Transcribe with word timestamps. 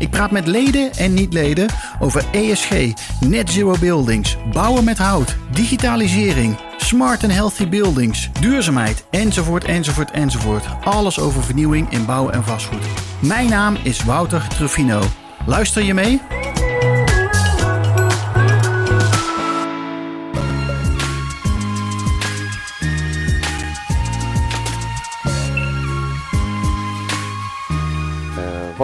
Ik 0.00 0.10
praat 0.10 0.30
met 0.30 0.46
leden 0.46 0.92
en 0.92 1.14
niet-leden 1.14 1.68
over 1.98 2.24
ESG, 2.32 2.70
net 3.20 3.50
zero 3.50 3.74
buildings, 3.80 4.36
bouwen 4.52 4.84
met 4.84 4.98
hout, 4.98 5.36
digitalisering, 5.52 6.56
smart 6.76 7.22
and 7.22 7.32
healthy 7.32 7.68
buildings, 7.68 8.30
duurzaamheid, 8.40 9.04
enzovoort, 9.10 9.64
enzovoort, 9.64 10.10
enzovoort. 10.10 10.64
Alles 10.84 11.18
over 11.18 11.42
vernieuwing 11.42 11.90
in 11.90 12.04
bouw 12.06 12.30
en 12.30 12.44
vastgoed. 12.44 12.84
Mijn 13.18 13.48
naam 13.48 13.76
is 13.82 14.04
Wouter 14.04 14.48
Truffino. 14.48 15.00
Luister 15.46 15.82
je 15.82 15.94
mee? 15.94 16.20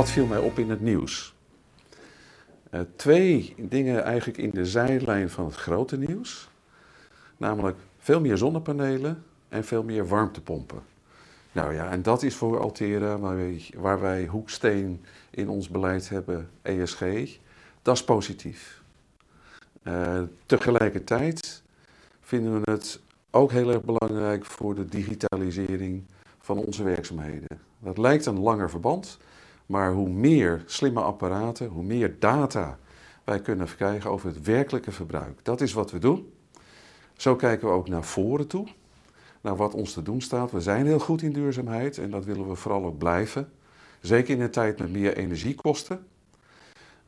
Viel 0.06 0.26
mij 0.26 0.38
op 0.38 0.58
in 0.58 0.70
het 0.70 0.80
nieuws? 0.80 1.34
Uh, 2.70 2.80
twee 2.96 3.54
dingen 3.58 4.04
eigenlijk 4.04 4.38
in 4.38 4.50
de 4.50 4.66
zijlijn 4.66 5.30
van 5.30 5.44
het 5.44 5.54
grote 5.54 5.96
nieuws. 5.98 6.48
Namelijk 7.36 7.76
veel 7.98 8.20
meer 8.20 8.36
zonnepanelen 8.36 9.24
en 9.48 9.64
veel 9.64 9.82
meer 9.82 10.06
warmtepompen. 10.08 10.82
Nou 11.52 11.74
ja, 11.74 11.90
en 11.90 12.02
dat 12.02 12.22
is 12.22 12.34
voor 12.34 12.60
Altera, 12.60 13.18
waar 13.18 13.36
wij, 13.36 13.70
waar 13.76 14.00
wij 14.00 14.26
hoeksteen 14.26 15.04
in 15.30 15.48
ons 15.48 15.68
beleid 15.68 16.08
hebben, 16.08 16.50
ESG, 16.62 17.00
dat 17.82 17.96
is 17.96 18.04
positief. 18.04 18.82
Uh, 19.82 20.22
tegelijkertijd 20.46 21.62
vinden 22.20 22.60
we 22.60 22.70
het 22.70 23.00
ook 23.30 23.50
heel 23.50 23.72
erg 23.72 23.82
belangrijk 23.82 24.44
voor 24.44 24.74
de 24.74 24.84
digitalisering 24.84 26.02
van 26.38 26.58
onze 26.58 26.82
werkzaamheden. 26.82 27.60
Dat 27.78 27.98
lijkt 27.98 28.26
een 28.26 28.40
langer 28.40 28.70
verband, 28.70 29.18
maar 29.66 29.92
hoe 29.92 30.08
meer 30.08 30.62
slimme 30.66 31.00
apparaten, 31.00 31.66
hoe 31.66 31.82
meer 31.82 32.16
data 32.18 32.78
wij 33.24 33.40
kunnen 33.40 33.76
krijgen 33.76 34.10
over 34.10 34.28
het 34.28 34.42
werkelijke 34.42 34.92
verbruik. 34.92 35.38
Dat 35.42 35.60
is 35.60 35.72
wat 35.72 35.90
we 35.90 35.98
doen. 35.98 36.32
Zo 37.16 37.36
kijken 37.36 37.68
we 37.68 37.74
ook 37.74 37.88
naar 37.88 38.04
voren 38.04 38.46
toe, 38.46 38.66
naar 39.40 39.56
wat 39.56 39.74
ons 39.74 39.92
te 39.92 40.02
doen 40.02 40.20
staat. 40.20 40.50
We 40.50 40.60
zijn 40.60 40.86
heel 40.86 40.98
goed 40.98 41.22
in 41.22 41.32
duurzaamheid 41.32 41.98
en 41.98 42.10
dat 42.10 42.24
willen 42.24 42.48
we 42.48 42.54
vooral 42.54 42.84
ook 42.84 42.98
blijven. 42.98 43.50
Zeker 44.00 44.34
in 44.34 44.40
een 44.40 44.50
tijd 44.50 44.78
met 44.78 44.92
meer 44.92 45.16
energiekosten. 45.16 46.06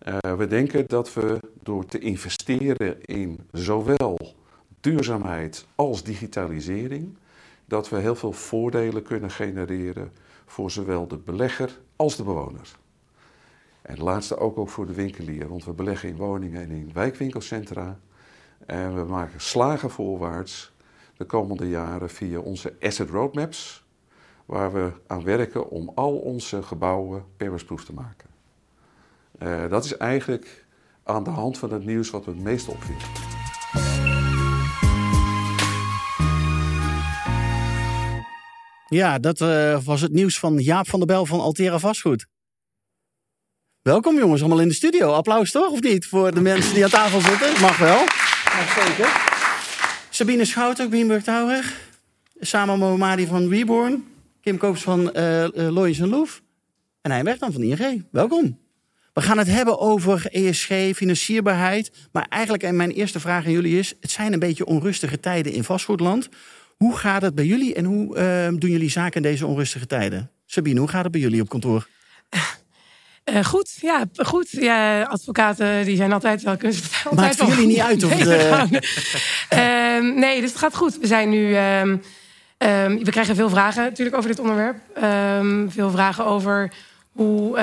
Uh, 0.09 0.19
we 0.37 0.47
denken 0.47 0.87
dat 0.87 1.15
we 1.15 1.41
door 1.63 1.87
te 1.87 1.99
investeren 1.99 3.03
in 3.05 3.39
zowel 3.53 4.19
duurzaamheid 4.81 5.67
als 5.75 6.03
digitalisering, 6.03 7.17
dat 7.65 7.89
we 7.89 7.97
heel 7.97 8.15
veel 8.15 8.33
voordelen 8.33 9.03
kunnen 9.03 9.31
genereren 9.31 10.13
voor 10.49 10.71
zowel 10.71 11.09
de 11.09 11.17
belegger 11.17 11.81
als 11.97 12.17
de 12.17 12.23
bewoner. 12.23 12.77
En 13.83 14.03
laatste 14.03 14.37
ook, 14.37 14.59
ook 14.59 14.69
voor 14.69 14.87
de 14.87 14.93
winkelier, 14.93 15.49
want 15.49 15.65
we 15.65 15.73
beleggen 15.73 16.09
in 16.09 16.17
woningen 16.17 16.63
en 16.63 16.71
in 16.71 16.91
wijkwinkelcentra. 16.93 17.99
En 18.67 18.95
we 18.95 19.05
maken 19.05 19.41
slagen 19.41 19.91
voorwaarts 19.91 20.73
de 21.17 21.25
komende 21.25 21.69
jaren 21.69 22.11
via 22.11 22.39
onze 22.39 22.75
asset 22.81 23.11
roadmaps, 23.11 23.87
waar 24.47 24.73
we 24.73 24.93
aan 25.07 25.25
werken 25.25 25.71
om 25.71 25.93
al 25.95 26.17
onze 26.17 26.63
gebouwen 26.63 27.25
permisproof 27.37 27.85
te 27.85 27.93
maken. 27.93 28.29
Uh, 29.43 29.69
dat 29.69 29.85
is 29.85 29.97
eigenlijk 29.97 30.67
aan 31.03 31.25
de 31.25 31.31
hand 31.31 31.59
van 31.59 31.73
het 31.73 31.85
nieuws 31.85 32.11
wat 32.11 32.27
me 32.27 32.33
het 32.33 32.43
meest 32.43 32.69
opviel. 32.69 32.97
Ja, 38.91 39.19
dat 39.19 39.41
uh, 39.41 39.85
was 39.85 40.01
het 40.01 40.13
nieuws 40.13 40.39
van 40.39 40.59
Jaap 40.59 40.89
van 40.89 40.99
der 40.99 41.09
Bel 41.09 41.27
van 41.27 41.41
Altera 41.41 41.79
Vastgoed. 41.79 42.27
Welkom 43.83 44.19
jongens, 44.19 44.41
allemaal 44.41 44.61
in 44.61 44.69
de 44.69 44.75
studio. 44.75 45.13
Applaus 45.13 45.51
toch, 45.51 45.71
of 45.71 45.81
niet? 45.81 46.07
Voor 46.07 46.35
de 46.35 46.41
mensen 46.41 46.75
die 46.75 46.85
aan 46.85 46.91
tafel 46.91 47.21
zitten. 47.21 47.61
Mag 47.61 47.79
wel. 47.79 47.99
Mag 48.45 48.85
zeker. 48.85 49.09
Sabine 50.11 50.45
Schouten, 50.45 50.89
Greenberg 50.89 51.23
Tower. 51.23 51.75
Samen 52.41 52.79
Momadi 52.79 53.27
van 53.27 53.49
Reborn. 53.49 54.05
Kim 54.41 54.57
Koops 54.57 54.83
van 54.83 55.11
uh, 55.17 55.47
Loyens 55.53 55.99
Loef. 55.99 56.43
En 57.01 57.25
werkt 57.25 57.41
dan 57.41 57.53
van 57.53 57.63
ING. 57.63 58.05
Welkom. 58.11 58.59
We 59.13 59.21
gaan 59.21 59.39
het 59.39 59.49
hebben 59.49 59.79
over 59.79 60.27
ESG, 60.27 60.73
financierbaarheid. 60.95 61.91
Maar 62.13 62.27
eigenlijk, 62.29 62.63
en 62.63 62.77
mijn 62.77 62.91
eerste 62.91 63.21
vraag 63.21 63.45
aan 63.45 63.53
jullie 63.53 63.79
is... 63.79 63.95
het 64.01 64.11
zijn 64.11 64.33
een 64.33 64.39
beetje 64.39 64.67
onrustige 64.67 65.21
tijden 65.21 65.53
in 65.53 65.65
vastgoedland. 65.65 66.29
Hoe 66.79 66.97
gaat 66.97 67.23
het 67.23 67.35
bij 67.35 67.45
jullie 67.45 67.75
en 67.75 67.85
hoe 67.85 68.17
uh, 68.17 68.59
doen 68.59 68.71
jullie 68.71 68.91
zaken 68.91 69.17
in 69.17 69.23
deze 69.23 69.47
onrustige 69.47 69.87
tijden? 69.87 70.31
Sabine, 70.47 70.81
hoe 70.81 70.89
gaat 70.89 71.03
het 71.03 71.13
bij 71.13 71.21
jullie 71.21 71.41
op 71.41 71.49
kantoor? 71.49 71.89
Uh, 73.25 73.45
goed, 73.45 73.79
ja, 73.81 74.05
goed. 74.17 74.51
Ja, 74.51 75.03
advocaten 75.03 75.85
die 75.85 75.97
zijn 75.97 76.13
altijd 76.13 76.43
wel 76.43 76.57
vertellen. 76.59 77.17
Maakt 77.17 77.37
voor 77.37 77.49
jullie 77.49 77.67
niet 77.67 77.81
uit 77.91 78.05
of 78.05 78.11
nee, 78.11 78.25
de... 78.25 78.81
uh, 79.53 80.15
nee, 80.25 80.41
dus 80.41 80.51
het 80.51 80.59
gaat 80.59 80.75
goed. 80.75 80.99
We 80.99 81.07
zijn 81.07 81.31
nu. 81.31 81.57
Um, 81.57 82.03
um, 82.59 83.05
we 83.05 83.11
krijgen 83.11 83.37
veel 83.37 83.51
vragen 83.51 83.83
natuurlijk 83.83 84.17
over 84.17 84.31
dit 84.31 84.39
onderwerp. 84.39 84.77
Um, 85.03 85.71
veel 85.71 85.91
vragen 85.91 86.25
over 86.27 86.73
hoe 87.13 87.59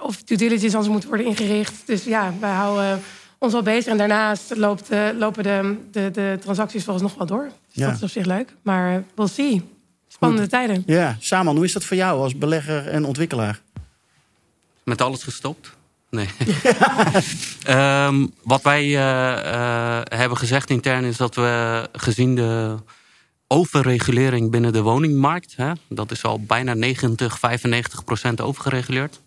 of 0.00 0.22
due 0.22 0.36
diligence 0.36 0.76
anders 0.76 0.94
moet 0.94 1.04
worden 1.04 1.26
ingericht. 1.26 1.74
Dus 1.84 2.04
ja, 2.04 2.34
wij 2.40 2.50
houden 2.52 3.00
ons 3.38 3.54
al 3.54 3.62
bezig. 3.62 3.92
En 3.92 3.98
daarnaast 3.98 4.56
loopt, 4.56 4.92
uh, 4.92 5.08
lopen 5.18 5.42
de, 5.42 5.76
de, 5.90 6.10
de 6.10 6.38
transacties 6.40 6.84
volgens 6.84 7.04
nog 7.04 7.14
wel 7.18 7.26
door. 7.26 7.44
Dus 7.44 7.52
ja. 7.70 7.86
dat 7.86 7.96
is 7.96 8.02
op 8.02 8.08
zich 8.08 8.24
leuk. 8.24 8.54
Maar 8.62 9.04
we'll 9.14 9.28
see. 9.28 9.62
Spannende 10.08 10.42
Goed. 10.42 10.50
tijden. 10.50 10.82
Ja, 10.86 11.16
Saman, 11.20 11.56
hoe 11.56 11.64
is 11.64 11.72
dat 11.72 11.84
voor 11.84 11.96
jou 11.96 12.20
als 12.20 12.38
belegger 12.38 12.88
en 12.88 13.04
ontwikkelaar? 13.04 13.60
Met 14.84 15.00
alles 15.00 15.22
gestopt? 15.22 15.76
Nee. 16.10 16.28
um, 17.68 18.32
wat 18.42 18.62
wij 18.62 18.84
uh, 18.84 18.94
uh, 18.94 20.00
hebben 20.04 20.38
gezegd 20.38 20.70
intern 20.70 21.04
is 21.04 21.16
dat 21.16 21.34
we 21.34 21.88
gezien 21.92 22.34
de 22.34 22.76
overregulering 23.46 24.50
binnen 24.50 24.72
de 24.72 24.82
woningmarkt, 24.82 25.56
hè, 25.56 25.72
dat 25.88 26.10
is 26.10 26.24
al 26.24 26.40
bijna 26.40 26.74
90, 26.74 27.38
95 27.38 28.04
procent 28.04 28.40
overgereguleerd. 28.40 29.20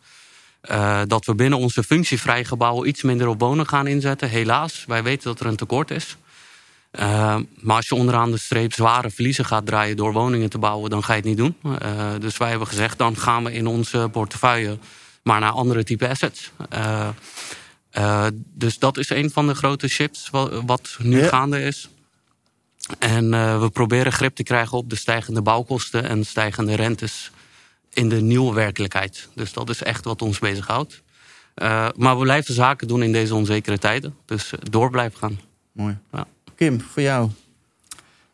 Uh, 0.70 1.02
dat 1.08 1.26
we 1.26 1.36
binnen 1.36 1.60
onze 1.60 1.84
functievrije 1.84 2.46
gebouwen 2.46 2.88
iets 2.88 3.02
minder 3.02 3.28
op 3.28 3.40
wonen 3.40 3.68
gaan 3.68 3.88
inzetten. 3.88 4.30
Helaas, 4.30 4.86
wij 4.88 5.04
weten 5.04 5.24
dat 5.24 5.40
er 5.40 5.46
een 5.46 5.56
tekort 5.56 5.92
is. 5.92 6.18
Uh, 6.92 7.38
maar 7.60 7.76
als 7.76 7.88
je 7.88 7.96
onderaan 7.96 8.32
de 8.32 8.38
streep 8.38 8.74
zware 8.74 9.10
verliezen 9.10 9.46
gaat 9.46 9.66
draaien 9.66 9.98
door 9.98 10.14
woningen 10.14 10.50
te 10.50 10.58
bouwen, 10.58 10.90
dan 10.90 11.04
ga 11.04 11.14
je 11.14 11.20
het 11.20 11.28
niet 11.28 11.38
doen. 11.38 11.56
Uh, 11.64 12.12
dus 12.20 12.38
wij 12.38 12.50
hebben 12.50 12.68
gezegd, 12.68 12.98
dan 12.98 13.18
gaan 13.18 13.44
we 13.44 13.54
in 13.54 13.68
onze 13.68 14.10
portefeuille 14.12 14.78
maar 15.24 15.40
naar 15.40 15.52
andere 15.52 15.84
type 15.84 16.08
assets. 16.08 16.52
Dus 18.54 18.80
dat 18.80 18.98
is 18.98 19.10
een 19.10 19.32
van 19.32 19.48
de 19.48 19.56
grote 19.56 19.88
shifts 19.88 20.30
wat, 20.30 20.62
wat 20.66 20.98
nu 21.00 21.22
ja. 21.22 21.28
gaande 21.28 21.64
is. 21.64 21.90
En 23.00 23.30
we 23.62 23.70
proberen 23.74 24.12
grip 24.12 24.36
te 24.36 24.44
krijgen 24.44 24.78
op 24.78 24.90
de 24.90 24.96
stijgende 24.96 25.42
bouwkosten 25.42 26.04
en 26.04 26.26
stijgende 26.26 26.76
rentes 26.76 27.32
in 27.94 28.10
de 28.10 28.22
nieuwe 28.22 28.54
werkelijkheid. 28.54 29.30
Dus 29.36 29.54
dat 29.54 29.70
is 29.70 29.84
echt 29.84 30.06
wat 30.06 30.22
ons 30.22 30.40
bezighoudt. 30.40 31.04
maar 31.96 32.18
we 32.18 32.24
blijven 32.24 32.54
zaken 32.54 32.88
doen 32.88 33.04
in 33.04 33.12
deze 33.12 33.36
onzekere 33.36 33.78
tijden. 33.78 34.16
Dus 34.26 34.54
door 34.70 34.90
blijven 34.90 35.20
gaan. 35.20 35.40
Mooi. 35.72 35.98
Ja. 36.12 36.28
Kim, 36.56 36.82
voor 36.82 37.02
jou. 37.02 37.30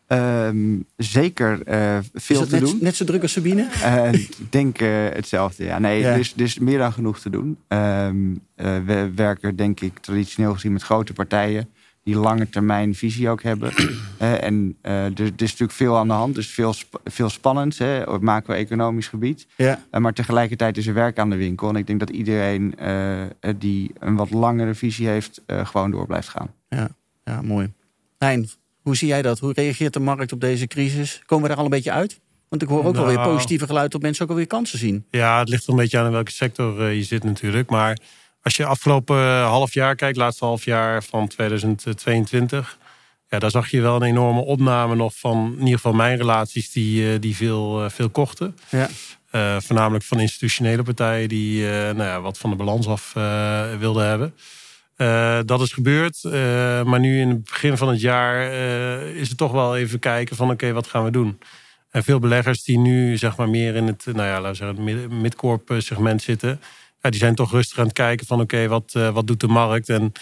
Um, 0.07 0.85
zeker 0.97 1.59
uh, 1.67 1.97
veel 2.13 2.39
net, 2.39 2.49
te 2.49 2.59
doen. 2.59 2.77
Net 2.81 2.95
zo 2.95 3.05
druk 3.05 3.21
als 3.21 3.31
Sabine? 3.31 3.67
Uh, 3.83 4.13
ik 4.13 4.37
denk 4.49 4.81
uh, 4.81 4.89
hetzelfde. 5.09 5.63
Ja, 5.63 5.79
nee, 5.79 5.99
ja. 5.99 6.11
Er, 6.11 6.19
is, 6.19 6.33
er 6.33 6.41
is 6.41 6.59
meer 6.59 6.77
dan 6.77 6.93
genoeg 6.93 7.19
te 7.19 7.29
doen. 7.29 7.57
Um, 7.67 8.41
we 8.55 9.11
werken, 9.15 9.55
denk 9.55 9.79
ik, 9.79 9.99
traditioneel 9.99 10.53
gezien 10.53 10.73
met 10.73 10.83
grote 10.83 11.13
partijen 11.13 11.69
die 12.07 12.17
lange 12.17 12.49
termijn 12.49 12.95
visie 12.95 13.29
ook 13.29 13.43
hebben. 13.43 13.73
en 14.17 14.77
er, 14.81 14.91
er, 14.91 15.21
is 15.21 15.51
natuurlijk 15.51 15.71
veel 15.71 15.97
aan 15.97 16.07
de 16.07 16.13
hand, 16.13 16.35
dus 16.35 16.47
veel, 16.47 16.73
veel 17.03 17.29
spannends 17.29 17.77
hè, 17.77 18.03
op 18.03 18.21
macro-economisch 18.21 19.07
gebied. 19.07 19.47
Ja. 19.55 19.79
maar 19.91 20.13
tegelijkertijd 20.13 20.77
is 20.77 20.87
er 20.87 20.93
werk 20.93 21.19
aan 21.19 21.29
de 21.29 21.35
winkel. 21.35 21.69
En 21.69 21.75
ik 21.75 21.87
denk 21.87 21.99
dat 21.99 22.09
iedereen 22.09 22.75
die 23.57 23.91
een 23.99 24.15
wat 24.15 24.29
langere 24.29 24.75
visie 24.75 25.07
heeft, 25.07 25.41
gewoon 25.47 25.91
door 25.91 26.05
blijft 26.05 26.29
gaan. 26.29 26.53
Ja, 26.69 26.89
ja 27.23 27.41
mooi. 27.41 27.73
Hein, 28.17 28.49
hoe 28.81 28.95
zie 28.95 29.07
jij 29.07 29.21
dat? 29.21 29.39
Hoe 29.39 29.53
reageert 29.53 29.93
de 29.93 29.99
markt 29.99 30.31
op 30.31 30.41
deze 30.41 30.67
crisis? 30.67 31.21
Komen 31.25 31.43
we 31.43 31.49
daar 31.49 31.57
al 31.57 31.63
een 31.63 31.69
beetje 31.69 31.91
uit? 31.91 32.19
Want 32.49 32.61
ik 32.61 32.67
hoor 32.67 32.85
ook 32.85 32.93
nou, 32.93 33.05
wel 33.05 33.15
weer 33.15 33.25
positieve 33.25 33.65
geluiden 33.65 33.91
dat 33.91 34.01
mensen 34.01 34.23
ook 34.23 34.29
alweer 34.29 34.47
kansen 34.47 34.79
zien. 34.79 35.05
Ja, 35.11 35.39
het 35.39 35.49
ligt 35.49 35.63
er 35.63 35.69
een 35.69 35.75
beetje 35.75 35.97
aan 35.97 36.05
in 36.05 36.11
welke 36.11 36.31
sector 36.31 36.81
uh, 36.81 36.95
je 36.95 37.03
zit 37.03 37.23
natuurlijk. 37.23 37.69
Maar 37.69 37.97
als 38.47 38.55
je 38.55 38.65
afgelopen 38.65 39.17
uh, 39.17 39.47
half 39.47 39.73
jaar 39.73 39.95
kijkt, 39.95 40.17
laatste 40.17 40.45
half 40.45 40.65
jaar 40.65 41.03
van 41.03 41.27
2022... 41.27 42.77
Ja, 43.29 43.39
daar 43.39 43.51
zag 43.51 43.69
je 43.69 43.81
wel 43.81 43.95
een 43.95 44.07
enorme 44.07 44.41
opname 44.41 44.95
nog 44.95 45.13
van, 45.15 45.51
in 45.53 45.59
ieder 45.59 45.75
geval 45.75 45.93
mijn 45.93 46.17
relaties, 46.17 46.71
die, 46.71 47.19
die 47.19 47.35
veel, 47.35 47.89
veel 47.89 48.09
kochten. 48.09 48.57
Ja. 48.69 48.89
voornamelijk 49.61 50.03
van 50.03 50.19
institutionele 50.19 50.83
partijen 50.83 51.29
die 51.29 51.63
nou 51.65 52.03
ja, 52.03 52.21
wat 52.21 52.37
van 52.37 52.49
de 52.49 52.55
balans 52.55 52.87
af 52.87 53.13
wilden 53.79 54.07
hebben. 54.07 54.33
dat 55.47 55.61
is 55.61 55.73
gebeurd. 55.73 56.19
maar 56.85 56.99
nu 56.99 57.19
in 57.21 57.29
het 57.29 57.43
begin 57.43 57.77
van 57.77 57.89
het 57.89 58.01
jaar 58.01 58.51
is 59.15 59.29
het 59.29 59.37
toch 59.37 59.51
wel 59.51 59.77
even 59.77 59.99
kijken 59.99 60.35
van 60.35 60.51
oké, 60.51 60.71
wat 60.71 60.87
gaan 60.87 61.03
we 61.03 61.11
doen? 61.11 61.39
En 61.89 62.03
veel 62.03 62.19
beleggers 62.19 62.63
die 62.63 62.77
nu 62.77 63.17
zeg 63.17 63.37
maar 63.37 63.49
meer 63.49 63.75
in 63.75 63.87
het, 63.87 64.05
nou 64.05 64.27
ja, 64.27 64.41
laten 64.41 64.67
we 64.67 64.75
zeggen, 64.83 65.01
het 65.01 65.11
midcorp 65.11 65.75
segment 65.77 66.21
zitten, 66.21 66.59
ja, 67.07 67.13
die 67.13 67.19
zijn 67.19 67.35
toch 67.35 67.51
rustig 67.51 67.77
aan 67.77 67.85
het 67.85 67.93
kijken 67.93 68.25
van 68.25 68.41
oké, 68.41 68.67
wat, 68.67 68.91
wat 68.91 69.27
doet 69.27 69.39
de 69.39 69.47
markt? 69.47 69.89
En 69.89 70.13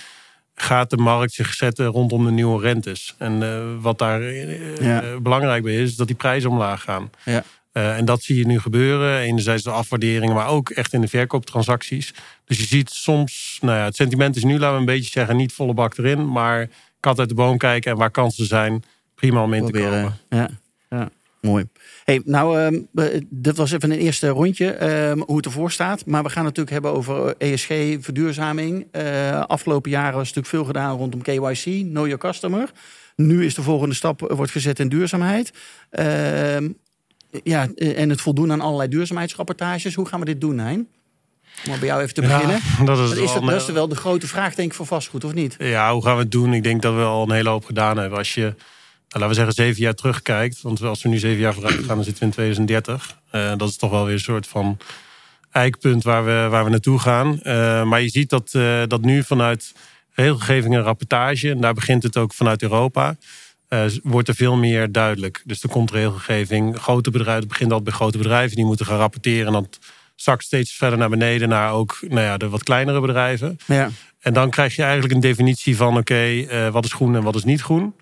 gaat 0.55 0.89
de 0.89 0.97
markt 0.97 1.33
zich 1.33 1.53
zetten 1.53 1.85
rondom 1.85 2.25
de 2.25 2.31
nieuwe 2.31 2.61
rentes. 2.61 3.15
En 3.17 3.41
uh, 3.41 3.63
wat 3.81 3.97
daar 3.97 4.21
uh, 4.21 4.99
belangrijk 5.21 5.63
bij 5.63 5.73
is, 5.73 5.89
is 5.89 5.95
dat 5.95 6.07
die 6.07 6.15
prijzen 6.15 6.49
omlaag 6.49 6.81
gaan. 6.81 7.09
Ja. 7.23 7.43
Uh, 7.73 7.97
en 7.97 8.05
dat 8.05 8.23
zie 8.23 8.37
je 8.37 8.45
nu 8.45 8.59
gebeuren. 8.59 9.19
Enerzijds 9.19 9.63
de 9.63 9.69
afwaarderingen, 9.69 10.35
maar 10.35 10.47
ook 10.47 10.69
echt 10.69 10.93
in 10.93 11.01
de 11.01 11.07
verkooptransacties. 11.07 12.13
Dus 12.45 12.57
je 12.57 12.65
ziet 12.65 12.89
soms, 12.89 13.57
nou 13.61 13.77
ja, 13.77 13.83
het 13.83 13.95
sentiment 13.95 14.35
is 14.35 14.43
nu, 14.43 14.59
laten 14.59 14.73
we 14.73 14.79
een 14.79 14.85
beetje 14.85 15.11
zeggen, 15.11 15.35
niet 15.35 15.53
volle 15.53 15.73
bak 15.73 15.97
erin. 15.97 16.31
Maar 16.31 16.69
kat 16.99 17.19
uit 17.19 17.29
de 17.29 17.35
boom 17.35 17.57
kijken 17.57 17.91
en 17.91 17.97
waar 17.97 18.11
kansen 18.11 18.45
zijn, 18.45 18.83
prima 19.15 19.43
om 19.43 19.53
in 19.53 19.61
Proberen. 19.61 19.91
te 19.91 19.95
komen. 19.95 20.17
Ja, 20.29 20.97
ja. 20.97 21.09
mooi. 21.41 21.65
Hey, 22.05 22.21
nou, 22.25 22.71
uh, 22.93 23.21
dit 23.29 23.57
was 23.57 23.71
even 23.71 23.91
een 23.91 23.97
eerste 23.97 24.27
rondje, 24.27 24.77
uh, 25.17 25.23
hoe 25.23 25.35
het 25.35 25.45
ervoor 25.45 25.71
staat. 25.71 26.05
Maar 26.05 26.23
we 26.23 26.29
gaan 26.29 26.45
het 26.45 26.55
natuurlijk 26.55 26.71
hebben 26.71 26.91
over 26.91 27.35
ESG, 27.37 27.67
verduurzaming. 27.99 28.87
Uh, 28.91 29.39
afgelopen 29.39 29.91
jaren 29.91 30.13
was 30.13 30.33
natuurlijk 30.33 30.47
veel 30.47 30.65
gedaan 30.65 30.97
rondom 30.97 31.21
KYC, 31.21 31.63
Know 31.63 32.05
Your 32.05 32.17
Customer. 32.17 32.71
Nu 33.15 33.45
is 33.45 33.55
de 33.55 33.61
volgende 33.61 33.95
stap 33.95 34.19
wordt 34.19 34.51
gezet 34.51 34.79
in 34.79 34.89
duurzaamheid. 34.89 35.53
Ehm, 35.89 36.69
ja, 37.43 37.67
en 37.75 38.09
het 38.09 38.21
voldoen 38.21 38.51
aan 38.51 38.61
allerlei 38.61 38.89
duurzaamheidsrapportages. 38.89 39.95
Hoe 39.95 40.07
gaan 40.07 40.19
we 40.19 40.25
dit 40.25 40.41
doen, 40.41 40.57
Hein? 40.59 40.87
Om 41.69 41.79
bij 41.79 41.87
jou 41.87 42.01
even 42.01 42.13
te 42.13 42.21
beginnen. 42.21 42.59
Ja, 42.77 42.85
dat 42.93 42.99
is, 42.99 43.17
is, 43.17 43.33
dat, 43.33 43.61
is 43.61 43.65
wel 43.65 43.87
de 43.87 43.95
grote 43.95 44.27
vraag, 44.27 44.55
denk 44.55 44.69
ik, 44.69 44.75
voor 44.75 44.85
vastgoed, 44.85 45.23
of 45.23 45.33
niet? 45.33 45.55
Ja, 45.57 45.93
hoe 45.93 46.03
gaan 46.03 46.15
we 46.15 46.21
het 46.21 46.31
doen? 46.31 46.53
Ik 46.53 46.63
denk 46.63 46.81
dat 46.81 46.95
we 46.95 47.01
al 47.01 47.23
een 47.23 47.35
hele 47.35 47.49
hoop 47.49 47.65
gedaan 47.65 47.97
hebben. 47.97 48.17
Als 48.17 48.33
je 48.33 48.55
laten 49.09 49.27
we 49.27 49.33
zeggen, 49.33 49.53
zeven 49.53 49.81
jaar 49.81 49.93
terugkijkt. 49.93 50.61
Want 50.61 50.81
als 50.81 51.03
we 51.03 51.09
nu 51.09 51.17
zeven 51.17 51.39
jaar 51.39 51.53
vooruit 51.53 51.75
gaan, 51.75 51.95
dan 51.95 52.03
zitten 52.03 52.19
we 52.19 52.25
in 52.25 52.31
2030. 52.31 53.17
Uh, 53.31 53.51
dat 53.57 53.69
is 53.69 53.77
toch 53.77 53.91
wel 53.91 54.05
weer 54.05 54.13
een 54.13 54.19
soort 54.19 54.47
van 54.47 54.77
eikpunt 55.51 56.03
waar 56.03 56.25
we, 56.25 56.47
waar 56.49 56.63
we 56.63 56.69
naartoe 56.69 56.99
gaan. 56.99 57.39
Uh, 57.43 57.83
maar 57.83 58.01
je 58.01 58.09
ziet 58.09 58.29
dat, 58.29 58.53
uh, 58.55 58.81
dat 58.87 59.01
nu 59.01 59.23
vanuit 59.23 59.73
regelgeving 60.11 60.73
en 60.73 60.81
rapportage, 60.81 61.49
en 61.49 61.61
daar 61.61 61.73
begint 61.73 62.03
het 62.03 62.17
ook 62.17 62.33
vanuit 62.33 62.61
Europa, 62.61 63.15
wordt 64.03 64.27
er 64.27 64.35
veel 64.35 64.55
meer 64.55 64.91
duidelijk. 64.91 65.41
Dus 65.45 65.63
er 65.63 65.69
komt 65.69 65.91
regelgeving. 65.91 66.77
Grote 66.77 67.11
bedrijven, 67.11 67.39
het 67.39 67.49
begint 67.49 67.71
altijd 67.71 67.89
bij 67.89 67.97
grote 67.97 68.17
bedrijven, 68.17 68.55
die 68.55 68.65
moeten 68.65 68.85
gaan 68.85 68.97
rapporteren. 68.97 69.47
En 69.47 69.53
dan 69.53 69.67
zakt 70.15 70.43
steeds 70.43 70.71
verder 70.71 70.97
naar 70.97 71.09
beneden 71.09 71.49
naar 71.49 71.71
ook 71.71 71.97
nou 72.01 72.21
ja, 72.21 72.37
de 72.37 72.49
wat 72.49 72.63
kleinere 72.63 73.01
bedrijven. 73.01 73.57
Ja. 73.65 73.89
En 74.19 74.33
dan 74.33 74.49
krijg 74.49 74.75
je 74.75 74.81
eigenlijk 74.83 75.13
een 75.13 75.19
definitie 75.19 75.75
van: 75.75 75.97
oké, 75.97 75.99
okay, 76.45 76.71
wat 76.71 76.85
is 76.85 76.93
groen 76.93 77.15
en 77.15 77.23
wat 77.23 77.35
is 77.35 77.43
niet 77.43 77.61
groen. 77.61 77.93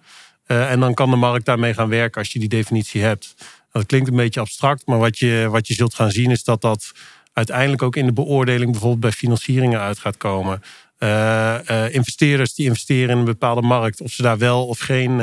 Uh, 0.48 0.72
en 0.72 0.80
dan 0.80 0.94
kan 0.94 1.10
de 1.10 1.16
markt 1.16 1.46
daarmee 1.46 1.74
gaan 1.74 1.90
werken 1.90 2.22
als 2.22 2.34
je 2.34 2.40
die 2.40 2.50
definitie 2.50 3.02
hebt. 3.02 3.36
Dat 3.72 3.86
klinkt 3.86 4.10
een 4.10 4.16
beetje 4.16 4.40
abstract, 4.40 4.86
maar 4.86 4.98
wat 4.98 5.18
je, 5.18 5.48
wat 5.50 5.68
je 5.68 5.74
zult 5.74 5.94
gaan 5.94 6.12
zien 6.12 6.32
is 6.32 6.44
dat 6.44 6.62
dat 6.62 6.92
uiteindelijk 7.34 7.82
ook 7.82 7.96
in 7.96 8.06
de 8.06 8.14
beoordeling 8.14 8.72
bijvoorbeeld 8.72 9.02
bij 9.02 9.12
financieringen 9.12 9.80
uit 9.80 10.00
gaat 10.00 10.18
komen. 10.18 10.62
Uh, 11.00 11.56
uh, 11.72 11.94
investeerders 11.94 12.54
die 12.54 12.66
investeren 12.66 13.10
in 13.10 13.18
een 13.18 13.26
bepaalde 13.26 13.62
markt, 13.62 14.02
of 14.02 14.12
ze 14.12 14.22
daar 14.22 14.38
wel 14.38 14.68
of 14.68 14.80
geen 14.80 15.20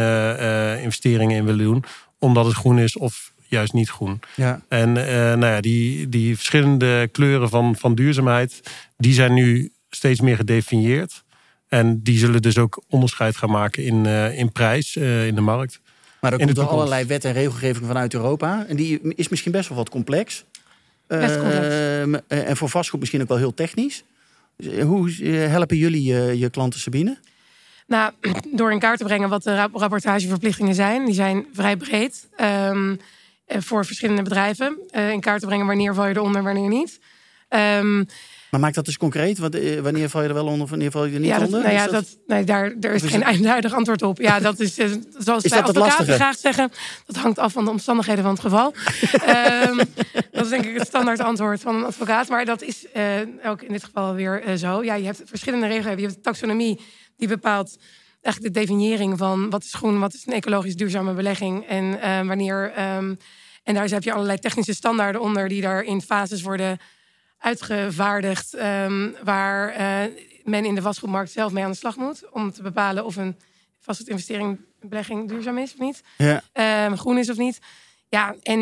investeringen 0.83 1.37
in 1.37 1.45
willen 1.45 1.65
doen, 1.65 1.85
omdat 2.19 2.45
het 2.45 2.55
groen 2.55 2.79
is 2.79 2.97
of 2.97 3.33
juist 3.47 3.73
niet 3.73 3.91
groen. 3.91 4.21
Ja. 4.37 4.61
En 4.69 4.93
nou 4.93 5.47
ja, 5.47 5.61
die, 5.61 6.09
die 6.09 6.37
verschillende 6.37 7.09
kleuren 7.13 7.49
van, 7.49 7.77
van 7.77 7.95
duurzaamheid, 7.95 8.61
die 8.97 9.13
zijn 9.13 9.35
nu 9.35 9.73
steeds 9.91 10.21
meer 10.21 10.37
gedefinieerd. 10.37 11.23
En 11.71 12.03
die 12.03 12.19
zullen 12.19 12.43
dus 12.43 12.59
ook 12.59 12.83
onderscheid 12.89 13.37
gaan 13.37 13.51
maken 13.51 13.85
in, 13.85 14.05
uh, 14.05 14.39
in 14.39 14.53
prijs 14.53 14.97
uh, 14.97 15.27
in 15.27 15.35
de 15.35 15.41
markt. 15.41 15.81
Maar 16.21 16.33
er 16.33 16.39
komt 16.39 16.59
er 16.59 16.67
allerlei 16.67 17.05
wet 17.05 17.25
en 17.25 17.33
regelgeving 17.33 17.87
vanuit 17.87 18.15
Europa. 18.15 18.65
En 18.69 18.77
die 18.77 19.01
is 19.03 19.29
misschien 19.29 19.53
best 19.53 19.69
wel 19.69 19.79
wat 19.79 19.89
complex. 19.89 20.45
Best 21.07 21.39
complex. 21.39 21.67
Uh, 21.67 22.49
en 22.49 22.57
voor 22.57 22.69
vastgoed 22.69 23.01
misschien 23.01 23.23
ook 23.23 23.29
wel 23.29 23.37
heel 23.37 23.55
technisch. 23.55 24.05
Hoe 24.83 25.11
helpen 25.29 25.77
jullie 25.77 26.03
je, 26.03 26.39
je 26.39 26.51
klanten, 26.51 26.81
Sabine? 26.81 27.19
Nou, 27.87 28.13
door 28.59 28.73
in 28.73 28.79
kaart 28.79 28.99
te 28.99 29.05
brengen 29.05 29.29
wat 29.29 29.43
de 29.43 29.69
rapportageverplichtingen 29.73 30.75
zijn. 30.75 31.05
Die 31.05 31.15
zijn 31.15 31.47
vrij 31.53 31.77
breed 31.77 32.29
um, 32.41 33.01
voor 33.47 33.87
verschillende 33.87 34.23
bedrijven. 34.23 34.79
in 34.91 35.21
kaart 35.21 35.41
te 35.41 35.47
brengen 35.47 35.67
wanneer 35.67 35.95
val 35.95 36.07
je 36.07 36.17
eronder, 36.17 36.43
wanneer 36.43 36.69
niet. 36.69 37.01
Um, 37.49 38.07
maar 38.51 38.61
maak 38.61 38.75
dat 38.75 38.85
dus 38.85 38.97
concreet. 38.97 39.39
Wanneer 39.83 40.09
val 40.09 40.23
je 40.23 40.29
er 40.29 40.35
wel 40.35 40.47
onder, 40.47 40.67
wanneer 40.67 40.91
val 40.91 41.05
je 41.05 41.15
er 41.15 41.21
niet 41.21 41.29
ja, 41.29 41.39
dat, 41.39 41.47
onder? 41.47 41.63
Nou 41.63 41.73
ja, 41.73 41.87
dat, 41.87 42.19
nee, 42.27 42.45
daar, 42.45 42.81
daar 42.81 42.93
is, 42.93 43.03
is 43.03 43.11
geen 43.11 43.27
eenduidig 43.27 43.75
antwoord 43.75 44.03
op. 44.03 44.21
Ja, 44.21 44.41
dat 44.41 44.61
is 44.61 44.75
zoals 45.19 45.45
is 45.45 45.51
wij 45.51 45.63
advocaten 45.63 46.15
graag 46.15 46.37
zeggen. 46.37 46.73
Dat 47.07 47.17
hangt 47.17 47.39
af 47.39 47.53
van 47.53 47.65
de 47.65 47.71
omstandigheden 47.71 48.23
van 48.23 48.33
het 48.33 48.41
geval. 48.41 48.75
um, 49.69 49.77
dat 50.33 50.45
is 50.45 50.49
denk 50.49 50.65
ik 50.65 50.79
het 50.79 50.87
standaard 50.87 51.21
antwoord 51.21 51.61
van 51.61 51.75
een 51.75 51.85
advocaat. 51.85 52.29
Maar 52.29 52.45
dat 52.45 52.63
is 52.63 52.87
uh, 52.97 53.51
ook 53.51 53.63
in 53.63 53.73
dit 53.73 53.85
geval 53.85 54.15
weer 54.15 54.49
uh, 54.49 54.55
zo. 54.55 54.85
Ja, 54.85 54.95
je 54.95 55.05
hebt 55.05 55.23
verschillende 55.25 55.67
regels. 55.67 55.95
Je 55.95 56.01
hebt 56.01 56.15
de 56.15 56.21
taxonomie 56.21 56.81
die 57.17 57.29
bepaalt 57.29 57.77
eigenlijk 58.21 58.55
de 58.55 58.61
definiëring 58.61 59.19
van 59.19 59.51
wat 59.51 59.65
is 59.65 59.75
groen, 59.75 60.01
wat 60.01 60.15
is 60.15 60.27
een 60.27 60.33
ecologisch 60.33 60.77
duurzame 60.77 61.13
belegging 61.13 61.67
en 61.67 61.85
uh, 61.85 62.27
wanneer. 62.27 62.73
Um, 62.97 63.19
en 63.63 63.75
daar 63.75 63.89
heb 63.89 64.03
je 64.03 64.13
allerlei 64.13 64.39
technische 64.39 64.75
standaarden 64.75 65.21
onder 65.21 65.49
die 65.49 65.61
daar 65.61 65.83
in 65.83 66.01
fases 66.01 66.43
worden 66.43 66.79
uitgevaardigd 67.41 68.55
um, 68.55 69.15
waar 69.23 69.81
uh, 69.81 70.15
men 70.45 70.65
in 70.65 70.75
de 70.75 70.83
vastgoedmarkt 70.83 71.31
zelf 71.31 71.53
mee 71.53 71.65
aan 71.65 71.71
de 71.71 71.77
slag 71.77 71.97
moet 71.97 72.31
om 72.31 72.53
te 72.53 72.63
bepalen 72.63 73.05
of 73.05 73.17
een 73.17 73.37
vastgoedinvestering, 73.79 74.61
belegging 74.81 75.29
duurzaam 75.29 75.59
is 75.59 75.73
of 75.73 75.79
niet, 75.79 76.03
ja. 76.17 76.87
um, 76.87 76.97
groen 76.97 77.19
is 77.19 77.31
of 77.31 77.37
niet. 77.37 77.59
Ja, 78.09 78.35
en, 78.43 78.61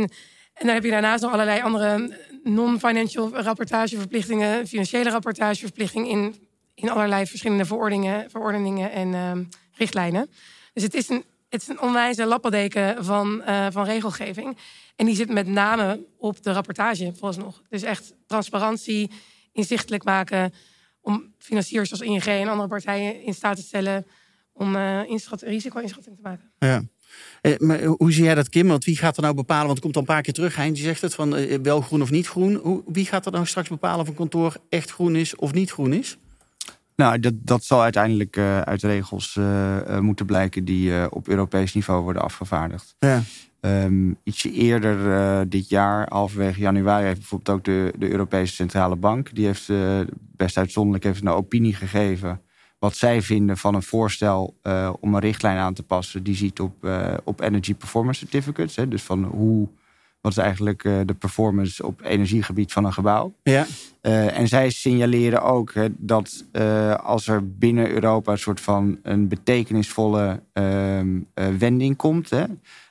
en 0.54 0.66
dan 0.66 0.74
heb 0.74 0.84
je 0.84 0.90
daarnaast 0.90 1.22
nog 1.22 1.32
allerlei 1.32 1.62
andere 1.62 2.16
non-financial 2.42 3.30
rapportageverplichtingen, 3.34 4.66
financiële 4.66 5.10
rapportageverplichtingen 5.10 6.08
in, 6.08 6.48
in 6.74 6.90
allerlei 6.90 7.26
verschillende 7.26 7.64
verordeningen, 7.64 8.30
verordeningen 8.30 8.92
en 8.92 9.14
um, 9.14 9.48
richtlijnen. 9.72 10.30
Dus 10.72 10.82
het 10.82 10.94
is 10.94 11.08
een, 11.08 11.24
het 11.48 11.62
is 11.62 11.68
een 11.68 11.80
onwijze 11.80 12.26
lappendeken 12.26 13.04
van, 13.04 13.42
uh, 13.48 13.66
van 13.70 13.84
regelgeving. 13.84 14.56
En 14.98 15.06
die 15.06 15.16
zit 15.16 15.32
met 15.32 15.46
name 15.46 16.06
op 16.16 16.42
de 16.42 16.52
rapportage, 16.52 17.12
vooralsnog. 17.14 17.62
Dus 17.68 17.82
echt 17.82 18.14
transparantie, 18.26 19.10
inzichtelijk 19.52 20.04
maken... 20.04 20.52
om 21.00 21.34
financiers 21.38 21.90
als 21.90 22.00
ING 22.00 22.24
en 22.24 22.48
andere 22.48 22.68
partijen 22.68 23.22
in 23.22 23.34
staat 23.34 23.56
te 23.56 23.62
stellen... 23.62 24.06
om 24.52 24.76
uh, 24.76 25.00
inschat, 25.06 25.42
risico-inschatting 25.42 26.16
te 26.16 26.22
maken. 26.22 26.50
Ja. 26.58 26.82
Eh, 27.40 27.58
maar 27.58 27.82
hoe 27.84 28.12
zie 28.12 28.24
jij 28.24 28.34
dat, 28.34 28.48
Kim? 28.48 28.68
Want 28.68 28.84
wie 28.84 28.96
gaat 28.96 29.16
er 29.16 29.22
nou 29.22 29.34
bepalen? 29.34 29.66
Want 29.66 29.74
het 29.76 29.84
komt 29.84 29.94
al 29.94 30.00
een 30.00 30.06
paar 30.06 30.22
keer 30.22 30.34
terug. 30.34 30.56
Hein, 30.56 30.72
die 30.72 30.82
zegt 30.82 31.00
het 31.00 31.14
van 31.14 31.36
uh, 31.36 31.58
wel 31.62 31.80
groen 31.80 32.02
of 32.02 32.10
niet 32.10 32.28
groen. 32.28 32.54
Hoe, 32.54 32.82
wie 32.86 33.06
gaat 33.06 33.26
er 33.26 33.32
dan 33.32 33.46
straks 33.46 33.68
bepalen 33.68 34.00
of 34.00 34.08
een 34.08 34.14
kantoor 34.14 34.56
echt 34.68 34.90
groen 34.90 35.16
is 35.16 35.36
of 35.36 35.52
niet 35.52 35.70
groen 35.70 35.92
is? 35.92 36.18
Nou, 36.96 37.20
dat, 37.20 37.32
dat 37.36 37.64
zal 37.64 37.82
uiteindelijk 37.82 38.36
uh, 38.36 38.60
uit 38.60 38.82
regels 38.82 39.36
uh, 39.36 39.98
moeten 39.98 40.26
blijken 40.26 40.64
die 40.64 40.90
uh, 40.90 41.06
op 41.10 41.28
Europees 41.28 41.74
niveau 41.74 42.02
worden 42.02 42.22
afgevaardigd. 42.22 42.94
Ja. 42.98 43.22
Um, 43.60 44.16
ietsje 44.22 44.52
eerder 44.52 45.06
uh, 45.06 45.40
dit 45.48 45.68
jaar, 45.68 46.06
halverwege 46.08 46.60
januari, 46.60 47.04
heeft 47.04 47.18
bijvoorbeeld 47.18 47.58
ook 47.58 47.64
de, 47.64 47.92
de 47.98 48.10
Europese 48.10 48.54
Centrale 48.54 48.96
Bank. 48.96 49.34
Die 49.34 49.46
heeft 49.46 49.68
uh, 49.68 50.00
best 50.36 50.56
uitzonderlijk 50.56 51.04
heeft 51.04 51.20
een 51.20 51.28
opinie 51.28 51.74
gegeven. 51.74 52.40
Wat 52.78 52.96
zij 52.96 53.22
vinden 53.22 53.56
van 53.56 53.74
een 53.74 53.82
voorstel 53.82 54.56
uh, 54.62 54.92
om 55.00 55.14
een 55.14 55.20
richtlijn 55.20 55.58
aan 55.58 55.74
te 55.74 55.82
passen. 55.82 56.22
Die 56.22 56.34
ziet 56.34 56.60
op, 56.60 56.88
op 57.24 57.40
Energy 57.40 57.74
Performance 57.74 58.20
Certificates. 58.20 58.76
Hè, 58.76 58.88
dus 58.88 59.02
van 59.02 59.24
hoe, 59.24 59.68
wat 60.20 60.32
is 60.32 60.38
eigenlijk 60.38 60.82
de 60.82 61.14
performance 61.18 61.86
op 61.86 62.00
energiegebied 62.02 62.72
van 62.72 62.84
een 62.84 62.92
gebouw. 62.92 63.34
Ja. 63.42 63.66
en 64.00 64.48
zij 64.48 64.70
signaleren 64.70 65.42
ook 65.42 65.74
hè, 65.74 65.88
dat 65.96 66.44
als 67.02 67.28
er 67.28 67.56
binnen 67.56 67.90
Europa 67.90 68.32
een 68.32 68.38
soort 68.38 68.60
van 68.60 68.98
een 69.02 69.28
betekenisvolle 69.28 70.42
ehm, 70.52 71.20
wending 71.58 71.96
komt. 71.96 72.30
Hè, 72.30 72.44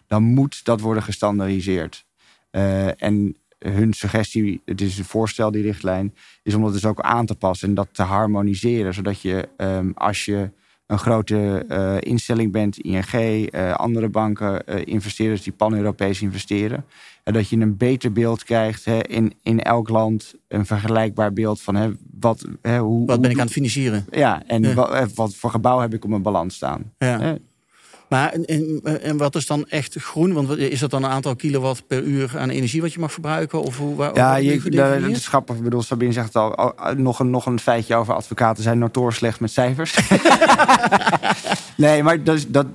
dan 0.08 0.24
moet 0.24 0.66
dat 0.66 0.80
worden 0.80 1.04
gestandaardiseerd. 1.04 2.06
Uh, 2.52 3.02
en 3.04 3.36
hun 3.60 3.94
suggestie, 3.94 4.62
het 4.66 4.82
is 4.82 4.98
een 4.98 5.06
voorstel, 5.06 5.52
die 5.52 5.62
richtlijn, 5.62 6.14
is 6.44 6.54
om 6.54 6.64
dat 6.64 6.74
dus 6.74 6.86
ook 6.86 7.02
aan 7.02 7.26
te 7.26 7.36
passen 7.36 7.70
en 7.70 7.76
dat 7.76 7.88
te 7.92 8.04
harmoniseren. 8.04 8.94
Zodat 8.94 9.22
je, 9.22 9.50
um, 9.58 9.92
als 9.96 10.26
je 10.26 10.50
een 10.86 11.00
grote 11.00 11.66
uh, 11.70 11.96
instelling 12.00 12.52
bent, 12.52 12.78
ING, 12.78 13.14
uh, 13.14 13.74
andere 13.74 14.10
banken, 14.10 14.66
investeerders 14.86 15.42
die 15.42 15.54
pan-Europees 15.54 16.22
investeren, 16.22 16.86
en 17.24 17.34
dat 17.34 17.50
je 17.50 17.58
een 17.58 17.78
beter 17.78 18.12
beeld 18.12 18.44
krijgt 18.44 18.86
hè, 18.86 19.00
in, 19.08 19.34
in 19.44 19.62
elk 19.62 19.90
land, 19.90 20.34
een 20.48 20.66
vergelijkbaar 20.66 21.34
beeld 21.34 21.62
van 21.62 21.76
hè, 21.76 21.90
wat, 22.20 22.48
hè, 22.62 22.80
hoe, 22.80 23.06
wat 23.06 23.22
ben 23.22 23.32
ik 23.32 23.38
aan 23.38 23.44
het 23.44 23.54
financieren. 23.54 24.06
Ja, 24.12 24.44
en 24.46 24.62
ja. 24.62 24.74
Wat, 24.74 25.14
wat, 25.14 25.36
voor 25.36 25.50
gebouw 25.50 25.80
heb 25.80 25.94
ik 25.94 26.04
op 26.04 26.10
mijn 26.10 26.22
balans 26.22 26.56
staan. 26.56 26.94
Ja. 26.98 27.38
Maar 28.10 28.34
en, 28.34 28.82
en, 29.02 29.18
wat 29.18 29.36
is 29.36 29.46
dan 29.46 29.66
echt 29.70 29.96
groen? 29.96 30.34
Want 30.34 30.58
is 30.58 30.80
dat 30.80 30.90
dan 30.90 31.04
een 31.04 31.10
aantal 31.10 31.36
kilowatt 31.36 31.88
per 31.88 32.04
uur 32.04 32.38
aan 32.38 32.50
energie 32.50 32.82
wat 32.82 32.94
je 32.94 33.00
mag 33.00 33.12
verbruiken? 33.12 33.62
Of 33.62 33.78
hoe, 33.78 33.96
waar, 33.96 34.16
ja, 34.16 34.36
je, 34.36 34.70
dat 34.70 35.02
is 35.02 35.28
grappig. 35.28 35.56
Ik 35.56 35.64
bedoel, 35.64 35.82
Sabine 35.82 36.12
zegt 36.12 36.26
het 36.26 36.36
al. 36.36 36.74
Nog 36.96 37.20
een, 37.20 37.30
nog 37.30 37.46
een 37.46 37.60
feitje 37.60 37.96
over 37.96 38.14
advocaten 38.14 38.64
zijn 38.64 38.80
notoor 38.80 39.14
slecht 39.14 39.40
met 39.40 39.52
cijfers. 39.52 40.00
nee, 41.76 42.04
maar 42.04 42.24
dat, 42.24 42.46
dat, 42.48 42.68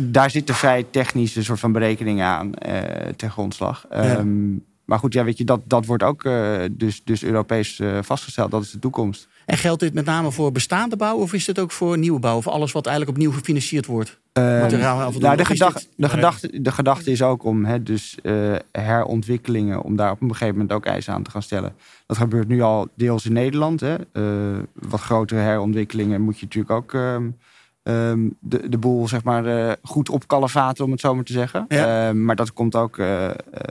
daar 0.00 0.30
zitten 0.30 0.54
vrij 0.54 0.86
technische 0.90 1.44
soort 1.44 1.60
van 1.60 1.72
berekeningen 1.72 2.26
aan 2.26 2.52
uh, 2.66 2.78
ten 3.16 3.30
grondslag. 3.30 3.86
Ehm, 3.90 4.56
maar 4.92 5.00
goed, 5.00 5.12
ja, 5.12 5.24
weet 5.24 5.38
je, 5.38 5.44
dat, 5.44 5.60
dat 5.64 5.86
wordt 5.86 6.02
ook 6.02 6.24
uh, 6.24 6.60
dus, 6.70 7.04
dus 7.04 7.24
Europees 7.24 7.78
uh, 7.78 7.98
vastgesteld. 8.02 8.50
Dat 8.50 8.62
is 8.62 8.70
de 8.70 8.78
toekomst. 8.78 9.28
En 9.46 9.56
geldt 9.56 9.80
dit 9.80 9.94
met 9.94 10.04
name 10.04 10.32
voor 10.32 10.52
bestaande 10.52 10.96
bouw 10.96 11.16
of 11.16 11.32
is 11.32 11.44
dit 11.44 11.58
ook 11.58 11.70
voor 11.70 11.98
nieuwe 11.98 12.18
bouw? 12.18 12.36
Of 12.36 12.48
alles 12.48 12.72
wat 12.72 12.86
eigenlijk 12.86 13.16
opnieuw 13.16 13.32
gefinancierd 13.32 13.86
wordt? 13.86 14.20
Uh, 14.38 14.44
nou, 14.44 14.68
de, 15.36 15.44
gedachte, 15.44 15.86
de, 15.96 16.08
gedachte, 16.08 16.60
de 16.60 16.72
gedachte 16.72 17.10
is 17.10 17.22
ook 17.22 17.44
om 17.44 17.64
hè, 17.64 17.82
dus, 17.82 18.18
uh, 18.22 18.54
herontwikkelingen, 18.72 19.82
om 19.82 19.96
daar 19.96 20.10
op 20.10 20.20
een 20.20 20.30
gegeven 20.30 20.52
moment 20.52 20.72
ook 20.72 20.86
eisen 20.86 21.12
aan 21.12 21.22
te 21.22 21.30
gaan 21.30 21.42
stellen. 21.42 21.74
Dat 22.06 22.16
gebeurt 22.16 22.48
nu 22.48 22.60
al 22.60 22.88
deels 22.94 23.26
in 23.26 23.32
Nederland. 23.32 23.80
Hè. 23.80 23.96
Uh, 24.12 24.58
wat 24.72 25.00
grotere 25.00 25.40
herontwikkelingen 25.40 26.20
moet 26.20 26.38
je 26.38 26.44
natuurlijk 26.44 26.72
ook 26.72 26.92
um, 27.82 28.36
de, 28.40 28.68
de 28.68 28.78
boel 28.78 29.08
zeg 29.08 29.22
maar, 29.22 29.76
goed 29.82 30.08
opkalevaten, 30.08 30.84
om 30.84 30.90
het 30.90 31.00
zo 31.00 31.14
maar 31.14 31.24
te 31.24 31.32
zeggen. 31.32 31.64
Ja. 31.68 32.08
Ehm, 32.08 32.24
maar 32.24 32.36
dat 32.36 32.52
komt 32.52 32.76
ook 32.76 33.02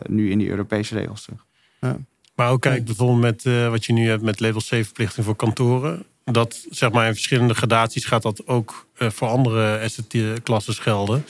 nu 0.03 0.31
in 0.31 0.37
die 0.37 0.49
Europese 0.49 0.95
regels 0.95 1.21
terug. 1.21 1.45
Ja. 1.79 1.97
Maar 2.41 2.49
ook 2.49 2.61
kijk 2.61 2.85
bijvoorbeeld 2.85 3.19
met 3.19 3.45
uh, 3.45 3.69
wat 3.69 3.85
je 3.85 3.93
nu 3.93 4.09
hebt 4.09 4.21
met 4.21 4.39
level 4.39 4.61
C 4.61 4.65
verplichting 4.65 5.25
voor 5.25 5.35
kantoren. 5.35 6.03
Dat 6.23 6.65
zeg 6.69 6.91
maar 6.91 7.07
in 7.07 7.13
verschillende 7.13 7.53
gradaties 7.53 8.05
gaat 8.05 8.21
dat 8.21 8.47
ook 8.47 8.87
uh, 8.97 9.09
voor 9.09 9.27
andere 9.27 9.79
asset 9.83 10.41
klassen 10.43 10.73
gelden. 10.73 11.25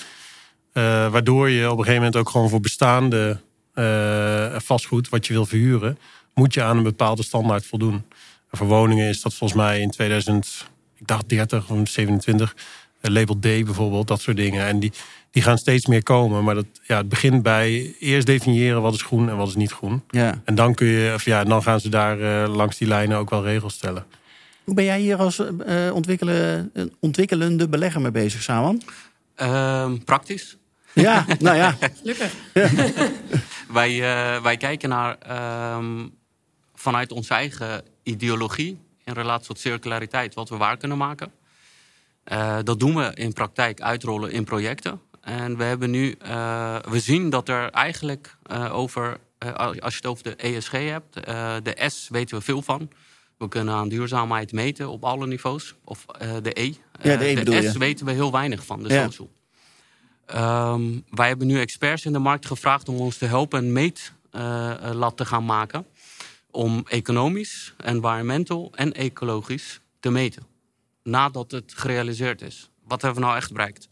Uh, 0.74 1.12
waardoor 1.12 1.50
je 1.50 1.66
op 1.66 1.78
een 1.78 1.84
gegeven 1.84 1.96
moment 1.96 2.16
ook 2.16 2.30
gewoon 2.30 2.50
voor 2.50 2.60
bestaande 2.60 3.40
vastgoed 4.58 5.10
wat 5.10 5.28
je 5.28 5.34
wil 5.34 5.46
verhuren, 5.46 5.98
moet 6.34 6.54
je 6.54 6.64
aan 6.64 6.78
een 6.78 6.84
bepaalde 6.84 7.24
standaard 7.24 7.66
voldoen. 7.66 8.04
En 8.50 8.58
voor 8.58 8.68
woningen 8.68 9.08
is 9.08 9.22
dat 9.22 9.34
volgens 9.34 9.60
mij 9.60 9.80
in 9.80 9.90
2000, 9.90 10.71
ik 11.02 11.08
dacht 11.08 11.30
30 11.30 11.70
of 11.70 11.90
27, 11.90 12.56
label 13.02 13.36
D 13.36 13.42
bijvoorbeeld, 13.42 14.08
dat 14.08 14.22
soort 14.22 14.38
dingen. 14.38 14.66
En 14.66 14.80
die, 14.80 14.92
die 15.32 15.44
gaan 15.44 15.58
steeds 15.58 15.86
meer 15.86 16.04
komen. 16.04 16.44
Maar 16.44 16.56
dat, 16.56 16.66
ja, 16.84 16.98
het 16.98 17.10
begint 17.10 17.44
bij 17.44 17.96
eerst 18.00 18.26
definiëren 18.26 18.82
wat 18.82 18.94
is 18.94 19.02
groen 19.02 19.30
en 19.30 19.38
wat 19.38 19.48
is 19.48 19.56
niet 19.56 19.72
groen. 19.72 20.04
Ja. 20.10 20.42
En 20.46 20.56
dan, 20.56 20.74
kun 20.74 20.88
je, 20.88 21.14
of 21.14 21.26
ja, 21.26 21.44
dan 21.44 21.64
gaan 21.64 21.80
ze 21.80 21.90
daar 21.90 22.20
uh, 22.20 22.56
langs 22.56 22.78
die 22.78 22.88
lijnen 22.88 23.18
ook 23.18 23.30
wel 23.30 23.44
regels 23.44 23.74
stellen. 23.74 24.06
Hoe 24.64 24.76
ben 24.76 24.84
jij 24.84 25.00
hier 25.00 25.18
als 25.18 25.40
uh, 25.40 25.94
ontwikkelen, 25.94 26.72
ontwikkelende 27.00 27.70
belegger 27.70 28.02
mee 28.02 28.12
bezig, 28.12 28.42
Saman? 28.42 28.82
Uh, 29.38 29.92
praktisch. 30.06 30.58
Ja, 30.94 31.26
nou 31.40 31.58
ja. 31.58 31.78
Gelukkig. 32.02 32.34
wij, 33.78 33.92
uh, 33.92 34.44
wij 34.44 34.58
kijken 34.58 34.90
naar 34.90 35.18
ehm, 35.18 36.08
vanuit 36.76 37.12
onze 37.12 37.34
eigen 37.34 37.84
ideologie 38.04 38.80
in 39.06 39.14
relatie 39.14 39.48
tot 39.48 39.60
circulariteit 39.60 40.34
wat 40.34 40.50
we 40.50 40.58
waar 40.58 40.78
kunnen 40.78 40.98
maken. 40.98 41.32
Uh, 42.32 42.58
dat 42.64 42.80
doen 42.80 42.96
we 42.96 43.12
in 43.14 43.34
praktijk 43.34 43.82
uitrollen 43.82 44.32
in 44.32 44.44
projecten. 44.44 45.02
En 45.22 45.58
we 45.58 45.64
hebben 45.64 45.90
nu, 45.90 46.16
uh, 46.26 46.76
we 46.90 47.00
zien 47.00 47.30
dat 47.30 47.50
er 47.50 47.70
eigenlijk 47.70 48.38
uh, 48.52 48.76
over, 48.76 49.18
als 49.60 49.94
je 49.94 49.96
het 49.96 50.06
over 50.06 50.24
de 50.24 50.36
ESG 50.36 50.72
hebt, 50.72 51.14
de 51.64 51.76
S 51.88 52.08
weten 52.10 52.38
we 52.38 52.44
veel 52.44 52.62
van. 52.62 52.90
We 53.38 53.48
kunnen 53.48 53.74
aan 53.74 53.90
duurzaamheid 53.90 54.52
meten 54.52 54.90
op 54.90 55.04
alle 55.04 55.28
niveaus. 55.28 55.76
Of 55.84 56.06
de 56.42 56.62
E. 56.62 56.74
Ja, 57.02 57.16
de, 57.16 57.26
e 57.26 57.44
de 57.44 57.70
S 57.70 57.78
weten 57.78 58.06
we 58.06 58.12
heel 58.12 58.32
weinig 58.32 58.66
van, 58.66 58.84
de 58.84 58.94
ja. 58.94 59.04
social. 59.04 59.32
Um, 60.36 61.04
wij 61.10 61.28
hebben 61.28 61.48
nu 61.48 61.60
experts 61.60 62.06
in 62.06 62.14
de 62.14 62.20
markt 62.20 62.46
gevraagd 62.46 62.90
om 62.90 62.96
ons 62.96 63.18
te 63.18 63.26
helpen 63.26 63.60
een 63.60 63.72
meetlat 63.72 65.18
te 65.18 65.26
gaan 65.26 65.46
maken. 65.46 65.86
Om 66.52 66.84
economisch, 66.88 67.74
environmental 67.78 68.72
en 68.76 68.94
ecologisch 68.94 69.80
te 70.00 70.10
meten 70.10 70.50
nadat 71.04 71.52
het 71.52 71.74
gerealiseerd 71.76 72.42
is. 72.42 72.70
Wat 72.88 73.02
hebben 73.02 73.22
we 73.22 73.26
nou 73.26 73.38
echt 73.38 73.52
bereikt? 73.52 73.90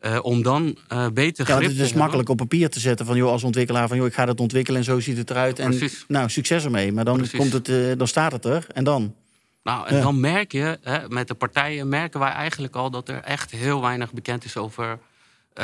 Uh, 0.00 0.18
om 0.22 0.42
dan 0.42 0.76
uh, 0.92 1.08
beter 1.08 1.48
ja, 1.48 1.60
Het 1.60 1.78
is 1.78 1.92
makkelijk 1.92 2.28
op 2.28 2.36
papier 2.36 2.70
te 2.70 2.80
zetten 2.80 3.06
van 3.06 3.16
joh, 3.16 3.30
als 3.30 3.42
ontwikkelaar 3.42 3.88
van 3.88 3.96
joh, 3.96 4.06
ik 4.06 4.14
ga 4.14 4.24
dat 4.24 4.40
ontwikkelen 4.40 4.80
en 4.80 4.84
zo 4.84 5.00
ziet 5.00 5.16
het 5.16 5.30
eruit. 5.30 5.58
En 5.58 5.90
nou, 6.08 6.30
succes 6.30 6.64
ermee. 6.64 6.92
Maar 6.92 7.04
dan, 7.04 7.28
komt 7.36 7.52
het, 7.52 7.68
uh, 7.68 7.92
dan 7.96 8.06
staat 8.06 8.32
het 8.32 8.44
er 8.44 8.66
en 8.72 8.84
dan. 8.84 9.14
Nou, 9.62 9.86
en 9.86 9.96
ja. 9.96 10.02
dan 10.02 10.20
merk 10.20 10.52
je, 10.52 10.78
hè, 10.82 11.08
met 11.08 11.28
de 11.28 11.34
partijen 11.34 11.88
merken 11.88 12.20
wij 12.20 12.30
eigenlijk 12.30 12.76
al 12.76 12.90
dat 12.90 13.08
er 13.08 13.22
echt 13.22 13.50
heel 13.50 13.80
weinig 13.80 14.12
bekend 14.12 14.44
is 14.44 14.56
over 14.56 14.98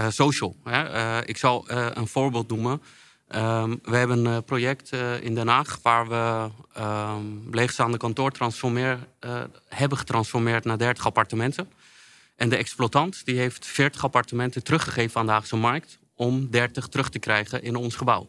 social. 0.09 0.57
Hè. 0.65 1.25
ik 1.27 1.37
zal 1.37 1.65
een 1.69 2.07
voorbeeld 2.07 2.49
noemen. 2.49 2.83
Um, 3.35 3.79
we 3.83 3.97
hebben 3.97 4.25
een 4.25 4.45
project 4.45 4.95
uh, 4.95 5.23
in 5.23 5.35
Den 5.35 5.49
Haag 5.49 5.79
waar 5.83 6.09
we 6.09 6.51
um, 6.79 7.49
leegstaande 7.51 7.97
kantoor 7.97 8.31
transformeer, 8.31 8.99
uh, 9.21 9.43
hebben 9.69 9.99
getransformeerd 9.99 10.65
naar 10.65 10.79
30 10.79 11.07
appartementen. 11.07 11.71
En 12.37 12.49
de 12.49 12.57
exploitant 12.57 13.25
die 13.25 13.39
heeft 13.39 13.67
40 13.67 14.05
appartementen 14.05 14.63
teruggegeven 14.63 15.21
aan 15.21 15.27
de 15.27 15.33
Haagse 15.33 15.57
markt 15.57 15.99
om 16.15 16.51
30 16.51 16.89
terug 16.89 17.09
te 17.09 17.19
krijgen 17.19 17.63
in 17.63 17.77
ons 17.77 17.97
gebouw. 17.97 18.29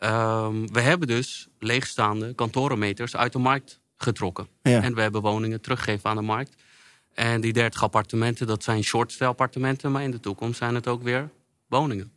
Um, 0.00 0.72
we 0.72 0.80
hebben 0.80 1.08
dus 1.08 1.48
leegstaande 1.58 2.34
kantorenmeters 2.34 3.16
uit 3.16 3.32
de 3.32 3.38
markt 3.38 3.80
getrokken. 3.96 4.48
Ja. 4.62 4.82
En 4.82 4.94
we 4.94 5.00
hebben 5.00 5.20
woningen 5.20 5.60
teruggegeven 5.60 6.10
aan 6.10 6.16
de 6.16 6.22
markt. 6.22 6.54
En 7.14 7.40
die 7.40 7.52
30 7.52 7.82
appartementen, 7.82 8.46
dat 8.46 8.62
zijn 8.62 8.84
short 8.84 9.20
appartementen, 9.20 9.92
maar 9.92 10.02
in 10.02 10.10
de 10.10 10.20
toekomst 10.20 10.58
zijn 10.58 10.74
het 10.74 10.88
ook 10.88 11.02
weer 11.02 11.30
woningen. 11.68 12.12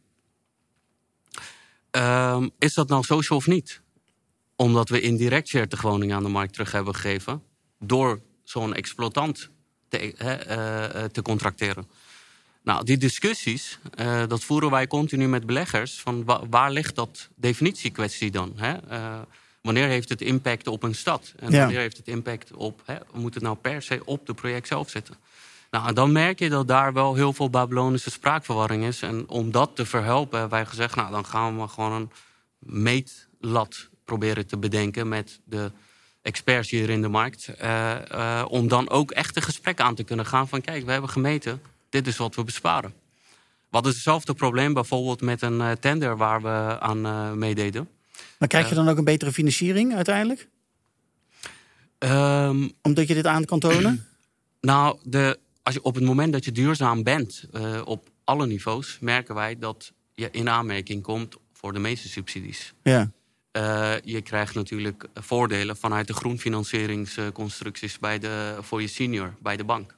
Um, 1.96 2.52
is 2.60 2.74
dat 2.74 2.88
nou 2.88 3.04
social 3.04 3.38
of 3.38 3.48
niet? 3.48 3.82
Omdat 4.56 4.90
we 4.90 5.02
indirect 5.02 5.50
40 5.50 5.82
woningen 5.82 6.16
aan 6.16 6.24
de 6.24 6.30
markt 6.30 6.54
terug 6.54 6.72
hebben 6.72 6.96
gegeven. 6.96 7.44
Door 7.80 8.22
zo'n 8.44 8.74
exploitant 8.74 9.50
te, 9.88 10.14
uh, 10.22 11.04
te 11.04 11.22
contracteren. 11.22 11.88
Nou, 12.64 12.86
die 12.86 12.98
discussies, 12.98 13.80
uh, 14.00 14.24
dat 14.28 14.44
voeren 14.44 14.70
wij 14.70 14.88
continu 14.88 15.28
met 15.28 15.46
beleggers. 15.46 16.02
Van 16.02 16.26
wa 16.26 16.42
waar 16.50 16.72
ligt 16.72 16.96
dat 16.96 17.30
definitiekwestie 17.36 18.32
dan? 18.32 18.54
Hè? 18.56 18.74
Uh, 18.92 19.20
wanneer 19.62 19.88
heeft 19.88 20.10
het 20.10 20.22
impact 20.22 20.68
op 20.68 20.84
een 20.84 20.96
stad? 20.96 21.34
En 21.40 21.52
ja. 21.52 21.60
wanneer 21.60 21.80
heeft 21.80 21.98
het 21.98 22.08
impact 22.08 22.54
op... 22.54 22.82
Hè, 22.86 22.96
moet 23.14 23.34
het 23.34 23.44
nou 23.44 23.56
per 23.56 23.82
se 23.82 24.02
op 24.06 24.26
de 24.26 24.34
project 24.34 24.68
zelf 24.68 24.90
zitten? 24.90 25.16
Nou, 25.76 25.94
dan 25.94 26.12
merk 26.12 26.40
je 26.40 26.50
dat 26.50 26.68
daar 26.68 26.94
wel 26.94 27.16
heel 27.16 27.34
veel 27.34 27.50
Babylonische 27.50 28.12
spraakverwarring 28.12 28.84
is. 28.84 29.02
En 29.02 29.30
om 29.30 29.52
dat 29.52 29.76
te 29.76 29.86
verhelpen 29.86 30.40
hebben 30.40 30.58
wij 30.58 30.68
gezegd... 30.68 30.96
nou, 30.96 31.12
dan 31.12 31.26
gaan 31.26 31.52
we 31.52 31.58
maar 31.58 31.70
gewoon 31.70 31.92
een 31.92 32.12
meetlat 32.60 33.90
proberen 34.06 34.48
te 34.48 34.58
bedenken... 34.58 35.08
met 35.08 35.40
de 35.44 35.72
experts 36.22 36.70
hier 36.70 36.90
in 36.90 37.02
de 37.02 37.08
markt. 37.08 37.50
Uh, 37.62 37.96
uh, 38.12 38.46
om 38.48 38.68
dan 38.68 38.90
ook 38.90 39.12
echt 39.12 39.36
een 39.36 39.42
gesprek 39.42 39.80
aan 39.80 39.96
te 39.96 40.04
kunnen 40.04 40.26
gaan 40.26 40.48
van... 40.48 40.62
kijk, 40.62 40.86
we 40.86 40.92
hebben 40.92 41.10
gemeten, 41.10 41.62
dit 41.90 42.08
is 42.08 42.18
wat 42.18 42.36
we 42.36 42.44
besparen. 42.44 42.94
Wat 43.70 43.86
is 43.86 43.94
hetzelfde 43.94 44.34
probleem 44.34 44.74
bijvoorbeeld 44.74 45.22
met 45.22 45.42
een 45.42 45.60
uh, 45.60 45.72
tender 45.72 46.18
waar 46.18 46.42
we 46.42 46.80
aan 46.80 47.40
meededen. 47.40 47.90
Maar 48.38 48.48
krijg 48.48 48.70
je 48.70 48.76
dan 48.76 48.90
ook 48.90 48.98
een 48.98 49.04
betere 49.04 49.32
financiering 49.32 49.96
uiteindelijk? 49.96 50.48
Um, 52.00 52.72
Omdat 52.82 53.08
je 53.08 53.14
dit 53.14 53.26
aan 53.28 53.46
kan 53.46 53.60
tonen? 53.60 54.06
Nou, 54.66 54.98
de, 55.04 55.40
als 55.66 55.74
je, 55.74 55.84
op 55.84 55.96
het 55.96 56.04
moment 56.04 56.34
dat 56.34 56.46
je 56.46 56.52
duurzaam 56.52 57.04
bent 57.04 57.46
uh, 57.52 57.82
op 57.86 58.10
alle 58.24 58.48
niveaus, 58.48 58.98
merken 59.00 59.36
wij 59.36 59.58
dat 59.58 59.94
je 60.14 60.30
in 60.32 60.50
aanmerking 60.50 61.04
komt 61.04 61.36
voor 61.54 61.74
de 61.74 61.80
meeste 61.80 62.08
subsidies. 62.08 62.74
Ja. 62.84 63.12
Uh, 63.52 63.94
je 64.04 64.22
krijgt 64.22 64.56
natuurlijk 64.56 65.08
voordelen 65.14 65.78
vanuit 65.78 66.08
de 66.08 66.14
groenfinancieringsconstructies 66.14 68.00
bij 68.00 68.20
de, 68.20 68.58
voor 68.62 68.82
je 68.82 68.88
senior 68.88 69.36
bij 69.42 69.58
de 69.58 69.64
bank. 69.64 69.98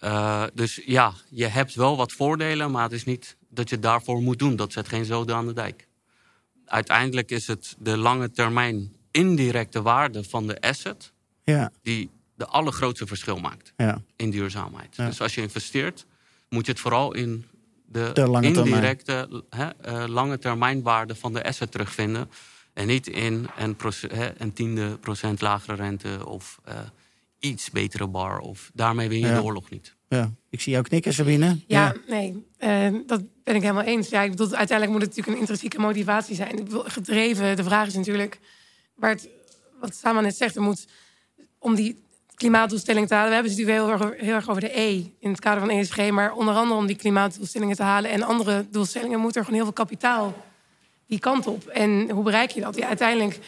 Uh, 0.00 0.44
dus 0.54 0.80
ja, 0.86 1.12
je 1.28 1.46
hebt 1.46 1.74
wel 1.74 1.96
wat 1.96 2.12
voordelen, 2.12 2.70
maar 2.70 2.82
het 2.82 2.92
is 2.92 3.04
niet 3.04 3.36
dat 3.48 3.68
je 3.68 3.74
het 3.74 3.84
daarvoor 3.84 4.22
moet 4.22 4.38
doen. 4.38 4.56
Dat 4.56 4.72
zet 4.72 4.88
geen 4.88 5.04
zoden 5.04 5.36
aan 5.36 5.46
de 5.46 5.52
dijk. 5.52 5.86
Uiteindelijk 6.64 7.30
is 7.30 7.46
het 7.46 7.76
de 7.78 7.96
lange 7.96 8.30
termijn 8.30 8.92
indirecte 9.10 9.82
waarde 9.82 10.24
van 10.24 10.46
de 10.46 10.60
asset 10.60 11.12
ja. 11.44 11.72
die 11.82 12.10
de 12.34 12.46
allergrootste 12.46 13.06
verschil 13.06 13.36
maakt 13.36 13.72
ja. 13.76 14.02
in 14.16 14.30
duurzaamheid. 14.30 14.96
Ja. 14.96 15.06
Dus 15.06 15.20
als 15.20 15.34
je 15.34 15.40
investeert, 15.40 16.06
moet 16.48 16.66
je 16.66 16.72
het 16.72 16.80
vooral 16.80 17.14
in 17.14 17.44
de, 17.86 18.10
de 18.14 18.28
lange 18.28 18.46
indirecte 18.46 19.42
hè, 19.50 19.68
uh, 19.88 20.04
lange 20.08 20.38
termijnwaarde 20.38 21.14
van 21.14 21.32
de 21.32 21.44
asset 21.44 21.70
terugvinden. 21.70 22.30
En 22.72 22.86
niet 22.86 23.06
in 23.06 23.46
een, 23.56 23.76
hè, 24.08 24.40
een 24.40 24.52
tiende 24.52 24.98
procent 24.98 25.40
lagere 25.40 25.76
rente 25.76 26.26
of 26.26 26.60
uh, 26.68 26.74
iets 27.38 27.70
betere 27.70 28.06
bar. 28.06 28.38
Of 28.38 28.70
daarmee 28.74 29.08
win 29.08 29.20
je 29.20 29.26
ja. 29.26 29.34
de 29.34 29.42
oorlog 29.42 29.70
niet. 29.70 29.94
Ja. 30.08 30.30
Ik 30.50 30.60
zie 30.60 30.72
jou 30.72 30.84
knikken, 30.84 31.12
Sabine. 31.12 31.46
Ja, 31.66 31.86
ja. 31.86 31.94
nee, 32.08 32.46
uh, 32.60 33.00
dat 33.06 33.22
ben 33.44 33.54
ik 33.54 33.62
helemaal 33.62 33.82
eens. 33.82 34.08
Ja, 34.08 34.22
ik 34.22 34.30
bedoel, 34.30 34.54
uiteindelijk 34.54 34.90
moet 34.90 35.00
het 35.00 35.08
natuurlijk 35.08 35.36
een 35.36 35.40
intrinsieke 35.40 35.78
motivatie 35.78 36.34
zijn. 36.34 36.58
Ik 36.58 36.64
bedoel, 36.64 36.84
gedreven, 36.86 37.56
de 37.56 37.64
vraag 37.64 37.86
is 37.86 37.94
natuurlijk, 37.94 38.40
waar 38.94 39.10
het, 39.10 39.28
wat 39.80 39.94
Sama 39.94 40.20
net 40.20 40.36
zegt, 40.36 40.56
er 40.56 40.62
moet 40.62 40.86
om 41.58 41.74
die 41.74 42.02
klimaatdoelstellingen 42.34 43.08
te 43.08 43.14
halen. 43.14 43.28
We 43.28 43.34
hebben 43.34 43.52
het 43.52 43.60
natuurlijk 43.60 44.00
heel 44.00 44.08
erg, 44.10 44.20
heel 44.20 44.34
erg 44.34 44.48
over 44.48 44.60
de 44.60 44.78
E 44.80 45.04
in 45.20 45.30
het 45.30 45.40
kader 45.40 45.60
van 45.60 45.70
ESG. 45.70 46.10
Maar 46.10 46.32
onder 46.32 46.54
andere 46.54 46.80
om 46.80 46.86
die 46.86 46.96
klimaatdoelstellingen 46.96 47.76
te 47.76 47.82
halen 47.82 48.10
en 48.10 48.22
andere 48.22 48.66
doelstellingen 48.70 49.18
moet 49.20 49.36
er 49.36 49.40
gewoon 49.40 49.54
heel 49.54 49.64
veel 49.64 49.84
kapitaal 49.84 50.44
die 51.06 51.18
kant 51.18 51.46
op. 51.46 51.66
En 51.66 52.10
hoe 52.10 52.24
bereik 52.24 52.50
je 52.50 52.60
dat? 52.60 52.76
Ja, 52.76 52.86
uiteindelijk, 52.86 53.38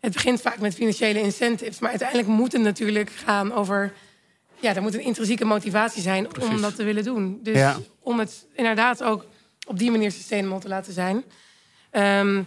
het 0.00 0.12
begint 0.12 0.40
vaak 0.40 0.58
met 0.58 0.74
financiële 0.74 1.20
incentives. 1.20 1.78
Maar 1.78 1.90
uiteindelijk 1.90 2.28
moet 2.28 2.52
het 2.52 2.62
natuurlijk 2.62 3.10
gaan 3.24 3.52
over. 3.52 3.92
Ja, 4.60 4.74
er 4.74 4.82
moet 4.82 4.94
een 4.94 5.00
intrinsieke 5.04 5.44
motivatie 5.44 6.02
zijn 6.02 6.26
om 6.40 6.60
dat 6.60 6.76
te 6.76 6.84
willen 6.84 7.04
doen. 7.04 7.38
Dus 7.42 7.56
Ja. 7.56 7.76
om 8.02 8.18
het 8.18 8.46
inderdaad 8.54 9.02
ook 9.02 9.24
op 9.66 9.78
die 9.78 9.90
manier 9.90 10.10
sustainable 10.10 10.58
te 10.58 10.68
laten 10.68 10.92
zijn. 10.92 11.24
Ehm, 11.90 12.42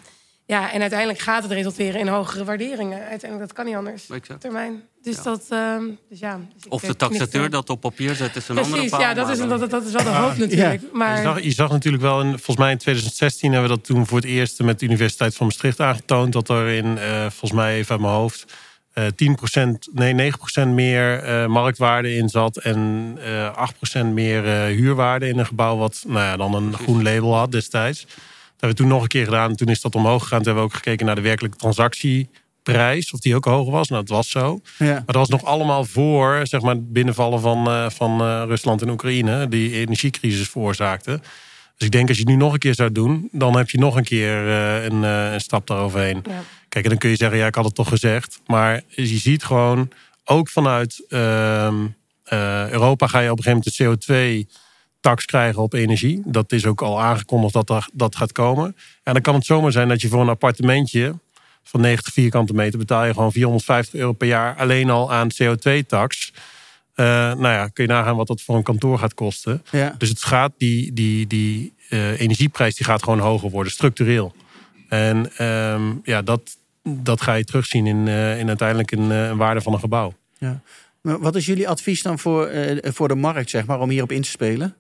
ja, 0.45 0.71
en 0.71 0.81
uiteindelijk 0.81 1.19
gaat 1.19 1.43
het 1.43 1.51
resulteren 1.51 1.99
in 1.99 2.07
hogere 2.07 2.43
waarderingen. 2.43 2.99
Uiteindelijk, 2.99 3.39
dat 3.39 3.53
kan 3.53 3.65
niet 3.65 3.75
anders. 3.75 4.09
Exact. 4.09 4.29
Op 4.31 4.39
termijn. 4.39 4.83
Dus 5.01 5.15
Ja. 5.15 5.23
dat. 5.23 5.45
ehm, 5.49 5.83
dus 6.09 6.19
ja, 6.19 6.39
dus 6.53 6.65
ik, 6.65 6.73
Of 6.73 6.81
eh, 6.83 6.89
de 6.89 6.95
knik 6.95 7.09
taxateur 7.09 7.49
dat 7.49 7.69
op 7.69 7.81
papier 7.81 8.15
zet, 8.15 8.35
is 8.35 8.47
een 8.47 8.57
andere 8.57 8.75
Precies, 8.75 8.97
ja, 8.97 9.13
dat 9.13 9.29
is, 9.29 9.37
dat, 9.37 9.69
dat 9.69 9.85
is 9.85 9.91
wel 9.91 10.03
de 10.03 10.09
hoop 10.09 10.37
natuurlijk. 10.37 10.81
Maar 10.93 11.17
Je 11.17 11.23
zag, 11.23 11.41
je 11.41 11.51
zag 11.51 11.71
natuurlijk 11.71 12.03
wel, 12.03 12.21
in, 12.21 12.29
volgens 12.29 12.57
mij 12.57 12.71
in 12.71 12.77
2016 12.77 13.51
hebben 13.51 13.69
we 13.69 13.75
dat 13.75 13.85
toen 13.85 14.05
voor 14.07 14.17
het 14.17 14.27
eerst 14.27 14.61
met 14.61 14.79
de 14.79 14.85
Universiteit 14.85 15.35
van 15.35 15.45
Maastricht 15.45 15.79
aangetoond. 15.79 16.33
Dat 16.33 16.49
er 16.49 16.67
in, 16.67 16.97
eh, 16.97 17.19
volgens 17.21 17.51
mij 17.51 17.75
even 17.75 17.91
uit 17.91 18.01
mijn 18.01 18.13
hoofd, 18.13 18.45
eh 18.93 19.03
10%, 19.15 19.87
nee 19.93 20.13
9% 20.13 20.67
meer 20.73 21.23
eh, 21.23 21.45
marktwaarde 21.45 22.15
in 22.15 22.29
zat. 22.29 22.57
En 22.57 23.11
eh 23.21 23.57
8% 23.57 24.13
meer 24.13 24.45
eh, 24.45 24.65
huurwaarde 24.65 25.27
in 25.27 25.39
een 25.39 25.45
gebouw 25.45 25.77
wat 25.77 26.03
nou 26.07 26.19
ja, 26.19 26.37
dan 26.37 26.53
een 26.55 26.73
groen 26.73 27.03
label 27.03 27.35
had 27.35 27.51
destijds. 27.51 28.05
Dat 28.65 28.77
hebben 28.77 28.85
we 28.85 28.91
toen 28.91 28.99
nog 28.99 29.01
een 29.01 29.25
keer 29.25 29.33
gedaan. 29.33 29.55
Toen 29.55 29.67
is 29.67 29.81
dat 29.81 29.95
omhoog 29.95 30.21
gegaan. 30.21 30.37
Toen 30.37 30.47
hebben 30.47 30.63
we 30.63 30.69
ook 30.69 30.75
gekeken 30.75 31.05
naar 31.05 31.15
de 31.15 31.21
werkelijke 31.21 31.57
transactieprijs. 31.57 33.11
Of 33.11 33.19
die 33.19 33.35
ook 33.35 33.45
hoog 33.45 33.69
was. 33.69 33.87
Nou, 33.87 34.03
dat 34.05 34.15
was 34.15 34.29
zo. 34.29 34.61
Ja. 34.77 34.85
Maar 34.85 35.03
dat 35.05 35.15
was 35.15 35.29
nog 35.29 35.43
allemaal 35.43 35.85
voor 35.85 36.39
zeg 36.43 36.61
maar, 36.61 36.75
het 36.75 36.93
binnenvallen 36.93 37.41
van, 37.41 37.67
eh, 37.67 37.89
van 37.89 38.21
eh, 38.21 38.43
Rusland 38.47 38.81
en 38.81 38.89
Oekraïne, 38.89 39.47
die 39.47 39.73
energiecrisis 39.73 40.49
veroorzaakte. 40.49 41.19
Dus 41.77 41.87
ik 41.87 41.91
denk 41.91 42.07
als 42.07 42.17
je 42.17 42.23
het 42.23 42.31
nu 42.31 42.37
nog 42.37 42.53
een 42.53 42.59
keer 42.59 42.75
zou 42.75 42.91
doen, 42.91 43.29
dan 43.31 43.57
heb 43.57 43.69
je 43.69 43.77
nog 43.77 43.95
een 43.95 44.03
keer 44.03 44.47
eh, 44.47 44.83
een, 44.83 45.03
eh, 45.03 45.33
een 45.33 45.41
stap 45.41 45.67
daaroverheen. 45.67 46.23
ja. 46.27 46.43
Kijk, 46.69 46.83
en 46.83 46.89
dan 46.89 46.99
kun 46.99 47.09
je 47.09 47.15
zeggen, 47.15 47.37
ja, 47.37 47.47
ik 47.47 47.55
had 47.55 47.65
het 47.65 47.75
toch 47.75 47.89
gezegd. 47.89 48.41
Maar 48.45 48.81
je 48.87 49.05
ziet 49.05 49.43
gewoon, 49.43 49.91
ook 50.25 50.49
vanuit 50.49 51.05
ehm, 51.09 51.85
eh, 52.23 52.69
Europa 52.69 53.07
ga 53.07 53.19
je 53.19 53.31
op 53.31 53.37
een 53.37 53.43
gegeven 53.43 53.71
moment 53.75 54.07
de 54.07 54.47
CO2-tax 55.05 55.25
krijgen 55.25 55.61
op 55.61 55.73
energie. 55.73 56.21
Dat 56.25 56.51
is 56.51 56.65
ook 56.65 56.81
al 56.81 57.01
aangekondigd 57.01 57.53
dat 57.53 57.67
dat, 57.67 57.89
dat 57.93 58.15
gaat 58.15 58.31
komen. 58.31 58.75
En 59.03 59.13
dan 59.13 59.21
kan 59.21 59.35
het 59.35 59.45
zomaar 59.45 59.71
zijn 59.71 59.87
dat 59.87 60.01
je 60.01 60.07
voor 60.07 60.21
een 60.21 60.29
appartementje 60.29 61.15
van 61.63 61.81
90 61.81 62.13
vierkante 62.13 62.53
meter 62.53 62.79
betaal 62.79 63.05
je 63.05 63.13
gewoon 63.13 63.31
450 63.31 63.99
euro 63.99 64.11
per 64.11 64.27
jaar 64.27 64.55
alleen 64.55 64.89
al 64.89 65.13
aan 65.13 65.29
CO2-tax. 65.33 66.33
Eh, 66.93 67.05
nou 67.05 67.47
ja, 67.47 67.67
kun 67.67 67.83
je 67.83 67.89
nagaan 67.89 68.15
wat 68.15 68.27
dat 68.27 68.41
voor 68.41 68.55
een 68.55 68.63
kantoor 68.63 68.99
gaat 68.99 69.13
kosten. 69.13 69.63
Ja. 69.71 69.95
Dus 69.97 70.09
het 70.09 70.23
gaat, 70.23 70.51
die, 70.57 70.93
die, 70.93 71.27
die 71.27 71.73
eh, 71.89 72.19
energieprijs 72.19 72.75
die 72.75 72.85
gaat 72.85 73.03
gewoon 73.03 73.19
hoger 73.19 73.49
worden, 73.49 73.71
structureel. 73.71 74.35
En 74.89 75.31
ehm, 75.37 75.93
ja, 76.03 76.21
dat, 76.21 76.57
dat 76.83 77.21
ga 77.21 77.33
je 77.33 77.43
terugzien 77.43 77.87
in, 77.87 78.07
eh, 78.07 78.39
in 78.39 78.47
uiteindelijk 78.47 78.91
een, 78.91 79.09
een 79.09 79.37
waarde 79.37 79.61
van 79.61 79.73
een 79.73 79.79
gebouw. 79.79 80.13
Maar 81.01 81.19
Wat 81.19 81.35
is 81.35 81.45
jullie 81.45 81.69
advies 81.69 82.01
dan 82.01 82.19
voor, 82.19 82.51
voor 82.81 83.07
de 83.07 83.15
markt, 83.15 83.49
zeg 83.49 83.65
maar, 83.65 83.79
om 83.79 83.89
hierop 83.89 84.11
in 84.11 84.21
te 84.21 84.29
spelen? 84.29 84.75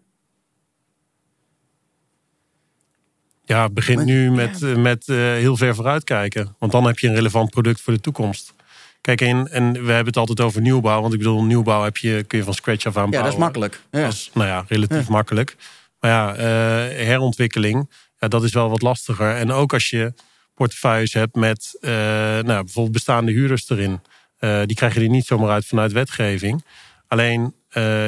Ja, 3.45 3.63
het 3.63 3.73
begint 3.73 3.97
Maar- 3.97 4.05
nu 4.05 4.31
met, 4.31 4.61
eh, 4.63 4.75
met 4.75 5.07
eh, 5.07 5.15
heel 5.17 5.57
ver 5.57 5.75
vooruitkijken. 5.75 6.55
Want 6.59 6.71
dan 6.71 6.85
heb 6.85 6.99
je 6.99 7.07
een 7.07 7.15
relevant 7.15 7.49
product 7.49 7.81
voor 7.81 7.93
de 7.93 7.99
toekomst. 7.99 8.53
Kijk, 9.01 9.21
en, 9.21 9.51
en 9.51 9.71
we 9.71 9.77
hebben 9.91 10.05
het 10.05 10.17
altijd 10.17 10.41
over 10.41 10.61
nieuwbouw. 10.61 11.01
Want 11.01 11.13
ik 11.13 11.19
bedoel, 11.19 11.43
nieuwbouw 11.43 11.83
heb 11.83 11.97
je, 11.97 12.23
kun 12.23 12.37
je 12.37 12.43
van 12.43 12.53
scratch 12.53 12.85
af 12.85 12.97
aan 12.97 13.03
Ja, 13.03 13.09
bouwen. 13.09 13.31
dat 13.31 13.39
is 13.39 13.45
makkelijk. 13.45 13.81
Ja. 13.91 14.01
Dat 14.01 14.13
is 14.13 14.29
nou 14.33 14.47
ja, 14.47 14.65
relatief 14.67 15.07
makkelijk. 15.09 15.55
Maar 15.99 16.11
ja, 16.11 16.35
eh, 16.35 17.05
herontwikkeling, 17.05 17.89
ja, 18.19 18.27
dat 18.27 18.43
is 18.43 18.53
wel 18.53 18.69
wat 18.69 18.81
lastiger. 18.81 19.35
En 19.35 19.51
ook 19.51 19.73
als 19.73 19.89
je 19.89 20.13
portefeuilles 20.53 21.13
hebt 21.13 21.35
met 21.35 21.77
nou, 21.81 22.43
bijvoorbeeld 22.63 22.91
bestaande 22.91 23.31
huurders 23.31 23.69
erin. 23.69 24.01
die 24.65 24.75
krijg 24.75 24.93
je 24.93 25.01
er 25.01 25.09
niet 25.09 25.25
zomaar 25.25 25.49
uit 25.49 25.65
vanuit 25.65 25.91
wetgeving. 25.91 26.65
Alleen, 27.07 27.53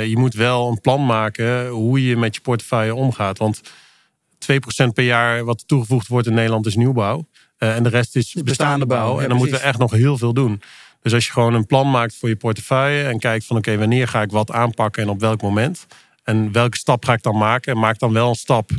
je 0.05 0.13
moet 0.17 0.33
wel 0.33 0.69
een 0.69 0.81
plan 0.81 1.05
maken 1.05 1.67
hoe 1.67 2.05
je 2.05 2.17
met 2.17 2.35
je 2.35 2.41
portefeuille 2.41 2.95
omgaat. 2.95 3.37
Want 3.37 3.61
2% 4.39 4.93
per 4.93 5.03
jaar 5.03 5.43
wat 5.43 5.67
toegevoegd 5.67 6.07
wordt 6.07 6.27
in 6.27 6.33
Nederland 6.33 6.65
is 6.65 6.75
nieuwbouw. 6.75 7.27
Eh, 7.57 7.75
en 7.75 7.83
de 7.83 7.89
rest 7.89 8.15
is 8.15 8.25
bestaande 8.25 8.49
bestaande 8.49 8.85
bouw, 8.85 9.19
en 9.19 9.29
dan 9.29 9.37
moeten 9.37 9.55
we 9.55 9.61
echt 9.61 9.79
nog 9.79 9.91
heel 9.91 10.17
veel 10.17 10.33
doen. 10.33 10.61
Dus 11.01 11.13
als 11.13 11.25
je 11.25 11.31
gewoon 11.31 11.53
een 11.53 11.65
plan 11.65 11.89
maakt 11.89 12.15
voor 12.15 12.29
je 12.29 12.35
portefeuille 12.35 13.03
en 13.03 13.19
kijkt 13.19 13.45
van 13.45 13.57
oké, 13.57 13.77
wanneer 13.77 14.07
ga 14.07 14.21
ik 14.21 14.31
wat 14.31 14.51
aanpakken 14.51 15.03
en 15.03 15.09
op 15.09 15.19
welk 15.19 15.41
moment. 15.41 15.87
En 16.23 16.51
welke 16.51 16.77
stap 16.77 17.05
ga 17.05 17.13
ik 17.13 17.23
dan 17.23 17.37
maken? 17.37 17.73
En 17.73 17.79
maak 17.79 17.99
dan 17.99 18.13
wel 18.13 18.29
een 18.29 18.35
stap, 18.35 18.71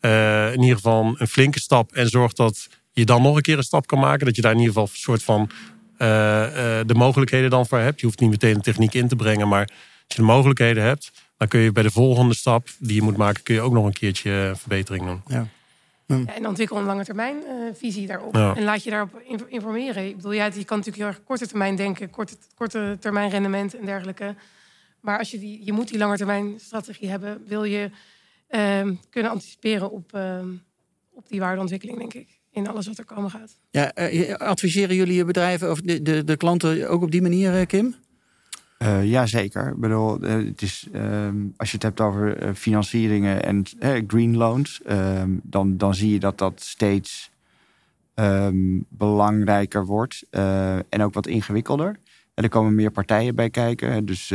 eh, 0.00 0.52
in 0.52 0.60
ieder 0.60 0.76
geval 0.76 1.14
een 1.18 1.28
flinke 1.28 1.60
stap. 1.60 1.92
En 1.92 2.08
zorg 2.08 2.32
dat 2.32 2.68
je 2.92 3.04
dan 3.04 3.22
nog 3.22 3.36
een 3.36 3.42
keer 3.42 3.56
een 3.56 3.62
stap 3.62 3.86
kan 3.86 3.98
maken. 3.98 4.26
Dat 4.26 4.36
je 4.36 4.42
daar 4.42 4.52
in 4.52 4.58
ieder 4.58 4.72
geval 4.72 4.88
een 4.92 4.98
soort 4.98 5.22
van 5.22 5.50
eh, 5.96 6.08
de 6.86 6.94
mogelijkheden 6.94 7.50
dan 7.50 7.66
voor 7.66 7.78
hebt. 7.78 8.00
Je 8.00 8.06
hoeft 8.06 8.20
niet 8.20 8.30
meteen 8.30 8.54
de 8.54 8.60
techniek 8.60 8.94
in 8.94 9.08
te 9.08 9.16
brengen, 9.16 9.48
maar 9.48 9.64
als 10.06 10.16
je 10.16 10.16
de 10.16 10.22
mogelijkheden 10.22 10.82
hebt, 10.82 11.12
dan 11.36 11.48
kun 11.48 11.60
je 11.60 11.72
bij 11.72 11.82
de 11.82 11.90
volgende 11.90 12.34
stap 12.34 12.68
die 12.78 12.94
je 12.94 13.02
moet 13.02 13.16
maken, 13.16 13.42
kun 13.42 13.54
je 13.54 13.60
ook 13.60 13.72
nog 13.72 13.84
een 13.86 13.92
keertje 13.92 14.48
eh, 14.50 14.54
verbetering 14.56 15.04
doen. 15.06 15.22
Ja. 15.26 15.46
Ja, 16.06 16.24
en 16.26 16.46
ontwikkel 16.46 16.76
een 16.76 16.84
lange 16.84 17.04
termijn 17.04 17.36
eh, 17.44 17.54
visie 17.74 18.06
daarop. 18.06 18.34
Ja. 18.34 18.54
En 18.56 18.62
laat 18.64 18.84
je 18.84 18.90
daarop 18.90 19.20
in- 19.28 19.40
informeren. 19.50 20.06
Ik 20.06 20.16
bedoel, 20.16 20.32
ja, 20.32 20.44
je 20.44 20.50
kan 20.64 20.76
natuurlijk 20.78 20.96
heel 20.96 21.06
erg 21.06 21.24
korte 21.24 21.46
termijn 21.46 21.76
denken, 21.76 22.10
korte, 22.10 22.36
korte 22.54 22.96
termijn 23.00 23.30
rendement 23.30 23.76
en 23.76 23.86
dergelijke. 23.86 24.34
Maar 25.00 25.18
als 25.18 25.30
je, 25.30 25.38
die, 25.38 25.64
je 25.64 25.72
moet 25.72 25.88
die 25.88 25.98
lange 25.98 26.16
termijn 26.16 26.54
strategie 26.60 27.08
hebben, 27.08 27.42
wil 27.46 27.64
je 27.64 27.90
ehm, 28.48 28.94
kunnen 29.10 29.30
anticiperen 29.30 29.90
op, 29.90 30.12
ehm, 30.14 30.48
op 31.12 31.28
die 31.28 31.40
waardeontwikkeling, 31.40 31.98
denk 31.98 32.14
ik. 32.14 32.38
In 32.52 32.68
alles 32.68 32.86
wat 32.86 32.98
er 32.98 33.04
komen 33.04 33.30
gaat. 33.30 33.56
Ja, 33.70 33.92
eh, 33.92 34.34
adviseren 34.34 34.96
jullie 34.96 35.14
je 35.14 35.24
bedrijven 35.24 35.70
of 35.70 35.80
de, 35.80 36.02
de, 36.02 36.24
de 36.24 36.36
klanten 36.36 36.88
ook 36.88 37.02
op 37.02 37.10
die 37.10 37.22
manier, 37.22 37.66
Kim? 37.66 37.94
Eh 38.86 39.04
ja, 39.04 39.26
zeker. 39.26 39.68
Ik 39.68 39.76
bedoel, 39.76 40.20
eh, 40.20 40.34
het 40.34 40.62
is, 40.62 40.88
ehm, 40.92 41.36
als 41.56 41.68
je 41.68 41.74
het 41.74 41.82
hebt 41.82 42.00
over 42.00 42.38
eh, 42.38 42.54
financieringen 42.54 43.42
en 43.44 43.64
green 44.06 44.36
loans, 44.36 44.82
ehm, 44.82 45.30
dan, 45.42 45.76
dan 45.76 45.94
zie 45.94 46.12
je 46.12 46.18
dat 46.18 46.38
dat 46.38 46.60
steeds 46.60 47.34
ehm, 48.14 48.80
belangrijker 48.88 49.86
wordt 49.86 50.24
en 50.88 51.02
ook 51.02 51.14
wat 51.14 51.26
ingewikkelder. 51.26 51.98
En 52.34 52.42
er 52.42 52.48
komen 52.48 52.74
meer 52.74 52.90
partijen 52.90 53.34
bij 53.34 53.50
kijken. 53.50 54.04
Dus 54.06 54.32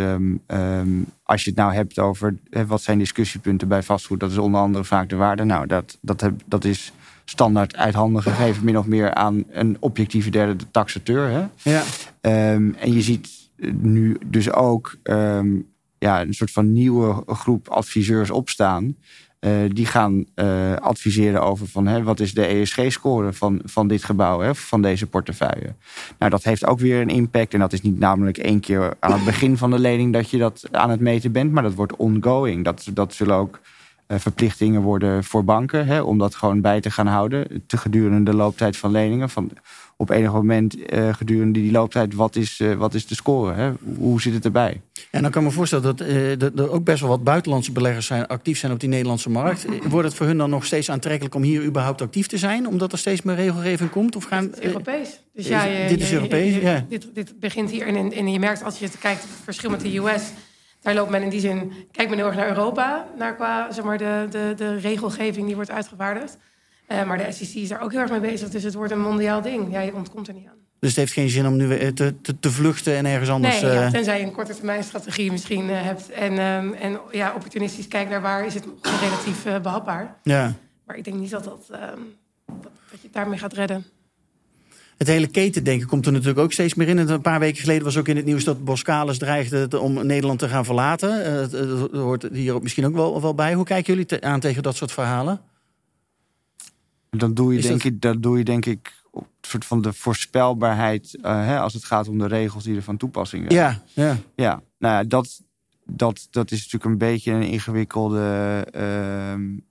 als 1.24 1.44
je 1.44 1.50
het 1.50 1.56
nou 1.56 1.74
hebt 1.74 2.00
over 2.00 2.38
wat 2.68 2.82
zijn 2.82 2.98
discussiepunten 2.98 3.68
bij 3.68 3.84
vastgoed, 3.84 4.20
dat 4.20 4.32
is 4.32 4.38
onder 4.38 4.62
andere 4.62 4.84
vaak 4.84 5.10
de 5.10 5.16
waarde. 5.16 5.44
Nou, 5.44 5.68
dat, 5.68 5.98
dat, 6.02 6.22
heb, 6.22 6.42
dat 6.46 6.64
is 6.64 6.94
standaard 7.26 7.76
uit 7.76 7.94
handen 7.94 8.24
gegeven, 8.24 8.66
min 8.66 8.78
of 8.78 8.86
meer 8.86 9.14
aan 9.14 9.44
een 9.50 9.78
objectieve 9.80 10.30
derde, 10.30 10.56
de 10.56 10.72
taxateur. 10.72 11.30
Hè? 11.30 11.72
Ja. 11.72 11.84
En 12.22 12.94
je 12.94 13.02
ziet 13.02 13.41
nu 13.72 14.18
dus 14.26 14.52
ook 14.52 14.96
ehm, 15.04 15.60
ja, 15.98 16.22
een 16.22 16.34
soort 16.34 16.52
van 16.52 16.72
nieuwe 16.72 17.24
groep 17.26 17.68
adviseurs 17.68 18.32
opstaan. 18.32 18.96
Eh, 19.42 19.52
die 19.68 19.86
gaan 19.86 20.26
eh, 20.36 20.76
adviseren 20.76 21.42
over 21.42 21.68
van, 21.68 21.88
hè, 21.88 22.04
wat 22.04 22.20
is 22.20 22.34
de 22.34 22.46
ESG-score 22.46 23.34
van, 23.34 23.62
van 23.64 23.88
dit 23.88 24.04
gebouw, 24.04 24.40
hè, 24.40 24.56
van 24.56 24.82
deze 24.82 25.08
portefeuille. 25.08 25.76
Nou, 26.20 26.32
dat 26.32 26.44
heeft 26.44 26.66
ook 26.66 26.80
weer 26.80 27.02
een 27.02 27.10
impact. 27.10 27.54
En 27.54 27.60
dat 27.60 27.74
is 27.74 27.82
niet 27.82 28.00
namelijk 28.00 28.38
één 28.38 28.60
keer 28.60 28.94
aan 29.00 29.12
het 29.12 29.26
begin 29.26 29.58
van 29.58 29.72
de 29.72 29.80
lening 29.80 30.14
dat 30.14 30.30
je 30.30 30.38
dat 30.38 30.68
aan 30.72 30.90
het 30.90 31.00
meten 31.00 31.32
bent, 31.32 31.52
maar 31.52 31.64
dat 31.64 31.74
wordt 31.74 31.96
ongoing. 31.96 32.64
Dat, 32.64 32.88
dat 32.94 33.14
zullen 33.14 33.36
ook 33.36 33.60
eh, 34.08 34.20
verplichtingen 34.20 34.82
worden 34.82 35.24
voor 35.24 35.44
banken 35.44 35.86
hè, 35.86 36.02
om 36.02 36.18
dat 36.18 36.36
gewoon 36.36 36.62
bij 36.62 36.82
te 36.82 36.92
gaan 36.92 37.08
houden 37.08 37.64
te 37.68 37.78
gedurende 37.78 38.32
de 38.32 38.38
looptijd 38.38 38.78
van 38.78 38.92
leningen. 38.92 39.30
Van, 39.30 39.52
op 40.02 40.10
enig 40.10 40.32
moment 40.34 40.86
eh, 40.86 41.14
gedurende 41.14 41.60
die 41.62 41.72
looptijd, 41.72 42.14
wat 42.14 42.36
is, 42.36 42.60
eh, 42.60 42.74
wat 42.74 42.94
is 42.94 43.08
de 43.08 43.16
score? 43.16 43.54
Hè? 43.54 43.72
Hoe 43.98 44.22
zit 44.22 44.34
het 44.34 44.46
erbij? 44.46 44.82
En 45.12 45.22
dan 45.22 45.32
kan 45.32 45.42
ik 45.42 45.48
me 45.48 45.54
voorstellen 45.54 45.84
dat 45.96 46.08
eh, 46.08 46.16
dat 46.38 46.60
er 46.60 46.72
ook 46.72 46.84
best 46.84 47.00
wel 47.00 47.10
wat 47.10 47.24
buitenlandse 47.24 47.72
beleggers 47.72 48.06
zijn, 48.06 48.28
actief 48.28 48.58
zijn 48.60 48.72
op 48.72 48.80
die 48.80 48.90
Nederlandse 48.90 49.30
markt. 49.30 49.66
Wordt 49.88 50.08
het 50.08 50.18
voor 50.18 50.26
hun 50.26 50.38
dan 50.38 50.50
nog 50.50 50.66
steeds 50.66 50.90
aantrekkelijk 50.92 51.36
om 51.36 51.42
hier 51.42 51.64
überhaupt 51.64 52.02
actief 52.02 52.28
te 52.28 52.38
zijn? 52.38 52.68
Omdat 52.68 52.92
er 52.92 52.98
steeds 52.98 53.22
meer 53.22 53.36
regelgeving 53.36 53.90
komt? 53.90 54.16
Of 54.16 54.24
gaan, 54.24 54.44
Het 54.44 54.60
is 54.60 54.66
Europees. 54.66 55.22
Dus 55.34 55.48
ja, 55.48 55.64
je- 55.64 55.88
dit 55.88 56.02
is 56.02 56.14
Europees, 56.14 56.54
je- 56.56 56.62
ja. 56.62 56.86
Dit, 56.90 57.08
dit 57.14 57.40
begint 57.40 57.70
hier. 57.72 57.88
En, 57.88 58.12
en 58.14 58.32
je 58.32 58.40
merkt 58.40 58.64
als 58.64 58.80
je 58.80 58.88
kijkt 59.00 59.24
op 59.24 59.30
het 59.30 59.40
verschil 59.44 59.70
met 59.70 59.82
de 59.82 59.98
US. 59.98 60.24
Daar 60.82 60.94
loopt 60.94 61.10
men 61.10 61.22
in 61.22 61.30
die 61.30 61.40
zin. 61.40 61.72
Kijkt 61.92 62.10
men 62.10 62.20
heel 62.20 62.28
erg 62.28 62.36
naar 62.36 62.48
Europa. 62.50 63.08
Naar 63.18 63.36
qua 63.36 63.72
zeg 63.72 63.84
maar, 63.84 63.98
de, 63.98 64.28
de, 64.30 64.54
de 64.58 64.76
regelgeving 64.76 65.46
die 65.46 65.56
wordt 65.56 65.72
uitgevaardigd. 65.72 66.38
Eh, 67.00 67.08
maar 67.08 67.18
de 67.18 67.32
SEC 67.32 67.54
is 67.54 67.70
daar 67.70 67.82
ook 67.82 67.92
heel 67.92 68.02
erg 68.02 68.12
mee 68.12 68.20
bezig. 68.20 68.50
Dus 68.50 68.64
het 68.64 68.74
wordt 68.74 68.92
een 68.92 69.02
mondiaal 69.02 69.42
ding. 69.42 69.72
Ja, 69.72 69.80
je 69.80 69.94
ontkomt 69.94 70.28
er 70.28 70.34
niet 70.34 70.48
aan. 70.48 70.62
Dus 70.82 70.90
het 70.90 71.00
heeft 71.00 71.14
geen 71.14 71.30
zin 71.30 71.48
om 71.48 71.56
nu 71.56 71.68
weer 71.68 71.94
te, 71.94 72.14
te, 72.22 72.40
te 72.40 72.52
vluchten 72.52 72.96
en 72.96 73.06
ergens 73.06 73.30
anders. 73.30 73.62
Nee, 73.62 73.72
ja, 73.72 73.86
eh, 73.86 73.92
tenzij 73.92 74.20
je 74.20 74.26
een 74.26 74.32
korte 74.32 74.56
termijn 74.56 74.84
strategie 74.84 75.32
misschien 75.32 75.70
eh, 75.70 75.82
hebt. 75.82 76.10
En, 76.10 76.38
ehm, 76.38 76.74
en 76.74 77.00
ja, 77.12 77.34
opportunistisch 77.36 77.88
kijkt 77.88 78.10
naar 78.10 78.22
waar 78.22 78.46
is 78.46 78.54
het 78.54 78.66
nog 78.66 79.02
relatief 79.02 79.46
eh, 79.46 79.60
behapbaar. 79.60 80.16
ja. 80.24 80.54
Maar 80.86 80.98
ik 80.98 81.04
denk 81.04 81.18
niet 81.18 81.30
dat, 81.30 81.44
dat, 81.44 81.68
ehm, 81.72 81.82
dat, 82.46 82.62
dat 82.62 82.72
je 82.92 82.98
het 83.02 83.14
daarmee 83.14 83.38
gaat 83.38 83.54
redden. 83.54 83.86
het 84.98 85.08
hele 85.08 85.28
ketendenken 85.28 85.88
komt 85.88 86.06
er 86.06 86.12
natuurlijk 86.12 86.40
ook 86.40 86.52
steeds 86.52 86.74
meer 86.74 86.88
in. 86.88 87.00
En 87.00 87.10
een 87.10 87.22
paar 87.22 87.40
weken 87.40 87.62
geleden 87.62 87.84
was 87.84 87.98
ook 87.98 88.08
in 88.08 88.16
het 88.16 88.26
nieuws 88.26 88.44
dat 88.44 88.64
Boskalis 88.64 89.18
dreigde 89.18 89.80
om 89.80 90.06
Nederland 90.06 90.40
te 90.40 90.48
gaan 90.48 90.66
verlaten. 90.66 91.50
Dat 91.52 91.92
hoort 91.92 92.28
hier 92.32 92.62
misschien 92.62 92.86
ook 92.86 92.94
wel, 92.94 93.22
wel 93.22 93.36
bij. 93.36 93.54
Hoe 93.54 93.66
kijken 93.66 93.94
jullie 93.96 94.24
aan 94.26 94.40
tegen 94.40 94.64
dat 94.64 94.76
soort 94.76 94.92
verhalen? 94.92 95.42
Dan 97.18 97.34
doe 97.34 97.54
je, 97.54 97.62
denk, 97.62 97.84
ik, 97.84 98.02
dat 98.02 98.24
doe 98.24 98.38
je 98.38 98.44
denk 98.44 98.66
ik 98.66 99.04
op 99.12 99.28
het 99.42 99.50
soort 99.50 99.66
van 99.66 99.82
de 99.82 99.94
voorspelbaarheid 99.94 101.18
uh, 101.22 101.46
hè, 101.46 101.60
als 101.60 101.74
het 101.74 101.84
gaat 101.84 102.08
om 102.08 102.18
de 102.18 102.28
regels 102.28 102.64
die 102.64 102.76
er 102.76 102.84
van 102.84 102.98
toepassing 102.98 103.52
zijn. 103.52 103.64
Ja, 103.64 103.84
ja. 104.04 104.18
ja 104.36 104.62
nou 104.78 104.94
ja, 104.96 105.04
dat, 105.04 105.42
dat, 105.86 106.28
dat 106.30 106.52
is 106.52 106.58
natuurlijk 106.58 106.86
een 106.86 106.98
beetje 106.98 107.32
een 107.32 107.44
ingewikkelde 107.44 108.68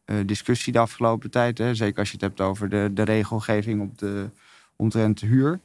uh, 0.07 0.17
discussie 0.27 0.73
de 0.73 0.79
afgelopen 0.79 1.31
tijd. 1.31 1.59
Hè. 1.59 1.75
Zeker 1.75 1.99
als 1.99 2.09
je 2.09 2.15
het 2.15 2.25
hebt 2.25 2.41
over 2.41 2.69
de, 2.69 2.91
de 2.95 3.03
regelgeving 3.03 3.83
op 3.83 3.99
de, 3.99 4.31
omtrent 4.77 5.21
huur. 5.21 5.61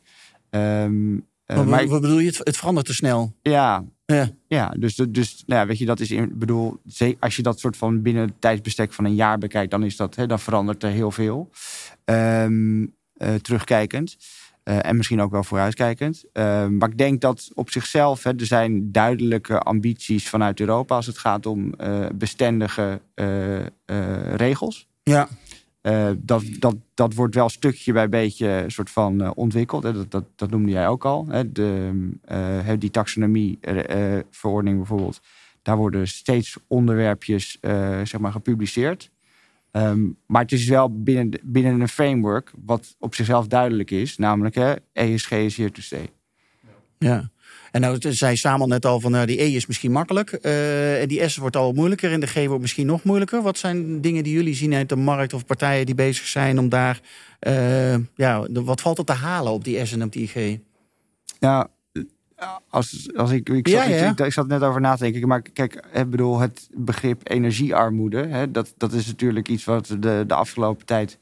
Um, 0.50 1.26
maar, 1.46 1.68
maar 1.68 1.88
wat 1.88 2.02
bedoel 2.02 2.20
je? 2.20 2.28
Het, 2.28 2.38
het 2.38 2.58
verandert 2.58 2.86
te 2.86 2.94
snel. 2.94 3.34
Ja, 3.42 3.84
ja. 4.06 4.30
ja 4.48 4.70
dus, 4.70 4.96
dus 4.96 5.44
nou 5.46 5.62
ja, 5.62 5.68
weet 5.68 5.78
je, 5.78 5.86
dat 5.86 6.00
is 6.00 6.12
in, 6.12 6.32
bedoel, 6.34 6.82
als 7.20 7.36
je 7.36 7.42
dat 7.42 7.60
soort 7.60 7.78
van 7.78 8.02
binnen 8.02 8.26
het 8.26 8.42
tijdsbestek 8.42 8.94
van 8.94 9.06
een 9.06 9.16
jaar 9.16 9.38
bekijkt, 9.38 9.72
dan 9.72 9.84
is 9.84 9.96
dat, 9.96 10.16
hè, 10.16 10.28
dan 10.28 10.40
verandert 10.40 10.84
er 10.84 10.90
heel 10.90 11.12
veel. 11.12 11.50
Um, 12.06 12.96
terugkijkend. 13.42 14.18
Uh, 14.70 14.86
en 14.86 14.98
misschien 14.98 15.22
ook 15.22 15.32
wel 15.32 15.44
vooruitkijkend. 15.44 16.24
Uh, 16.34 16.68
maar 16.68 16.90
ik 16.90 16.98
denk 16.98 17.22
dat 17.22 17.50
op 17.54 17.72
zichzelf 17.72 18.24
hè, 18.24 18.32
er 18.32 18.46
zijn 18.46 18.92
duidelijke 18.92 19.60
ambities 19.60 20.30
vanuit 20.30 20.60
Europa 20.60 20.96
als 20.96 21.06
het 21.06 21.18
gaat 21.18 21.46
om 21.46 21.74
uh, 21.82 22.06
bestendige 22.16 23.02
regels. 24.36 24.88
Ja. 25.04 25.28
Dat, 26.18 26.44
dat, 26.60 26.76
dat 26.94 27.14
wordt 27.14 27.36
wel 27.36 27.50
stukje 27.50 27.94
bij 27.94 28.10
beetje 28.10 28.64
soort 28.68 28.90
van 28.90 29.36
ontwikkeld. 29.36 29.84
Hè. 29.84 29.94
Dat, 29.94 30.12
dat, 30.12 30.24
dat 30.36 30.50
noemde 30.50 30.72
jij 30.72 30.88
ook 30.88 31.06
al. 31.06 31.28
Hè. 31.28 31.52
De, 31.52 31.92
die 32.80 32.92
taxonomie-verordening 32.92 34.78
bijvoorbeeld. 34.78 35.22
Daar 35.62 35.78
worden 35.78 36.08
steeds 36.08 36.58
onderwerpjes 36.68 37.58
zeg 38.04 38.18
maar, 38.18 38.32
gepubliceerd. 38.32 39.12
Um, 39.72 40.18
maar 40.26 40.42
het 40.42 40.52
is 40.52 40.68
wel 40.68 41.04
binnen, 41.04 41.40
binnen 41.44 41.82
een 41.82 41.88
framework 41.88 42.52
wat 42.66 42.96
op 43.00 43.16
zichzelf 43.16 43.48
duidelijk 43.48 43.92
is. 43.92 44.18
Namelijk, 44.18 44.56
hè, 44.56 44.74
ESG 44.94 45.32
is 45.32 45.56
to 45.56 45.82
stay. 45.82 46.10
Ja. 46.98 47.30
En 47.76 47.82
nou 47.82 47.98
zei 48.00 48.36
Samuel 48.36 48.68
net 48.68 48.86
al 48.86 49.00
van 49.00 49.12
nou, 49.12 49.26
die 49.26 49.42
E 49.42 49.56
is 49.56 49.66
misschien 49.66 49.92
makkelijk. 49.92 50.38
Uh, 50.42 51.02
en 51.02 51.08
die 51.08 51.30
S 51.30 51.38
wordt 51.38 51.56
al 51.56 51.72
moeilijker 51.72 52.12
en 52.12 52.20
de 52.20 52.28
G 52.28 52.46
wordt 52.46 52.62
misschien 52.62 52.86
nog 52.86 53.04
moeilijker. 53.04 53.42
Wat 53.42 53.58
zijn 53.58 54.02
dingen 54.02 54.24
die 54.24 54.34
jullie 54.34 54.56
zien 54.56 54.74
uit 54.74 54.90
de 54.90 54.96
markt 54.96 55.34
of 55.34 55.46
partijen 55.46 55.86
die 55.86 55.96
bezig 55.96 56.26
zijn 56.26 56.60
om 56.60 56.70
daar... 56.70 57.00
Uh, 57.48 57.96
ja, 58.16 58.48
wat 58.52 58.82
valt 58.82 58.98
er 58.98 59.06
te 59.06 59.14
halen 59.14 59.52
op 59.52 59.64
die 59.64 59.86
S 59.86 59.92
en 59.92 60.04
op 60.04 60.12
die 60.12 60.28
G? 60.28 60.58
Ja, 61.40 61.70
als, 62.70 63.10
als 63.16 63.32
ik, 63.32 63.50
ik, 63.50 63.68
zat, 63.68 63.88
Ik, 63.88 64.20
ik, 64.20 64.34
zat 64.34 64.48
net 64.48 64.62
over 64.62 64.82
na 64.82 64.96
te 64.96 65.04
denken. 65.04 65.28
Maar 65.28 65.42
kijk, 65.42 65.86
ik 65.94 66.10
bedoel, 66.10 66.40
het 66.40 66.70
begrip 66.74 67.30
energiearmoede. 67.30 68.26
Hè, 68.28 68.52
dat, 68.52 68.74
dat 68.78 68.94
is 68.94 69.08
natuurlijk 69.08 69.48
iets 69.48 69.64
wat 69.64 69.88
we 69.88 70.00
de, 70.00 70.24
de 70.28 70.34
afgelopen 70.34 70.86
tijd 70.86 71.18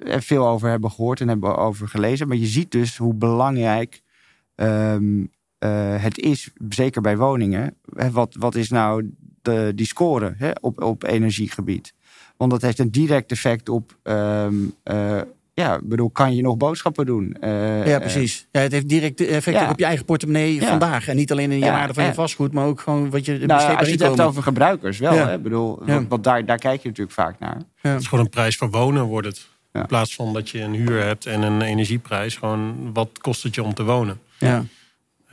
veel 0.00 0.48
over 0.48 0.68
hebben 0.68 0.90
gehoord 0.90 1.20
en 1.20 1.28
hebben 1.28 1.56
over 1.56 1.88
gelezen. 1.88 2.28
Maar 2.28 2.36
je 2.36 2.46
ziet 2.46 2.70
dus 2.70 2.96
hoe 2.96 3.14
belangrijk 3.14 4.02
um, 4.56 5.34
uh, 5.58 6.02
het 6.02 6.18
is, 6.18 6.50
zeker 6.68 7.00
bij 7.00 7.16
woningen. 7.16 7.76
Wat, 8.12 8.36
wat 8.38 8.54
is 8.54 8.68
nou 8.68 9.10
de, 9.42 9.72
die 9.74 9.86
score 9.86 10.34
hè, 10.38 10.50
op, 10.60 10.82
op 10.82 11.04
energiegebied? 11.04 11.94
Want 12.36 12.50
dat 12.50 12.62
heeft 12.62 12.78
een 12.78 12.90
direct 12.90 13.30
effect 13.30 13.68
op 13.68 13.96
um, 14.02 14.74
uh, 14.84 15.20
ja, 15.54 15.80
bedoel, 15.82 16.10
kan 16.10 16.36
je 16.36 16.42
nog 16.42 16.56
boodschappen 16.56 17.06
doen? 17.06 17.36
Uh, 17.40 17.86
ja, 17.86 17.98
precies. 17.98 18.46
Ja, 18.50 18.60
het 18.60 18.72
heeft 18.72 18.88
direct 18.88 19.20
effect 19.20 19.70
op 19.70 19.78
je 19.78 19.84
eigen 19.84 20.04
portemonnee 20.04 20.62
vandaag. 20.62 21.08
En 21.08 21.16
niet 21.16 21.32
alleen 21.32 21.50
in 21.50 21.58
je 21.58 21.70
waarde 21.70 21.94
van 21.94 22.04
je 22.04 22.14
vastgoed, 22.14 22.52
maar 22.52 22.66
ook 22.66 22.80
gewoon 22.80 23.10
wat 23.10 23.24
je 23.24 23.38
nou, 23.38 23.76
Als 23.76 23.86
je 23.86 23.92
het 23.92 24.02
hebt 24.02 24.20
over 24.20 24.42
gebruikers 24.42 24.98
wel. 24.98 25.12
Hè? 25.12 25.38
Bedoel, 25.38 25.82
want, 26.08 26.24
daar, 26.24 26.44
daar 26.44 26.58
kijk 26.58 26.82
je 26.82 26.88
natuurlijk 26.88 27.16
vaak 27.16 27.38
naar. 27.38 27.62
Het 27.80 28.00
is 28.00 28.06
gewoon 28.06 28.24
een 28.24 28.30
prijs 28.30 28.56
voor 28.56 28.70
wonen 28.70 29.04
wordt 29.04 29.26
het. 29.26 29.48
In 29.72 29.86
plaats 29.86 30.14
van 30.14 30.32
dat 30.32 30.50
je 30.50 30.60
een 30.60 30.74
huur 30.74 31.02
hebt 31.02 31.26
en 31.26 31.42
een 31.42 31.62
energieprijs. 31.62 32.36
Gewoon 32.36 32.92
wat 32.92 33.18
kost 33.20 33.42
het 33.42 33.54
je 33.54 33.62
om 33.62 33.74
te 33.74 33.84
wonen? 33.84 34.20
Ja. 34.38 34.64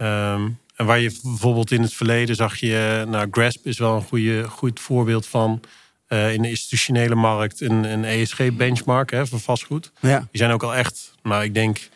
Um, 0.01 0.61
en 0.75 0.85
waar 0.85 0.99
je 0.99 1.19
bijvoorbeeld 1.23 1.71
in 1.71 1.81
het 1.81 1.93
verleden 1.93 2.35
zag 2.35 2.57
je... 2.57 3.05
Nou, 3.07 3.27
Grasp 3.31 3.65
is 3.65 3.77
wel 3.77 3.95
een 3.95 4.03
goede, 4.03 4.49
goed 4.49 4.79
voorbeeld 4.79 5.27
van 5.27 5.61
uh, 6.09 6.33
in 6.33 6.41
de 6.41 6.49
institutionele 6.49 7.15
markt 7.15 7.61
een, 7.61 7.83
een 7.83 8.03
ESG-benchmark 8.03 9.27
voor 9.27 9.39
vastgoed. 9.39 9.91
Ja. 9.99 10.19
Die 10.19 10.27
zijn 10.31 10.51
ook 10.51 10.63
al 10.63 10.75
echt, 10.75 11.15
nou 11.23 11.43
ik 11.43 11.53
denk 11.53 11.89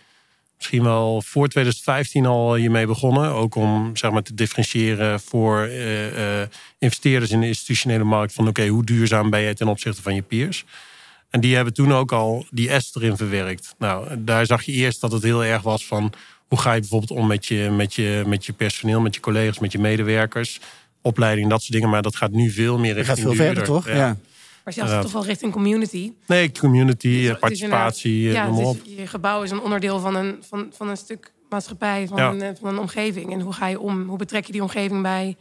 misschien 0.57 0.83
wel 0.83 1.21
voor 1.21 1.47
2015 1.47 2.25
al 2.25 2.55
hiermee 2.55 2.85
begonnen. 2.85 3.31
Ook 3.31 3.55
om 3.55 3.95
zeg 3.95 4.11
maar, 4.11 4.23
te 4.23 4.33
differentiëren 4.33 5.19
voor 5.19 5.67
uh, 5.67 6.39
uh, 6.39 6.47
investeerders 6.77 7.31
in 7.31 7.39
de 7.39 7.47
institutionele 7.47 8.03
markt. 8.03 8.33
Van 8.33 8.47
oké, 8.47 8.67
hoe 8.67 8.85
duurzaam 8.85 9.29
ben 9.29 9.39
je 9.39 9.53
ten 9.53 9.67
opzichte 9.67 10.01
van 10.01 10.15
je 10.15 10.21
peers? 10.21 10.65
En 11.29 11.39
die 11.39 11.55
hebben 11.55 11.73
toen 11.73 11.93
ook 11.93 12.11
al 12.11 12.45
die 12.49 12.79
S 12.79 12.95
erin 12.95 13.17
verwerkt. 13.17 13.75
Nou, 13.77 14.23
daar 14.23 14.45
zag 14.45 14.63
je 14.63 14.71
eerst 14.71 15.01
dat 15.01 15.11
het 15.11 15.23
heel 15.23 15.43
erg 15.43 15.61
was 15.61 15.85
van... 15.85 16.13
hoe 16.47 16.59
ga 16.59 16.73
je 16.73 16.79
bijvoorbeeld 16.79 17.11
om 17.11 17.27
met 17.27 17.45
je, 17.45 17.69
met 17.71 17.93
je, 17.93 18.23
met 18.27 18.45
je 18.45 18.53
personeel, 18.53 19.01
met 19.01 19.15
je 19.15 19.21
collega's, 19.21 19.59
met 19.59 19.71
je 19.71 19.79
medewerkers 19.79 20.59
opleiding, 21.01 21.49
dat 21.49 21.59
soort 21.61 21.73
dingen. 21.73 21.89
Maar 21.89 22.01
dat 22.01 22.15
gaat 22.15 22.31
nu 22.31 22.49
veel 22.49 22.77
meer 22.77 22.93
richting 22.93 23.17
gaat 23.17 23.25
veel 23.25 23.45
verder, 23.45 23.63
toch? 23.63 23.87
Ja. 23.87 24.17
Maar 24.63 24.73
zelfs 24.73 24.91
uh, 24.91 24.99
toch 24.99 25.11
wel 25.11 25.25
richting 25.25 25.51
community. 25.51 26.11
Nee, 26.25 26.51
community, 26.51 27.27
dus, 27.27 27.39
participatie, 27.39 28.23
dus 28.23 28.33
ja, 28.33 28.51
dus 28.51 28.75
je 28.97 29.07
gebouw 29.07 29.43
is 29.43 29.51
een 29.51 29.61
onderdeel 29.61 29.99
van 29.99 30.15
een, 30.15 30.37
van, 30.47 30.67
van 30.71 30.89
een 30.89 30.97
stuk 30.97 31.31
maatschappij, 31.49 32.07
van, 32.07 32.19
een, 32.19 32.57
van 32.57 32.69
een 32.69 32.79
omgeving. 32.79 33.31
En 33.33 33.39
hoe 33.39 33.53
ga 33.53 33.67
je 33.67 33.79
om? 33.79 34.07
Hoe 34.07 34.17
betrek 34.17 34.45
je 34.45 34.51
die 34.51 34.61
omgeving 34.61 35.01
bij, 35.01 35.35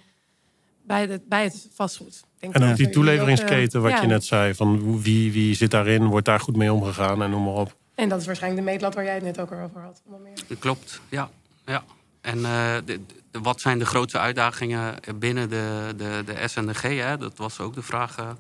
bij, 0.87 1.07
het, 1.07 1.29
bij 1.29 1.45
het 1.45 1.69
vastgoed? 1.75 2.25
Denk 2.38 2.55
en 2.55 2.71
ook 2.71 2.77
die 2.77 2.88
toeleveringsketen, 2.88 3.83
wat 3.83 4.01
je 4.01 4.07
net 4.07 4.25
zei, 4.25 4.55
van 4.55 5.03
wie, 5.03 5.33
wie 5.33 5.55
zit 5.55 5.71
daarin, 5.71 6.05
wordt 6.05 6.27
daar 6.27 6.40
goed 6.40 6.57
mee 6.57 6.73
omgegaan 6.73 7.23
en 7.23 7.31
noem 7.31 7.45
maar 7.45 7.55
op. 7.55 7.77
En 7.96 8.09
dat 8.09 8.20
is 8.20 8.26
waarschijnlijk 8.26 8.64
de 8.64 8.70
meetlat 8.70 8.94
waar 8.94 9.04
jij 9.04 9.14
het 9.14 9.22
net 9.22 9.40
ook 9.40 9.52
over 9.52 9.80
had. 9.80 10.02
Klopt, 10.59 11.00
ja. 11.09 11.30
ja. 11.64 11.85
En 12.20 12.38
uh, 12.38 12.76
de, 12.85 13.00
wat 13.30 13.61
zijn 13.61 13.78
de 13.78 13.87
grootste 13.87 14.18
uitdagingen 14.18 14.94
binnen 15.14 15.48
de, 15.48 15.94
de, 15.96 16.22
de 16.26 16.48
S 16.48 16.56
en 16.56 16.66
de 16.66 16.74
G? 16.74 16.82
Hè? 16.82 17.16
Dat 17.16 17.37
was 17.37 17.61
ook 17.61 17.74
de 17.74 17.82
vraag. 17.82 18.18
Eh. 18.18 18.30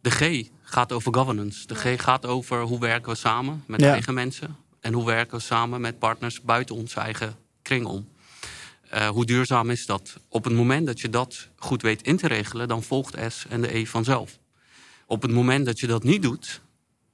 De 0.00 0.10
G 0.10 0.48
gaat 0.62 0.92
over 0.92 1.14
governance. 1.14 1.66
De 1.66 1.74
G 1.74 2.02
gaat 2.02 2.26
over 2.26 2.62
hoe 2.62 2.80
werken 2.80 3.10
we 3.10 3.16
samen 3.16 3.64
met 3.66 3.82
eigen 3.82 4.14
mensen. 4.14 4.56
En 4.80 4.92
hoe 4.92 5.06
werken 5.06 5.36
we 5.36 5.42
samen 5.42 5.80
met 5.80 5.98
partners 5.98 6.40
buiten 6.40 6.74
onze 6.74 7.00
eigen 7.00 7.36
kring 7.62 7.86
om. 7.86 8.08
Uh, 8.94 9.08
hoe 9.08 9.24
duurzaam 9.24 9.70
is 9.70 9.86
dat? 9.86 10.16
Op 10.28 10.44
het 10.44 10.52
moment 10.52 10.86
dat 10.86 11.00
je 11.00 11.08
dat 11.08 11.48
goed 11.56 11.82
weet 11.82 12.02
in 12.02 12.16
te 12.16 12.26
regelen, 12.26 12.68
dan 12.68 12.82
volgt 12.82 13.16
S 13.28 13.46
en 13.48 13.60
de 13.60 13.76
E 13.76 13.86
vanzelf. 13.86 14.38
Op 15.06 15.22
het 15.22 15.30
moment 15.30 15.66
dat 15.66 15.80
je 15.80 15.86
dat 15.86 16.02
niet 16.02 16.22
doet, 16.22 16.60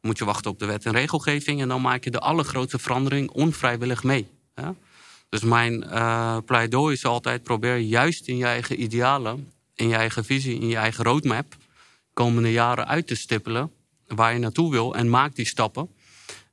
moet 0.06 0.18
je 0.18 0.24
wachten 0.24 0.50
op 0.50 0.58
de 0.58 0.66
wet 0.66 0.84
en 0.84 0.92
regelgeving. 0.92 1.60
En 1.60 1.68
dan 1.68 1.80
maak 1.80 2.04
je 2.04 2.10
de 2.10 2.20
allergrootste 2.20 2.78
verandering 2.78 3.30
onvrijwillig 3.30 4.02
mee. 4.02 4.28
Hè? 4.54 4.70
Dus 5.28 5.40
mijn 5.40 5.84
uh, 5.84 6.36
pleidooi 6.44 6.94
is 6.94 7.04
altijd: 7.04 7.42
probeer 7.42 7.76
juist 7.76 8.28
in 8.28 8.36
je 8.36 8.44
eigen 8.44 8.82
idealen, 8.82 9.52
in 9.74 9.88
je 9.88 9.94
eigen 9.94 10.24
visie, 10.24 10.60
in 10.60 10.68
je 10.68 10.76
eigen 10.76 11.04
roadmap, 11.04 11.56
komende 12.12 12.52
jaren 12.52 12.86
uit 12.86 13.06
te 13.06 13.14
stippelen 13.14 13.70
waar 14.06 14.32
je 14.32 14.38
naartoe 14.38 14.70
wil 14.70 14.94
en 14.94 15.10
maak 15.10 15.34
die 15.34 15.46
stappen. 15.46 15.88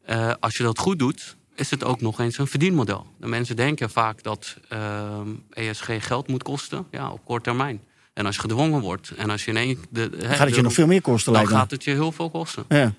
Uh, 0.10 0.32
als 0.40 0.58
je 0.58 0.64
dat 0.64 0.80
goed 0.80 1.00
doet, 1.00 1.36
is 1.56 1.70
het 1.70 1.84
ook 1.84 2.02
nog 2.02 2.20
eens 2.20 2.38
een 2.38 2.48
verdienmodel. 2.48 3.06
De 3.18 3.28
mensen 3.28 3.56
denken 3.56 3.90
vaak 3.90 4.24
dat 4.24 4.58
uh, 4.74 5.20
eh, 5.50 5.70
ESG 5.70 5.90
geld 6.00 6.28
moet 6.28 6.44
kosten, 6.44 6.86
ja, 6.92 7.12
op 7.12 7.26
kort 7.26 7.44
termijn. 7.44 7.82
En 8.14 8.26
als 8.26 8.36
je 8.36 8.42
gedwongen 8.42 8.82
wordt 8.82 9.12
en 9.18 9.30
als 9.30 9.46
je 9.46 9.52
in 9.52 9.58
één. 9.58 9.78
De, 9.90 10.10
gaat 10.20 10.48
het 10.48 10.56
je 10.56 10.62
nog 10.62 10.74
veel 10.74 10.88
meer 10.88 11.02
kosten, 11.02 11.34
Dan 11.34 11.48
gaat 11.48 11.72
het 11.72 11.84
je 11.84 11.92
heel 11.92 12.12
veel 12.12 12.30
kosten. 12.30 12.66
Ja. 12.70 12.94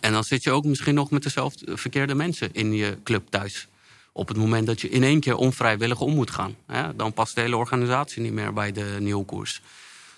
En 0.00 0.12
dan 0.12 0.24
zit 0.24 0.42
je 0.42 0.50
ook 0.50 0.64
misschien 0.64 0.94
nog 0.94 1.10
met 1.10 1.22
dezelfde 1.22 1.76
verkeerde 1.76 2.14
mensen 2.14 2.52
in 2.52 2.72
je 2.72 2.98
club 3.04 3.28
thuis. 3.28 3.68
Op 4.12 4.28
het 4.28 4.36
moment 4.36 4.66
dat 4.66 4.80
je 4.80 4.88
in 4.88 5.02
één 5.02 5.20
keer 5.20 5.36
onvrijwillig 5.36 6.00
om 6.00 6.14
moet 6.14 6.30
gaan, 6.30 6.56
hè, 6.66 6.96
dan 6.96 7.12
past 7.12 7.34
de 7.34 7.40
hele 7.40 7.56
organisatie 7.56 8.22
niet 8.22 8.32
meer 8.32 8.52
bij 8.52 8.72
de 8.72 8.96
nieuwe 9.00 9.24
koers. 9.24 9.60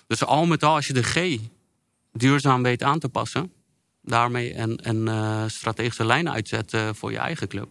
Dus 0.07 0.25
al 0.25 0.45
met 0.45 0.63
al, 0.63 0.75
als 0.75 0.87
je 0.87 0.93
de 0.93 1.03
G 1.03 1.39
duurzaam 2.11 2.63
weet 2.63 2.83
aan 2.83 2.99
te 2.99 3.09
passen, 3.09 3.51
daarmee 4.01 4.55
een, 4.57 4.79
een 4.81 5.07
uh, 5.07 5.43
strategische 5.47 6.05
lijn 6.05 6.29
uitzetten 6.29 6.95
voor 6.95 7.11
je 7.11 7.17
eigen 7.17 7.47
club, 7.47 7.67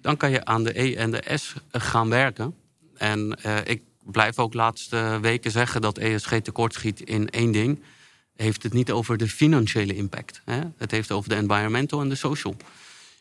dan 0.00 0.16
kan 0.16 0.30
je 0.30 0.44
aan 0.44 0.64
de 0.64 0.80
E 0.80 0.94
en 0.94 1.10
de 1.10 1.22
S 1.34 1.54
gaan 1.70 2.08
werken. 2.08 2.54
En 2.96 3.38
ik 3.64 3.82
blijf 4.04 4.38
ook 4.38 4.54
laatste 4.54 5.18
weken 5.20 5.50
zeggen 5.50 5.80
dat 5.80 5.98
ESG 5.98 6.34
tekortschiet 6.34 7.00
in 7.00 7.30
één 7.30 7.52
ding. 7.52 7.82
Heeft 8.40 8.62
het 8.62 8.72
niet 8.72 8.90
over 8.90 9.16
de 9.16 9.28
financiële 9.28 9.94
impact. 9.94 10.42
Hè? 10.44 10.60
Het 10.76 10.90
heeft 10.90 11.10
over 11.10 11.28
de 11.28 11.34
environmental 11.34 12.00
en 12.00 12.08
de 12.08 12.14
social. 12.14 12.56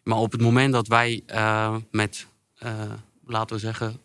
Maar 0.04 0.18
op 0.18 0.32
het 0.32 0.42
moment 0.42 0.74
dat 0.74 0.88
wij 0.88 1.22
uh, 1.28 1.76
met, 1.92 2.28
uh, 2.64 2.72
laten 3.26 3.56
we 3.56 3.62
zeggen, 3.62 3.98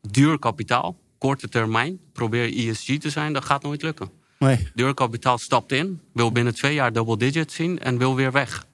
duur 0.00 0.38
kapitaal, 0.38 0.96
korte 1.18 1.48
termijn, 1.48 1.98
proberen 2.12 2.52
ESG 2.52 2.98
te 2.98 3.10
zijn, 3.10 3.32
dat 3.32 3.44
gaat 3.44 3.62
nooit 3.62 3.82
lukken. 3.82 4.10
Nee. 4.38 4.68
Duur 4.74 4.94
kapitaal 4.94 5.38
stapt 5.38 5.72
in, 5.72 6.00
wil 6.12 6.32
binnen 6.32 6.54
twee 6.54 6.74
jaar 6.74 6.92
double 6.92 7.16
digit 7.16 7.52
zien 7.52 7.78
en 7.78 7.98
wil 7.98 8.16
weer 8.16 8.32
weg. 8.32 8.66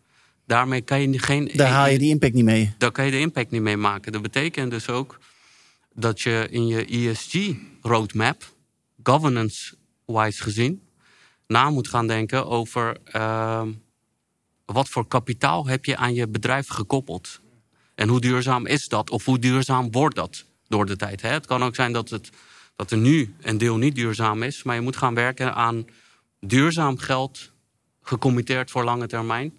Daarmee 0.46 0.80
kan 0.80 1.12
je 1.12 1.18
geen. 1.18 1.50
Daar 1.54 1.68
haal 1.68 1.88
je 1.88 1.98
die 1.98 2.10
impact 2.10 2.34
niet 2.34 2.44
mee. 2.44 2.74
Daar 2.78 2.92
kan 2.92 3.04
je 3.04 3.10
de 3.10 3.18
impact 3.18 3.50
niet 3.50 3.62
mee 3.62 3.76
maken. 3.76 4.12
Dat 4.12 4.22
betekent 4.22 4.70
dus 4.70 4.88
ook 4.88 5.18
dat 5.94 6.20
je 6.20 6.46
in 6.50 6.66
je 6.66 6.84
ESG-roadmap, 6.84 8.54
governance-wise 9.02 10.42
gezien, 10.42 10.85
na 11.46 11.70
moet 11.70 11.88
gaan 11.88 12.06
denken 12.06 12.46
over 12.46 12.96
ehm, 13.04 13.72
wat 14.64 14.88
voor 14.88 15.06
kapitaal 15.06 15.66
heb 15.66 15.84
je 15.84 15.96
aan 15.96 16.14
je 16.14 16.28
bedrijf 16.28 16.68
gekoppeld. 16.68 17.40
En 17.94 18.08
hoe 18.08 18.20
duurzaam 18.20 18.66
is 18.66 18.88
dat? 18.88 19.10
Of 19.10 19.24
hoe 19.24 19.38
duurzaam 19.38 19.90
wordt 19.90 20.16
dat 20.16 20.44
door 20.68 20.86
de 20.86 20.96
tijd? 20.96 21.22
Hè? 21.22 21.28
Het 21.28 21.46
kan 21.46 21.64
ook 21.64 21.74
zijn 21.74 21.92
dat, 21.92 22.10
het, 22.10 22.30
dat 22.76 22.90
er 22.90 22.98
nu 22.98 23.34
een 23.40 23.58
deel 23.58 23.76
niet 23.76 23.94
duurzaam 23.94 24.42
is, 24.42 24.62
maar 24.62 24.74
je 24.74 24.80
moet 24.80 24.96
gaan 24.96 25.14
werken 25.14 25.54
aan 25.54 25.86
duurzaam 26.40 26.98
geld 26.98 27.52
gecommitteerd 28.02 28.70
voor 28.70 28.84
lange 28.84 29.06
termijn. 29.06 29.52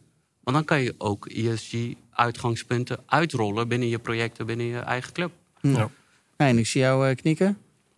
Want 0.44 0.56
dan 0.56 0.66
kan 0.66 0.82
je 0.82 0.96
ook 0.98 1.28
ESG-uitgangspunten 1.28 3.00
uitrollen 3.06 3.68
binnen 3.68 3.88
je 3.88 4.00
projecten, 4.00 4.46
binnen 4.46 4.66
je 4.66 4.80
eigen 4.80 5.14
club. 5.14 5.32
Ja. 5.62 5.90
En 6.36 6.58
ik 6.58 6.68
zie 6.68 6.82
jou 6.82 7.10
uh, 7.10 7.16
knikken. 7.16 7.58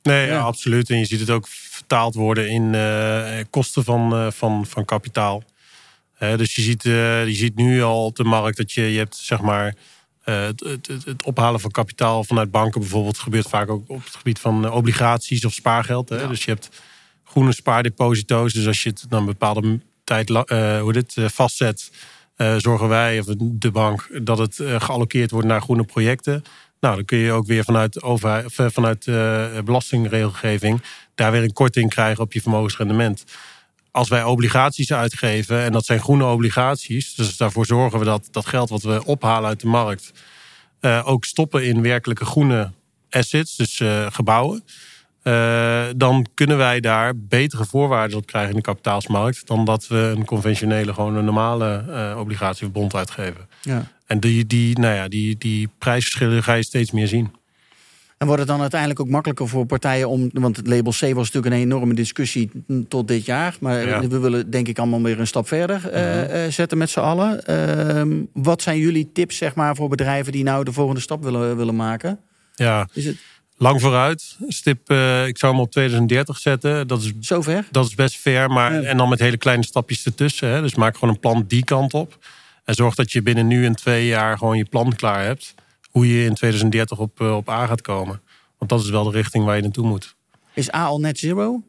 Nee, 0.09 0.27
ja. 0.27 0.39
absoluut. 0.39 0.89
En 0.89 0.97
je 0.97 1.05
ziet 1.05 1.19
het 1.19 1.29
ook 1.29 1.47
vertaald 1.47 2.15
worden 2.15 2.49
in 2.49 2.73
uh, 2.73 3.39
kosten 3.49 3.83
van, 3.83 4.13
uh, 4.13 4.31
van, 4.31 4.65
van 4.65 4.85
kapitaal. 4.85 5.43
dus 6.19 6.55
je 6.55 6.61
ziet, 6.61 6.83
je 6.83 7.33
ziet 7.33 7.55
nu 7.55 7.81
al 7.81 8.05
op 8.05 8.15
de 8.15 8.23
markt 8.23 8.57
dat 8.57 8.71
je, 8.71 8.81
je 8.81 8.97
hebt 8.97 9.15
zeg 9.15 9.41
maar. 9.41 9.75
Het, 10.23 10.59
het, 10.59 10.87
het, 10.87 11.23
ophalen 11.23 11.59
van 11.59 11.71
kapitaal 11.71 12.23
vanuit 12.23 12.51
banken 12.51 12.79
bijvoorbeeld 12.79 13.17
gebeurt 13.17 13.49
vaak 13.49 13.69
ook 13.69 13.89
op 13.89 14.03
het 14.03 14.15
gebied 14.15 14.39
van 14.39 14.71
obligaties 14.71 15.45
of 15.45 15.53
spaargeld. 15.53 16.09
Hè? 16.09 16.21
Ja. 16.21 16.27
Dus 16.27 16.45
je 16.45 16.51
hebt 16.51 16.69
groene 17.23 17.53
spaardeposito's. 17.53 18.53
Dus 18.53 18.67
als 18.67 18.83
je 18.83 18.89
het 18.89 19.05
dan 19.09 19.19
een 19.19 19.25
bepaalde 19.25 19.79
tijd 20.03 20.29
hoe 20.81 20.93
dit 20.93 21.15
vastzet, 21.15 21.91
zorgen 22.57 22.87
wij 22.87 23.19
of 23.19 23.25
de 23.39 23.71
bank 23.71 24.09
dat 24.21 24.37
het 24.37 24.55
geallockeerd 24.61 25.31
wordt 25.31 25.47
naar 25.47 25.61
groene 25.61 25.83
projecten. 25.83 26.43
Nou, 26.79 26.95
dan 26.95 27.05
kun 27.05 27.17
je 27.17 27.31
ook 27.31 27.45
weer 27.45 27.63
vanuit, 27.63 28.01
over, 28.01 28.45
eh, 28.55 28.65
vanuit 28.69 29.05
uh, 29.05 29.59
belastingregelgeving 29.65 30.81
daar 31.15 31.31
weer 31.31 31.43
een 31.43 31.53
korting 31.53 31.89
krijgen 31.89 32.23
op 32.23 32.33
je 32.33 32.41
vermogensrendement. 32.41 33.23
Als 33.91 34.09
wij 34.09 34.23
obligaties 34.23 34.93
uitgeven, 34.93 35.59
en 35.63 35.71
dat 35.71 35.85
zijn 35.85 35.99
groene 35.99 36.25
obligaties, 36.25 37.15
dus 37.15 37.37
daarvoor 37.37 37.65
zorgen 37.65 37.99
we 37.99 38.05
dat 38.05 38.27
dat 38.31 38.45
geld 38.45 38.69
wat 38.69 38.81
we 38.81 39.05
ophalen 39.05 39.49
uit 39.49 39.59
de 39.59 39.67
markt 39.67 40.11
uh, 40.81 41.01
ook 41.05 41.25
stoppen 41.25 41.65
in 41.65 41.81
werkelijke 41.81 42.25
groene 42.25 42.71
assets, 43.09 43.55
dus 43.55 43.81
gebouwen. 44.09 44.63
Uh, 45.23 45.83
dan 45.95 46.25
kunnen 46.33 46.57
wij 46.57 46.79
daar 46.79 47.13
betere 47.17 47.65
voorwaarden 47.65 48.17
op 48.17 48.25
krijgen 48.25 48.49
in 48.49 48.55
de 48.55 48.61
kapitaalsmarkt 48.61 49.47
dan 49.47 49.65
dat 49.65 49.87
we 49.87 50.13
een 50.17 50.25
conventionele, 50.25 50.93
gewoon 50.93 51.15
een 51.15 51.25
normale 51.25 51.85
uh, 51.89 52.19
obligatie 52.19 52.67
of 52.67 52.71
bond 52.71 52.95
uitgeven. 52.95 53.47
Ja. 53.61 53.83
En 54.05 54.19
die, 54.19 54.45
die, 54.47 54.79
nou 54.79 54.95
ja, 54.95 55.07
die, 55.07 55.37
die 55.37 55.69
prijsverschillen 55.77 56.43
ga 56.43 56.53
je 56.53 56.63
steeds 56.63 56.91
meer 56.91 57.07
zien. 57.07 57.31
En 58.17 58.27
wordt 58.27 58.41
het 58.41 58.51
dan 58.51 58.61
uiteindelijk 58.61 58.99
ook 58.99 59.09
makkelijker 59.09 59.47
voor 59.47 59.65
partijen 59.65 60.09
om. 60.09 60.29
Want 60.33 60.57
het 60.57 60.67
label 60.67 60.91
C 60.91 60.99
was 60.99 61.31
natuurlijk 61.31 61.45
een 61.45 61.61
enorme 61.61 61.93
discussie 61.93 62.51
tot 62.87 63.07
dit 63.07 63.25
jaar. 63.25 63.57
Maar 63.59 64.09
we 64.09 64.19
willen 64.19 64.49
denk 64.49 64.67
ik 64.67 64.79
allemaal 64.79 65.01
weer 65.01 65.19
een 65.19 65.27
stap 65.27 65.47
verder 65.47 65.81
uh, 65.93 66.45
uh, 66.45 66.51
zetten 66.51 66.77
met 66.77 66.89
z'n 66.89 66.99
allen. 66.99 67.43
Uh, 67.49 68.25
wat 68.33 68.61
zijn 68.61 68.77
jullie 68.77 69.11
tips 69.13 69.37
zeg 69.37 69.55
maar, 69.55 69.75
voor 69.75 69.89
bedrijven 69.89 70.31
die 70.31 70.43
nou 70.43 70.63
de 70.63 70.71
volgende 70.71 71.01
stap 71.01 71.23
willen, 71.23 71.57
willen 71.57 71.75
maken? 71.75 72.19
Ja. 72.55 72.87
Is 72.93 73.05
het... 73.05 73.17
Lang 73.61 73.81
vooruit. 73.81 74.37
Stip, 74.47 74.91
uh, 74.91 75.27
ik 75.27 75.37
zou 75.37 75.51
hem 75.53 75.61
op 75.61 75.71
2030 75.71 76.37
zetten. 76.37 76.87
Dat 76.87 77.01
is, 77.01 77.13
Zover? 77.19 77.67
Dat 77.71 77.85
is 77.85 77.95
best 77.95 78.17
ver. 78.17 78.49
Maar, 78.49 78.73
ja. 78.73 78.81
En 78.81 78.97
dan 78.97 79.09
met 79.09 79.19
hele 79.19 79.37
kleine 79.37 79.63
stapjes 79.63 80.05
ertussen. 80.05 80.49
Hè. 80.49 80.61
Dus 80.61 80.75
maak 80.75 80.97
gewoon 80.97 81.13
een 81.13 81.19
plan 81.19 81.43
die 81.47 81.63
kant 81.63 81.93
op. 81.93 82.17
En 82.63 82.73
zorg 82.73 82.95
dat 82.95 83.11
je 83.11 83.21
binnen 83.21 83.47
nu 83.47 83.65
en 83.65 83.75
twee 83.75 84.05
jaar 84.05 84.37
gewoon 84.37 84.57
je 84.57 84.65
plan 84.65 84.95
klaar 84.95 85.23
hebt. 85.23 85.53
Hoe 85.91 86.07
je 86.07 86.25
in 86.25 86.33
2030 86.33 86.97
op, 86.97 87.19
uh, 87.19 87.35
op 87.35 87.49
A 87.49 87.65
gaat 87.65 87.81
komen. 87.81 88.21
Want 88.57 88.71
dat 88.71 88.81
is 88.81 88.89
wel 88.89 89.03
de 89.03 89.11
richting 89.11 89.45
waar 89.45 89.55
je 89.55 89.61
naartoe 89.61 89.87
moet. 89.87 90.15
Is 90.53 90.73
A 90.73 90.85
al 90.85 90.99
net 90.99 91.19
zero? 91.19 91.63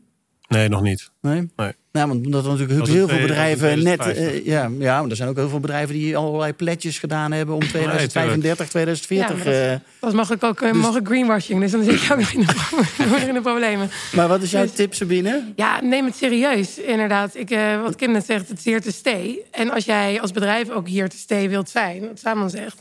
Nee, 0.50 0.68
nog 0.68 0.82
niet. 0.82 1.10
Nee? 1.20 1.48
nee. 1.56 1.72
Nou, 1.92 2.08
want 2.08 2.26
omdat 2.26 2.44
er 2.44 2.50
natuurlijk 2.50 2.88
heel 2.88 3.08
veel 3.08 3.20
bedrijven 3.20 3.82
net... 3.82 4.06
Uh, 4.06 4.46
ja, 4.46 4.70
ja, 4.78 5.00
maar 5.00 5.10
er 5.10 5.16
zijn 5.16 5.28
ook 5.28 5.36
heel 5.36 5.48
veel 5.48 5.60
bedrijven 5.60 5.94
die 5.94 6.16
allerlei 6.16 6.52
pletjes 6.52 6.98
gedaan 6.98 7.32
hebben... 7.32 7.54
om 7.54 7.60
2035, 7.60 8.58
nee, 8.58 8.68
2040... 8.68 9.44
Ja, 9.44 9.70
dat, 9.70 9.80
dat, 10.00 10.10
is 10.10 10.16
mogelijk 10.16 10.42
ook 10.42 10.60
uh, 10.60 10.72
dus, 10.72 10.82
mogelijk 10.82 11.06
greenwashing. 11.06 11.60
Dus 11.60 11.70
dan 11.70 11.84
zit 11.84 12.02
je 12.02 12.12
ook 12.12 12.18
nog 12.18 12.32
in 12.32 12.40
de, 12.40 13.26
in 13.28 13.34
de 13.34 13.40
problemen. 13.40 13.90
Maar 14.12 14.28
wat 14.28 14.42
is 14.42 14.50
jouw 14.50 14.62
dus, 14.62 14.72
tip, 14.72 14.94
Sabine? 14.94 15.52
Ja, 15.56 15.80
neem 15.82 16.04
het 16.04 16.16
serieus, 16.16 16.78
inderdaad. 16.78 17.34
Ik, 17.34 17.50
uh, 17.50 17.82
wat 17.82 17.96
Kim 17.96 18.12
net 18.12 18.24
zegt, 18.24 18.48
het 18.48 18.58
is 18.58 18.64
hier 18.64 18.80
te 18.80 18.92
stay. 18.92 19.38
En 19.50 19.70
als 19.70 19.84
jij 19.84 20.20
als 20.20 20.32
bedrijf 20.32 20.70
ook 20.70 20.88
hier 20.88 21.08
te 21.08 21.18
stay 21.18 21.48
wilt 21.48 21.70
zijn... 21.70 22.00
wat 22.00 22.18
Samen 22.18 22.50
zegt, 22.50 22.80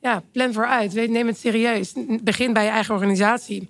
ja, 0.00 0.22
plan 0.32 0.52
vooruit. 0.52 0.94
Neem 0.94 1.26
het 1.26 1.38
serieus. 1.38 1.92
Begin 2.22 2.52
bij 2.52 2.64
je 2.64 2.70
eigen 2.70 2.94
organisatie. 2.94 3.68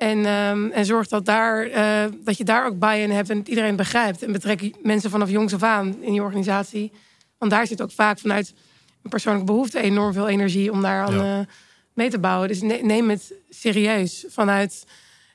En, 0.00 0.26
um, 0.26 0.70
en 0.70 0.84
zorg 0.84 1.08
dat, 1.08 1.24
daar, 1.24 1.68
uh, 1.68 2.12
dat 2.24 2.36
je 2.36 2.44
daar 2.44 2.66
ook 2.66 2.78
buy-in 2.78 3.10
hebt 3.10 3.30
en 3.30 3.38
dat 3.38 3.48
iedereen 3.48 3.76
begrijpt. 3.76 4.22
En 4.22 4.32
betrek 4.32 4.70
mensen 4.82 5.10
vanaf 5.10 5.30
jongs 5.30 5.54
af 5.54 5.62
aan 5.62 6.02
in 6.02 6.14
je 6.14 6.22
organisatie. 6.22 6.92
Want 7.38 7.50
daar 7.50 7.66
zit 7.66 7.82
ook 7.82 7.90
vaak 7.92 8.18
vanuit 8.18 8.54
een 9.02 9.10
persoonlijke 9.10 9.52
behoefte 9.52 9.80
enorm 9.80 10.12
veel 10.12 10.28
energie 10.28 10.72
om 10.72 10.82
daar 10.82 11.06
aan 11.06 11.14
ja. 11.14 11.38
uh, 11.38 11.46
mee 11.94 12.10
te 12.10 12.18
bouwen. 12.18 12.48
Dus 12.48 12.62
ne 12.62 12.78
neem 12.82 13.10
het 13.10 13.32
serieus 13.50 14.24
vanuit 14.28 14.86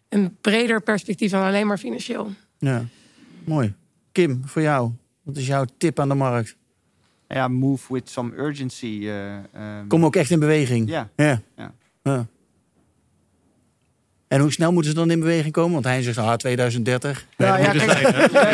een 0.10 0.38
breder 0.41 0.82
perspectief 0.82 1.32
dan 1.32 1.45
alleen 1.45 1.67
maar 1.67 1.78
financieel. 1.78 2.32
Ja, 2.58 2.86
mooi. 3.43 3.73
Kim, 4.12 4.41
voor 4.45 4.62
jou, 4.62 4.91
wat 5.23 5.38
is 5.38 5.47
jouw 5.47 5.65
tip 5.78 5.99
aan 5.99 6.10
de 6.10 6.15
markt? 6.15 6.56
Ja, 7.28 7.47
move 7.47 7.93
with 7.93 8.10
some 8.10 8.36
urgency. 8.38 8.99
Uh, 9.01 9.34
um... 9.36 9.88
Kom 9.88 10.06
ook 10.06 10.15
echt 10.15 10.32
in 10.32 10.39
beweging. 10.39 10.89
Ja. 10.89 11.10
ja. 11.15 11.41
ja. 11.56 11.73
ja. 12.04 12.28
En 14.36 14.41
hoe 14.41 14.52
snel 14.52 14.71
moeten 14.71 14.91
ze 14.91 14.98
dan 14.98 15.12
in 15.12 15.19
beweging 15.19 15.54
komen? 15.54 15.71
Want 15.71 15.86
hij 15.86 16.02
zegt, 16.02 16.17
ah, 16.17 16.34
2030. 16.34 17.26
Nee, 17.38 17.50
nou, 17.50 17.62
ja, 17.62 17.71
kijk, 17.71 18.08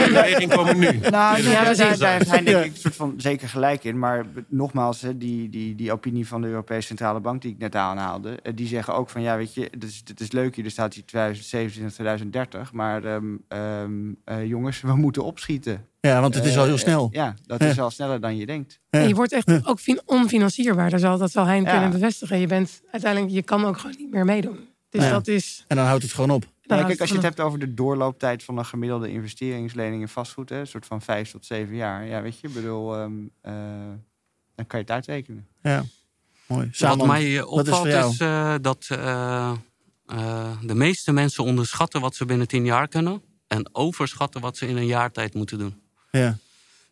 in 0.08 0.13
beweging 0.13 0.54
komen 0.54 0.80
nu. 0.80 1.00
Nou, 1.10 1.41
ja, 1.44 1.63
daar, 1.63 1.76
daar, 1.76 1.98
daar 1.98 2.13
heeft 2.13 2.30
hij 2.30 2.44
denk 2.44 2.65
ik 2.65 2.72
een 2.72 2.78
soort 2.78 2.96
van 2.96 3.13
zeker 3.17 3.50
gelijk 3.50 3.84
in. 3.84 4.00
Maar 4.00 4.26
nogmaals, 4.48 5.06
die, 5.15 5.50
die, 5.50 5.76
die 5.76 5.91
opinie 5.91 6.28
van 6.28 6.41
de 6.41 6.48
Europese 6.48 6.88
Centrale 6.88 7.20
Bank 7.20 7.41
die 7.41 7.52
ik 7.52 7.58
net 7.58 7.76
aanhaalde... 7.76 8.39
die 8.56 8.67
zeggen 8.67 8.96
ook 8.96 9.10
van, 9.10 9.22
ja, 9.22 9.38
weet 9.38 9.54
je, 9.54 9.67
het 9.72 9.84
is, 9.84 10.02
het 10.06 10.20
is 10.20 10.32
leuk 10.32 10.56
hier, 10.56 10.65
er 10.65 10.72
staat 10.72 10.94
hier 10.94 11.06
2027, 11.06 11.94
2030. 11.94 12.72
Maar 12.74 13.04
um, 13.04 13.44
um, 13.50 14.17
uh, 14.26 14.46
jongens, 14.46 14.82
we 14.82 14.96
moeten 14.96 15.24
opschieten. 15.24 15.86
Ja, 16.00 16.22
want 16.22 16.36
het 16.36 16.46
is 16.46 16.58
al 16.58 16.65
heel 16.65 16.78
snel. 16.78 17.04
Uh, 17.04 17.12
ja, 17.12 17.36
dat 17.46 17.62
is 17.62 17.80
al 17.80 17.91
sneller 17.91 18.22
dan 18.22 18.38
je 18.38 18.46
denkt. 18.46 18.80
Ja. 18.89 19.00
je 19.00 19.15
wordt 19.15 19.32
echt 19.32 19.67
ook 19.67 19.80
onfinancierbaar. 20.06 20.89
Dat 20.89 21.00
zal, 21.00 21.17
dat 21.17 21.32
zal 21.32 21.46
hij 21.46 21.63
kunnen 21.63 21.91
bevestigen. 21.91 22.39
Je 22.39 22.48
bent 22.48 22.82
uiteindelijk, 22.91 23.34
je 23.34 23.41
kan 23.41 23.65
ook 23.65 23.78
gewoon 23.78 23.96
niet 23.98 24.12
meer 24.12 24.26
meedoen. 24.26 24.70
Dus 24.91 25.10
dat 25.10 25.27
is... 25.27 25.65
En 25.67 25.75
dan 25.75 25.86
houdt 25.86 26.04
het 26.04 26.13
gewoon 26.13 26.30
op. 26.30 26.45
Nee, 26.75 26.86
kijk, 26.86 26.99
als 26.99 27.10
je 27.10 27.15
het 27.15 27.23
hebt 27.23 27.39
over 27.39 27.60
de 27.60 27.73
doorlooptijd 27.73 28.43
van 28.43 28.58
een 28.58 28.65
gemiddelde 28.65 29.12
investeringslening 29.12 30.01
in 30.01 30.08
vastgoed, 30.08 30.49
hè, 30.49 30.60
een 30.60 30.67
soort 30.67 30.86
van 30.86 31.01
vijf 31.01 31.32
tot 31.32 31.45
zeven 31.45 31.75
jaar. 31.75 32.06
Ja, 32.06 32.21
weet 32.21 32.39
je, 32.39 32.49
bedoel, 32.49 32.99
um, 32.99 33.32
uh, 33.43 33.54
dan 34.56 34.67
kan 34.67 34.80
je 34.80 34.86
het 34.86 34.91
uitrekenen. 34.91 35.47
Ja, 35.62 35.84
mooi. 36.47 36.69
Samen, 36.71 36.97
Wat 36.97 37.08
mij 37.08 37.41
opvalt 37.41 37.86
is, 37.86 38.06
is 38.06 38.19
uh, 38.19 38.56
dat 38.62 38.88
uh, 38.91 39.51
de 40.62 40.75
meeste 40.75 41.12
mensen 41.12 41.43
onderschatten 41.43 42.01
wat 42.01 42.15
ze 42.15 42.25
binnen 42.25 42.47
tien 42.47 42.65
jaar 42.65 42.88
kunnen 42.88 43.21
en 43.47 43.75
overschatten 43.75 44.41
wat 44.41 44.58
ze 44.58 44.67
in 44.67 44.77
een 44.77 44.86
jaar 44.86 45.12
tijd 45.12 45.34
moeten 45.34 45.58
doen. 45.58 45.82
Ja. 46.12 46.38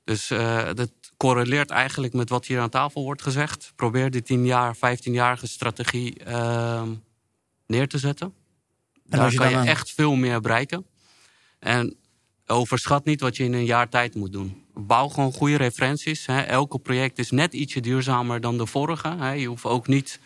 Dus 0.04 0.28
dat 0.74 0.90
correleert 1.18 1.70
eigenlijk 1.70 2.14
met 2.14 2.30
wat 2.30 2.46
hier 2.46 2.60
aan 2.60 2.70
tafel 2.70 3.04
wordt 3.04 3.22
gezegd. 3.22 3.72
Probeer 3.76 4.12
die 4.12 4.22
tien 4.22 4.46
jaar, 4.46 4.76
15-jarige 4.76 5.48
strategie 5.48 6.24
ehm, 6.24 6.90
neer 7.70 7.88
te 7.88 7.98
zetten. 7.98 8.34
En 9.10 9.20
Daar 9.20 9.32
je 9.32 9.38
kan 9.38 9.50
je 9.50 9.58
echt 9.58 9.92
veel 9.92 10.16
meer 10.16 10.42
bereiken. 10.42 10.86
En 11.60 11.96
overschat 12.46 13.06
niet 13.06 13.22
wat 13.22 13.38
je 13.38 13.44
in 13.44 13.54
een 13.54 13.66
jaar 13.66 13.90
tijd 13.90 14.16
moet 14.16 14.32
doen. 14.32 14.64
Bouw 14.74 15.08
gewoon 15.08 15.32
goede 15.32 15.56
referenties. 15.56 16.26
Hè. 16.26 16.42
Elke 16.42 16.80
project 16.80 17.20
is 17.20 17.32
net 17.32 17.54
ietsje 17.54 17.80
duurzamer 17.80 18.42
dan 18.42 18.58
de 18.58 18.66
vorige. 18.66 19.16
Hè. 19.18 19.32
Je 19.32 19.48
hoeft 19.48 19.64
ook 19.64 19.88
niet 19.88 20.20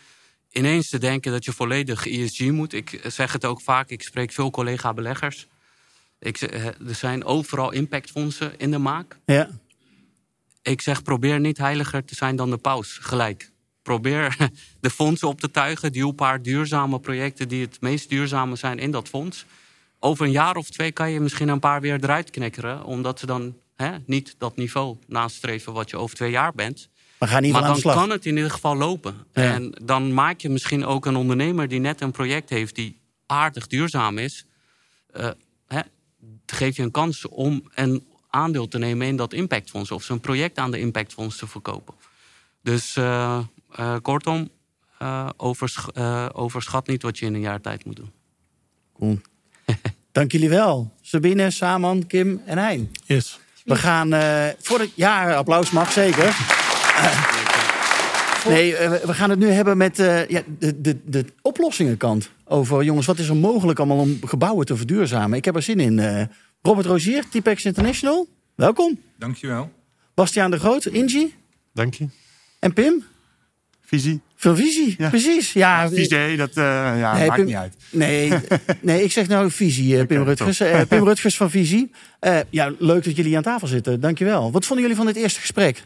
ineens 0.51 0.89
te 0.89 0.97
denken 0.97 1.31
dat 1.31 1.45
je 1.45 1.51
volledig 1.51 2.07
ESG 2.07 2.39
moet. 2.39 2.73
Ik 2.73 3.01
zeg 3.07 3.33
het 3.33 3.45
ook 3.45 3.61
vaak, 3.61 3.89
ik 3.89 4.03
spreek 4.03 4.31
veel 4.31 4.51
collega-beleggers. 4.51 5.47
Ik, 6.19 6.41
er 6.41 6.95
zijn 6.95 7.23
overal 7.23 7.71
impactfondsen 7.71 8.57
in 8.57 8.71
de 8.71 8.77
maak. 8.77 9.19
Ja. 9.25 9.49
Ik 10.61 10.81
zeg, 10.81 11.01
probeer 11.01 11.39
niet 11.39 11.57
heiliger 11.57 12.05
te 12.05 12.15
zijn 12.15 12.35
dan 12.35 12.49
de 12.49 12.57
paus, 12.57 12.97
gelijk 13.01 13.52
probeer 13.83 14.37
de 14.79 14.89
fondsen 14.89 15.27
op 15.27 15.39
te 15.39 15.51
tuigen. 15.51 15.91
Die 15.91 16.13
paar 16.13 16.41
duurzame 16.41 16.99
projecten 16.99 17.47
die 17.47 17.61
het 17.61 17.81
meest 17.81 18.09
duurzame 18.09 18.55
zijn 18.55 18.79
in 18.79 18.91
dat 18.91 19.09
fonds. 19.09 19.45
Over 19.99 20.25
een 20.25 20.31
jaar 20.31 20.55
of 20.55 20.69
twee 20.69 20.91
kan 20.91 21.11
je 21.11 21.19
misschien 21.19 21.47
een 21.47 21.59
paar 21.59 21.81
weer 21.81 22.03
eruit 22.03 22.29
knikkeren. 22.29 22.83
Omdat 22.83 23.19
ze 23.19 23.25
dan 23.25 23.55
hè, 23.75 23.91
niet 24.05 24.35
dat 24.37 24.55
niveau 24.55 24.97
nastreven 25.07 25.73
wat 25.73 25.89
je 25.89 25.97
over 25.97 26.15
twee 26.15 26.31
jaar 26.31 26.53
bent. 26.53 26.89
Maar, 27.19 27.29
ga 27.29 27.39
niet 27.39 27.51
maar 27.51 27.61
dan 27.61 27.81
kan 27.81 28.09
het 28.09 28.25
in 28.25 28.35
ieder 28.35 28.51
geval 28.51 28.75
lopen. 28.75 29.15
En 29.31 29.75
dan 29.83 30.13
maak 30.13 30.39
je 30.39 30.49
misschien 30.49 30.85
ook 30.85 31.05
een 31.05 31.15
ondernemer 31.15 31.67
die 31.67 31.79
net 31.79 32.01
een 32.01 32.11
project 32.11 32.49
heeft 32.49 32.75
die 32.75 32.99
aardig 33.25 33.67
duurzaam 33.67 34.17
is. 34.17 34.45
Uh, 35.17 35.29
hè, 35.67 35.81
geef 36.45 36.75
je 36.75 36.83
een 36.83 36.91
kans 36.91 37.27
om 37.27 37.69
een 37.75 38.07
aandeel 38.29 38.67
te 38.67 38.77
nemen 38.77 39.07
in 39.07 39.15
dat 39.15 39.33
impactfonds. 39.33 39.91
Of 39.91 40.03
zijn 40.03 40.19
project 40.19 40.57
aan 40.57 40.71
de 40.71 40.79
impactfonds 40.79 41.37
te 41.37 41.47
verkopen. 41.47 41.93
Dus 42.61 42.95
uh, 42.95 43.39
kortom, 44.01 44.49
overs, 45.37 45.95
overschat 46.33 46.87
niet 46.87 47.01
wat 47.01 47.17
je 47.17 47.25
in 47.25 47.33
een 47.33 47.39
jaar 47.39 47.61
tijd 47.61 47.85
moet 47.85 47.95
doen. 47.95 48.11
Cool. 48.93 49.19
Dank 50.11 50.31
jullie 50.31 50.49
wel. 50.49 50.91
Sabine, 51.01 51.51
Saman, 51.51 52.07
Kim 52.07 52.41
en 52.45 52.57
Hein. 52.57 52.91
Yes. 53.05 53.39
We 53.65 53.75
gaan 53.75 54.09
voor 54.59 54.79
het 54.79 54.91
jaar 54.95 55.35
applaus 55.35 55.71
mag 55.71 55.91
zeker. 55.91 56.35
Nee, 58.47 58.73
we 59.05 59.13
gaan 59.13 59.29
het 59.29 59.39
nu 59.39 59.47
hebben 59.47 59.77
met 59.77 59.97
ja, 60.27 60.41
de, 60.59 60.81
de, 60.81 60.99
de 61.05 61.25
oplossingenkant. 61.41 62.29
Over, 62.45 62.83
jongens, 62.83 63.05
wat 63.05 63.19
is 63.19 63.27
er 63.27 63.35
mogelijk 63.35 63.79
allemaal 63.79 63.97
om 63.97 64.19
gebouwen 64.25 64.65
te 64.65 64.77
verduurzamen? 64.77 65.37
Ik 65.37 65.45
heb 65.45 65.55
er 65.55 65.61
zin 65.61 65.79
in. 65.79 66.29
Robert 66.61 66.85
Rozier, 66.85 67.29
Typex 67.29 67.65
International, 67.65 68.27
welkom. 68.55 68.99
Dankjewel. 69.17 69.71
Bastiaan 70.13 70.51
de 70.51 70.59
Groot, 70.59 70.85
Ingi. 70.85 71.35
Dank 71.73 71.93
je. 71.93 72.07
En 72.59 72.73
Pim? 72.73 73.03
Visie. 73.93 74.21
Van 74.35 74.55
visie, 74.55 74.95
precies. 74.95 75.53
Ja, 75.53 75.89
visie, 75.89 76.37
dat 76.37 76.49
uh, 76.49 76.63
ja, 76.99 77.13
nee, 77.13 77.27
maakt 77.27 77.35
Pim, 77.35 77.45
niet 77.45 77.55
uit. 77.55 77.75
Nee, 77.89 78.31
nee, 78.81 79.03
ik 79.03 79.11
zeg 79.11 79.27
nou 79.27 79.51
visie, 79.51 79.93
uh, 79.93 80.05
Pim 80.05 80.21
okay, 80.21 80.33
Rutgers. 80.33 80.61
Uh, 80.61 80.81
Pim 80.87 81.03
Rutgers 81.09 81.37
van 81.37 81.49
Visie. 81.49 81.91
ja, 82.49 82.73
leuk 82.79 83.03
dat 83.03 83.15
jullie 83.15 83.37
aan 83.37 83.43
tafel 83.43 83.67
zitten. 83.67 83.99
Dankjewel. 83.99 84.51
Wat 84.51 84.65
vonden 84.65 84.81
jullie 84.81 84.97
van 84.97 85.05
dit 85.13 85.15
eerste 85.15 85.39
gesprek? 85.39 85.85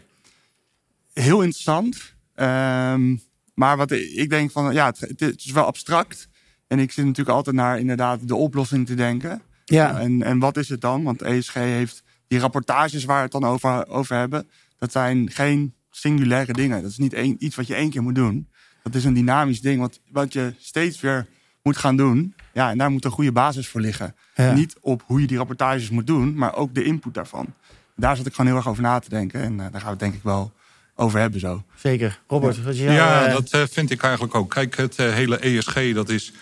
Heel 1.13 1.41
interessant. 1.41 2.15
Um, 2.36 3.22
maar 3.54 3.78
wat 3.78 3.91
ik 3.91 4.30
denk 4.30 4.52
van, 4.52 4.74
ja, 4.74 4.86
het, 4.86 5.20
het, 5.20 5.46
is 5.46 5.52
wel 5.52 5.65
abstract. 5.65 6.28
En 6.67 6.80
ik 6.80 6.91
zit 6.91 7.06
natuurlijk 7.06 7.36
altijd 7.36 7.56
naar 7.56 7.80
inderdaad 7.80 8.28
de 8.28 8.36
oplossing 8.36 8.86
te 8.86 8.96
denken. 8.96 9.41
Ja. 9.65 10.00
En, 10.00 10.24
en 10.24 10.39
wat 10.39 10.58
is 10.58 10.70
het 10.70 10.82
dan? 10.82 11.04
Want 11.04 11.22
ESG 11.22 11.54
heeft 11.54 12.04
die 12.28 12.39
rapportages 12.39 13.06
waar 13.06 13.17
we 13.17 13.24
het 13.24 13.32
dan 13.32 13.43
over, 13.43 13.88
over 13.88 14.15
hebben. 14.15 14.50
Dat 14.78 14.91
zijn 14.91 15.30
geen 15.32 15.74
singulaire 15.98 16.54
dingen. 16.54 16.82
Dat 16.82 16.92
is 16.92 16.98
niet 16.98 17.14
één, 17.14 17.36
iets 17.40 17.56
wat 17.56 17.68
je 17.68 17.76
één 17.76 17.90
keer 17.90 18.04
moet 18.04 18.16
doen. 18.16 18.48
Dat 18.84 18.96
is 18.96 19.04
een 19.04 19.14
dynamisch 19.14 19.62
ding 19.62 19.80
wat, 19.80 20.00
wat 20.12 20.34
je 20.34 20.54
steeds 20.60 21.00
weer 21.00 21.28
moet 21.64 21.78
gaan 21.78 21.98
doen. 21.98 22.34
Ja, 22.54 22.70
en 22.70 22.78
daar 22.78 22.92
moet 22.92 23.06
een 23.06 23.12
goede 23.12 23.32
basis 23.32 23.68
voor 23.68 23.82
liggen. 23.82 24.16
Niet 24.54 24.76
op 24.82 25.04
hoe 25.06 25.22
je 25.22 25.28
die 25.28 25.38
rapportages 25.38 25.90
moet 25.90 26.08
doen, 26.08 26.36
maar 26.36 26.56
ook 26.56 26.74
de 26.74 26.84
input 26.84 27.14
daarvan. 27.14 27.54
Daar 27.96 28.16
zat 28.16 28.26
ik 28.26 28.34
gewoon 28.34 28.48
heel 28.48 28.60
erg 28.60 28.68
over 28.68 28.84
na 28.84 29.00
te 29.00 29.10
denken. 29.10 29.42
En 29.42 29.54
uh, 29.54 29.58
daar 29.60 29.72
gaan 29.72 29.84
we 29.84 29.90
het 29.90 30.00
denk 30.00 30.14
ik 30.14 30.24
wel 30.24 30.52
over 30.96 31.20
hebben 31.20 31.40
zo. 31.40 31.64
Zeker. 31.76 32.20
Robert, 32.28 32.64
wat 32.64 32.78
je 32.78 32.84
Ja, 32.84 33.28
uh... 33.28 33.34
dat 33.34 33.54
uh, 33.54 33.62
vind 33.70 33.92
ik 33.92 34.02
eigenlijk 34.02 34.36
ook. 34.36 34.50
Kijk, 34.50 34.78
het 34.78 34.98
hele 34.98 35.38
ESG, 35.38 35.94
dat 35.94 36.10
is, 36.10 36.34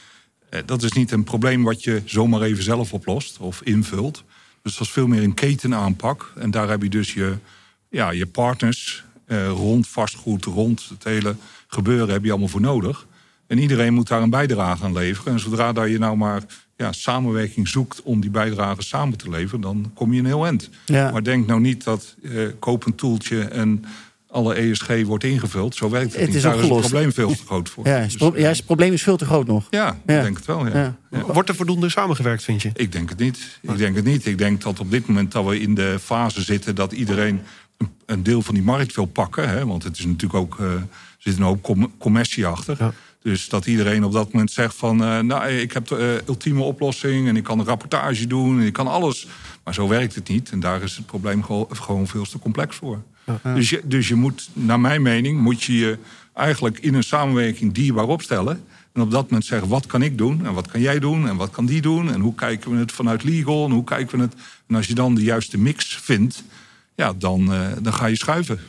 dat 0.66 0.84
is 0.84 0.92
niet 0.92 1.12
een 1.12 1.24
probleem 1.24 1.64
wat 1.64 1.84
je 1.84 2.02
zomaar 2.06 2.42
even 2.42 2.64
zelf 2.64 2.94
oplost 2.94 3.38
of 3.38 3.62
invult. 3.62 4.24
Dus 4.62 4.78
dat 4.78 4.88
is 4.88 4.94
veel 4.94 5.08
meer 5.08 5.24
een 5.24 5.34
ketenaanpak. 5.34 6.34
En 6.38 6.52
daar 6.52 6.70
heb 6.70 6.82
je 6.82 6.90
dus 6.90 7.14
je, 7.14 7.38
ja, 7.90 8.12
je 8.12 8.26
partners, 8.26 9.06
eh, 9.26 9.48
rond 9.48 9.88
vastgoed, 9.88 10.46
rond 10.46 10.86
het 10.90 11.04
hele 11.04 11.36
gebeuren 11.68 12.14
heb 12.14 12.24
je 12.24 12.30
allemaal 12.30 12.48
voor 12.48 12.62
nodig. 12.62 13.08
En 13.48 13.58
iedereen 13.58 13.94
moet 13.94 14.08
daar 14.08 14.22
een 14.22 14.30
bijdrage 14.30 14.84
aan 14.84 14.94
leveren. 14.94 15.34
En 15.34 15.40
zodra 15.40 15.74
dat 15.74 15.90
je 15.90 15.98
nou 15.98 16.18
maar 16.18 16.44
ja, 16.78 16.92
samenwerking 16.92 17.68
zoekt 17.68 18.02
om 18.02 18.22
die 18.22 18.30
bijdrage 18.30 18.82
samen 18.82 19.18
te 19.18 19.30
leveren, 19.30 19.62
dan 19.62 19.92
kom 19.94 20.14
je 20.14 20.20
een 20.20 20.26
heel 20.26 20.46
eind. 20.46 20.70
Maar 20.88 21.24
denk 21.24 21.48
nou 21.48 21.60
niet 21.60 21.84
dat 21.84 22.16
uh, 22.22 22.48
koop 22.60 22.86
een 22.86 22.96
toeltje 22.96 23.42
en 23.44 23.86
alle 24.36 24.54
ESG 24.54 25.04
wordt 25.06 25.24
ingevuld. 25.24 25.76
Zo 25.76 25.90
werkt 25.90 26.12
het, 26.12 26.16
het 26.16 26.28
niet. 26.28 26.36
Is 26.36 26.42
Daar 26.42 26.56
is 26.56 26.70
het 26.70 26.80
probleem 26.80 27.12
veel 27.12 27.30
te 27.30 27.46
groot 27.46 27.70
voor. 27.70 27.88
Ja, 27.88 28.02
dus, 28.04 28.16
ja, 28.36 28.48
het 28.50 28.66
probleem 28.66 28.94
is 28.94 29.04
veel 29.04 29.18
te 29.18 29.26
groot 29.26 29.48
nog. 29.48 29.68
Ja, 29.70 29.92
ik 29.92 30.06
denk 30.06 30.38
het 30.38 30.46
wel. 30.46 30.68
Ja. 30.68 30.96
Wordt 31.10 31.50
er 31.50 31.56
voldoende 31.56 31.90
samengewerkt, 31.90 32.44
vind 32.44 32.62
je? 32.62 32.70
Ik 32.74 32.92
denk 32.92 33.10
het 33.10 33.20
niet. 33.20 33.60
Ik 33.62 33.78
denk 33.78 33.96
het 33.96 34.06
niet. 34.06 34.26
Ik 34.26 34.38
denk 34.38 34.62
dat 34.62 34.80
op 34.80 34.92
dit 34.92 35.08
moment 35.08 35.32
dat 35.32 35.46
we 35.46 35.60
in 35.60 35.76
de 35.76 35.98
fase 36.02 36.42
zitten 36.42 36.76
dat 36.76 36.92
iedereen 36.92 37.42
een 38.06 38.24
deel 38.24 38.42
van 38.42 38.54
die 38.54 38.64
markt 38.64 38.96
wil 38.96 39.06
pakken. 39.06 39.50
Hè? 39.50 39.66
Want 39.66 39.84
het 39.84 39.98
is 39.98 40.06
natuurlijk 40.06 40.34
ook, 40.34 40.60
uh, 40.60 40.72
er 40.74 40.88
zit 41.18 41.38
een 41.38 41.44
hoop 41.44 41.78
commercie 41.98 42.46
achter. 42.46 42.76
Ja. 42.80 42.94
Dus 43.22 43.50
dat 43.50 43.66
iedereen 43.66 44.04
op 44.04 44.12
dat 44.12 44.32
moment 44.32 44.52
zegt 44.52 44.76
van... 44.76 45.02
Uh, 45.02 45.20
nou, 45.20 45.48
ik 45.48 45.72
heb 45.72 45.88
de 45.88 46.20
uh, 46.22 46.28
ultieme 46.28 46.64
oplossing 46.64 47.28
en 47.28 47.36
ik 47.36 47.44
kan 47.44 47.60
een 47.60 47.66
rapportage 47.66 48.28
doen 48.28 48.60
en 48.60 48.66
ik 48.66 48.74
kan 48.74 48.88
alles. 48.88 49.28
Maar 49.64 49.74
zo 49.74 49.88
werkt 49.88 50.16
het 50.16 50.30
niet. 50.30 50.50
En 50.50 50.60
daar 50.60 50.82
is 50.82 50.96
het 50.96 51.06
probleem 51.06 51.44
gewoon 51.70 52.08
veel 52.08 52.26
te 52.26 52.40
complex 52.40 52.76
voor. 52.76 53.02
Ja. 53.26 53.54
Dus, 53.54 53.70
je, 53.70 53.82
dus 53.84 54.08
je 54.08 54.16
moet, 54.16 54.50
naar 54.54 54.80
mijn 54.80 55.02
mening, 55.02 55.40
moet 55.40 55.64
je 55.64 55.78
je 55.78 55.98
eigenlijk 56.34 56.80
in 56.80 56.94
een 56.94 57.04
samenwerking 57.04 57.74
dierbaar 57.74 58.08
opstellen. 58.08 58.64
En 58.94 59.02
op 59.02 59.12
dat 59.12 59.24
moment 59.24 59.46
zeggen, 59.46 59.68
wat 59.68 59.86
kan 59.86 60.02
ik 60.02 60.18
doen? 60.18 60.46
En 60.46 60.54
wat 60.54 60.68
kan 60.68 60.82
jij 60.82 61.00
doen? 61.00 61.28
En 61.28 61.36
wat 61.36 61.50
kan 61.50 61.66
die 61.66 61.82
doen? 61.82 62.14
En 62.14 62.20
hoe 62.20 62.36
kijken 62.36 62.72
we 62.72 62.78
het 62.78 62.92
vanuit 62.92 63.24
legal? 63.24 63.66
En 63.66 63.72
hoe 63.72 63.84
kijken 63.84 64.18
we 64.18 64.24
het? 64.24 64.34
En 64.68 64.76
als 64.76 64.88
je 64.88 64.94
dan 64.94 65.16
de 65.16 65.24
juiste 65.24 65.58
mix 65.58 65.96
vindt 65.96 66.44
ja, 66.96 67.14
dan, 67.18 67.54
uh, 67.54 67.60
dan 67.82 67.94
ga 67.94 68.06
je 68.06 68.16
schuiven. 68.16 68.60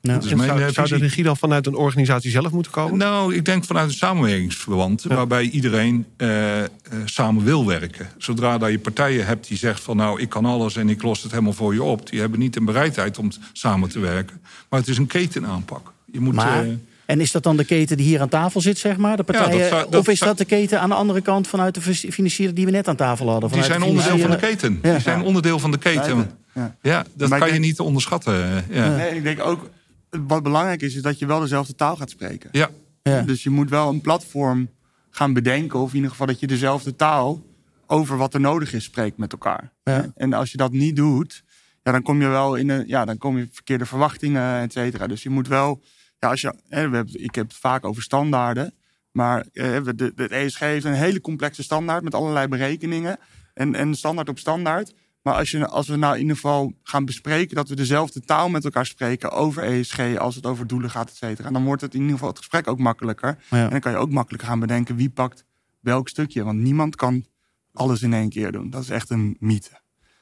Nou, 0.00 0.22
zou, 0.22 0.60
uh, 0.60 0.68
zou, 0.68 0.88
de 0.88 0.96
regie 0.96 1.24
dan 1.24 1.36
vanuit 1.36 1.66
een 1.66 1.74
organisatie 1.74 2.30
zelf 2.30 2.52
moeten 2.52 2.72
komen? 2.72 2.98
Nou, 2.98 3.34
ik 3.34 3.44
denk 3.44 3.64
vanuit 3.64 3.88
een 3.88 3.94
samenwerkingsverband... 3.94 5.02
Ja. 5.08 5.14
waarbij 5.14 5.44
iedereen 5.44 6.06
uh, 6.18 6.62
samen 7.04 7.44
wil 7.44 7.66
werken. 7.66 8.08
Zodra 8.18 8.58
dat 8.58 8.70
je 8.70 8.78
partijen 8.78 9.26
hebt 9.26 9.48
die 9.48 9.56
zegt 9.56 9.80
van... 9.80 9.96
nou, 9.96 10.20
ik 10.20 10.28
kan 10.28 10.44
alles 10.44 10.76
en 10.76 10.88
ik 10.88 11.02
los 11.02 11.22
het 11.22 11.30
helemaal 11.30 11.52
voor 11.52 11.74
je 11.74 11.82
op... 11.82 12.10
die 12.10 12.20
hebben 12.20 12.38
niet 12.38 12.56
een 12.56 12.64
bereidheid 12.64 13.18
om 13.18 13.30
samen 13.52 13.88
te 13.88 13.98
werken. 13.98 14.40
Maar 14.68 14.80
het 14.80 14.88
is 14.88 14.98
een 14.98 15.06
ketenaanpak. 15.06 15.92
Je 16.12 16.20
moet... 16.20 16.34
Maar... 16.34 16.66
En 17.06 17.20
is 17.20 17.30
dat 17.30 17.42
dan 17.42 17.56
de 17.56 17.64
keten 17.64 17.96
die 17.96 18.06
hier 18.06 18.20
aan 18.20 18.28
tafel 18.28 18.60
zit, 18.60 18.78
zeg 18.78 18.96
maar? 18.96 19.16
De 19.16 19.22
partijen, 19.22 19.56
ja, 19.56 19.70
dat, 19.70 19.92
dat, 19.92 20.00
of 20.00 20.08
is 20.08 20.18
dat 20.18 20.38
de 20.38 20.44
keten 20.44 20.80
aan 20.80 20.88
de 20.88 20.94
andere 20.94 21.20
kant 21.20 21.48
vanuit 21.48 21.74
de 21.74 21.80
financier 22.12 22.54
die 22.54 22.64
we 22.64 22.70
net 22.70 22.88
aan 22.88 22.96
tafel 22.96 23.30
hadden? 23.30 23.50
Die 23.50 23.62
zijn 23.62 23.82
onderdeel 23.82 24.18
van 24.18 24.30
de 24.30 24.36
keten. 24.36 24.78
Ja. 24.82 24.92
Die 24.92 25.00
zijn 25.00 25.22
onderdeel 25.22 25.58
van 25.58 25.70
de 25.70 25.78
keten. 25.78 26.30
Ja, 26.58 26.76
ja 26.82 27.04
dat 27.14 27.38
kan 27.38 27.52
je 27.52 27.58
niet 27.58 27.80
onderschatten. 27.80 28.64
Ja. 28.68 28.96
Nee, 28.96 29.16
ik 29.16 29.22
denk 29.22 29.40
ook, 29.40 29.70
wat 30.10 30.42
belangrijk 30.42 30.82
is, 30.82 30.94
is 30.94 31.02
dat 31.02 31.18
je 31.18 31.26
wel 31.26 31.40
dezelfde 31.40 31.74
taal 31.74 31.96
gaat 31.96 32.10
spreken. 32.10 32.48
Ja. 32.52 32.70
ja. 33.02 33.22
Dus 33.22 33.42
je 33.42 33.50
moet 33.50 33.70
wel 33.70 33.88
een 33.88 34.00
platform 34.00 34.68
gaan 35.10 35.32
bedenken, 35.32 35.78
of 35.78 35.88
in 35.88 35.94
ieder 35.94 36.10
geval 36.10 36.26
dat 36.26 36.40
je 36.40 36.46
dezelfde 36.46 36.96
taal 36.96 37.42
over 37.86 38.16
wat 38.16 38.34
er 38.34 38.40
nodig 38.40 38.72
is 38.72 38.84
spreekt 38.84 39.16
met 39.16 39.32
elkaar. 39.32 39.72
Ja. 39.84 40.12
En 40.16 40.32
als 40.32 40.50
je 40.50 40.56
dat 40.56 40.72
niet 40.72 40.96
doet, 40.96 41.44
ja, 41.82 41.92
dan 41.92 42.02
kom 42.02 42.20
je 42.20 42.28
wel 42.28 42.54
in 42.54 42.68
een, 42.68 42.84
ja, 42.86 43.04
dan 43.04 43.18
kom 43.18 43.38
je 43.38 43.48
verkeerde 43.52 43.86
verwachtingen, 43.86 44.60
et 44.60 44.72
cetera. 44.72 45.06
Dus 45.06 45.22
je 45.22 45.30
moet 45.30 45.48
wel, 45.48 45.82
ja, 46.18 46.28
als 46.28 46.40
je, 46.40 46.54
hè, 46.68 46.88
we 46.88 46.96
hebben, 46.96 47.24
ik 47.24 47.34
heb 47.34 47.48
het 47.48 47.56
vaak 47.56 47.84
over 47.84 48.02
standaarden, 48.02 48.74
maar 49.10 49.46
eh, 49.52 49.84
de, 49.84 50.12
de 50.14 50.28
ESG 50.28 50.58
heeft 50.58 50.84
een 50.84 50.92
hele 50.92 51.20
complexe 51.20 51.62
standaard 51.62 52.02
met 52.02 52.14
allerlei 52.14 52.48
berekeningen 52.48 53.18
en, 53.54 53.74
en 53.74 53.94
standaard 53.94 54.28
op 54.28 54.38
standaard. 54.38 54.94
Maar 55.28 55.36
als, 55.36 55.50
je, 55.50 55.66
als 55.66 55.88
we 55.88 55.96
nou 55.96 56.14
in 56.14 56.20
ieder 56.20 56.34
geval 56.34 56.72
gaan 56.82 57.04
bespreken 57.04 57.56
dat 57.56 57.68
we 57.68 57.76
dezelfde 57.76 58.20
taal 58.20 58.48
met 58.48 58.64
elkaar 58.64 58.86
spreken 58.86 59.30
over 59.30 59.62
ESG, 59.62 60.16
als 60.16 60.34
het 60.34 60.46
over 60.46 60.66
doelen 60.66 60.90
gaat, 60.90 61.08
et 61.08 61.16
cetera, 61.16 61.50
dan 61.50 61.64
wordt 61.64 61.82
het 61.82 61.94
in 61.94 62.00
ieder 62.00 62.14
geval 62.14 62.28
het 62.28 62.38
gesprek 62.38 62.68
ook 62.68 62.78
makkelijker. 62.78 63.38
En 63.50 63.70
dan 63.70 63.80
kan 63.80 63.92
je 63.92 63.98
ook 63.98 64.10
makkelijker 64.10 64.48
gaan 64.48 64.60
bedenken 64.60 64.96
wie 64.96 65.10
pakt 65.10 65.44
welk 65.80 66.08
stukje. 66.08 66.44
Want 66.44 66.58
niemand 66.58 66.96
kan 66.96 67.24
alles 67.72 68.02
in 68.02 68.12
één 68.12 68.28
keer 68.28 68.52
doen. 68.52 68.70
Dat 68.70 68.82
is 68.82 68.90
echt 68.90 69.10
een 69.10 69.36
mythe. 69.40 69.70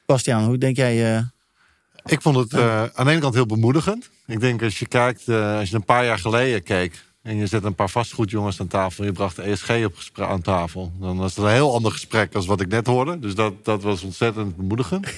Bastiaan, 0.05 0.45
hoe 0.45 0.57
denk 0.57 0.75
jij? 0.75 1.17
Uh... 1.17 1.23
Ik 2.05 2.21
vond 2.21 2.35
het 2.35 2.53
uh, 2.53 2.81
aan 2.81 3.05
de 3.05 3.11
ene 3.11 3.21
kant 3.21 3.33
heel 3.33 3.45
bemoedigend. 3.45 4.09
Ik 4.25 4.39
denk 4.39 4.63
als 4.63 4.79
je 4.79 4.87
kijkt, 4.87 5.27
uh, 5.27 5.57
als 5.57 5.69
je 5.69 5.75
een 5.75 5.85
paar 5.85 6.05
jaar 6.05 6.19
geleden 6.19 6.63
keek 6.63 7.05
en 7.27 7.37
je 7.37 7.47
zet 7.47 7.63
een 7.63 7.75
paar 7.75 7.89
vastgoedjongens 7.89 8.59
aan 8.59 8.67
tafel. 8.67 9.03
En 9.03 9.09
je 9.09 9.15
bracht 9.15 9.35
de 9.35 9.41
ESG 9.41 9.69
op 9.85 9.93
aan 10.13 10.41
tafel. 10.41 10.91
Dan 10.99 11.17
was 11.17 11.35
het 11.35 11.45
een 11.45 11.51
heel 11.51 11.73
ander 11.73 11.91
gesprek 11.91 12.35
als 12.35 12.45
wat 12.45 12.61
ik 12.61 12.67
net 12.67 12.87
hoorde. 12.87 13.19
Dus 13.19 13.35
dat, 13.35 13.65
dat 13.65 13.83
was 13.83 14.03
ontzettend 14.03 14.55
bemoedigend. 14.55 15.05
Um, 15.05 15.13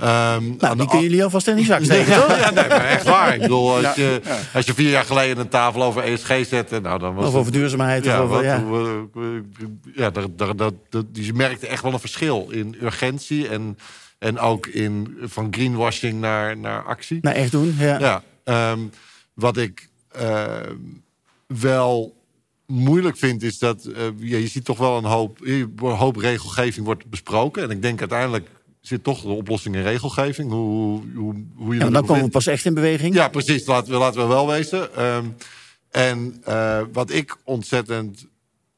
nou, 0.58 0.76
die 0.76 0.86
kunnen 0.86 1.02
jullie 1.02 1.24
alvast 1.24 1.48
in 1.48 1.56
die 1.56 1.64
zak 1.64 1.84
steken, 1.84 2.14
toch? 2.14 2.38
Ja, 2.38 2.50
nee, 2.50 2.68
maar 2.68 2.84
echt 2.84 3.04
waar. 3.04 3.34
Ik 3.34 3.40
bedoel, 3.40 3.76
als, 3.76 3.94
je, 3.94 4.20
als 4.54 4.66
je 4.66 4.74
vier 4.74 4.90
jaar 4.90 5.04
geleden 5.04 5.38
een 5.38 5.48
tafel 5.48 5.82
over 5.82 6.02
ESG 6.02 6.46
zette... 6.46 6.80
Nou, 6.80 6.98
dan 6.98 7.14
was 7.14 7.26
of 7.26 7.34
over 7.34 7.52
duurzaamheid. 7.52 8.04
Ja, 8.04 8.22
of 8.22 8.30
over, 8.30 8.44
ja. 8.44 8.64
ja 9.94 10.10
dat, 10.10 10.38
dat, 10.38 10.58
dat, 10.58 10.74
dat, 10.88 11.04
je 11.12 11.32
merkte 11.32 11.66
echt 11.66 11.82
wel 11.82 11.92
een 11.92 12.00
verschil 12.00 12.48
in 12.50 12.76
urgentie... 12.82 13.48
en, 13.48 13.78
en 14.18 14.38
ook 14.38 14.66
in, 14.66 15.16
van 15.22 15.48
greenwashing 15.50 16.20
naar, 16.20 16.56
naar 16.56 16.82
actie. 16.82 17.18
Naar 17.22 17.34
echt 17.34 17.50
doen, 17.50 17.76
ja. 17.78 18.22
ja 18.44 18.72
um, 18.72 18.90
wat 19.34 19.56
ik... 19.56 19.88
Uh, 20.20 20.50
wel 21.58 22.16
moeilijk 22.66 23.16
vind, 23.16 23.42
is 23.42 23.58
dat 23.58 23.86
uh, 23.86 23.96
ja, 24.16 24.36
je 24.36 24.46
ziet 24.46 24.64
toch 24.64 24.78
wel 24.78 24.96
een 24.96 25.04
hoop, 25.04 25.38
een 25.40 25.72
hoop 25.76 26.16
regelgeving 26.16 26.86
wordt 26.86 27.06
besproken. 27.06 27.62
En 27.62 27.70
ik 27.70 27.82
denk 27.82 28.00
uiteindelijk 28.00 28.48
zit 28.80 29.04
toch 29.04 29.22
de 29.22 29.28
oplossing 29.28 29.74
in 29.74 29.82
regelgeving. 29.82 30.50
Hoe, 30.50 31.02
hoe, 31.14 31.44
hoe 31.54 31.74
je 31.74 31.80
ja, 31.80 31.90
dan 31.90 32.06
komen 32.06 32.24
we 32.24 32.30
pas 32.30 32.46
echt 32.46 32.64
in 32.64 32.74
beweging. 32.74 33.14
Ja, 33.14 33.28
precies. 33.28 33.66
Laten 33.66 33.92
we, 33.92 33.98
laten 33.98 34.20
we 34.20 34.26
wel 34.26 34.46
wezen. 34.46 35.04
Um, 35.04 35.34
en 35.90 36.42
uh, 36.48 36.80
wat 36.92 37.10
ik 37.10 37.36
ontzettend 37.44 38.26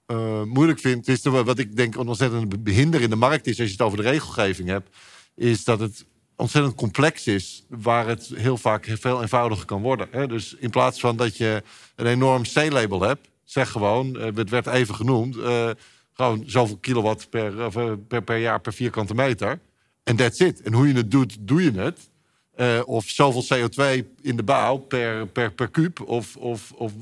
uh, 0.07 0.43
moeilijk 0.43 0.79
vind, 0.79 1.09
is 1.09 1.23
wat 1.23 1.59
ik 1.59 1.77
denk 1.77 1.95
een 1.95 2.09
ontzettend 2.09 2.63
behinder 2.65 3.01
in 3.01 3.11
de 3.11 3.17
markt 3.17 3.47
is, 3.47 3.59
als 3.59 3.69
je 3.69 3.73
het 3.73 3.83
over 3.83 4.03
de 4.03 4.11
regelgeving 4.11 4.69
hebt, 4.69 4.97
is 5.35 5.65
dat 5.65 5.81
het 5.81 6.05
ontzettend 6.43 6.75
complex 6.75 7.27
is, 7.27 7.65
waar 7.69 8.07
het 8.07 8.31
heel 8.35 8.57
vaak 8.57 8.87
veel 9.01 9.23
eenvoudiger 9.23 9.67
kan 9.67 9.83
worden. 9.83 10.09
Hè? 10.11 10.27
Dus 10.27 10.57
in 10.59 10.71
plaats 10.71 11.01
van 11.01 11.17
dat 11.17 11.37
je 11.37 11.63
een 11.97 12.07
enorm 12.07 12.43
C-label 12.43 13.01
hebt, 13.01 13.29
zeg 13.45 13.71
gewoon, 13.71 14.19
eh, 14.19 14.35
het 14.35 14.51
werd 14.51 14.67
even 14.67 14.95
genoemd, 14.95 15.37
uh, 15.37 15.71
gewoon 16.13 16.43
zoveel 16.47 16.77
kilowatt 16.77 17.31
per, 17.31 17.55
uh, 17.55 17.93
per, 18.09 18.23
per 18.23 18.39
jaar 18.39 18.61
per 18.61 18.73
vierkante 18.73 19.15
meter. 19.15 19.61
En 20.05 20.17
that's 20.17 20.39
it. 20.41 20.63
En 20.63 20.73
hoe 20.73 20.89
je 20.89 20.95
het 20.95 21.11
doet, 21.11 21.37
doe 21.41 21.63
je 21.63 21.73
het. 21.73 22.11
eh, 22.57 22.81
of 22.85 23.05
zoveel 23.09 23.45
CO2 23.45 24.05
in 24.23 24.37
de 24.37 24.43
bouw 24.43 24.77
per, 24.77 25.27
per, 25.27 25.53
per 25.53 25.69
kuub. 25.69 26.01
Of, 26.01 26.37
of, 26.37 26.73
of 26.73 26.93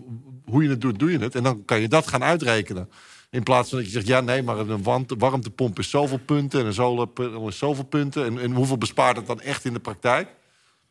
hoe 0.45 0.63
je 0.63 0.69
het 0.69 0.81
doet, 0.81 0.99
doe 0.99 1.11
je 1.11 1.19
het. 1.19 1.35
En 1.35 1.43
dan 1.43 1.65
kan 1.65 1.81
je 1.81 1.89
dat 1.89 2.07
gaan 2.07 2.23
uitrekenen. 2.23 2.89
In 3.31 3.43
plaats 3.43 3.69
van 3.69 3.79
dat 3.79 3.87
je 3.87 3.93
zegt, 3.93 4.07
ja 4.07 4.21
nee, 4.21 4.43
maar 4.43 4.59
een 4.59 4.83
warmte- 4.83 5.17
warmtepomp 5.19 5.79
is 5.79 5.91
zoveel 5.91 6.19
punten... 6.19 6.61
en 6.61 6.67
een 6.67 6.73
solarpaneel 6.75 7.49
is 7.49 7.59
zoveel 7.59 7.85
punten. 7.85 8.25
En, 8.25 8.39
en 8.41 8.53
hoeveel 8.53 8.79
bespaart 8.79 9.17
het 9.17 9.27
dan 9.27 9.41
echt 9.41 9.65
in 9.65 9.73
de 9.73 9.79
praktijk? 9.81 10.29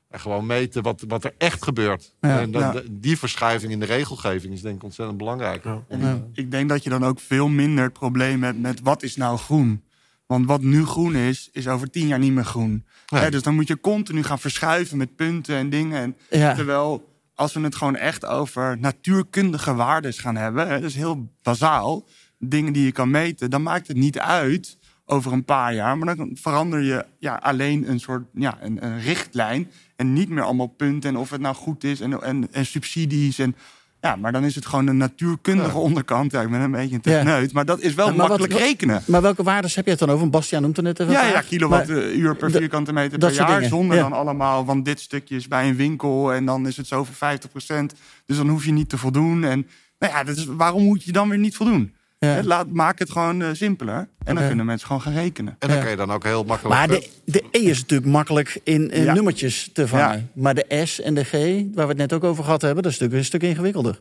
En 0.10 0.20
gewoon 0.20 0.46
meten 0.46 0.84
wat, 0.84 1.04
wat 1.08 1.24
er 1.24 1.34
echt 1.38 1.64
gebeurt. 1.64 2.14
Ja. 2.22 2.40
en 2.40 2.52
dan, 2.52 2.62
Ja. 2.62 2.72
de- 2.72 2.86
die 3.00 3.18
verschuiving 3.18 3.72
in 3.72 3.80
de 3.80 3.86
regelgeving 3.86 4.54
is 4.54 4.62
denk 4.62 4.76
ik 4.76 4.84
ontzettend 4.84 5.18
belangrijk. 5.18 5.64
Ja. 5.64 5.84
ik, 5.90 6.00
ik 6.34 6.52
denk 6.52 6.70
dat 6.70 6.84
je 6.84 6.90
dan 6.90 7.06
ook 7.06 7.20
veel 7.20 7.48
minder 7.48 7.84
het 7.84 7.94
probleem 7.94 8.44
hebt 8.44 8.60
met 8.60 8.80
wat 8.84 9.04
is 9.04 9.16
nou 9.16 9.38
groen. 9.38 9.84
Want 10.26 10.46
wat 10.46 10.62
nu 10.62 10.86
groen 10.86 11.16
is, 11.16 11.50
is 11.52 11.68
over 11.68 11.90
tien 11.90 12.08
jaar 12.08 12.20
niet 12.20 12.32
meer 12.34 12.46
groen. 12.46 12.86
Nee. 13.10 13.32
Dus 13.32 13.44
dan 13.44 13.56
moet 13.56 13.68
je 13.68 13.80
continu 13.80 14.24
gaan 14.24 14.40
verschuiven 14.40 14.98
met 14.98 15.16
punten 15.16 15.56
en 15.56 15.70
dingen. 15.70 16.02
En 16.02 16.40
Ja. 16.40 16.56
Terwijl 16.56 17.08
als 17.36 17.54
we 17.54 17.62
het 17.62 17.76
gewoon 17.76 17.96
echt 17.96 18.26
over 18.26 18.78
natuurkundige 18.80 19.74
waarden 19.76 20.14
gaan 20.14 20.36
hebben, 20.36 20.68
hè, 20.68 20.74
dat 20.80 20.90
is 20.90 20.96
heel 20.96 21.30
bazaal, 21.44 22.06
dingen 22.40 22.74
die 22.74 22.86
je 22.86 22.92
kan 22.92 23.10
meten, 23.12 23.50
dan 23.50 23.64
maakt 23.64 23.88
het 23.88 23.98
niet 23.98 24.20
uit 24.20 24.78
over 25.06 25.32
een 25.32 25.46
paar 25.46 25.74
jaar. 25.74 25.98
Maar 25.98 26.16
dan 26.16 26.32
verander 26.42 26.82
je 26.82 27.06
ja, 27.20 27.36
alleen 27.36 27.90
een 27.90 28.00
soort 28.00 28.24
ja, 28.34 28.58
een, 28.62 28.86
een 28.86 29.00
richtlijn 29.02 29.68
en 29.96 30.14
niet 30.14 30.30
meer 30.30 30.44
allemaal 30.44 30.68
punten 30.68 31.10
en 31.10 31.18
of 31.18 31.30
het 31.30 31.42
nou 31.42 31.56
goed 31.56 31.84
is 31.84 32.00
en, 32.02 32.22
en, 32.22 32.48
en 32.52 32.66
subsidies. 32.66 33.40
En, 33.40 33.56
ja, 34.02 34.16
maar 34.16 34.32
dan 34.32 34.44
is 34.44 34.56
het 34.56 34.66
gewoon 34.66 34.88
een 34.88 34.98
natuurkundige 34.98 35.78
onderkant. 35.78 36.32
Ja, 36.32 36.42
ik 36.42 36.50
ben 36.50 36.60
een 36.62 36.72
beetje 36.72 36.96
een 36.96 37.02
Ja. 37.04 37.12
techneut, 37.24 37.54
maar 37.54 37.66
dat 37.66 37.80
is 37.80 37.94
wel 37.94 38.08
Maar 38.08 38.16
makkelijk 38.16 38.52
wat- 38.54 38.62
rekenen. 38.62 39.02
Maar 39.06 39.22
welke 39.22 39.44
waardes 39.44 39.76
heb 39.76 39.86
je 39.86 39.92
het 39.92 40.00
dan 40.00 40.10
over? 40.10 40.30
Bastiaan 40.30 40.62
noemt 40.62 40.78
er 40.78 40.84
net 40.84 41.00
even. 41.00 41.14
Ja, 41.14 41.24
ja, 41.24 41.42
kilowattuur 41.42 42.36
per 42.36 42.52
vierkante 42.52 42.94
meter 42.94 43.18
per 43.18 43.34
jaar. 43.34 43.48
dingen, 43.56 43.70
Zonder 43.70 43.96
ja. 43.98 44.02
dan 44.04 44.14
allemaal, 44.14 44.66
want 44.66 44.86
dit 44.86 45.00
stukje 45.00 45.36
is 45.36 45.48
bij 45.48 45.70
een 45.70 45.76
winkel 45.76 46.34
en 46.34 46.46
dan 46.46 46.68
is 46.68 46.78
het 46.78 46.88
zo 46.88 47.04
voor 47.04 47.16
50% 47.16 47.96
Dus 48.26 48.38
dan 48.38 48.48
hoef 48.50 48.66
je 48.66 48.72
niet 48.72 48.90
te 48.90 48.98
voldoen. 48.98 49.44
En 49.44 49.68
nou 50.00 50.14
ja, 50.14 50.24
dat 50.24 50.38
is, 50.38 50.46
waarom 50.46 50.84
moet 50.84 51.04
je 51.04 51.12
dan 51.12 51.30
weer 51.30 51.38
niet 51.40 51.56
voldoen? 51.56 51.94
Ja. 52.20 52.44
Laat, 52.44 52.68
maak 52.72 53.00
het 53.00 53.12
gewoon 53.12 53.42
eh, 53.42 53.50
simpeler. 53.54 53.96
En 54.24 54.34
dan 54.34 54.42
Ja. 54.42 54.48
kunnen 54.48 54.66
mensen 54.66 54.88
gewoon 54.88 55.02
gaan 55.02 55.14
rekenen. 55.14 55.56
En 55.60 55.68
dan 55.68 55.78
Ja. 55.78 55.82
kan 55.82 55.92
je 55.92 55.98
dan 55.98 56.12
ook 56.12 56.24
heel 56.24 56.44
makkelijk... 56.44 56.76
Maar 56.76 56.88
de, 56.88 57.10
de 57.26 57.44
E 57.52 57.58
is 57.60 57.80
natuurlijk 57.80 58.12
makkelijk 58.12 58.60
in, 58.64 58.92
in 58.92 59.04
Ja. 59.04 59.14
nummertjes 59.14 59.70
te 59.74 59.88
vangen. 59.88 60.30
Maar 60.34 60.56
de 60.56 60.82
S 60.86 61.02
en 61.02 61.14
de 61.14 61.24
G, 61.24 61.32
waar 61.32 61.40
we 61.74 61.82
het 61.88 61.98
net 61.98 62.14
ook 62.14 62.24
over 62.24 62.44
gehad 62.44 62.62
hebben, 62.62 62.84
dat 62.84 62.92
is 62.92 63.00
natuurlijk 63.00 63.28
een 63.32 63.40
stuk 63.40 63.50
ingewikkelder. 63.50 64.00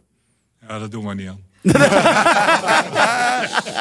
Ja, 0.69 0.79
dat 0.79 0.91
doen 0.91 1.07
we 1.07 1.15
niet 1.15 1.29
aan. 1.29 1.41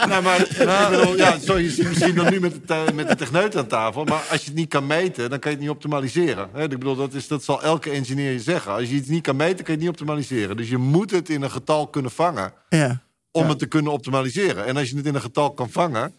Nou, 0.09 0.23
maar 0.23 0.39
ik 0.41 0.57
bedoel, 0.89 1.17
ja, 1.17 1.39
zo, 1.39 1.57
je 1.57 1.69
zit 1.69 1.87
misschien 1.87 2.15
dan 2.15 2.29
nu 2.31 2.39
met 2.39 2.67
de, 2.67 2.85
met 2.93 3.07
de 3.07 3.15
techneut 3.15 3.55
aan 3.57 3.67
tafel. 3.67 4.03
Maar 4.03 4.21
als 4.31 4.39
je 4.41 4.45
het 4.47 4.55
niet 4.55 4.69
kan 4.69 4.87
meten, 4.87 5.29
dan 5.29 5.39
kan 5.39 5.51
je 5.51 5.57
het 5.57 5.65
niet 5.65 5.75
optimaliseren. 5.75 6.49
Hè, 6.53 6.63
ik 6.63 6.69
bedoel, 6.69 6.95
dat, 6.95 7.13
is, 7.13 7.27
dat 7.27 7.43
zal 7.43 7.63
elke 7.63 7.89
engineer 7.89 8.31
je 8.31 8.39
zeggen. 8.39 8.71
Als 8.71 8.89
je 8.89 8.95
iets 8.95 9.07
niet 9.07 9.21
kan 9.23 9.35
meten, 9.35 9.55
kan 9.57 9.65
je 9.65 9.71
het 9.71 9.79
niet 9.79 9.89
optimaliseren. 9.89 10.57
Dus 10.57 10.69
je 10.69 10.77
moet 10.77 11.11
het 11.11 11.29
in 11.29 11.41
een 11.41 11.51
getal 11.51 11.87
kunnen 11.87 12.11
vangen 12.11 12.53
Ja. 12.69 13.01
Om 13.37 13.49
het 13.49 13.59
te 13.59 13.65
kunnen 13.65 13.91
optimaliseren. 13.91 14.65
En 14.65 14.77
als 14.77 14.89
je 14.89 14.95
het 14.95 15.05
in 15.05 15.15
een 15.15 15.21
getal 15.21 15.53
kan 15.53 15.69
vangen, 15.69 16.13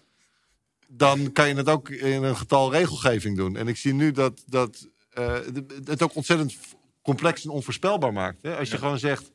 dan 0.89 1.33
kan 1.33 1.49
je 1.49 1.55
het 1.55 1.69
ook 1.69 1.89
in 1.89 2.23
een 2.23 2.37
getal 2.37 2.73
regelgeving 2.73 3.37
doen. 3.37 3.57
En 3.57 3.69
ik 3.69 3.77
zie 3.77 3.95
nu 3.95 4.13
dat, 4.13 4.43
dat 4.47 4.89
eh, 5.11 5.35
het 5.85 6.03
ook 6.03 6.15
ontzettend 6.15 6.57
complex 7.03 7.45
en 7.45 7.51
onvoorspelbaar 7.51 8.13
maakt. 8.13 8.43
Hè? 8.43 8.57
Als 8.57 8.71
je 8.71 8.79
gewoon 8.79 8.99
zegt, 8.99 9.31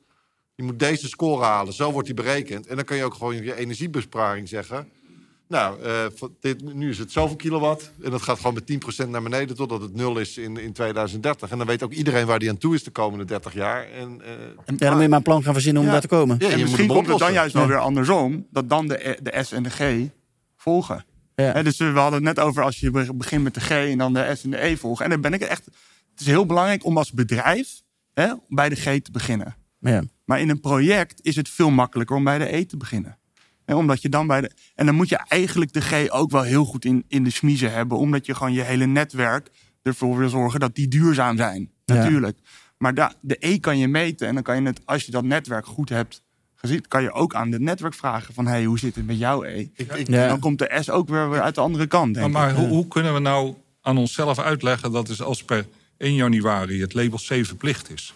je 0.56 0.64
moet 0.64 0.80
deze 0.80 1.08
score 1.08 1.44
halen, 1.44 1.74
zo 1.74 1.92
wordt 1.92 2.08
die 2.08 2.16
berekend. 2.16 2.68
En 2.68 2.76
dan 2.76 2.86
kan 2.86 2.98
je 2.98 3.04
ook 3.04 3.14
gewoon 3.14 3.44
je 3.44 3.56
energiebesparing 3.56 4.48
zeggen. 4.48 4.92
Nou, 5.54 5.82
eh, 5.84 6.06
dit, 6.40 6.74
nu 6.74 6.90
is 6.90 6.98
het 6.98 7.12
zoveel 7.12 7.36
kilowatt. 7.36 7.92
En 8.04 8.12
dat 8.12 8.22
gaat 8.22 8.38
gewoon 8.38 8.54
met 8.54 8.66
10% 8.66 9.10
naar 9.10 9.22
beneden 9.24 9.56
totdat 9.56 9.82
het 9.82 9.94
nul 9.96 10.18
is 10.20 10.38
in, 10.38 10.58
in 10.58 10.74
2030. 10.74 11.50
En 11.52 11.58
dan 11.58 11.68
weet 11.68 11.84
ook 11.84 11.92
iedereen 11.94 12.26
waar 12.26 12.40
die 12.40 12.50
aan 12.50 12.58
toe 12.58 12.74
is 12.76 12.84
de 12.84 12.92
komende 12.92 13.26
30 13.26 13.54
jaar. 13.54 13.86
En, 13.92 14.22
eh, 14.22 14.30
ja, 14.66 14.76
dan 14.76 14.92
moet 14.94 15.02
je 15.02 15.08
maar 15.08 15.18
een 15.18 15.22
plan 15.24 15.44
gaan 15.44 15.54
verzinnen 15.54 15.82
om 15.82 15.88
Ja. 15.88 15.94
daar 15.94 16.02
te 16.02 16.08
komen. 16.08 16.36
ja, 16.40 16.50
en 16.50 16.60
misschien 16.60 16.88
komt 16.88 17.08
het 17.08 17.18
dan 17.18 17.34
juist 17.34 17.54
wel 17.54 17.62
Ja. 17.64 17.68
weer 17.68 17.78
andersom. 17.78 18.48
Dat 18.52 18.70
dan 18.70 18.88
de, 18.88 19.20
de 19.22 19.44
S 19.44 19.52
en 19.52 19.64
de 19.64 19.70
G 19.70 20.10
volgen. 20.58 21.06
Ja. 21.36 21.64
Dus 21.64 21.78
we 21.78 21.86
hadden 21.86 22.14
het 22.26 22.36
net 22.36 22.40
over 22.46 22.64
als 22.64 22.80
je 22.80 22.92
be- 22.92 23.14
begint 23.14 23.44
met 23.44 23.54
de 23.54 23.60
G 23.62 23.70
en 23.70 23.98
dan 23.98 24.14
de 24.14 24.32
S 24.36 24.44
en 24.44 24.50
de 24.50 24.66
E 24.66 24.76
volgen. 24.78 25.06
En 25.06 25.12
dan 25.12 25.22
ben 25.22 25.34
ik 25.34 25.42
echt... 25.42 25.66
Het 26.12 26.20
is 26.22 26.26
heel 26.26 26.46
belangrijk 26.46 26.86
om 26.86 26.98
als 26.98 27.12
bedrijf 27.12 27.82
hè, 28.14 28.34
bij 28.48 28.70
de 28.70 28.76
G 28.76 28.84
te 29.02 29.12
beginnen. 29.12 29.56
Ja. 29.80 30.04
Maar 30.26 30.40
in 30.40 30.50
een 30.50 30.60
project 30.60 31.20
is 31.22 31.36
het 31.36 31.50
veel 31.50 31.70
makkelijker 31.70 32.16
om 32.16 32.24
bij 32.24 32.38
de 32.38 32.56
E 32.56 32.66
te 32.66 32.78
beginnen. 32.78 33.18
En 33.66 33.76
omdat 33.76 34.02
je 34.02 34.10
dan 34.10 34.28
bij 34.28 34.42
de. 34.42 34.52
En 34.76 34.86
dan 34.86 34.96
moet 34.96 35.10
je 35.10 35.18
eigenlijk 35.28 35.74
de 35.74 35.82
G 35.82 36.10
ook 36.10 36.32
wel 36.32 36.42
heel 36.42 36.66
goed 36.66 36.86
in, 36.86 37.06
in 37.08 37.24
de 37.24 37.30
smiezen 37.30 37.72
hebben. 37.72 37.98
Omdat 37.98 38.26
je 38.26 38.36
gewoon 38.36 38.54
je 38.54 38.62
hele 38.62 38.86
netwerk 38.86 39.50
ervoor 39.82 40.18
wil 40.18 40.30
zorgen 40.30 40.60
dat 40.60 40.76
die 40.76 40.88
duurzaam 40.88 41.38
zijn. 41.38 41.72
Ja. 41.86 41.94
Natuurlijk. 41.94 42.38
Maar 42.78 42.94
da, 42.94 43.14
de 43.22 43.36
E 43.40 43.60
kan 43.60 43.78
je 43.78 43.88
meten. 43.88 44.28
En 44.28 44.34
dan 44.34 44.44
kan 44.44 44.62
je 44.62 44.68
het, 44.68 44.82
als 44.86 45.06
je 45.06 45.12
dat 45.12 45.24
netwerk 45.24 45.66
goed 45.66 45.90
hebt 45.90 46.24
gezien, 46.56 46.88
kan 46.88 47.02
je 47.02 47.12
ook 47.12 47.36
aan 47.36 47.52
het 47.52 47.62
netwerk 47.62 47.94
vragen: 47.94 48.34
van 48.34 48.48
hey, 48.48 48.64
hoe 48.64 48.80
zit 48.80 48.96
het 48.96 49.06
met 49.06 49.18
jouw 49.18 49.44
E? 49.44 49.70
Ik, 49.76 49.94
ik, 49.94 50.08
Ja. 50.08 50.22
En 50.22 50.28
dan 50.28 50.40
komt 50.40 50.60
de 50.60 50.78
S 50.82 50.90
ook 50.90 51.10
weer, 51.10 51.30
weer 51.30 51.42
uit 51.42 51.56
de 51.56 51.62
andere 51.62 51.88
kant. 51.88 52.14
Denk 52.14 52.32
Maar, 52.32 52.42
maar 52.42 52.52
ik. 52.52 52.58
hoe, 52.58 52.68
hoe 52.68 52.88
kunnen 52.88 53.14
we 53.14 53.20
nou 53.20 53.54
aan 53.82 53.98
onszelf 53.98 54.40
uitleggen 54.40 54.92
dat 54.92 55.10
is 55.10 55.22
als 55.22 55.44
per 55.44 55.66
1 55.98 56.14
januari 56.16 56.82
het 56.82 56.94
label 56.94 57.18
C 57.18 57.46
verplicht 57.46 57.92
is? 57.92 58.14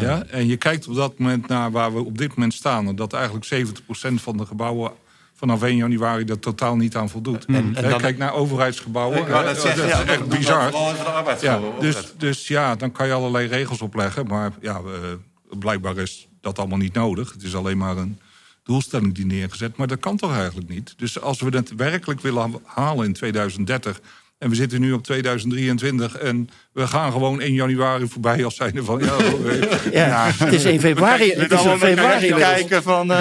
Ja? 0.00 0.24
En 0.24 0.46
je 0.46 0.56
kijkt 0.56 0.88
op 0.88 0.94
dat 0.94 1.18
moment 1.18 1.48
naar 1.48 1.70
waar 1.70 1.94
we 1.94 2.04
op 2.04 2.18
dit 2.18 2.28
moment 2.28 2.54
staan. 2.54 2.86
En 2.88 2.96
dat 2.96 3.12
eigenlijk 3.12 3.46
70% 3.46 4.20
van 4.20 4.36
de 4.36 4.46
gebouwen 4.46 4.92
vanaf 5.34 5.62
1 5.62 5.76
januari 5.76 6.24
er 6.24 6.38
totaal 6.38 6.76
niet 6.76 6.96
aan 6.96 7.08
voldoet. 7.08 7.44
en 7.44 7.74
Hè, 7.74 7.88
dan- 7.88 8.00
Kijk 8.00 8.18
naar 8.18 8.32
overheidsgebouwen. 8.32 9.18
Ik 9.18 9.28
net 9.28 9.60
zeggen, 9.60 9.80
dat 9.82 9.90
ja, 9.90 10.02
is 10.02 10.08
echt 10.08 10.28
bizar. 10.28 10.70
de 10.70 11.36
Ja, 11.40 11.60
dus, 11.80 12.12
dus 12.18 12.48
ja, 12.48 12.74
dan 12.76 12.92
kan 12.92 13.06
je 13.06 13.12
allerlei 13.12 13.48
regels 13.48 13.80
opleggen. 13.82 14.26
Maar 14.26 14.52
ja, 14.60 14.76
eh, 14.76 15.58
blijkbaar 15.58 15.96
is 15.96 16.28
dat 16.40 16.58
allemaal 16.58 16.78
niet 16.78 16.94
nodig. 16.94 17.32
Het 17.32 17.42
is 17.42 17.54
alleen 17.54 17.78
maar 17.78 17.96
een 17.96 18.18
doelstelling 18.62 19.14
die 19.14 19.26
neergezet. 19.26 19.76
Maar 19.76 19.86
dat 19.86 20.00
kan 20.00 20.16
toch 20.16 20.34
eigenlijk 20.34 20.68
niet? 20.68 20.94
Dus 20.96 21.20
als 21.20 21.40
we 21.40 21.56
het 21.56 21.74
werkelijk 21.74 22.20
willen 22.20 22.60
halen 22.64 23.04
in 23.06 23.12
2030... 23.12 24.00
en 24.38 24.48
we 24.48 24.54
zitten 24.54 24.80
nu 24.80 24.92
op 24.92 25.02
2023 25.02 26.16
en 26.16 26.48
we 26.72 26.86
gaan 26.86 27.12
gewoon 27.12 27.40
1 27.40 27.52
januari 27.52 28.06
voorbij... 28.08 28.44
als 28.44 28.54
zijnde 28.56 28.84
van, 28.84 28.98
ja, 28.98 29.16
eh, 29.16 29.92
Ja, 29.92 30.30
het 30.38 30.52
is 30.52 30.64
1 30.64 30.80
februari. 30.80 31.32
Het 31.32 31.52
is 31.52 31.64
1 31.64 31.78
februari. 31.78 32.28
kijken, 32.34 32.82
van. 32.82 33.10
eh, 33.12 33.16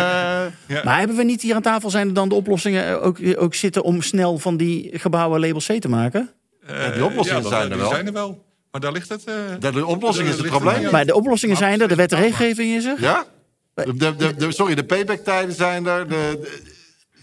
Maar 0.83 0.97
hebben 0.99 1.15
we 1.15 1.23
niet 1.23 1.41
hier 1.41 1.55
aan 1.55 1.61
tafel 1.61 1.89
zijn 1.89 2.07
er 2.07 2.13
dan 2.13 2.29
de 2.29 2.35
oplossingen 2.35 3.01
ook, 3.01 3.17
ook 3.35 3.55
zitten 3.55 3.83
om 3.83 4.01
snel 4.01 4.37
van 4.37 4.57
die 4.57 4.89
gebouwen 4.93 5.39
label 5.39 5.59
C 5.67 5.81
te 5.81 5.89
maken? 5.89 6.29
eh, 6.67 6.93
die 6.93 7.03
oplossingen 7.05 7.41
dat- 7.41 7.51
zijn 7.51 7.63
er 7.63 7.69
die 7.69 7.77
wel. 7.79 7.89
zijn 7.89 8.07
er 8.07 8.13
wel. 8.13 8.43
Maar 8.71 8.81
daar 8.81 8.91
ligt 8.91 9.09
het... 9.09 9.23
eh, 9.23 9.33
De, 9.59 9.71
de 9.71 9.85
oplossing 9.85 10.27
is 10.27 10.37
het 10.37 10.47
probleem. 10.47 10.81
het 10.83 10.91
Maar 10.91 11.05
de 11.05 11.15
oplossingen 11.15 11.57
zijn 11.57 11.81
er, 11.81 11.87
de 11.87 11.95
wet 11.95 12.11
en 12.11 12.19
regelgeving 12.19 12.75
is 12.75 12.85
er. 12.85 12.95
Ja? 13.01 13.25
De, 13.73 13.93
de, 13.95 14.15
de, 14.15 14.35
de- 14.35 14.51
sorry, 14.51 14.75
de 14.75 14.83
payback-tijden 14.83 15.55
zijn 15.55 15.85
er. 15.85 16.07
De, 16.07 16.37
de- 16.41 16.61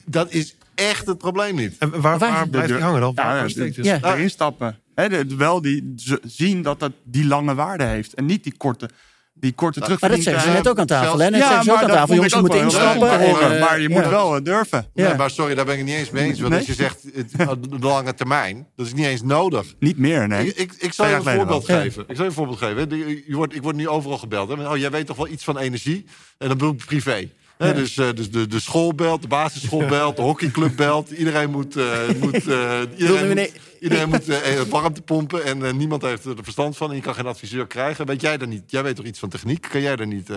dat 0.06 0.32
is 0.32 0.56
echt 0.88 1.06
het 1.06 1.18
probleem 1.18 1.54
niet. 1.56 1.76
En 1.78 1.90
waar, 1.90 2.00
Waar- 2.00 2.18
waar 2.18 2.48
blijft 2.48 2.68
de- 2.68 2.74
die 2.74 2.82
hangen 2.82 3.00
dan? 3.00 3.12
Ja, 3.14 3.22
Waar 3.24 3.36
ja, 3.42 3.48
steekt 3.48 3.76
het? 3.76 3.84
Ja. 3.86 3.98
erin 4.02 4.30
stappen. 4.30 4.78
Hè, 4.94 5.08
de- 5.08 5.36
wel 5.36 5.60
die 5.60 5.94
zien 6.22 6.62
dat 6.62 6.80
dat 6.80 6.92
die 7.04 7.24
lange 7.26 7.54
waarde 7.54 7.84
heeft. 7.84 8.14
En 8.14 8.26
niet 8.26 8.42
die 8.44 8.54
korte, 8.56 8.88
die 9.34 9.52
korte 9.52 9.80
Maar 9.80 9.88
dat 10.10 10.20
zeggen 10.22 10.42
ze 10.42 10.48
net 10.50 10.68
ook 10.68 10.78
aan 10.78 10.86
tafel. 10.86 11.18
Hè? 11.18 11.30
Net 11.30 11.40
Ja, 11.40 11.46
zeggen 11.46 11.64
ze 11.64 11.70
ook 11.70 11.76
maar 11.76 11.84
aan 11.84 11.90
dat 11.90 11.98
tafel. 11.98 12.14
Jongens, 12.14 12.34
je 12.34 12.40
moet 12.40 12.54
instappen. 12.54 13.10
en, 13.10 13.20
eh, 13.20 13.60
maar 13.60 13.80
je 13.80 13.88
ja. 13.88 13.94
moet 14.00 14.08
wel 14.08 14.36
eh, 14.36 14.42
durven. 14.42 14.86
Ja. 14.94 15.06
Nee, 15.08 15.16
maar 15.16 15.30
sorry, 15.30 15.54
daar 15.54 15.64
ben 15.64 15.78
ik 15.78 15.84
niet 15.84 15.94
eens 15.94 16.10
mee 16.10 16.24
eens. 16.24 16.38
Want 16.40 16.50
Nee? 16.50 16.58
als 16.58 16.68
je 16.68 16.74
zegt, 16.74 17.02
het, 17.14 17.30
de 17.70 17.78
lange 17.80 18.14
termijn, 18.14 18.66
dat 18.76 18.86
is 18.86 18.94
niet 18.94 19.06
eens 19.06 19.22
nodig. 19.22 19.74
Niet 19.78 19.98
meer, 19.98 20.28
nee. 20.28 20.46
Ik, 20.46 20.56
ik, 20.56 20.72
ik 20.78 20.92
zal 20.92 21.06
je 21.06 21.14
een 21.14 21.22
voorbeeld 21.22 21.64
geven. 21.64 22.02
Ik 22.08 22.16
zal 22.16 22.24
je 22.24 22.30
een 22.30 22.36
voorbeeld 22.36 22.58
geven. 22.58 22.88
Je 23.26 23.34
wordt, 23.36 23.54
ik 23.54 23.62
word 23.62 23.76
nu 23.76 23.88
overal 23.88 24.18
gebeld. 24.18 24.48
Hè. 24.48 24.68
Oh, 24.70 24.76
jij 24.76 24.90
weet 24.90 25.06
toch 25.06 25.16
wel 25.16 25.28
iets 25.28 25.44
van 25.44 25.58
energie? 25.58 26.04
En 26.38 26.48
dan 26.48 26.56
bedoel 26.58 26.72
ik 26.72 26.84
privé. 26.84 27.28
Dus 27.70 27.96
eh, 27.96 28.12
dus 28.14 28.30
de, 28.30 28.46
de 28.46 28.60
school 28.60 28.94
belt, 28.94 29.22
de 29.22 29.28
basisschool 29.28 29.86
belt, 29.86 30.16
de 30.16 30.22
hockeyclub 30.22 30.76
belt. 30.76 31.10
Iedereen 31.10 31.50
moet, 31.50 31.76
eh, 31.76 32.08
moet, 32.22 32.46
eh, 32.48 32.80
iedereen 32.96 33.28
moet, 33.28 33.38
een- 33.38 33.50
iedereen 33.80 34.08
moet 34.08 34.26
warmte 34.68 35.02
pompen. 35.02 35.44
En 35.44 35.76
niemand 35.76 36.02
heeft 36.02 36.24
er 36.24 36.34
verstand 36.42 36.76
van. 36.76 36.90
En 36.90 36.96
je 36.96 37.02
kan 37.02 37.14
geen 37.14 37.26
adviseur 37.26 37.66
krijgen. 37.66 38.06
Weet 38.06 38.20
jij 38.20 38.36
daar 38.38 38.48
niet? 38.48 38.70
Jij 38.70 38.82
weet 38.82 38.96
toch 38.96 39.04
iets 39.04 39.18
van 39.18 39.28
techniek? 39.28 39.66
Kan 39.70 39.80
jij 39.80 39.96
daar 39.96 40.06
niet? 40.06 40.28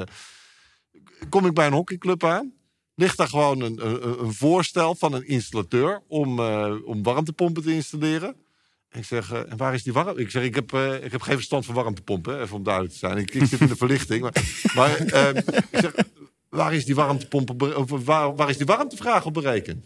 Kom 1.29 1.45
ik 1.45 1.53
bij 1.53 1.67
een 1.67 1.73
hockeyclub 1.73 2.23
aan? 2.23 2.53
Ligt 2.95 3.17
daar 3.17 3.27
gewoon 3.27 3.61
een, 3.61 3.85
een, 3.87 4.19
een 4.23 4.33
voorstel 4.33 4.95
van 4.95 5.13
een 5.13 5.27
installateur 5.27 6.01
om, 6.07 6.39
om 6.85 7.03
warmtepompen 7.03 7.63
te 7.63 7.73
installeren? 7.73 8.35
Ik 8.91 9.05
zeg, 9.05 9.31
en 9.31 9.57
waar 9.57 9.73
is 9.73 9.83
die 9.83 9.93
warmte? 9.93 10.21
Ik 10.21 10.29
zeg, 10.31 10.43
ik 10.43 10.55
heb, 10.55 10.73
ik 11.03 11.11
heb 11.11 11.21
geen 11.21 11.35
verstand 11.35 11.65
van 11.65 11.75
warmtepompen, 11.75 12.41
even 12.41 12.55
om 12.55 12.63
duidelijk 12.63 12.93
te 12.93 12.99
zijn. 12.99 13.17
Ik, 13.17 13.33
ik 13.33 13.45
zit 13.45 13.59
in 13.61 13.67
de 13.67 13.75
verlichting. 13.85 14.21
Maar, 14.21 14.33
maar 14.75 15.01
ik 15.71 15.79
zeg, 15.79 15.91
waar 16.55 16.73
is 16.73 16.85
die 16.85 16.95
warmtepomp 16.95 17.49
op 17.49 17.61
of 17.91 18.05
waar, 18.05 18.35
waar 18.35 18.49
is 18.49 18.57
die 18.57 18.65
warmtevraag 18.65 19.25
op 19.25 19.33
berekend? 19.33 19.85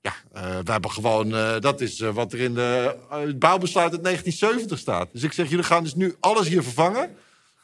Ja, 0.00 0.14
eh, 0.32 0.42
we 0.64 0.72
hebben 0.72 0.90
gewoon, 0.90 1.34
eh, 1.34 1.60
dat 1.60 1.80
is 1.80 2.00
eh, 2.00 2.10
wat 2.10 2.32
er 2.32 2.40
in 2.40 2.54
de, 2.54 2.96
het 3.10 3.38
bouwbesluit 3.38 3.92
uit 3.92 4.02
1970 4.04 4.78
staat. 4.78 5.08
Dus 5.12 5.22
ik 5.22 5.32
zeg, 5.32 5.48
jullie 5.48 5.64
gaan 5.64 5.82
dus 5.82 5.94
nu 5.94 6.14
alles 6.20 6.48
hier 6.48 6.62
vervangen. 6.62 7.10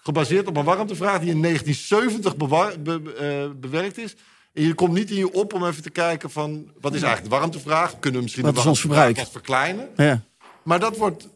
Gebaseerd 0.02 0.46
op 0.46 0.57
een 0.57 0.64
warmtevraag 0.64 1.20
die 1.20 1.30
in 1.30 1.40
1970 1.42 2.36
bewar- 2.36 2.80
be- 2.80 3.00
be- 3.00 3.12
eh, 3.12 3.61
bewerkt 3.61 3.98
is. 3.98 4.14
En 4.52 4.62
je 4.62 4.74
komt 4.74 4.92
niet 4.92 5.11
in 5.11 5.16
je 5.16 5.32
op 5.32 5.52
om 5.52 5.66
even 5.66 5.82
te 5.82 5.90
kijken 5.90 6.30
van... 6.30 6.70
wat 6.80 6.94
is 6.94 7.02
eigenlijk 7.02 7.32
de 7.32 7.38
warmtevraag? 7.38 7.98
Kunnen 7.98 8.18
we 8.18 8.24
misschien 8.24 8.44
Wat 8.44 8.55
de 8.55 8.62
warmtevraag 8.62 8.94
verbruik? 8.96 9.16
wat 9.16 9.30
verkleinen? 9.30 9.88
Ja. 9.96 10.20
Maar 10.62 10.80
dat 10.80 10.96
wordt 10.96 11.28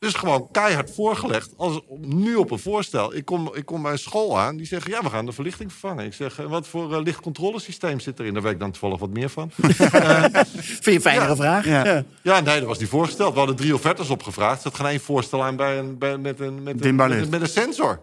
Dus 0.00 0.14
gewoon 0.14 0.48
keihard 0.50 0.90
voorgelegd. 0.94 1.50
Als, 1.56 1.80
nu 2.00 2.34
op 2.34 2.50
een 2.50 2.58
voorstel. 2.58 3.14
Ik 3.14 3.24
kom, 3.24 3.50
ik 3.54 3.66
kom 3.66 3.82
bij 3.82 3.92
een 3.92 3.98
school 3.98 4.38
aan. 4.38 4.56
Die 4.56 4.66
zeggen, 4.66 4.90
ja, 4.90 5.02
we 5.02 5.10
gaan 5.10 5.26
de 5.26 5.32
verlichting 5.32 5.70
vervangen. 5.70 6.04
Ik 6.04 6.14
zeg, 6.14 6.36
wat 6.36 6.68
voor 6.68 6.92
uh, 6.92 7.02
lichtcontrolesysteem 7.02 8.00
zit 8.00 8.18
erin? 8.18 8.34
Daar 8.34 8.42
weet 8.42 8.52
ik 8.52 8.58
dan 8.58 8.70
toevallig 8.70 8.98
wat 8.98 9.10
meer 9.10 9.28
van. 9.28 9.50
uh, 9.56 9.68
Vind 10.54 10.84
je 10.84 10.92
een 10.92 11.00
fijnere 11.00 11.28
ja. 11.28 11.36
vraag? 11.36 11.64
Ja. 11.64 11.84
Ja. 11.84 12.04
ja. 12.22 12.40
nee, 12.40 12.58
dat 12.58 12.68
was 12.68 12.78
niet 12.78 12.88
voorgesteld. 12.88 13.32
We 13.32 13.38
hadden 13.38 13.56
drie 13.56 13.74
offertes 13.74 14.10
opgevraagd. 14.10 14.56
Er 14.56 14.62
zat 14.62 14.74
geen 14.74 14.86
één 14.86 15.00
voorstel 15.00 15.44
aan 15.44 15.56
bij 15.56 15.78
een, 15.78 15.98
bij, 15.98 16.18
met, 16.18 16.40
een, 16.40 16.62
met, 16.62 16.84
een, 16.84 16.94
met, 16.94 17.10
een, 17.10 17.28
met 17.28 17.40
een 17.40 17.48
sensor. 17.48 18.00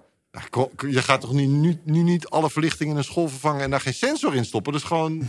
Je 0.89 1.01
gaat 1.01 1.21
toch 1.21 1.33
nu, 1.33 1.45
nu, 1.45 1.79
nu 1.83 2.03
niet 2.03 2.27
alle 2.27 2.49
verlichting 2.49 2.89
in 2.91 2.97
een 2.97 3.03
school 3.03 3.27
vervangen... 3.27 3.61
en 3.61 3.69
daar 3.69 3.81
geen 3.81 3.93
sensor 3.93 4.35
in 4.35 4.45
stoppen? 4.45 4.73
Dus 4.73 4.83
gewoon... 4.83 5.27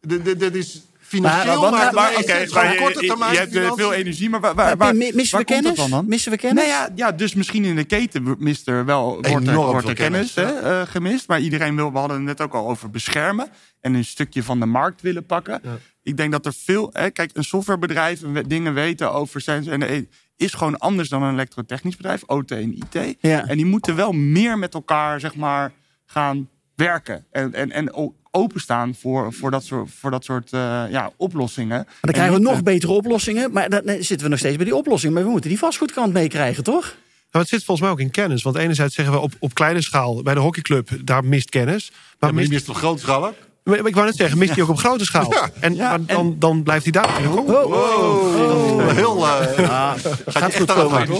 Dit 0.00 0.54
is 0.54 0.82
financieel 1.10 1.60
maar, 1.60 1.70
maar, 1.70 1.94
maar, 1.94 2.12
termijn. 2.12 3.32
Je, 3.32 3.46
je 3.50 3.58
hebt 3.58 3.74
veel 3.76 3.92
energie, 3.92 4.30
maar 4.30 4.40
waar, 4.40 4.54
waar, 4.54 4.76
waar, 4.76 4.96
missen 4.96 5.38
we 5.38 5.44
kennis? 5.44 5.74
dan, 5.74 5.90
dan? 5.90 6.08
Missen 6.08 6.32
we 6.32 6.38
kennis? 6.38 6.62
Nee, 6.62 6.72
ja, 6.72 6.88
ja, 6.94 7.12
dus 7.12 7.34
misschien 7.34 7.64
in 7.64 7.76
de 7.76 7.84
keten 7.84 8.36
mist 8.38 8.68
er 8.68 8.84
wel 8.84 9.18
wordt 9.20 9.46
er, 9.46 9.54
wordt 9.54 9.88
er 9.88 9.94
kennis, 9.94 10.32
kennis 10.32 10.54
hè, 10.60 10.80
uh, 10.80 10.86
gemist. 10.86 11.28
Maar 11.28 11.40
iedereen 11.40 11.76
wil, 11.76 11.92
we 11.92 11.98
hadden 11.98 12.16
het 12.16 12.26
net 12.26 12.40
ook 12.40 12.54
al 12.54 12.68
over 12.68 12.90
beschermen. 12.90 13.48
En 13.80 13.94
een 13.94 14.04
stukje 14.04 14.42
van 14.42 14.60
de 14.60 14.66
markt 14.66 15.02
willen 15.02 15.26
pakken. 15.26 15.60
Ja. 15.62 15.78
Ik 16.02 16.16
denk 16.16 16.32
dat 16.32 16.46
er 16.46 16.52
veel... 16.52 16.90
Hè, 16.92 17.10
kijk, 17.10 17.30
een 17.32 17.44
softwarebedrijf 17.44 18.20
dingen 18.46 18.74
weten 18.74 19.12
over 19.12 19.40
sensor... 19.40 19.72
En, 19.72 20.08
is 20.36 20.54
gewoon 20.54 20.78
anders 20.78 21.08
dan 21.08 21.22
een 21.22 21.32
elektrotechnisch 21.32 21.96
bedrijf, 21.96 22.22
OT 22.26 22.50
en 22.50 22.76
IT. 22.76 23.16
Ja. 23.20 23.46
En 23.46 23.56
die 23.56 23.66
moeten 23.66 23.96
wel 23.96 24.12
meer 24.12 24.58
met 24.58 24.74
elkaar, 24.74 25.20
zeg 25.20 25.34
maar, 25.34 25.72
gaan 26.06 26.48
werken. 26.74 27.26
En, 27.30 27.54
en, 27.54 27.72
en 27.72 27.94
openstaan 28.30 28.94
voor, 28.94 29.32
voor 29.32 29.50
dat 29.50 29.64
soort, 29.64 29.90
voor 29.98 30.10
dat 30.10 30.24
soort 30.24 30.52
uh, 30.52 30.84
ja, 30.90 31.10
oplossingen. 31.16 31.76
Maar 31.76 31.96
dan 32.00 32.12
krijgen 32.12 32.34
we 32.34 32.40
nog 32.40 32.62
betere 32.62 32.92
oplossingen. 32.92 33.52
Maar 33.52 33.70
dan 33.70 33.82
zitten 33.86 34.20
we 34.20 34.28
nog 34.28 34.38
steeds 34.38 34.56
bij 34.56 34.64
die 34.64 34.76
oplossing. 34.76 35.14
Maar 35.14 35.22
we 35.22 35.30
moeten 35.30 35.50
die 35.50 35.58
vastgoedkant 35.58 36.12
meekrijgen, 36.12 36.64
toch? 36.64 36.96
Nou, 37.30 37.44
het 37.44 37.48
zit 37.48 37.64
volgens 37.64 37.80
mij 37.80 37.90
ook 37.90 38.00
in 38.00 38.10
kennis. 38.10 38.42
Want 38.42 38.56
enerzijds 38.56 38.94
zeggen 38.94 39.14
we 39.14 39.20
op, 39.20 39.32
op 39.38 39.54
kleine 39.54 39.82
schaal... 39.82 40.22
bij 40.22 40.34
de 40.34 40.40
hockeyclub, 40.40 40.90
daar 41.04 41.24
mist 41.24 41.48
kennis. 41.48 41.90
Maar, 41.90 42.30
ja, 42.30 42.36
maar 42.36 42.48
mist 42.48 42.68
op 42.68 42.74
grote 42.74 43.00
schaal 43.00 43.26
ook? 43.26 43.34
Maar 43.64 43.86
ik 43.86 43.94
wou 43.94 44.06
net 44.06 44.16
zeggen, 44.16 44.38
mist 44.38 44.54
hij 44.54 44.62
ook 44.62 44.68
op 44.68 44.78
grote 44.78 45.04
schaal. 45.04 45.32
Ja. 45.32 45.50
En, 45.60 45.74
ja, 45.74 45.88
maar 45.88 46.06
dan, 46.06 46.36
dan 46.38 46.62
blijft 46.62 46.82
hij 46.82 46.92
daar 46.92 47.06
natuurlijk 47.06 47.36
ook. 47.36 47.48
Oh, 47.48 47.72
oh, 47.72 48.76
oh, 48.76 48.88
heel... 48.88 49.16
Uh, 49.16 49.70
ah, 49.70 49.94
gaat 50.26 50.56
goed 50.58 50.72
komen. 50.72 51.08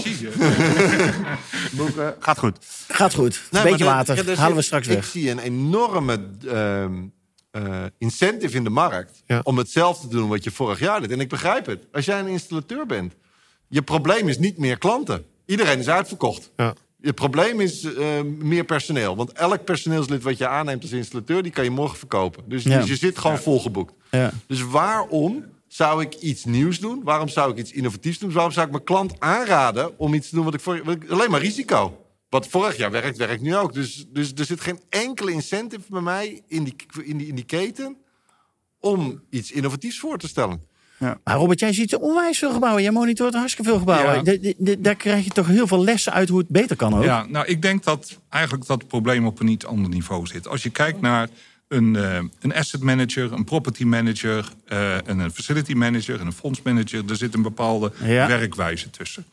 Boeken. 1.71 2.15
Gaat 2.19 2.39
goed. 2.39 2.57
Gaat 2.87 3.13
goed. 3.13 3.41
Nee, 3.51 3.63
Beetje 3.63 3.83
water. 3.83 4.25
Dus 4.25 4.37
Halen 4.37 4.55
we 4.55 4.61
straks 4.61 4.87
ik 4.87 4.93
weg. 4.93 5.03
Ik 5.03 5.11
zie 5.11 5.29
een 5.29 5.39
enorme 5.39 6.19
uh, 6.45 6.83
uh, 7.51 7.83
incentive 7.97 8.57
in 8.57 8.63
de 8.63 8.69
markt... 8.69 9.23
Ja. 9.25 9.39
om 9.43 9.57
hetzelfde 9.57 10.07
te 10.07 10.15
doen 10.15 10.29
wat 10.29 10.43
je 10.43 10.51
vorig 10.51 10.79
jaar 10.79 11.01
deed. 11.01 11.11
En 11.11 11.19
ik 11.19 11.29
begrijp 11.29 11.65
het. 11.65 11.87
Als 11.91 12.05
jij 12.05 12.19
een 12.19 12.27
installateur 12.27 12.85
bent... 12.85 13.13
je 13.67 13.81
probleem 13.81 14.27
is 14.27 14.37
niet 14.37 14.57
meer 14.57 14.77
klanten. 14.77 15.25
Iedereen 15.45 15.79
is 15.79 15.89
uitverkocht. 15.89 16.51
Ja. 16.55 16.73
Het 17.01 17.15
probleem 17.15 17.59
is 17.59 17.83
uh, 17.83 18.21
meer 18.37 18.63
personeel. 18.63 19.15
Want 19.15 19.31
elk 19.31 19.63
personeelslid 19.63 20.23
wat 20.23 20.37
je 20.37 20.47
aanneemt 20.47 20.81
als 20.81 20.91
installateur... 20.91 21.43
die 21.43 21.51
kan 21.51 21.63
je 21.63 21.69
morgen 21.69 21.97
verkopen. 21.97 22.43
Dus, 22.47 22.63
ja. 22.63 22.79
dus 22.79 22.87
je 22.87 22.95
zit 22.95 23.17
gewoon 23.17 23.35
ja. 23.35 23.41
volgeboekt. 23.41 23.93
Ja. 24.11 24.31
Dus 24.47 24.61
waarom 24.61 25.45
zou 25.67 26.01
ik 26.01 26.15
iets 26.15 26.45
nieuws 26.45 26.79
doen? 26.79 27.03
Waarom 27.03 27.27
zou 27.27 27.51
ik 27.51 27.57
iets 27.57 27.71
innovatiefs 27.71 28.19
doen? 28.19 28.31
Waarom 28.31 28.51
zou 28.51 28.65
ik 28.65 28.71
mijn 28.71 28.83
klant 28.83 29.19
aanraden 29.19 29.99
om 29.99 30.13
iets 30.13 30.29
te 30.29 30.35
doen 30.35 30.45
wat 30.45 30.53
ik 30.53 30.59
voor... 30.59 30.81
Wat 30.83 30.95
ik, 30.95 31.09
alleen 31.09 31.31
maar 31.31 31.41
risico. 31.41 32.05
Wat 32.29 32.47
vorig 32.47 32.77
jaar 32.77 32.91
werkt, 32.91 33.17
werkt 33.17 33.41
nu 33.41 33.55
ook. 33.55 33.73
Dus, 33.73 34.05
dus 34.09 34.33
er 34.35 34.45
zit 34.45 34.61
geen 34.61 34.79
enkele 34.89 35.31
incentive 35.31 35.83
bij 35.89 36.01
mij 36.01 36.41
in 36.47 36.63
die, 36.63 36.75
in 37.03 37.17
die, 37.17 37.27
in 37.27 37.35
die 37.35 37.45
keten... 37.45 37.97
om 38.79 39.21
iets 39.29 39.51
innovatiefs 39.51 39.99
voor 39.99 40.17
te 40.17 40.27
stellen. 40.27 40.69
Ja. 41.01 41.17
Maar 41.23 41.35
Robert, 41.35 41.59
jij 41.59 41.73
ziet 41.73 41.95
onwijs 41.95 42.37
veel 42.37 42.51
gebouwen. 42.53 42.83
Jij 42.83 42.91
monitort 42.91 43.33
hartstikke 43.33 43.69
veel 43.69 43.79
gebouwen. 43.79 44.13
Ja. 44.13 44.21
De, 44.21 44.39
de, 44.39 44.55
de, 44.57 44.81
daar 44.81 44.95
krijg 44.95 45.23
je 45.23 45.29
toch 45.29 45.47
heel 45.47 45.67
veel 45.67 45.83
lessen 45.83 46.13
uit 46.13 46.29
hoe 46.29 46.39
het 46.39 46.47
beter 46.47 46.75
kan 46.75 46.93
ook? 46.93 47.03
Ja, 47.03 47.25
nou, 47.29 47.45
ik 47.45 47.61
denk 47.61 47.83
dat 47.83 48.19
eigenlijk 48.29 48.65
dat 48.65 48.87
probleem 48.87 49.25
op 49.25 49.39
een 49.39 49.45
niet 49.45 49.65
ander 49.65 49.89
niveau 49.89 50.27
zit. 50.27 50.47
Als 50.47 50.63
je 50.63 50.69
kijkt 50.69 51.01
naar 51.01 51.27
een, 51.67 51.93
uh, 51.93 52.17
een 52.39 52.53
asset 52.53 52.81
manager, 52.81 53.33
een 53.33 53.43
property 53.43 53.83
manager... 53.83 54.51
Uh, 54.69 55.07
en 55.07 55.19
een 55.19 55.31
facility 55.31 55.73
manager 55.73 56.19
en 56.19 56.25
een 56.25 56.33
fondsmanager... 56.33 57.03
er 57.09 57.15
zit 57.15 57.33
een 57.33 57.41
bepaalde 57.41 57.91
ja. 58.03 58.27
werkwijze 58.27 58.89
tussen. 58.89 59.25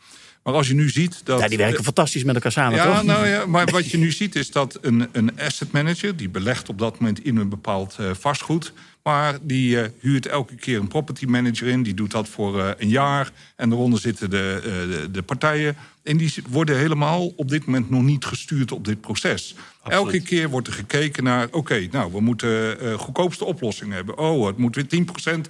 Maar 0.49 0.57
als 0.57 0.69
je 0.69 0.75
nu 0.75 0.89
ziet 0.89 1.21
dat... 1.25 1.41
Ja, 1.41 1.49
die 1.49 1.59
werken 1.59 1.85
fantastisch 1.85 2.25
met 2.25 2.35
elkaar 2.35 2.53
samen, 2.53 2.77
ja, 2.77 2.95
toch? 2.95 3.05
Nou 3.05 3.27
ja, 3.27 3.47
maar 3.47 3.67
wat 3.67 3.91
je 3.91 3.99
nu 3.99 4.11
ziet 4.11 4.35
is 4.35 4.51
dat 4.51 4.79
een, 4.81 5.09
een 5.13 5.41
asset 5.41 5.73
manager... 5.73 6.17
die 6.17 6.29
belegt 6.29 6.69
op 6.69 6.79
dat 6.79 6.99
moment 6.99 7.25
in 7.25 7.37
een 7.37 7.49
bepaald 7.49 7.97
uh, 8.01 8.11
vastgoed... 8.19 8.73
maar 9.03 9.39
die 9.43 9.77
uh, 9.77 9.85
huurt 10.01 10.27
elke 10.27 10.55
keer 10.55 10.79
een 10.79 10.89
property 10.89 11.25
manager 11.25 11.67
in. 11.67 11.83
Die 11.83 11.95
doet 11.95 12.11
dat 12.11 12.29
voor 12.29 12.59
uh, 12.59 12.69
een 12.79 12.89
jaar. 12.89 13.31
En 13.57 13.69
daaronder 13.69 14.01
zitten 14.01 14.31
de, 14.31 14.61
de, 14.63 15.11
de, 15.11 15.23
partijen. 15.23 15.77
En 16.03 16.17
die 16.17 16.35
worden 16.49 16.79
helemaal 16.79 17.33
op 17.37 17.49
dit 17.49 17.65
moment 17.65 17.91
nog 17.91 18.03
niet 18.03 18.25
gestuurd 18.25 18.73
op 18.73 18.85
dit 18.85 19.01
proces. 19.01 19.55
Absoluut. 19.83 20.05
Elke 20.05 20.21
keer 20.21 20.49
wordt 20.49 20.67
er 20.67 20.73
gekeken 20.73 21.25
naar... 21.25 21.47
oké, 21.47 21.57
okay, 21.57 21.89
nou, 21.93 22.13
we 22.13 22.21
moeten 22.21 22.77
goedkoopste 22.99 23.45
oplossing 23.45 23.93
hebben. 23.93 24.19
Oh, 24.19 24.47
het 24.47 24.57
moet 24.57 24.75
weer 24.75 25.05
10%... 25.37 25.41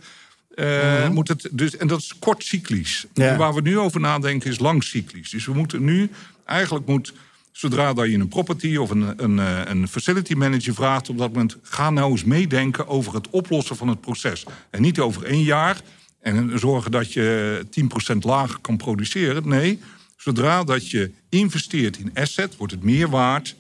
Uh, 0.59 0.65
mm-hmm. 0.65 1.13
moet 1.13 1.29
het 1.29 1.49
dus, 1.53 1.77
en 1.77 1.87
dat 1.87 1.99
is 1.99 2.15
kort 2.19 2.45
cyclisch. 2.45 3.07
Ja. 3.15 3.37
Waar 3.37 3.55
we 3.55 3.61
nu 3.61 3.79
over 3.79 4.01
nadenken 4.01 4.51
is 4.51 4.59
lang 4.59 4.85
cyclisch. 4.85 5.31
Dus 5.31 5.47
we 5.47 5.53
moeten 5.53 5.85
nu, 5.85 6.11
eigenlijk 6.45 6.87
moet, 6.87 7.13
zodra 7.53 7.93
dat 7.93 8.11
je 8.11 8.19
een 8.19 8.29
property 8.29 8.77
of 8.77 8.91
een, 8.91 9.13
een, 9.17 9.39
een 9.71 9.89
facility 9.89 10.35
manager 10.35 10.75
vraagt 10.75 11.09
op 11.09 11.19
dat 11.19 11.33
moment, 11.33 11.57
ga 11.63 11.91
nou 11.91 12.11
eens 12.11 12.25
meedenken 12.25 12.89
over 12.89 13.15
het 13.15 13.31
oplossen 13.31 13.77
van 13.77 13.89
het 13.89 14.01
proces. 14.01 14.45
En 14.71 14.83
niet 14.83 14.99
over 15.01 15.25
één 15.25 15.43
jaar 15.43 15.81
en 16.21 16.59
zorgen 16.59 16.91
dat 16.91 17.13
je 17.13 17.61
10% 18.15 18.17
lager 18.19 18.59
kan 18.61 18.77
produceren. 18.77 19.49
Nee, 19.49 19.81
zodra 20.17 20.65
dat 20.65 20.91
je 20.91 21.11
investeert 21.29 21.99
in 21.99 22.11
asset, 22.15 22.57
wordt 22.57 22.73
het 22.73 22.83
meer 22.83 23.09
waard. 23.09 23.57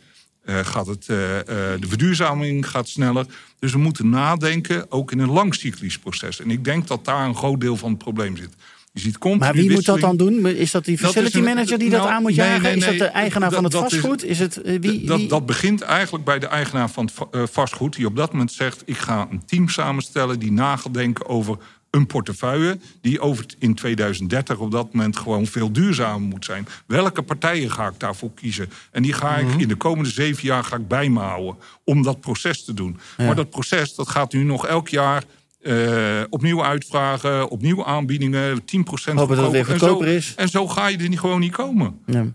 Uh, 0.48 0.58
gaat 0.62 0.86
het, 0.86 1.06
uh, 1.10 1.36
uh, 1.36 1.42
de 1.46 1.86
verduurzaming 1.88 2.68
gaat 2.68 2.88
sneller. 2.88 3.26
Dus 3.58 3.72
we 3.72 3.78
moeten 3.78 4.08
nadenken, 4.08 4.90
ook 4.90 5.12
in 5.12 5.18
een 5.18 5.30
lang 5.30 5.54
cyclisch 5.54 5.98
proces. 5.98 6.40
En 6.40 6.50
ik 6.50 6.64
denk 6.64 6.86
dat 6.86 7.04
daar 7.04 7.26
een 7.26 7.36
groot 7.36 7.60
deel 7.60 7.76
van 7.76 7.90
het 7.90 7.98
probleem 7.98 8.36
zit. 8.36 8.50
Je 8.92 9.00
ziet 9.00 9.38
maar 9.38 9.52
wie 9.52 9.70
moet 9.70 9.84
dat 9.84 10.00
dan 10.00 10.16
doen? 10.16 10.46
Is 10.46 10.70
dat 10.70 10.84
die 10.84 10.98
facility 10.98 11.32
dat 11.32 11.42
een, 11.42 11.54
manager 11.54 11.78
die 11.78 11.88
nou, 11.88 12.02
dat 12.02 12.10
aan 12.10 12.22
moet 12.22 12.34
jagen? 12.34 12.52
Nee, 12.52 12.60
nee, 12.60 12.80
nee, 12.80 12.92
is 12.92 12.98
dat 12.98 13.08
de 13.08 13.14
eigenaar 13.14 13.52
van 13.52 13.64
het 13.64 13.74
vastgoed? 13.74 14.24
Is, 14.24 14.30
is 14.30 14.38
het, 14.38 14.60
wie, 14.64 14.80
wie? 14.80 15.06
Dat, 15.06 15.28
dat, 15.28 15.46
begint 15.46 15.82
eigenlijk 15.82 16.24
bij 16.24 16.38
de 16.38 16.46
eigenaar 16.46 16.90
van 16.90 17.10
het 17.30 17.50
vastgoed... 17.50 17.96
die 17.96 18.06
op 18.06 18.16
dat 18.16 18.32
moment 18.32 18.52
zegt, 18.52 18.82
ik 18.84 18.98
ga 18.98 19.28
een 19.30 19.44
team 19.44 19.68
samenstellen... 19.68 20.38
die 20.38 20.52
na 20.52 20.76
gaat 20.76 20.94
denken 20.94 21.26
over 21.26 21.58
een 21.90 22.06
portefeuille 22.06 22.78
die 23.00 23.20
over 23.20 23.46
in 23.58 23.74
2030 23.74 24.58
op 24.58 24.70
dat 24.70 24.92
moment 24.92 25.16
gewoon 25.16 25.46
veel 25.46 25.72
duurzamer 25.72 26.28
moet 26.28 26.44
zijn. 26.44 26.66
Welke 26.86 27.22
partijen 27.22 27.70
ga 27.70 27.86
ik 27.86 28.00
daarvoor 28.00 28.30
kiezen? 28.34 28.70
En 28.90 29.02
die 29.02 29.12
ga 29.12 29.36
ik 29.36 29.44
mm 29.44 29.50
-hmm. 29.50 29.60
in 29.60 29.68
de 29.68 29.76
komende 29.76 30.10
zeven 30.10 30.44
jaar 30.44 30.64
ga 30.64 30.76
ik 30.76 30.88
bij 30.88 31.08
me 31.08 31.20
houden 31.20 31.56
om 31.84 32.02
dat 32.02 32.20
proces 32.20 32.64
te 32.64 32.74
doen. 32.74 32.98
Ja. 33.16 33.24
Maar 33.26 33.34
dat 33.34 33.50
proces 33.50 33.94
dat 33.94 34.08
gaat 34.08 34.32
nu 34.32 34.42
nog 34.42 34.66
elk 34.66 34.88
jaar 34.88 35.24
uh, 35.62 36.22
opnieuw 36.30 36.64
uitvragen, 36.64 37.48
opnieuw 37.48 37.84
aanbiedingen, 37.84 38.60
10% 38.60 38.64
Hopen 38.64 39.14
dat 39.14 39.28
het 39.28 39.50
weer 39.50 39.64
goedkoper 39.64 40.06
en 40.06 40.12
zo, 40.12 40.18
is. 40.18 40.34
En 40.36 40.48
zo 40.48 40.68
ga 40.68 40.86
je 40.86 40.98
er 40.98 41.08
niet, 41.08 41.20
gewoon 41.20 41.40
niet 41.40 41.52
komen. 41.52 41.98
Ja. 42.06 42.26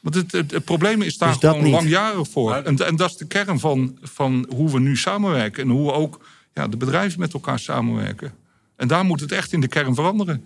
Want 0.00 0.14
het, 0.14 0.32
het, 0.32 0.50
het, 0.50 0.64
probleem 0.64 1.02
is 1.02 1.18
daar 1.18 1.28
Dus 1.28 1.38
gewoon 1.38 1.62
niet. 1.62 1.72
langjarig 1.72 2.28
voor. 2.28 2.54
En, 2.54 2.86
en 2.86 2.96
dat 2.96 3.10
is 3.10 3.16
de 3.16 3.26
kern 3.26 3.58
van, 3.58 3.98
van 4.02 4.46
hoe 4.54 4.70
we 4.70 4.80
nu 4.80 4.96
samenwerken. 4.96 5.62
En 5.62 5.68
hoe 5.68 5.86
we 5.86 5.92
ook 5.92 6.20
ja, 6.52 6.68
de 6.68 6.76
bedrijven 6.76 7.20
met 7.20 7.32
elkaar 7.32 7.58
samenwerken. 7.58 8.32
En 8.76 8.88
daar 8.88 9.04
moet 9.04 9.20
het 9.20 9.32
echt 9.32 9.52
in 9.52 9.60
de 9.60 9.68
kern 9.68 9.94
veranderen. 9.94 10.44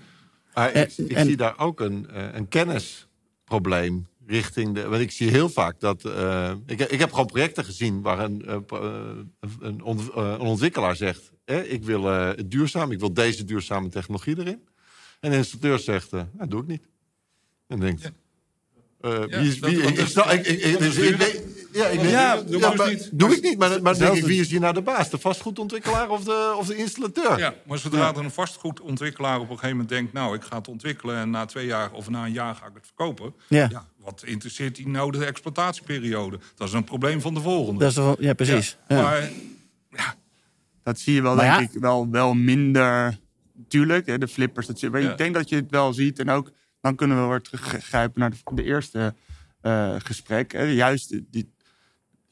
Maar 0.55 0.75
ik, 0.75 0.97
ik 0.97 1.19
zie 1.19 1.37
daar 1.37 1.59
ook 1.59 1.81
een, 1.81 2.11
eh, 2.11 2.23
een 2.33 2.49
kennisprobleem 2.49 4.07
richting 4.27 4.75
de. 4.75 4.89
Want 4.89 5.03
ik 5.03 5.11
zie 5.11 5.31
heel 5.31 5.49
vaak 5.49 5.81
dat. 5.81 6.05
Uh, 6.05 6.53
ik, 6.67 6.81
ik 6.81 6.99
heb 6.99 7.11
gewoon 7.11 7.27
projecten 7.27 7.65
gezien 7.65 8.03
waar 8.03 8.19
een, 8.19 8.45
uh, 8.47 8.57
een, 9.61 9.83
on, 9.83 10.11
een 10.15 10.41
ontwikkelaar 10.41 10.97
zegt: 10.97 11.33
eh, 11.45 11.73
Ik 11.73 11.85
wil 11.85 12.05
het 12.05 12.51
duurzaam, 12.51 12.93
ik 12.93 13.01
wil 13.01 13.13
deze 13.13 13.45
duurzame 13.45 13.89
technologie 13.89 14.39
erin. 14.39 14.69
En 15.21 15.31
de 15.31 15.37
installateur 15.37 15.79
zegt: 15.79 16.11
Dat 16.11 16.51
doe 16.51 16.61
ik 16.61 16.67
niet. 16.67 16.83
En 17.67 17.81
denkt. 17.81 18.03
Ja. 18.03 18.11
Uh, 19.01 19.29
ja, 19.29 19.41
wie 19.41 19.49
is, 19.49 19.59
wie, 19.59 19.83
ik, 19.83 19.99
ik, 19.99 20.47
ik, 20.47 20.63
ik, 20.63 20.79
dus 20.79 20.97
ik, 20.97 21.21
ik, 21.21 21.64
ja, 21.75 21.87
ik, 21.87 22.01
ja, 22.01 22.43
doe, 22.43 22.59
ja, 22.59 22.75
maar, 22.75 22.89
niet. 22.89 23.11
doe 23.13 23.37
ik 23.37 23.43
niet. 23.43 23.59
Maar, 23.59 23.83
maar 23.83 23.99
denk 23.99 24.15
ik, 24.15 24.25
wie 24.25 24.41
is 24.41 24.51
hier 24.51 24.61
nou 24.61 24.75
de 24.75 24.83
baas? 24.83 25.11
De 25.11 25.19
vastgoedontwikkelaar 25.19 26.11
of 26.11 26.25
de, 26.25 26.55
of 26.59 26.67
de 26.67 26.77
installateur? 26.77 27.39
Ja, 27.39 27.55
maar 27.67 27.79
zodra 27.79 27.99
ja. 27.99 28.15
er 28.15 28.25
een 28.25 28.31
vastgoedontwikkelaar 28.31 29.37
op 29.37 29.43
een 29.43 29.49
gegeven 29.49 29.71
moment 29.71 29.89
denkt... 29.89 30.13
nou, 30.13 30.35
ik 30.35 30.43
ga 30.43 30.57
het 30.57 30.69
ontwikkelen 30.69 31.17
en 31.17 31.31
na 31.31 31.45
twee 31.45 31.67
jaar 31.67 31.93
of 31.93 32.09
na 32.09 32.25
een 32.25 32.33
jaar 32.33 32.55
ga 32.55 32.67
ik 32.67 32.75
het 32.75 32.87
verkopen... 32.87 33.35
Ja. 33.49 33.69
ja 33.71 33.87
wat 33.99 34.23
interesseert 34.27 34.77
die 34.77 34.89
nou 34.89 35.11
de 35.11 35.25
exploitatieperiode? 35.25 36.39
Dat 36.55 36.69
is 36.69 36.75
een 36.75 36.85
probleem 36.85 37.21
van 37.21 37.35
de 37.35 37.41
volgende. 37.41 37.81
Dat 37.81 37.91
is 37.91 37.97
wel, 37.97 38.17
ja, 38.19 38.33
precies. 38.33 38.77
Ja. 38.89 39.03
Maar, 39.03 39.31
ja. 39.91 40.15
Dat 40.83 40.99
zie 40.99 41.15
je 41.15 41.23
wel, 41.23 41.35
maar 41.35 41.59
denk 41.59 41.73
ik, 41.73 41.81
wel, 41.81 42.11
wel 42.11 42.35
minder... 42.35 43.23
Tuurlijk, 43.69 44.07
hè, 44.07 44.19
de 44.19 44.29
flippers. 44.29 44.67
Dat, 44.67 44.83
maar 44.83 45.01
ik 45.01 45.17
denk 45.17 45.35
dat 45.35 45.49
je 45.49 45.57
het 45.57 45.71
wel 45.71 45.93
ziet 45.93 46.19
en 46.19 46.31
ook 46.31 46.51
dan 46.85 46.95
kunnen 46.95 47.23
we 47.23 47.29
weer 47.29 47.41
teruggrijpen 47.41 48.21
naar 48.21 48.31
de, 48.31 48.37
de 48.55 48.63
eerste 48.63 49.15
uh, 49.63 49.95
gesprek. 49.99 50.53
Juist, 50.53 51.21
die, 51.31 51.54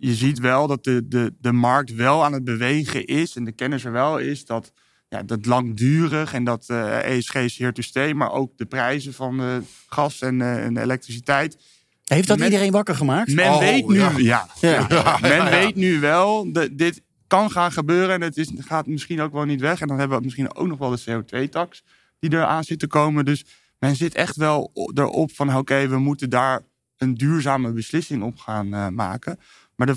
je 0.05 0.14
ziet 0.14 0.38
wel 0.38 0.66
dat 0.66 0.84
de, 0.84 1.09
de, 1.09 1.34
de 1.40 1.53
markt 1.53 1.94
wel 1.94 2.24
aan 2.24 2.32
het 2.32 2.44
bewegen 2.44 3.07
is 3.07 3.36
en 3.36 3.44
de 3.44 3.53
kennis 3.53 3.84
er 3.84 3.92
wel 3.92 4.18
is 4.18 4.44
dat 4.44 4.72
ja, 5.09 5.22
dat 5.22 5.46
langdurig 5.46 6.32
en 6.32 6.44
dat 6.44 6.68
ESG 6.68 7.34
is 7.34 7.59
here 7.59 7.72
to 7.72 7.82
stay, 7.82 8.12
maar 8.12 8.32
ook 8.32 8.57
de 8.57 8.66
prijzen 8.66 9.14
van 9.14 9.64
gas 9.86 10.20
en, 10.20 10.42
en 10.42 10.76
elektriciteit. 10.76 11.57
Heeft 12.05 12.28
dat 12.28 12.40
iedereen 12.40 12.70
wakker 12.70 12.94
gemaakt? 12.94 13.34
Men 13.34 13.50
oh, 13.50 13.59
weet 13.59 13.88
nu, 13.88 14.22
ja. 14.22 14.46
ja. 14.61 14.86
men 15.20 15.50
weet 15.50 15.74
nu 15.74 16.00
wel, 16.00 16.53
dat 16.53 16.68
dit 16.72 17.03
kan 17.26 17.50
gaan 17.50 17.72
gebeuren 17.72 18.14
en 18.14 18.20
het 18.20 18.36
is, 18.36 18.53
gaat 18.57 18.86
misschien 18.86 19.20
ook 19.20 19.32
wel 19.32 19.44
niet 19.44 19.61
weg. 19.61 19.80
En 19.80 19.88
dan 19.88 19.98
hebben 19.98 20.18
we 20.18 20.24
misschien 20.24 20.55
ook 20.55 20.66
nog 20.66 20.78
wel 20.78 20.90
de 20.90 21.03
CO2-tax 21.03 21.82
die 22.18 22.32
eraan 22.32 22.64
zit 22.64 22.78
te 22.78 22.86
komen. 22.86 23.24
Dus 23.24 23.44
men 23.78 23.96
zit 23.96 24.14
echt 24.14 24.36
wel 24.36 24.70
erop 24.94 25.32
van 25.34 25.57
oké, 25.57 25.88
we 25.88 25.98
moeten 25.98 26.30
daar 26.30 26.61
een 26.96 27.14
duurzame 27.14 27.72
beslissing 27.72 28.22
op 28.22 28.38
gaan 28.38 28.66
uh, 28.66 28.88
maken. 28.88 29.38
Maar 29.85 29.97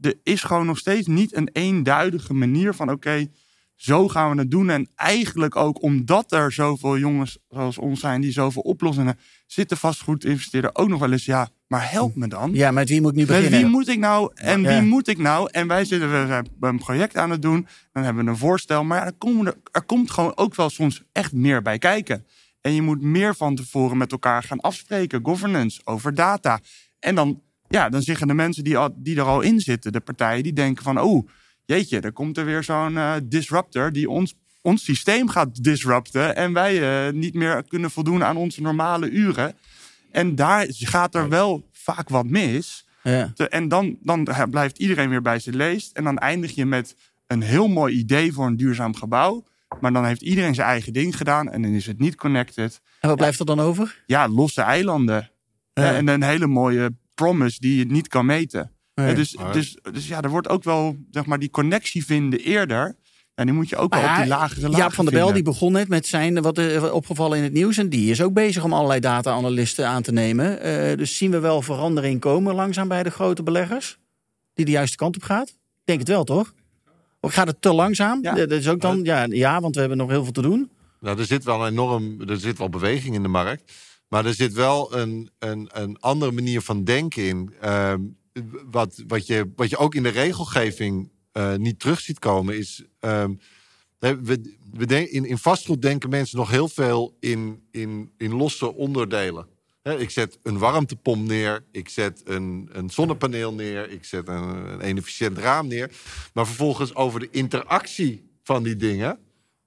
er 0.00 0.14
is 0.22 0.42
gewoon 0.42 0.66
nog 0.66 0.78
steeds 0.78 1.06
niet 1.06 1.36
een 1.36 1.48
eenduidige 1.52 2.34
manier 2.34 2.74
van 2.74 2.90
oké, 2.90 3.26
zo 3.74 4.08
gaan 4.08 4.30
we 4.30 4.40
het 4.40 4.50
doen. 4.50 4.70
En 4.70 4.88
eigenlijk 4.94 5.56
ook 5.56 5.82
omdat 5.82 6.32
er 6.32 6.52
zoveel 6.52 6.98
jongens 6.98 7.38
zoals 7.48 7.78
ons 7.78 8.00
zijn 8.00 8.20
die 8.20 8.32
zoveel 8.32 8.62
oplossingen 8.62 9.18
zitten 9.46 9.76
vastgoed 9.76 10.24
investeren 10.24 10.76
ook 10.76 10.88
nog 10.88 11.00
wel 11.00 11.12
eens 11.12 11.24
ja, 11.24 11.48
maar 11.66 11.90
help 11.90 12.14
me 12.14 12.28
dan. 12.28 12.50
Ja, 12.52 12.70
met 12.70 12.88
wie 12.88 13.00
moet 13.00 13.10
ik 13.10 13.16
nu 13.16 13.26
beginnen? 13.26 13.50
Met 13.50 13.60
wie 13.60 13.70
moet 13.70 13.88
ik 13.88 13.98
nou 13.98 14.30
en 14.34 14.66
wie 14.66 14.80
moet 14.80 15.08
ik 15.08 15.18
nou? 15.18 15.48
En 15.50 15.68
wij 15.68 15.84
zitten 15.84 16.10
we 16.10 16.42
een 16.60 16.78
project 16.78 17.16
aan 17.16 17.30
het 17.30 17.42
doen, 17.42 17.66
dan 17.92 18.02
hebben 18.02 18.24
we 18.24 18.30
een 18.30 18.36
voorstel, 18.36 18.84
maar 18.84 18.98
ja, 18.98 19.06
er, 19.06 19.12
komen 19.12 19.54
er 19.72 19.82
komt 19.82 20.10
gewoon 20.10 20.36
ook 20.36 20.54
wel 20.54 20.70
soms 20.70 21.02
echt 21.12 21.32
meer 21.32 21.62
bij 21.62 21.78
kijken. 21.78 22.26
En 22.60 22.72
je 22.72 22.82
moet 22.82 23.00
meer 23.02 23.34
van 23.34 23.54
tevoren 23.54 23.96
met 23.96 24.12
elkaar 24.12 24.42
gaan 24.42 24.60
afspreken. 24.60 25.20
Governance, 25.24 25.80
over 25.84 26.14
data. 26.14 26.60
En 26.98 27.14
dan, 27.14 27.42
ja, 27.68 27.88
dan 27.88 28.02
zeggen 28.02 28.26
de 28.28 28.34
mensen 28.34 28.64
die, 28.64 28.76
die 28.94 29.16
er 29.16 29.22
al 29.22 29.40
in 29.40 29.60
zitten, 29.60 29.92
de 29.92 30.00
partijen, 30.00 30.42
die 30.42 30.52
denken 30.52 30.84
van... 30.84 31.00
oh, 31.00 31.28
jeetje, 31.64 32.00
er 32.00 32.12
komt 32.12 32.38
er 32.38 32.44
weer 32.44 32.64
zo'n 32.64 32.92
uh, 32.92 33.14
disruptor 33.24 33.92
die 33.92 34.10
ons, 34.10 34.34
ons 34.62 34.84
systeem 34.84 35.28
gaat 35.28 35.64
disrupten... 35.64 36.36
en 36.36 36.52
wij 36.52 37.06
uh, 37.06 37.12
niet 37.12 37.34
meer 37.34 37.64
kunnen 37.68 37.90
voldoen 37.90 38.24
aan 38.24 38.36
onze 38.36 38.62
normale 38.62 39.10
uren. 39.10 39.54
En 40.10 40.34
daar 40.34 40.66
gaat 40.68 41.14
er 41.14 41.28
wel 41.28 41.68
vaak 41.72 42.08
wat 42.08 42.26
mis. 42.26 42.86
Ja. 43.02 43.32
En 43.48 43.68
dan, 43.68 43.98
dan 44.02 44.28
blijft 44.50 44.78
iedereen 44.78 45.08
weer 45.08 45.22
bij 45.22 45.38
zijn 45.38 45.56
leest. 45.56 45.92
En 45.92 46.04
dan 46.04 46.18
eindig 46.18 46.54
je 46.54 46.66
met 46.66 46.96
een 47.26 47.42
heel 47.42 47.68
mooi 47.68 47.94
idee 47.94 48.32
voor 48.32 48.46
een 48.46 48.56
duurzaam 48.56 48.94
gebouw... 48.94 49.44
Maar 49.80 49.92
dan 49.92 50.04
heeft 50.04 50.22
iedereen 50.22 50.54
zijn 50.54 50.68
eigen 50.68 50.92
ding 50.92 51.16
gedaan 51.16 51.50
en 51.50 51.62
dan 51.62 51.70
is 51.70 51.86
het 51.86 51.98
niet 51.98 52.14
connected. 52.14 52.80
En 53.00 53.08
wat 53.08 53.18
blijft 53.18 53.38
er 53.38 53.46
dan 53.46 53.60
over? 53.60 54.02
Ja, 54.06 54.28
losse 54.28 54.60
eilanden. 54.60 55.30
En 55.72 56.08
een 56.08 56.22
hele 56.22 56.46
mooie 56.46 56.94
promise 57.14 57.60
die 57.60 57.76
je 57.76 57.84
niet 57.84 58.08
kan 58.08 58.26
meten. 58.26 58.72
Dus, 58.94 59.36
dus, 59.52 59.78
dus 59.92 60.08
ja, 60.08 60.22
er 60.22 60.30
wordt 60.30 60.48
ook 60.48 60.64
wel 60.64 60.96
zeg 61.10 61.26
maar, 61.26 61.38
die 61.38 61.50
connectie 61.50 62.04
vinden 62.04 62.40
eerder. 62.40 62.96
En 63.34 63.46
die 63.46 63.54
moet 63.54 63.68
je 63.68 63.76
ook 63.76 63.94
wel 63.94 64.02
op 64.02 64.16
die 64.16 64.26
lagere 64.26 64.60
lagen 64.60 64.78
Jaap 64.78 64.92
van 64.92 65.04
der 65.04 65.14
Bel 65.14 65.32
die 65.32 65.42
begon 65.42 65.72
net 65.72 65.88
met 65.88 66.06
zijn, 66.06 66.42
wat 66.42 66.58
er 66.58 66.92
opgevallen 66.92 67.38
in 67.38 67.44
het 67.44 67.52
nieuws. 67.52 67.78
En 67.78 67.88
die 67.88 68.10
is 68.10 68.22
ook 68.22 68.32
bezig 68.32 68.64
om 68.64 68.72
allerlei 68.72 69.00
data-analysten 69.00 69.88
aan 69.88 70.02
te 70.02 70.12
nemen. 70.12 70.66
Uh, 70.66 70.96
dus 70.96 71.16
zien 71.16 71.30
we 71.30 71.38
wel 71.38 71.62
verandering 71.62 72.20
komen 72.20 72.54
langzaam 72.54 72.88
bij 72.88 73.02
de 73.02 73.10
grote 73.10 73.42
beleggers? 73.42 73.98
Die 74.54 74.64
de 74.64 74.70
juiste 74.70 74.96
kant 74.96 75.16
op 75.16 75.22
gaat? 75.22 75.48
Ik 75.48 75.84
denk 75.84 75.98
het 75.98 76.08
wel, 76.08 76.24
toch? 76.24 76.54
Of 77.20 77.32
gaat 77.32 77.46
het 77.46 77.62
te 77.62 77.72
langzaam? 77.72 78.18
Ja. 78.22 78.34
Dat 78.34 78.50
is 78.50 78.68
ook 78.68 78.80
dan, 78.80 79.00
ja, 79.02 79.26
ja, 79.28 79.60
want 79.60 79.74
we 79.74 79.80
hebben 79.80 79.98
nog 79.98 80.10
heel 80.10 80.22
veel 80.22 80.32
te 80.32 80.42
doen. 80.42 80.70
Nou, 81.00 81.18
er 81.18 81.26
zit 81.26 81.44
wel 81.44 81.66
enorm, 81.66 82.20
er 82.28 82.40
zit 82.40 82.58
wel 82.58 82.68
beweging 82.68 83.14
in 83.14 83.22
de 83.22 83.28
markt. 83.28 83.72
Maar 84.14 84.26
er 84.26 84.34
zit 84.34 84.52
wel 84.52 84.96
een, 84.96 85.30
een, 85.38 85.68
een 85.72 86.00
andere 86.00 86.32
manier 86.32 86.60
van 86.60 86.84
denken 86.84 87.22
in. 87.22 87.54
Uh, 87.64 87.94
wat, 88.70 89.02
wat, 89.06 89.26
je, 89.26 89.52
wat 89.56 89.70
je 89.70 89.76
ook 89.76 89.94
in 89.94 90.02
de 90.02 90.08
regelgeving 90.08 91.10
uh, 91.32 91.54
niet 91.54 91.80
terug 91.80 92.00
ziet 92.00 92.18
komen, 92.18 92.56
is. 92.56 92.84
Uh, 93.00 93.24
we, 93.98 94.56
we 94.72 95.10
in, 95.10 95.24
in 95.24 95.38
vastgoed 95.38 95.82
denken 95.82 96.10
mensen 96.10 96.38
nog 96.38 96.50
heel 96.50 96.68
veel 96.68 97.16
in, 97.20 97.62
in, 97.70 98.12
in 98.16 98.34
losse 98.34 98.74
onderdelen 98.74 99.46
ik 99.92 100.10
zet 100.10 100.38
een 100.42 100.58
warmtepomp 100.58 101.26
neer, 101.26 101.64
ik 101.70 101.88
zet 101.88 102.22
een, 102.24 102.68
een 102.72 102.90
zonnepaneel 102.90 103.52
neer, 103.52 103.90
ik 103.90 104.04
zet 104.04 104.28
een, 104.28 104.86
een 104.88 104.96
efficiënt 104.96 105.38
raam 105.38 105.66
neer. 105.66 105.90
Maar 106.32 106.46
vervolgens 106.46 106.94
over 106.94 107.20
de 107.20 107.28
interactie 107.30 108.30
van 108.42 108.62
die 108.62 108.76
dingen, 108.76 109.18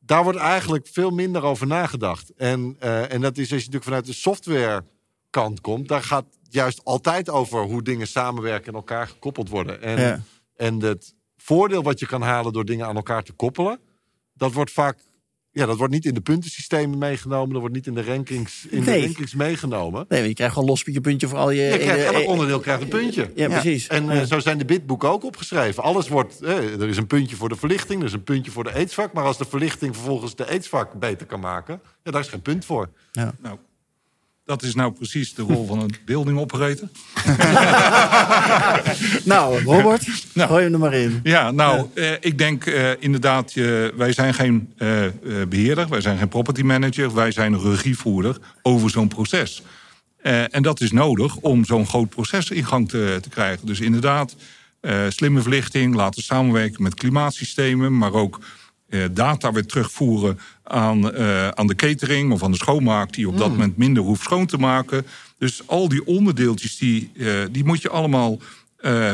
daar 0.08 0.24
wordt 0.24 0.40
eigenlijk 0.40 0.88
veel 0.92 1.10
minder 1.10 1.44
over 1.44 1.68
nagedacht. 1.68 2.34
En, 2.34 2.78
uh, 2.84 3.14
en 3.14 3.22
dat 3.22 3.38
is 3.38 3.40
als 3.40 3.50
je 3.50 3.56
natuurlijk 3.56 3.84
vanuit 3.84 4.06
de 4.06 4.14
softwarekant 4.14 5.62
komt, 5.62 5.88
daar 5.88 6.04
gaat 6.04 6.26
juist 6.50 6.84
altijd 6.84 7.30
over 7.30 7.62
hoe 7.62 7.82
dingen 7.82 8.08
samenwerken 8.08 8.68
en 8.68 8.74
elkaar 8.74 9.08
gekoppeld 9.08 9.50
worden. 9.50 9.82
En, 9.82 10.26
en 10.56 10.82
het 10.82 11.16
voordeel 11.38 11.84
wat 11.84 12.00
je 12.00 12.06
kan 12.06 12.22
halen 12.22 12.54
door 12.54 12.66
dingen 12.66 12.88
aan 12.88 12.96
elkaar 12.96 13.24
te 13.24 13.34
koppelen, 13.34 13.80
dat 14.34 14.54
wordt 14.54 14.72
vaak 14.72 15.00
ja, 15.58 15.66
dat 15.66 15.78
wordt 15.78 15.94
niet 15.94 16.06
in 16.06 16.14
de 16.14 16.22
puntensystemen 16.22 16.98
meegenomen. 16.98 17.50
Dat 17.50 17.60
wordt 17.60 17.76
niet 17.76 17.88
in 17.88 17.94
de 17.94 18.04
rankings, 18.04 18.66
in 18.70 18.84
de 18.84 19.00
rankings 19.00 19.34
meegenomen. 19.34 20.06
Nee, 20.10 20.28
je 20.28 20.34
krijgt 20.34 20.54
gewoon 20.54 20.70
los 20.70 20.82
je 20.86 21.02
puntje 21.02 21.28
voor 21.28 21.38
al 21.38 21.52
je... 21.52 21.62
je 21.62 21.78
krijgt, 21.78 22.14
elk 22.14 22.28
onderdeel 22.28 22.60
krijgt 22.60 22.82
een 22.82 22.88
puntje. 22.88 23.32
Ja, 23.36 23.48
precies. 23.48 23.88
En 23.88 24.06
uh, 24.06 24.22
zo 24.22 24.40
zijn 24.40 24.58
de 24.58 24.66
bitboeken 24.66 25.10
ook 25.10 25.24
opgeschreven. 25.24 25.84
Alles 25.84 26.08
wordt... 26.08 26.42
Eh, 26.42 26.82
er 26.82 26.88
is 26.88 26.98
een 26.98 27.08
puntje 27.08 27.36
voor 27.36 27.50
de 27.50 27.56
verlichting, 27.56 28.00
er 28.00 28.08
is 28.08 28.14
een 28.14 28.24
puntje 28.24 28.52
voor 28.52 28.64
de 28.64 28.74
aidsvak. 28.74 29.14
Maar 29.14 29.24
als 29.24 29.38
de 29.38 29.46
verlichting 29.46 29.96
vervolgens 29.96 30.36
de 30.36 30.48
aidsvak 30.48 30.94
beter 30.94 31.26
kan 31.26 31.40
maken... 31.40 31.82
Ja, 32.04 32.12
daar 32.12 32.22
is 32.22 32.28
geen 32.28 32.42
punt 32.42 32.66
voor. 32.66 32.90
Ja. 33.12 33.34
Nou, 33.42 33.58
dat 34.48 34.64
is 34.64 34.76
nou 34.76 34.92
precies 34.92 35.34
de 35.34 35.42
rol 35.42 35.66
van 35.66 35.82
een 35.82 35.96
building 36.06 36.40
operator. 36.40 36.88
nou, 39.34 39.64
Robert, 39.64 40.08
nou, 40.34 40.50
gooi 40.50 40.64
hem 40.64 40.74
er 40.74 40.80
maar 40.80 40.94
in. 40.94 41.20
Ja, 41.24 41.52
nou, 41.52 41.88
eh, 41.94 42.12
ik 42.20 42.38
denk 42.38 42.66
eh, 42.66 42.92
inderdaad, 43.00 43.56
uh, 43.56 43.88
wij 43.96 44.14
zijn 44.14 44.34
geen 44.34 44.74
eh, 44.78 45.06
eh, 45.06 45.14
beheerder, 45.50 45.88
wij 45.88 46.02
zijn 46.02 46.18
geen 46.18 46.28
property 46.28 46.62
manager, 46.62 47.14
wij 47.14 47.32
zijn 47.32 47.62
regievoerder 47.62 48.38
over 48.62 48.90
zo'n 48.90 49.08
proces. 49.08 49.62
En 50.52 50.62
dat 50.62 50.82
is 50.82 50.92
nodig 50.92 51.36
om 51.36 51.66
zo'n 51.66 51.88
groot 51.88 52.10
proces 52.10 52.50
in 52.50 52.66
gang 52.66 52.90
te, 52.90 53.18
te 53.22 53.30
krijgen. 53.30 53.68
Dus 53.68 53.80
inderdaad, 53.80 54.36
slimme 55.10 55.42
verlichting, 55.42 55.96
laten 55.96 56.24
samenwerken 56.24 56.84
met 56.84 56.94
klimaatsystemen, 56.94 57.98
maar 57.98 58.14
ook 58.14 58.40
data 59.12 59.52
weer 59.52 59.66
terugvoeren 59.66 60.40
aan, 60.68 61.16
uh, 61.16 61.48
aan 61.48 61.68
de 61.68 61.76
catering 61.76 62.32
of 62.32 62.44
aan 62.44 62.52
de 62.52 62.58
schoonmaak, 62.58 63.14
die 63.14 63.28
op 63.28 63.38
dat 63.38 63.48
mm. 63.48 63.54
moment 63.54 63.78
minder 63.78 64.04
hoeft 64.04 64.24
schoon 64.24 64.46
te 64.46 64.58
maken. 64.58 65.06
Dus 65.38 65.62
al 65.66 65.90
die 65.90 66.06
onderdeeltjes, 66.06 66.78
die, 66.78 67.12
uh, 67.14 67.32
die 67.52 67.66
moet 67.66 67.82
je 67.82 67.90
allemaal 67.90 68.40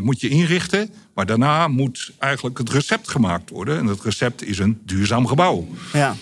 moet 0.02 0.22
je 0.22 0.30
inrichten. 0.30 0.90
Maar 1.14 1.26
daarna 1.26 1.68
moet 1.68 2.12
eigenlijk 2.20 2.58
het 2.58 2.70
recept 2.70 3.10
gemaakt 3.10 3.50
worden. 3.50 3.78
En 3.78 3.86
dat 3.86 4.04
recept 4.04 4.44
is 4.44 4.60
een 4.60 4.82
duurzaam 4.86 5.28
gebouw. 5.28 5.68
Ja. 5.94 6.16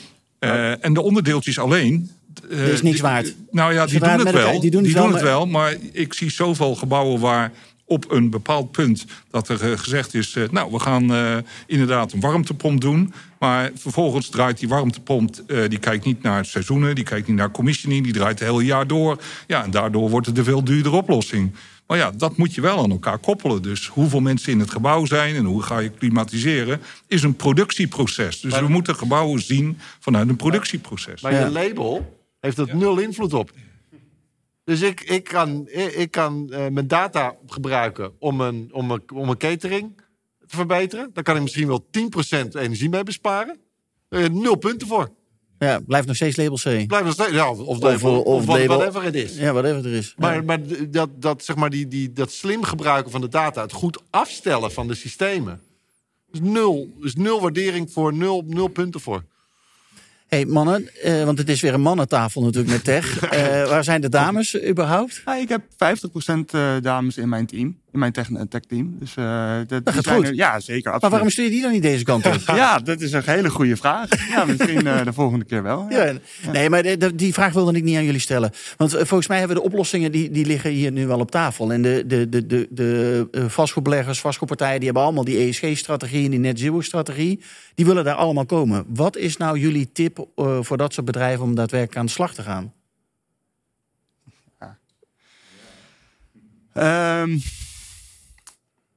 en 0.80 0.94
de 0.94 1.02
onderdeeltjes 1.02 1.60
alleen. 1.60 2.12
dat 2.50 2.58
is 2.60 2.82
niks 2.82 3.00
waard. 3.00 3.36
Nou 3.52 3.74
ja, 3.74 3.86
die 3.86 4.00
doen 4.00 4.10
het 4.10 4.32
wel. 4.32 4.60
die 4.60 4.72
doen 4.72 5.14
het 5.14 5.22
wel. 5.22 5.46
Maar 5.46 5.76
ik 5.92 6.14
zie 6.14 6.32
zoveel 6.32 6.76
gebouwen 6.76 7.20
waar 7.20 7.52
op 7.92 8.12
een 8.12 8.30
bepaald 8.30 8.72
punt 8.72 9.06
dat 9.30 9.50
er 9.50 9.78
gezegd 9.78 10.14
is... 10.14 10.38
nou, 10.52 10.72
we 10.72 10.80
gaan 10.80 11.14
inderdaad 11.68 12.12
een 12.12 12.20
warmtepomp 12.20 12.82
doen... 12.82 13.14
Maar 13.42 13.72
vervolgens 13.76 14.30
draait 14.30 14.60
die 14.60 14.68
warmtepomp, 14.68 15.36
uh, 15.48 15.70
die 15.70 15.80
kijkt 15.80 16.06
niet 16.06 16.22
naar 16.22 16.46
seizoenen, 16.46 16.96
die 16.96 17.04
kijkt 17.04 17.28
niet 17.28 17.38
naar 17.38 17.52
commissioning, 17.52 18.04
die 18.04 18.14
draait 18.14 18.40
het 18.40 18.48
hele 18.48 18.66
jaar 18.66 18.88
door. 18.88 19.22
Ja, 19.48 19.64
en 19.64 19.72
daardoor 19.72 20.10
wordt 20.10 20.28
het 20.28 20.38
een 20.38 20.44
veel 20.44 20.64
duurdere 20.64 20.96
oplossing. 20.96 21.56
Maar 21.88 21.98
ja, 21.98 22.12
dat 22.12 22.38
moet 22.38 22.56
je 22.56 22.62
wel 22.62 22.84
aan 22.84 22.92
elkaar 22.92 23.18
koppelen. 23.18 23.62
Dus 23.62 23.88
hoeveel 23.88 24.20
mensen 24.20 24.52
in 24.52 24.60
het 24.60 24.72
gebouw 24.72 25.06
zijn 25.06 25.36
en 25.36 25.46
hoe 25.46 25.64
ga 25.64 25.80
je 25.80 25.90
klimatiseren, 25.90 26.82
is 27.08 27.24
een 27.24 27.36
productieproces. 27.36 28.40
Dus 28.40 28.60
we 28.60 28.68
moeten 28.68 28.96
gebouwen 28.96 29.42
zien 29.42 29.78
vanuit 30.00 30.30
een 30.30 30.36
productieproces. 30.36 31.22
Maar 31.22 31.34
je 31.34 31.50
label 31.50 32.20
heeft 32.40 32.58
er 32.58 32.76
nul 32.76 33.00
invloed 33.00 33.34
op. 33.34 33.52
Dus 34.64 34.82
ik, 34.82 35.02
ik 35.02 35.24
kan, 35.24 35.68
ik 35.96 36.12
kan 36.12 36.48
uh, 36.50 36.68
mijn 36.68 36.88
data 36.88 37.36
gebruiken 37.46 38.12
om 38.20 38.42
een, 38.42 38.70
om, 38.74 38.92
een, 38.92 39.04
om 39.14 39.30
een 39.30 39.38
catering 39.38 40.02
te 40.48 40.56
verbeteren. 40.56 41.10
Daar 41.14 41.24
kan 41.24 41.36
ik 41.36 41.42
misschien 41.42 41.68
wel 41.68 41.86
10% 41.86 42.48
energie 42.52 42.90
mee 42.90 43.04
besparen. 43.04 43.58
Uh, 44.10 44.28
nul 44.28 44.56
punten 44.56 44.88
voor. 44.88 45.10
Ja, 45.60 45.80
blijft 45.80 46.08
nog 46.08 46.16
steeds 46.16 46.38
label 46.38 46.58
C. 46.58 46.88
Blijft 46.88 47.06
nog 47.06 47.14
steeds, 47.14 47.32
ja, 47.32 47.50
of, 47.50 47.60
of, 47.60 47.82
label, 47.82 48.22
of, 48.22 48.42
of 48.42 48.48
label, 48.48 48.78
whatever 48.78 49.04
het 49.04 49.16
is. 49.16 49.36
Ja, 49.36 49.54
whatever 49.54 49.86
er 49.86 49.98
is. 49.98 50.14
Maar, 50.18 50.46
maar 50.46 50.60
dat, 50.90 51.10
dat, 51.22 51.44
zeg 51.44 51.56
maar 51.56 51.70
die, 51.70 51.88
die, 51.88 52.14
dat 52.14 52.32
slim 52.32 52.64
gebruiken 52.64 53.12
van 53.12 53.22
de 53.22 53.28
data, 53.28 53.62
het 53.62 53.72
goed 53.72 54.02
afstellen 54.10 54.72
van 54.72 54.88
de 54.88 54.96
systemen. 54.96 55.62
is 56.32 56.40
nul. 56.40 56.90
is 57.02 57.16
nul 57.16 57.42
waardering 57.42 57.92
voor, 57.92 58.14
nul, 58.14 58.44
nul 58.48 58.68
punten 58.68 59.02
voor. 59.02 59.24
Hey, 60.36 60.46
mannen, 60.46 60.90
uh, 61.06 61.24
want 61.24 61.38
het 61.38 61.50
is 61.50 61.62
weer 61.62 61.74
een 61.74 61.82
mannentafel 61.82 62.42
natuurlijk 62.42 62.74
met 62.74 62.84
tech. 62.84 63.34
Uh, 63.34 63.68
waar 63.72 63.84
zijn 63.84 64.02
de 64.02 64.10
dames 64.10 64.64
überhaupt? 64.64 65.22
Ja, 65.26 65.36
ik 65.36 65.50
heb 65.50 65.62
50% 65.62 66.82
dames 66.82 67.18
in 67.18 67.30
mijn 67.30 67.46
team. 67.46 67.78
In 67.92 68.00
mijn 68.00 68.12
tech-team. 68.50 68.96
Dus, 69.00 69.16
uh, 69.16 69.58
dat, 69.68 69.86
dat 69.86 69.94
gaat 69.94 70.08
goed. 70.08 70.28
Er, 70.28 70.34
ja, 70.34 70.60
zeker. 70.60 70.76
Absoluut. 70.76 71.02
Maar 71.02 71.10
waarom 71.10 71.30
stuur 71.30 71.44
je 71.44 71.52
die 71.52 71.62
dan 71.62 71.72
niet 71.72 71.82
deze 71.82 72.04
kant 72.04 72.26
op? 72.26 72.34
ja, 72.56 72.80
dat 72.80 73.02
is 73.02 73.12
een 73.12 73.22
hele 73.26 73.50
goede 73.50 73.78
vraag. 73.78 74.30
Ja, 74.30 74.46
misschien 74.46 74.86
uh, 74.86 75.04
de 75.04 75.14
volgende 75.14 75.46
keer 75.46 75.64
wel. 75.64 75.86
Ja. 75.90 76.06
Ja, 76.06 76.52
nee, 76.52 76.70
maar 76.70 76.84
de, 76.84 77.16
die 77.16 77.34
vraag 77.34 77.54
wilde 77.54 77.78
ik 77.78 77.84
niet 77.84 77.98
aan 77.98 78.04
jullie 78.04 78.20
stellen. 78.20 78.52
Want 78.78 78.94
uh, 78.94 79.00
volgens 79.00 79.28
mij 79.28 79.38
hebben 79.38 79.58
we 79.58 79.64
de 79.64 79.70
oplossingen, 79.70 80.12
die, 80.12 80.32
die 80.32 80.46
liggen 80.46 80.72
hier 80.72 80.92
nu 80.92 81.08
wel 81.08 81.20
op 81.20 81.32
tafel. 81.32 81.74
En 81.74 81.82
de, 81.82 82.04
de, 82.08 82.30
de, 82.30 82.46
de, 82.46 82.68
de 82.72 83.28
vastgoedbeleggers, 83.50 84.20
vastgoedpartijen, 84.20 84.76
die 84.76 84.86
hebben 84.86 85.04
allemaal 85.04 85.24
die 85.24 85.48
ESG-strategie 85.48 86.26
en 86.26 86.32
die 86.32 86.40
net 86.40 86.60
zero-strategie. 86.60 87.42
Die 87.76 87.86
willen 87.86 88.04
daar 88.04 88.16
allemaal 88.16 88.46
komen. 88.46 88.86
Wat 88.88 89.18
is 89.18 89.38
nou 89.38 89.60
jullie 89.60 89.92
tip 89.92 90.28
voor 90.36 90.78
dat 90.78 90.94
soort 90.94 91.06
bedrijven 91.06 91.44
om 91.44 91.56
daadwerkelijk 91.56 91.98
aan 91.98 92.06
de 92.06 92.12
slag 92.12 92.34
te 92.34 92.42
gaan? 92.42 92.74
Um, 96.74 97.42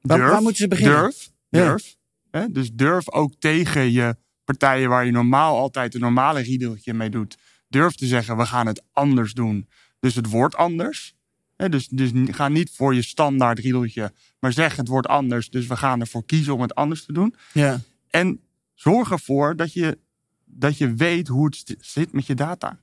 Waar, 0.05 0.19
waar, 0.19 0.41
moeten 0.41 0.61
ze 0.61 0.67
beginnen? 0.67 1.01
Durf. 1.01 1.31
durf 1.49 1.95
hè? 2.31 2.51
Dus 2.51 2.73
durf 2.73 3.11
ook 3.11 3.33
tegen 3.39 3.91
je 3.91 4.15
partijen 4.43 4.89
waar 4.89 5.05
je 5.05 5.11
normaal 5.11 5.57
altijd 5.57 5.93
een 5.93 5.99
normale 5.99 6.39
riedeltje 6.39 6.93
mee 6.93 7.09
doet. 7.09 7.37
Durf 7.67 7.95
te 7.95 8.05
zeggen, 8.05 8.37
we 8.37 8.45
gaan 8.45 8.67
het 8.67 8.83
anders 8.91 9.33
doen. 9.33 9.69
Dus 9.99 10.15
het 10.15 10.29
wordt 10.29 10.55
anders. 10.55 11.15
Hè? 11.55 11.69
Dus, 11.69 11.87
dus 11.87 12.11
ga 12.13 12.47
niet 12.47 12.71
voor 12.71 12.95
je 12.95 13.01
standaard 13.01 13.59
riedeltje, 13.59 14.13
maar 14.39 14.53
zeg 14.53 14.75
het 14.75 14.87
wordt 14.87 15.07
anders. 15.07 15.49
Dus 15.49 15.67
we 15.67 15.77
gaan 15.77 15.99
ervoor 15.99 16.25
kiezen 16.25 16.53
om 16.53 16.61
het 16.61 16.75
anders 16.75 17.05
te 17.05 17.13
doen. 17.13 17.35
Ja. 17.53 17.79
En 18.09 18.39
zorg 18.73 19.11
ervoor 19.11 19.55
dat 19.55 19.73
je, 19.73 19.97
dat 20.45 20.77
je 20.77 20.93
weet 20.93 21.27
hoe 21.27 21.45
het 21.45 21.75
zit 21.79 22.11
met 22.11 22.25
je 22.25 22.35
data. 22.35 22.79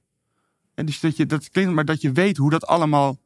En 0.75 0.87
dus 0.87 1.01
dat 1.01 1.17
je, 1.17 1.27
dat 1.27 1.51
klinkt 1.51 1.73
maar 1.73 1.85
dat 1.85 2.01
je 2.01 2.13
weet 2.13 2.37
hoe 2.37 2.51
dat 2.51 2.67
allemaal 2.67 3.21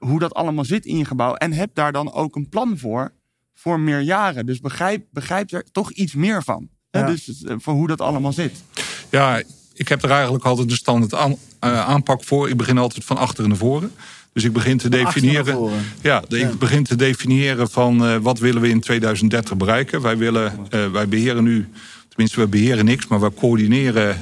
hoe 0.00 0.18
dat 0.18 0.34
allemaal 0.34 0.64
zit 0.64 0.84
in 0.84 0.96
je 0.96 1.04
gebouw. 1.04 1.34
En 1.34 1.52
heb 1.52 1.74
daar 1.74 1.92
dan 1.92 2.12
ook 2.12 2.36
een 2.36 2.48
plan 2.48 2.78
voor, 2.78 3.12
voor 3.60 3.80
meer 3.80 4.00
jaren. 4.00 4.46
Dus 4.46 4.60
begrijp, 4.60 5.04
begrijp 5.10 5.52
er 5.52 5.64
toch 5.72 5.90
iets 5.90 6.14
meer 6.14 6.42
van. 6.42 6.68
Ja. 6.90 7.06
Dus 7.06 7.44
eh, 7.44 7.54
voor 7.58 7.74
hoe 7.74 7.86
dat 7.86 8.00
allemaal 8.00 8.32
zit. 8.32 8.62
Ja, 9.10 9.42
ik 9.74 9.88
heb 9.88 10.02
er 10.02 10.10
eigenlijk 10.10 10.44
altijd 10.44 10.68
de 10.68 10.74
standaard 10.74 11.14
aan, 11.14 11.30
uh, 11.30 11.88
aanpak 11.88 12.24
voor. 12.24 12.48
Ik 12.48 12.56
begin 12.56 12.78
altijd 12.78 13.04
van 13.04 13.16
achteren 13.16 13.48
naar 13.48 13.58
voren. 13.58 13.92
Dus 14.32 14.44
ik 14.44 14.52
begin 14.52 14.78
te 14.78 14.88
definiëren. 14.88 15.70
Ja, 16.00 16.22
ja, 16.28 16.38
ik 16.38 16.58
begin 16.58 16.84
te 16.84 16.96
definiëren 16.96 17.70
van 17.70 18.06
uh, 18.06 18.16
wat 18.16 18.38
willen 18.38 18.62
we 18.62 18.68
in 18.68 18.80
2030 18.80 19.56
bereiken. 19.56 20.00
Wij 20.00 20.16
willen, 20.16 20.52
uh, 20.70 20.90
wij 20.90 21.08
beheren 21.08 21.44
nu 21.44 21.68
Tenminste, 22.08 22.40
we 22.40 22.48
beheren 22.48 22.84
niks, 22.84 23.06
maar 23.06 23.20
we 23.20 23.34
coördineren 23.34 24.16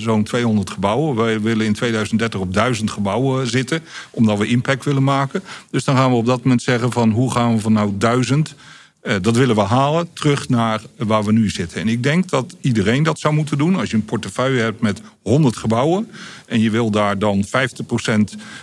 zo'n 0.00 0.24
200 0.24 0.70
gebouwen. 0.70 1.16
Wij 1.16 1.40
willen 1.40 1.66
in 1.66 1.72
2030 1.72 2.40
op 2.40 2.54
1000 2.54 2.90
gebouwen 2.90 3.46
zitten, 3.46 3.82
omdat 4.10 4.38
we 4.38 4.46
impact 4.46 4.84
willen 4.84 5.04
maken. 5.04 5.42
Dus 5.70 5.84
dan 5.84 5.96
gaan 5.96 6.10
we 6.10 6.16
op 6.16 6.26
dat 6.26 6.42
moment 6.42 6.62
zeggen 6.62 6.92
van 6.92 7.10
hoe 7.10 7.30
gaan 7.30 7.54
we 7.54 7.60
van 7.60 7.72
nou 7.72 7.92
1000... 7.98 8.54
Uh, 9.02 9.14
dat 9.20 9.36
willen 9.36 9.54
we 9.54 9.60
halen 9.60 10.12
terug 10.12 10.48
naar 10.48 10.80
waar 10.96 11.24
we 11.24 11.32
nu 11.32 11.50
zitten. 11.50 11.80
En 11.80 11.88
ik 11.88 12.02
denk 12.02 12.28
dat 12.28 12.56
iedereen 12.60 13.02
dat 13.02 13.18
zou 13.18 13.34
moeten 13.34 13.58
doen. 13.58 13.76
Als 13.76 13.90
je 13.90 13.96
een 13.96 14.04
portefeuille 14.04 14.60
hebt 14.60 14.80
met 14.80 15.00
100 15.22 15.56
gebouwen 15.56 16.10
en 16.46 16.60
je 16.60 16.70
wil 16.70 16.90
daar 16.90 17.18
dan 17.18 17.44
50% 17.44 17.48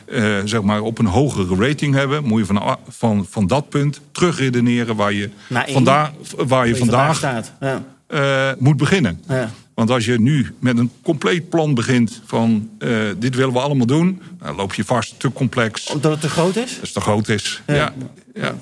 uh, 0.07 0.37
zeg 0.45 0.61
maar 0.61 0.81
op 0.81 0.97
een 0.97 1.05
hogere 1.05 1.67
rating 1.67 1.95
hebben, 1.95 2.23
moet 2.23 2.39
je 2.39 2.45
van, 2.45 2.77
van, 2.87 3.25
van 3.29 3.47
dat 3.47 3.69
punt 3.69 4.01
terugredeneren 4.11 4.95
waar 4.95 5.13
je, 5.13 5.29
vandaag, 5.49 6.11
waar 6.35 6.67
je 6.67 6.75
vandaag 6.75 7.15
staat. 7.15 7.53
Ja 7.59 7.83
uh, 8.09 8.51
moet 8.57 8.77
beginnen. 8.77 9.21
Ja. 9.27 9.51
Want 9.73 9.89
als 9.89 10.05
je 10.05 10.19
nu 10.19 10.55
met 10.59 10.77
een 10.77 10.91
compleet 11.01 11.49
plan 11.49 11.73
begint 11.73 12.21
van 12.25 12.69
uh, 12.79 12.99
dit 13.17 13.35
willen 13.35 13.53
we 13.53 13.59
allemaal 13.59 13.85
doen, 13.85 14.21
dan 14.39 14.55
loop 14.55 14.73
je 14.73 14.83
vast 14.83 15.19
te 15.19 15.31
complex. 15.31 15.89
Omdat 15.89 16.11
het 16.11 16.21
te 16.21 16.29
groot 16.29 16.55
is? 16.55 16.73
Dat 16.73 16.81
het 16.81 16.93
te 16.93 17.01
groot 17.01 17.27
is, 17.27 17.61
ja. 17.67 17.75
ja. 17.75 17.93
ja. 18.33 18.55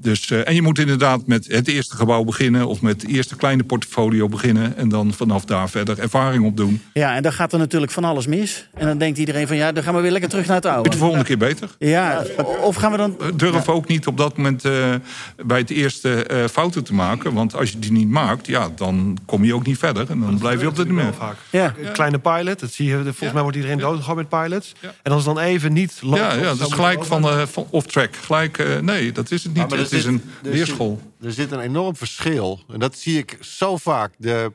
Dus, 0.00 0.30
uh, 0.30 0.48
en 0.48 0.54
je 0.54 0.62
moet 0.62 0.78
inderdaad 0.78 1.26
met 1.26 1.46
het 1.46 1.68
eerste 1.68 1.96
gebouw 1.96 2.24
beginnen... 2.24 2.66
of 2.66 2.80
met 2.80 3.02
het 3.02 3.10
eerste 3.10 3.36
kleine 3.36 3.64
portfolio 3.64 4.28
beginnen... 4.28 4.76
en 4.76 4.88
dan 4.88 5.12
vanaf 5.12 5.44
daar 5.44 5.70
verder 5.70 5.98
ervaring 5.98 6.44
opdoen. 6.44 6.82
Ja, 6.92 7.14
en 7.14 7.22
dan 7.22 7.32
gaat 7.32 7.52
er 7.52 7.58
natuurlijk 7.58 7.92
van 7.92 8.04
alles 8.04 8.26
mis. 8.26 8.68
En 8.74 8.86
dan 8.86 8.98
denkt 8.98 9.18
iedereen 9.18 9.46
van 9.46 9.56
ja, 9.56 9.72
dan 9.72 9.82
gaan 9.82 9.94
we 9.94 10.00
weer 10.00 10.10
lekker 10.10 10.30
terug 10.30 10.46
naar 10.46 10.56
het 10.56 10.66
oude. 10.66 10.90
De 10.90 10.96
volgende 10.96 11.24
keer 11.24 11.38
beter. 11.38 11.70
Ja, 11.78 12.24
of 12.60 12.76
gaan 12.76 12.90
we 12.90 12.96
dan... 12.96 13.16
Durf 13.34 13.66
ja. 13.66 13.72
ook 13.72 13.88
niet 13.88 14.06
op 14.06 14.16
dat 14.16 14.36
moment 14.36 14.64
uh, 14.64 14.94
bij 15.46 15.58
het 15.58 15.70
eerste 15.70 16.26
uh, 16.30 16.44
fouten 16.46 16.84
te 16.84 16.94
maken. 16.94 17.32
Want 17.32 17.54
als 17.54 17.70
je 17.70 17.78
die 17.78 17.92
niet 17.92 18.08
maakt, 18.08 18.46
ja, 18.46 18.68
dan 18.76 19.18
kom 19.26 19.44
je 19.44 19.54
ook 19.54 19.66
niet 19.66 19.78
verder. 19.78 20.10
En 20.10 20.20
dan 20.20 20.38
blijf 20.38 20.60
je 20.60 20.66
op 20.66 20.76
dit 20.76 20.88
moment. 20.88 21.14
Vaak. 21.16 21.36
Ja. 21.50 21.74
Een 21.82 21.92
kleine 21.92 22.18
pilot, 22.18 22.60
dat 22.60 22.72
zie 22.72 22.88
je, 22.88 23.02
volgens 23.02 23.32
mij 23.32 23.42
wordt 23.42 23.56
iedereen 23.56 23.78
doodgegooid 23.78 24.16
met 24.16 24.42
pilots. 24.42 24.74
En 25.02 25.12
als 25.12 25.24
dan 25.24 25.38
even 25.38 25.72
niet 25.72 25.98
loopt... 26.02 26.18
Ja, 26.18 26.34
ja 26.34 26.54
dat 26.54 26.68
is 26.68 26.72
gelijk 26.72 27.04
van, 27.04 27.48
van 27.48 27.66
off-track. 27.70 28.16
Gelijk, 28.16 28.82
nee, 28.82 29.12
dat 29.12 29.30
is 29.30 29.44
het 29.44 29.54
niet 29.54 29.87
het 29.90 29.98
is 29.98 30.04
een 30.04 30.22
er. 30.42 30.56
Zit, 30.56 31.26
er 31.26 31.32
zit 31.32 31.50
een 31.50 31.60
enorm 31.60 31.96
verschil. 31.96 32.60
En 32.68 32.78
dat 32.78 32.96
zie 32.96 33.18
ik 33.18 33.38
zo 33.40 33.76
vaak. 33.76 34.14
De, 34.18 34.52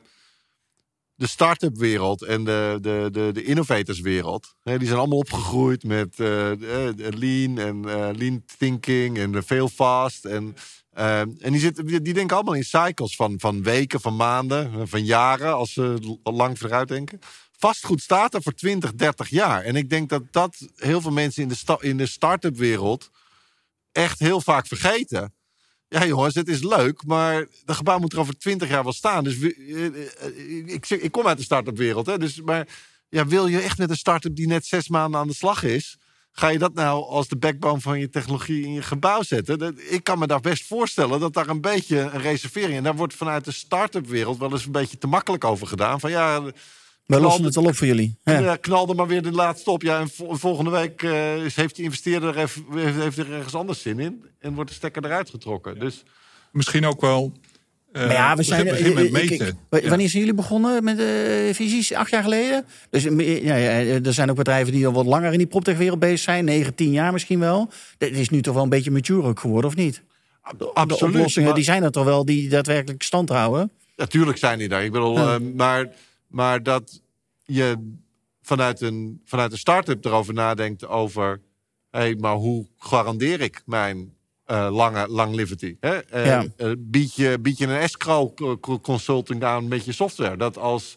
de 1.16 1.26
start-up 1.26 1.76
wereld 1.76 2.22
en 2.22 2.44
de, 2.44 2.78
de, 2.80 3.08
de, 3.12 3.30
de 3.32 3.44
innovators 3.44 4.00
wereld. 4.00 4.54
Hè, 4.62 4.78
die 4.78 4.86
zijn 4.86 4.98
allemaal 4.98 5.18
opgegroeid 5.18 5.84
met 5.84 6.18
uh, 6.18 6.50
lean 6.96 7.58
en 7.58 7.82
uh, 7.86 8.08
lean 8.12 8.44
thinking 8.58 9.18
en 9.18 9.44
veel 9.44 9.68
fast. 9.68 10.24
En, 10.24 10.56
uh, 10.98 11.20
en 11.20 11.36
die, 11.40 11.58
zitten, 11.58 11.86
die, 11.86 12.00
die 12.00 12.14
denken 12.14 12.36
allemaal 12.36 12.54
in 12.54 12.64
cycles 12.64 13.16
van, 13.16 13.34
van 13.38 13.62
weken, 13.62 14.00
van 14.00 14.16
maanden, 14.16 14.88
van 14.88 15.04
jaren. 15.04 15.54
Als 15.54 15.72
ze 15.72 16.18
lang 16.22 16.58
vooruit 16.58 16.88
denken 16.88 17.20
vastgoed 17.58 18.02
staat 18.02 18.34
er 18.34 18.42
voor 18.42 18.54
20, 18.54 18.94
30 18.94 19.28
jaar. 19.28 19.62
En 19.62 19.76
ik 19.76 19.90
denk 19.90 20.08
dat 20.08 20.22
dat 20.30 20.68
heel 20.76 21.00
veel 21.00 21.10
mensen 21.10 21.42
in 21.42 21.48
de, 21.48 21.76
in 21.80 21.96
de 21.96 22.06
start-up 22.06 22.56
wereld 22.56 23.10
echt 23.94 24.18
heel 24.18 24.40
vaak 24.40 24.66
vergeten. 24.66 25.34
Ja, 25.88 26.06
jongens, 26.06 26.34
het 26.34 26.48
is 26.48 26.62
leuk, 26.62 27.04
maar 27.06 27.46
de 27.64 27.74
gebouw 27.74 27.98
moet 27.98 28.12
er 28.12 28.18
over 28.18 28.38
twintig 28.38 28.68
jaar 28.68 28.82
wel 28.82 28.92
staan. 28.92 29.24
Dus 29.24 29.40
eh, 29.40 29.86
eh, 29.86 30.66
ik, 30.66 30.88
ik, 30.88 31.12
kom 31.12 31.26
uit 31.26 31.36
de 31.38 31.44
start-up 31.44 31.76
wereld. 31.76 32.06
Hè, 32.06 32.18
dus, 32.18 32.40
maar 32.40 32.68
ja, 33.08 33.26
wil 33.26 33.46
je 33.46 33.60
echt 33.60 33.78
met 33.78 33.90
een 33.90 33.96
start-up 33.96 34.36
die 34.36 34.46
net 34.46 34.66
zes 34.66 34.88
maanden 34.88 35.20
aan 35.20 35.28
de 35.28 35.34
slag 35.34 35.62
is... 35.62 35.98
Ga 36.36 36.48
je 36.48 36.58
dat 36.58 36.74
nou 36.74 37.04
als 37.04 37.28
de 37.28 37.36
backbone 37.36 37.80
van 37.80 38.00
je 38.00 38.08
technologie 38.08 38.64
in 38.64 38.72
je 38.72 38.82
gebouw 38.82 39.22
zetten? 39.22 39.76
Ik 39.92 40.04
kan 40.04 40.18
me 40.18 40.26
daar 40.26 40.40
best 40.40 40.66
voorstellen 40.66 41.20
dat 41.20 41.32
daar 41.32 41.48
een 41.48 41.60
beetje 41.60 41.98
een 41.98 42.20
reservering... 42.20 42.76
en 42.76 42.82
daar 42.82 42.96
wordt 42.96 43.14
vanuit 43.14 43.44
de 43.44 43.52
start-up 43.52 44.06
wereld 44.06 44.38
wel 44.38 44.52
eens 44.52 44.64
een 44.64 44.72
beetje 44.72 44.98
te 44.98 45.06
makkelijk 45.06 45.44
over 45.44 45.66
gedaan. 45.66 46.00
Van 46.00 46.10
ja, 46.10 46.42
we 47.06 47.20
lossen 47.20 47.44
het 47.44 47.56
al 47.56 47.64
op 47.64 47.76
voor 47.76 47.86
jullie. 47.86 48.18
Ja. 48.24 48.56
knalde 48.56 48.94
maar 48.94 49.06
weer 49.06 49.22
de 49.22 49.30
laatste 49.30 49.70
op. 49.70 49.82
Ja, 49.82 50.00
en 50.00 50.08
volgende 50.38 50.70
week 50.70 51.02
uh, 51.02 51.12
heeft 51.54 51.76
die 51.76 51.84
investeerder 51.84 52.38
er, 52.38 52.50
heeft 52.74 53.18
er 53.18 53.32
ergens 53.32 53.54
anders 53.54 53.82
zin 53.82 53.98
in. 53.98 54.24
En 54.38 54.54
wordt 54.54 54.70
de 54.70 54.76
stekker 54.76 55.04
eruit 55.04 55.30
getrokken. 55.30 55.78
Dus... 55.78 56.02
Misschien 56.52 56.86
ook 56.86 57.00
wel. 57.00 57.32
Uh, 57.92 58.06
maar 58.06 58.12
ja, 58.12 58.36
we 58.36 58.42
zijn 58.42 58.64
begin 58.64 58.94
met 58.94 59.10
meten. 59.10 59.58
wanneer 59.68 60.08
zijn 60.08 60.10
jullie 60.10 60.34
begonnen 60.34 60.84
met 60.84 60.96
de 60.96 61.44
uh, 61.48 61.54
visies? 61.54 61.92
Acht 61.92 62.10
jaar 62.10 62.22
geleden? 62.22 62.64
Dus 62.90 63.02
ja, 63.02 63.54
ja, 63.54 64.00
er 64.04 64.12
zijn 64.12 64.30
ook 64.30 64.36
bedrijven 64.36 64.72
die 64.72 64.86
al 64.86 64.92
wat 64.92 65.06
langer 65.06 65.32
in 65.32 65.38
die 65.38 65.46
proptech-wereld 65.46 65.98
bezig 65.98 66.18
zijn. 66.18 66.44
Negen, 66.44 66.74
tien 66.74 66.90
jaar 66.90 67.12
misschien 67.12 67.40
wel. 67.40 67.70
Dat 67.98 68.10
is 68.10 68.28
nu 68.28 68.42
toch 68.42 68.54
wel 68.54 68.62
een 68.62 68.68
beetje 68.68 68.90
mature 68.90 69.32
geworden, 69.36 69.70
of 69.70 69.76
niet? 69.76 70.02
Absoluut. 70.42 70.98
De 70.98 71.06
oplossingen 71.06 71.48
maar... 71.48 71.56
die 71.56 71.64
zijn 71.64 71.82
er 71.82 71.90
toch 71.90 72.04
wel 72.04 72.24
die 72.24 72.48
daadwerkelijk 72.48 73.02
stand 73.02 73.28
houden? 73.28 73.70
Natuurlijk 73.96 74.38
zijn 74.38 74.58
die 74.58 74.68
daar. 74.68 74.84
Ik 74.84 74.92
bedoel, 74.92 75.16
ja. 75.16 75.38
uh, 75.38 75.54
maar 75.54 75.88
maar 76.34 76.62
dat 76.62 77.00
je 77.44 77.94
vanuit 78.42 78.80
een, 78.80 79.20
vanuit 79.24 79.52
een 79.52 79.58
start-up 79.58 80.04
erover 80.04 80.34
nadenkt 80.34 80.86
over... 80.86 81.40
hé, 81.90 81.98
hey, 81.98 82.14
maar 82.14 82.34
hoe 82.34 82.66
garandeer 82.76 83.40
ik 83.40 83.62
mijn 83.66 84.14
uh, 84.46 84.68
lange 84.70 85.08
longevity? 85.08 85.76
Hè? 85.80 86.14
Uh, 86.14 86.26
ja. 86.26 86.46
uh, 86.56 86.72
bied, 86.78 87.14
je, 87.14 87.38
bied 87.40 87.58
je 87.58 87.66
een 87.66 87.78
escrow 87.78 88.34
consulting 88.82 89.44
aan 89.44 89.68
met 89.68 89.84
je 89.84 89.92
software? 89.92 90.36
Dat 90.36 90.58
als, 90.58 90.96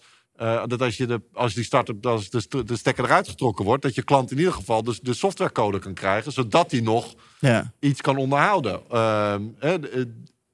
dat 0.66 0.82
als, 0.82 0.98
je 0.98 1.06
de, 1.06 1.22
als 1.34 1.54
die 1.54 1.64
start-up, 1.64 2.06
als 2.06 2.30
de, 2.30 2.64
de 2.64 2.78
stekker 2.78 3.04
eruit 3.04 3.28
getrokken 3.28 3.66
wordt... 3.66 3.84
dat 3.84 3.96
je 3.96 4.04
klant 4.04 4.32
in 4.32 4.38
ieder 4.38 4.54
geval 4.54 4.84
dus 4.84 5.00
de 5.00 5.14
softwarecode 5.14 5.80
kan 5.80 5.94
krijgen... 5.94 6.32
zodat 6.32 6.72
hij 6.72 6.82
nog 6.82 7.16
ja. 7.40 7.74
iets 7.80 8.02
kan 8.02 8.18
onderhouden. 8.18 8.82
Ehm, 8.90 9.44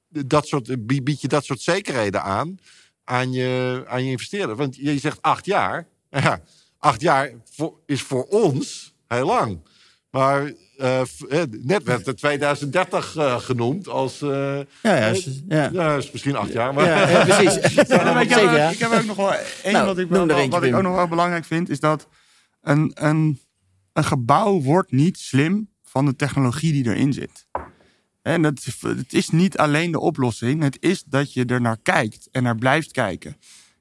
dat 0.08 0.46
soort, 0.46 0.86
bied 0.86 1.20
je 1.20 1.28
dat 1.28 1.44
soort 1.44 1.60
zekerheden 1.60 2.22
aan 2.22 2.58
aan 3.04 3.32
je, 3.32 3.82
aan 3.86 4.04
je 4.04 4.10
investeerder. 4.10 4.56
Want 4.56 4.76
je 4.76 4.98
zegt 4.98 5.22
acht 5.22 5.46
jaar. 5.46 5.86
Ja, 6.22 6.40
acht 6.78 7.00
jaar 7.00 7.30
voor, 7.50 7.74
is 7.86 8.02
voor 8.02 8.24
ons 8.24 8.94
heel 9.08 9.26
lang. 9.26 9.58
Maar 10.10 10.52
uh, 10.78 11.00
net 11.50 11.82
werd 11.82 12.06
het 12.06 12.16
2030 12.16 13.16
uh, 13.16 13.38
genoemd 13.38 13.88
als... 13.88 14.22
Uh, 14.22 14.30
ja, 14.82 14.96
ja, 14.96 15.06
is, 15.06 15.42
ja. 15.48 15.70
ja, 15.72 15.96
is 15.96 16.10
misschien 16.10 16.36
acht 16.36 16.52
jaar. 16.52 16.74
Maar... 16.74 16.84
Ja, 16.84 17.08
ja 17.08 17.24
precies. 17.24 17.54
ja, 17.74 18.20
ik, 18.20 18.28
heb, 18.28 18.72
ik, 18.72 18.78
heb, 18.78 18.92
ook 18.92 19.04
nog 19.04 19.16
wel 19.16 19.32
één 19.62 19.72
nou, 19.72 19.86
wat, 19.86 19.98
ik, 19.98 20.08
wel, 20.08 20.26
wat 20.48 20.62
ik 20.62 20.74
ook 20.74 20.82
nog 20.82 20.94
wel 20.94 21.08
belangrijk 21.08 21.44
vind... 21.44 21.68
is 21.68 21.80
dat 21.80 22.08
een, 22.62 22.90
een, 22.94 23.40
een 23.92 24.04
gebouw 24.04 24.60
wordt 24.60 24.92
niet 24.92 25.18
slim 25.18 25.68
van 25.82 26.04
de 26.04 26.16
technologie 26.16 26.72
die 26.72 26.92
erin 26.92 27.12
zit. 27.12 27.46
En 28.24 28.42
het, 28.42 28.76
het 28.80 29.12
is 29.12 29.30
niet 29.30 29.56
alleen 29.56 29.90
de 29.90 30.00
oplossing, 30.00 30.62
het 30.62 30.76
is 30.80 31.02
dat 31.02 31.32
je 31.32 31.44
er 31.44 31.60
naar 31.60 31.78
kijkt 31.82 32.28
en 32.30 32.42
naar 32.42 32.56
blijft 32.56 32.90
kijken. 32.90 33.36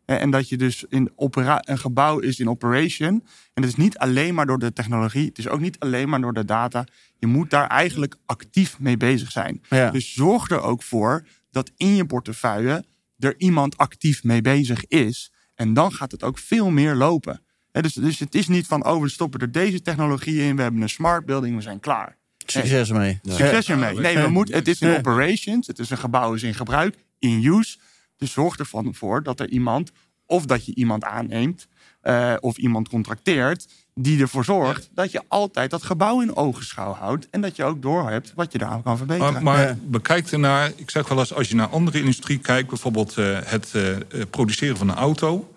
En 0.06 0.32
dat 0.32 0.50
je 0.50 0.58
dus 0.58 0.86
in 0.90 1.12
opera 1.16 1.62
een 1.66 1.78
gebouw 1.78 2.20
is 2.20 2.40
in 2.40 2.50
operation. 2.50 3.24
En 3.54 3.62
het 3.62 3.66
is 3.66 3.76
niet 3.76 3.98
alleen 3.98 4.34
maar 4.34 4.46
door 4.46 4.60
de 4.60 4.74
technologie. 4.74 5.26
Het 5.28 5.38
is 5.38 5.48
ook 5.48 5.60
niet 5.60 5.80
alleen 5.80 6.10
maar 6.10 6.22
door 6.22 6.34
de 6.34 6.46
data. 6.46 6.86
Je 7.20 7.28
moet 7.28 7.50
daar 7.50 7.68
eigenlijk 7.68 8.16
actief 8.26 8.80
mee 8.80 8.98
bezig 8.98 9.32
zijn. 9.32 9.62
Dus 9.92 10.14
zorg 10.14 10.50
er 10.50 10.62
ook 10.62 10.84
voor 10.84 11.28
dat 11.52 11.72
in 11.78 11.96
je 11.96 12.06
portefeuille 12.06 12.86
er 13.18 13.34
iemand 13.38 13.78
actief 13.78 14.24
mee 14.24 14.42
bezig 14.42 14.88
is. 14.88 15.32
En 15.56 15.74
dan 15.74 15.92
gaat 15.92 16.12
het 16.12 16.24
ook 16.24 16.38
veel 16.38 16.70
meer 16.70 16.96
lopen. 16.96 17.42
dus, 17.72 17.94
dus 17.94 18.20
het 18.20 18.36
is 18.36 18.48
niet 18.48 18.68
van, 18.68 18.86
oh, 18.86 19.02
we 19.02 19.10
stoppen 19.10 19.40
er 19.40 19.52
deze 19.52 19.82
technologie 19.82 20.42
in. 20.42 20.56
We 20.56 20.62
hebben 20.62 20.82
een 20.82 20.90
smart 20.90 21.26
building, 21.26 21.56
we 21.56 21.62
zijn 21.62 21.80
klaar. 21.80 22.22
Succes 22.46 22.90
ermee. 22.90 23.20
Succes 23.24 23.70
ermee. 23.70 24.00
Nee, 24.00 24.18
we 24.18 24.28
moeten, 24.28 24.56
het 24.56 24.68
is 24.68 24.82
in 24.82 24.98
operations. 24.98 25.68
Het 25.68 25.80
is 25.80 25.90
een 25.90 25.98
gebouw 25.98 26.34
is 26.34 26.44
in 26.44 26.54
gebruik, 26.54 26.96
in 27.20 27.46
use. 27.46 27.78
Dus 28.18 28.32
zorg 28.32 28.58
ervan 28.58 28.96
voor 28.96 29.24
dat 29.24 29.40
er 29.40 29.50
iemand, 29.50 29.92
of 30.26 30.46
dat 30.46 30.66
je 30.66 30.76
iemand 30.76 31.04
aanneemt, 31.04 31.68
uh, 32.04 32.34
of 32.40 32.58
iemand 32.58 32.90
contracteert, 32.90 33.68
die 33.96 34.22
ervoor 34.22 34.46
zorgt 34.46 34.90
dat 34.94 35.12
je 35.12 35.22
altijd 35.28 35.72
dat 35.72 35.84
gebouw 35.84 36.22
in 36.22 36.36
ogenschouw 36.36 36.94
houdt. 36.94 37.28
En 37.30 37.42
dat 37.42 37.56
je 37.56 37.64
ook 37.64 37.82
doorhebt 37.82 38.34
wat 38.36 38.52
je 38.52 38.58
daar 38.58 38.82
kan 38.82 38.98
verbeteren. 38.98 39.34
Maar, 39.34 39.44
maar 39.44 39.78
bekijk 39.82 40.32
ernaar, 40.32 40.72
ik 40.76 40.90
zeg 40.90 41.08
wel 41.08 41.20
eens, 41.20 41.34
als 41.34 41.50
je 41.50 41.56
naar 41.56 41.68
andere 41.68 42.00
industrie 42.00 42.38
kijkt, 42.38 42.70
bijvoorbeeld 42.70 43.18
uh, 43.18 43.40
het 43.44 43.74
uh, 43.76 43.96
produceren 44.30 44.78
van 44.78 44.90
een 44.90 44.96
auto, 44.96 45.54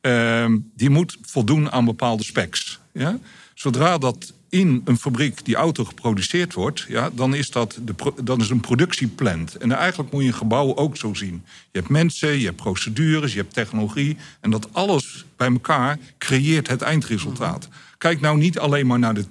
ehm, 0.00 0.58
die 0.74 0.90
moet 0.90 1.18
voldoen 1.22 1.72
aan 1.72 1.84
bepaalde 1.84 2.24
specs. 2.24 2.80
Ja? 2.92 3.18
Zodra 3.54 3.98
dat 3.98 4.32
in 4.54 4.82
een 4.84 4.98
fabriek 4.98 5.44
die 5.44 5.54
auto 5.54 5.84
geproduceerd 5.84 6.54
wordt, 6.54 6.84
ja, 6.88 7.10
dan 7.12 7.34
is 7.34 7.50
dat 7.50 7.78
de, 7.82 7.94
dan 8.22 8.40
is 8.40 8.50
een 8.50 8.60
productieplant. 8.60 9.56
En 9.56 9.72
eigenlijk 9.72 10.12
moet 10.12 10.22
je 10.22 10.28
een 10.28 10.34
gebouw 10.34 10.76
ook 10.76 10.96
zo 10.96 11.14
zien. 11.14 11.42
Je 11.44 11.78
hebt 11.78 11.88
mensen, 11.88 12.38
je 12.38 12.44
hebt 12.44 12.56
procedures, 12.56 13.32
je 13.32 13.38
hebt 13.38 13.54
technologie. 13.54 14.16
En 14.40 14.50
dat 14.50 14.68
alles 14.72 15.24
bij 15.36 15.48
elkaar 15.48 15.98
creëert 16.18 16.68
het 16.68 16.82
eindresultaat. 16.82 17.68
Kijk 17.98 18.20
nou 18.20 18.38
niet 18.38 18.58
alleen 18.58 18.86
maar 18.86 18.98
naar 18.98 19.14
de 19.14 19.26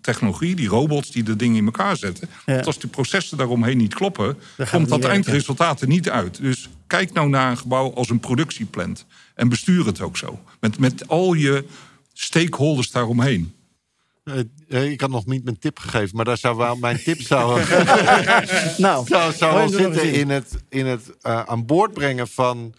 technologie, 0.00 0.54
die 0.54 0.68
robots 0.68 1.10
die 1.10 1.22
de 1.22 1.36
dingen 1.36 1.56
in 1.56 1.64
elkaar 1.64 1.96
zetten. 1.96 2.28
Want 2.46 2.66
als 2.66 2.78
de 2.78 2.88
processen 2.88 3.36
daaromheen 3.36 3.76
niet 3.76 3.94
kloppen, 3.94 4.36
komt 4.70 4.88
dat 4.88 5.04
eindresultaat 5.04 5.80
er 5.80 5.88
niet 5.88 6.10
uit. 6.10 6.40
Dus 6.40 6.68
kijk 6.86 7.12
nou 7.12 7.28
naar 7.28 7.50
een 7.50 7.58
gebouw 7.58 7.94
als 7.94 8.10
een 8.10 8.20
productieplant. 8.20 9.06
En 9.34 9.48
bestuur 9.48 9.86
het 9.86 10.00
ook 10.00 10.16
zo. 10.16 10.40
Met, 10.60 10.78
met 10.78 11.08
al 11.08 11.34
je 11.34 11.64
stakeholders 12.12 12.90
daaromheen. 12.90 13.53
Eh, 14.24 14.38
eh, 14.68 14.90
ik 14.90 15.00
had 15.00 15.10
nog 15.10 15.26
niet 15.26 15.44
mijn 15.44 15.58
tip 15.58 15.78
gegeven, 15.78 16.16
maar 16.16 16.24
daar 16.24 16.38
zou 16.38 16.56
wel 16.56 16.76
mijn 16.76 17.02
tip 17.02 17.20
zou, 17.20 17.60
nou, 18.76 19.06
zou, 19.06 19.32
zou 19.32 19.54
wel 19.54 19.68
zitten 19.68 20.12
in 20.12 20.30
het, 20.30 20.64
in 20.68 20.86
het 20.86 21.06
uh, 21.22 21.42
aan 21.42 21.66
boord 21.66 21.92
brengen 21.92 22.28
van 22.28 22.74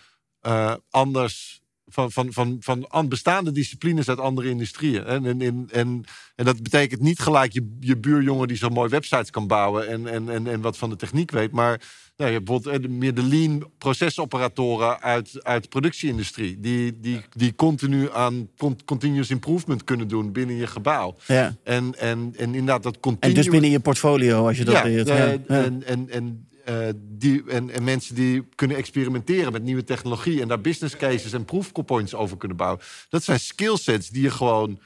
uh, 0.47 0.73
anders 0.89 1.63
van, 1.85 2.11
van, 2.11 2.33
van, 2.33 2.57
van 2.59 3.07
bestaande 3.09 3.51
disciplines 3.51 4.09
uit 4.09 4.19
andere 4.19 4.49
industrieën. 4.49 5.05
En, 5.05 5.25
en, 5.25 5.41
en, 5.41 5.67
en, 5.71 6.03
en 6.35 6.45
dat 6.45 6.63
betekent 6.63 7.01
niet 7.01 7.19
gelijk 7.19 7.53
je, 7.53 7.77
je 7.79 7.97
buurjongen 7.97 8.47
die 8.47 8.57
zo 8.57 8.69
mooi 8.69 8.89
websites 8.89 9.29
kan 9.29 9.47
bouwen 9.47 9.87
en, 9.87 10.07
en, 10.07 10.29
en, 10.29 10.47
en 10.47 10.61
wat 10.61 10.77
van 10.77 10.89
de 10.89 10.95
techniek 10.95 11.31
weet, 11.31 11.51
maar 11.51 11.81
nou, 12.17 12.31
je 12.31 12.35
hebt 12.37 12.45
bijvoorbeeld 12.45 12.89
meer 12.89 13.13
de 13.13 13.23
lean 13.23 13.71
procesoperatoren 13.77 15.01
uit, 15.01 15.43
uit 15.43 15.63
de 15.63 15.69
productieindustrie. 15.69 16.59
Die, 16.59 16.99
die, 16.99 17.21
die 17.33 17.55
continu 17.55 18.11
aan 18.11 18.49
continuous 18.85 19.29
improvement 19.29 19.83
kunnen 19.83 20.07
doen 20.07 20.31
binnen 20.31 20.55
je 20.55 20.67
gebouw. 20.67 21.15
Ja. 21.27 21.55
En, 21.63 21.99
en, 21.99 22.33
en 22.37 22.55
inderdaad 22.55 22.83
dat 22.83 22.99
continu... 22.99 23.33
En 23.33 23.39
dus 23.39 23.49
binnen 23.49 23.69
je 23.69 23.79
portfolio, 23.79 24.47
als 24.47 24.57
je 24.57 24.65
dat 24.65 24.73
ja, 24.73 24.83
leert. 24.83 25.07
Ja, 25.07 25.15
ja. 25.15 25.37
En, 25.47 25.83
en, 25.83 26.09
en, 26.09 26.47
uh, 26.69 26.87
die, 26.97 27.43
en, 27.47 27.69
en 27.69 27.83
mensen 27.83 28.15
die 28.15 28.47
kunnen 28.55 28.77
experimenteren 28.77 29.51
met 29.51 29.63
nieuwe 29.63 29.83
technologie... 29.83 30.41
en 30.41 30.47
daar 30.47 30.61
business 30.61 30.97
cases 30.97 31.33
en 31.33 31.45
proof 31.45 31.71
points 31.85 32.15
over 32.15 32.37
kunnen 32.37 32.57
bouwen. 32.57 32.81
Dat 33.09 33.23
zijn 33.23 33.39
skillsets 33.39 34.09
die 34.09 34.21
je 34.21 34.31
gewoon 34.31 34.79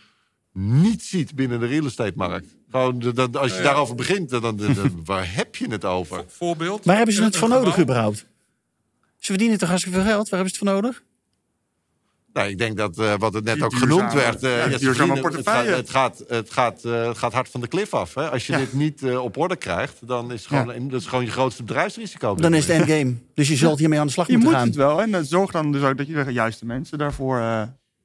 niet 0.53 1.03
ziet 1.03 1.36
binnen 1.36 1.59
de 1.59 1.65
real 1.65 1.86
estate 1.86 2.13
markt. 2.15 2.57
Gewoon, 2.72 2.99
dan, 2.99 3.36
als 3.36 3.55
je 3.55 3.61
daarover 3.61 3.95
begint, 3.95 4.30
dan, 4.30 4.41
dan, 4.41 5.01
waar 5.05 5.36
heb 5.36 5.55
je 5.55 5.67
het 5.67 5.86
over? 5.86 6.24
Voorbeeld? 6.28 6.86
Waar 6.86 6.95
hebben 6.95 7.15
ze 7.15 7.24
het 7.24 7.36
voor 7.36 7.49
nodig 7.49 7.80
überhaupt? 7.80 8.26
Ze 9.17 9.26
verdienen 9.26 9.57
toch 9.57 9.70
hartstikke 9.70 9.99
veel 9.99 10.07
geld? 10.07 10.30
Waar 10.30 10.39
hebben 10.39 10.55
ze 10.55 10.63
het 10.63 10.70
voor 10.70 10.82
nodig? 10.82 11.03
Nou, 12.34 12.49
ik 12.49 12.57
denk 12.57 12.78
dat 12.78 12.97
uh, 12.97 13.13
wat 13.17 13.34
het 13.34 13.43
net 13.43 13.61
ook 13.61 13.76
genoemd 13.76 14.13
werd. 14.13 14.43
Uh, 14.43 14.49
ja, 14.57 14.70
het, 14.70 14.95
gaat, 14.95 15.67
het, 15.67 15.89
gaat, 15.89 16.24
het, 16.28 16.51
gaat, 16.51 16.86
uh, 16.86 17.07
het 17.07 17.17
gaat 17.17 17.34
hard 17.34 17.49
van 17.49 17.61
de 17.61 17.67
klif 17.67 17.93
af. 17.93 18.13
Hè? 18.13 18.30
Als 18.30 18.47
je 18.47 18.57
dit 18.57 18.74
niet 18.74 19.03
op 19.03 19.38
orde 19.38 19.55
krijgt, 19.55 20.07
dan 20.07 20.32
is 20.32 20.39
het 20.39 20.47
gewoon, 20.47 20.89
dat 20.89 21.01
is 21.01 21.07
gewoon 21.07 21.26
je 21.26 21.32
grootste 21.32 21.63
bedrijfsrisico. 21.63 22.36
Dan 22.36 22.53
is 22.53 22.67
het 22.67 22.76
endgame. 22.76 23.15
Dus 23.34 23.47
je 23.47 23.55
zult 23.55 23.80
hiermee 23.80 23.99
aan 23.99 24.05
de 24.05 24.11
slag 24.11 24.28
moeten 24.28 24.49
gaan. 24.49 24.59
Je 24.59 24.65
moet 24.65 24.76
het 24.76 24.84
wel. 24.86 25.01
En 25.01 25.26
zorg 25.26 25.51
dan 25.51 25.72
dus 25.72 25.84
ook 25.84 25.97
dat 25.97 26.07
je 26.07 26.24
de 26.24 26.32
juiste 26.32 26.65
mensen 26.65 26.97
daarvoor 26.97 27.39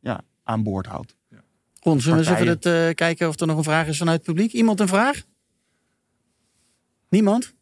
ja, 0.00 0.20
aan 0.44 0.62
boord 0.62 0.86
houdt. 0.86 1.16
Ron, 1.84 2.00
zullen 2.00 2.18
we 2.18 2.24
eens 2.24 2.34
even 2.34 2.48
het, 2.48 2.66
uh, 2.66 2.94
kijken 2.94 3.28
of 3.28 3.40
er 3.40 3.46
nog 3.46 3.56
een 3.56 3.64
vraag 3.64 3.86
is 3.86 3.98
vanuit 3.98 4.16
het 4.16 4.26
publiek? 4.26 4.52
Iemand 4.52 4.80
een 4.80 4.88
vraag? 4.88 5.22
Niemand? 7.08 7.54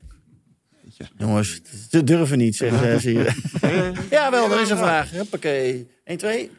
Jongens, 1.18 1.60
ze 1.90 2.04
durven 2.04 2.38
niet, 2.38 2.56
zeggen 2.56 3.00
ze. 3.00 3.12
ja, 4.10 4.30
wel, 4.30 4.52
er 4.52 4.60
is 4.60 4.70
een 4.70 4.76
vraag. 4.76 5.10
Hoppakee. 5.10 5.88
1, 6.04 6.18
2. 6.18 6.50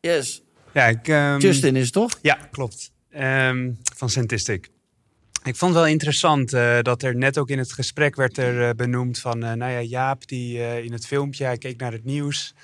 Yes. 0.00 0.42
Ja, 0.72 0.86
ik, 0.86 1.08
um... 1.08 1.38
Justin 1.38 1.76
is 1.76 1.84
het 1.84 1.92
toch? 1.92 2.18
Ja, 2.22 2.38
klopt. 2.50 2.92
Um, 3.16 3.78
van 3.96 4.10
Centistic. 4.10 4.70
Ik 5.44 5.56
vond 5.56 5.74
het 5.74 5.82
wel 5.82 5.90
interessant 5.90 6.54
uh, 6.54 6.78
dat 6.80 7.02
er 7.02 7.16
net 7.16 7.38
ook 7.38 7.50
in 7.50 7.58
het 7.58 7.72
gesprek 7.72 8.16
werd 8.16 8.38
er 8.38 8.68
uh, 8.68 8.70
benoemd 8.76 9.18
van... 9.18 9.44
Uh, 9.44 9.52
nou 9.52 9.72
ja, 9.72 9.80
Jaap 9.80 10.28
die 10.28 10.82
in 10.82 10.92
het 10.92 11.06
filmpje, 11.06 11.44
hij 11.44 11.58
keek 11.58 11.80
naar 11.80 11.92
het 11.92 12.04
nieuws. 12.04 12.54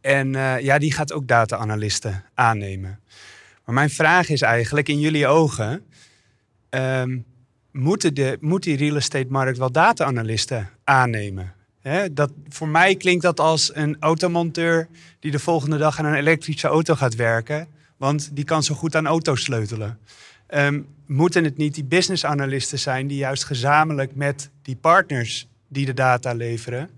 En 0.00 0.32
ja, 0.60 0.78
die 0.78 0.92
gaat 0.92 1.12
ook 1.12 1.26
data-analisten 1.26 2.24
aannemen. 2.34 3.00
Maar 3.64 3.74
mijn 3.74 3.90
vraag 3.90 4.28
is 4.28 4.40
eigenlijk, 4.40 4.88
in 4.88 5.00
jullie 5.00 5.26
ogen, 5.26 5.84
um, 6.70 7.24
moeten 7.70 8.14
de, 8.14 8.38
moet 8.40 8.62
die 8.62 8.76
real 8.76 8.96
estate 8.96 9.26
markt 9.28 9.58
wel 9.58 9.72
data-analisten 9.72 10.70
aannemen? 10.84 11.54
dat, 12.12 12.32
voor 12.48 12.68
mij 12.68 12.94
klinkt 12.94 13.22
dat 13.22 13.40
als 13.40 13.74
een 13.74 13.96
automonteur 14.00 14.88
die 15.20 15.30
de 15.30 15.38
volgende 15.38 15.76
dag 15.76 15.98
aan 15.98 16.04
een 16.04 16.14
elektrische 16.14 16.68
auto 16.68 16.94
gaat 16.94 17.14
werken, 17.14 17.68
want 17.96 18.30
die 18.32 18.44
kan 18.44 18.62
zo 18.62 18.74
goed 18.74 18.96
aan 18.96 19.06
auto's 19.06 19.42
sleutelen. 19.42 19.98
Um, 20.48 20.86
moeten 21.06 21.44
het 21.44 21.56
niet 21.56 21.74
die 21.74 21.84
business 21.84 22.24
analisten 22.24 22.78
zijn 22.78 23.06
die 23.06 23.16
juist 23.16 23.44
gezamenlijk 23.44 24.14
met 24.14 24.50
die 24.62 24.76
partners 24.76 25.48
die 25.68 25.86
de 25.86 25.94
data 25.94 26.32
leveren, 26.32 26.90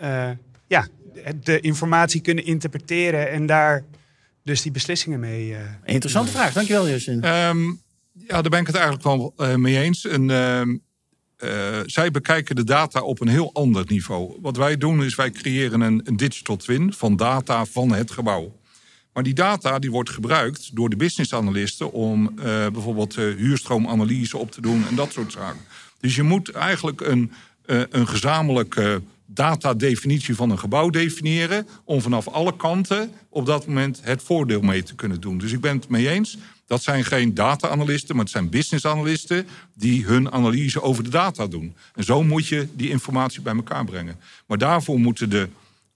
uh, 0.00 0.30
ja, 0.66 0.86
de 1.42 1.60
informatie 1.60 2.20
kunnen 2.20 2.44
interpreteren 2.44 3.30
en 3.30 3.46
daar 3.46 3.84
dus 4.44 4.62
die 4.62 4.72
beslissingen 4.72 5.20
mee. 5.20 5.48
Uh, 5.48 5.58
Interessante 5.84 6.32
vraag, 6.32 6.52
dankjewel 6.52 6.88
Justin. 6.88 7.24
Um, 7.24 7.82
ja, 8.12 8.42
daar 8.42 8.50
ben 8.50 8.60
ik 8.60 8.66
het 8.66 8.76
eigenlijk 8.76 9.04
wel 9.04 9.34
uh, 9.36 9.54
mee 9.54 9.78
eens. 9.78 10.06
En, 10.06 10.22
uh, 10.28 11.80
zij 11.86 12.10
bekijken 12.10 12.56
de 12.56 12.64
data 12.64 13.00
op 13.00 13.20
een 13.20 13.28
heel 13.28 13.50
ander 13.52 13.84
niveau. 13.86 14.38
Wat 14.40 14.56
wij 14.56 14.76
doen 14.76 15.04
is 15.04 15.14
wij 15.14 15.30
creëren 15.30 15.80
een, 15.80 16.00
een 16.04 16.16
digital 16.16 16.56
twin 16.56 16.92
van 16.92 17.16
data 17.16 17.64
van 17.64 17.92
het 17.92 18.10
gebouw. 18.10 18.60
Maar 19.12 19.22
die 19.22 19.34
data 19.34 19.78
die 19.78 19.90
wordt 19.90 20.10
gebruikt 20.10 20.76
door 20.76 20.90
de 20.90 20.96
business 20.96 21.34
analisten 21.34 21.92
om 21.92 22.34
bijvoorbeeld 22.72 23.14
huurstroomanalyse 23.14 24.38
op 24.38 24.50
te 24.50 24.60
doen 24.60 24.86
en 24.88 24.94
dat 24.94 25.12
soort 25.12 25.32
zaken. 25.32 25.60
Dus 26.00 26.16
je 26.16 26.22
moet 26.22 26.50
eigenlijk 26.50 27.00
een, 27.00 27.32
een 27.66 28.08
gezamenlijke 28.08 29.02
datadefinitie 29.26 30.34
van 30.34 30.50
een 30.50 30.58
gebouw 30.58 30.90
definiëren. 30.90 31.66
Om 31.84 32.00
vanaf 32.00 32.28
alle 32.28 32.56
kanten 32.56 33.10
op 33.28 33.46
dat 33.46 33.66
moment 33.66 34.00
het 34.02 34.22
voordeel 34.22 34.60
mee 34.60 34.82
te 34.82 34.94
kunnen 34.94 35.20
doen. 35.20 35.38
Dus 35.38 35.52
ik 35.52 35.60
ben 35.60 35.76
het 35.76 35.88
mee 35.88 36.08
eens. 36.08 36.38
Dat 36.66 36.82
zijn 36.82 37.04
geen 37.04 37.34
data-analisten, 37.34 38.14
maar 38.14 38.24
het 38.24 38.32
zijn 38.32 38.48
business-analisten 38.48 39.46
die 39.74 40.04
hun 40.04 40.32
analyse 40.32 40.82
over 40.82 41.04
de 41.04 41.10
data 41.10 41.46
doen. 41.46 41.74
En 41.94 42.04
zo 42.04 42.22
moet 42.22 42.46
je 42.46 42.68
die 42.74 42.90
informatie 42.90 43.40
bij 43.40 43.54
elkaar 43.54 43.84
brengen. 43.84 44.16
Maar 44.46 44.58
daarvoor 44.58 45.00
moeten 45.00 45.30
de, 45.30 45.48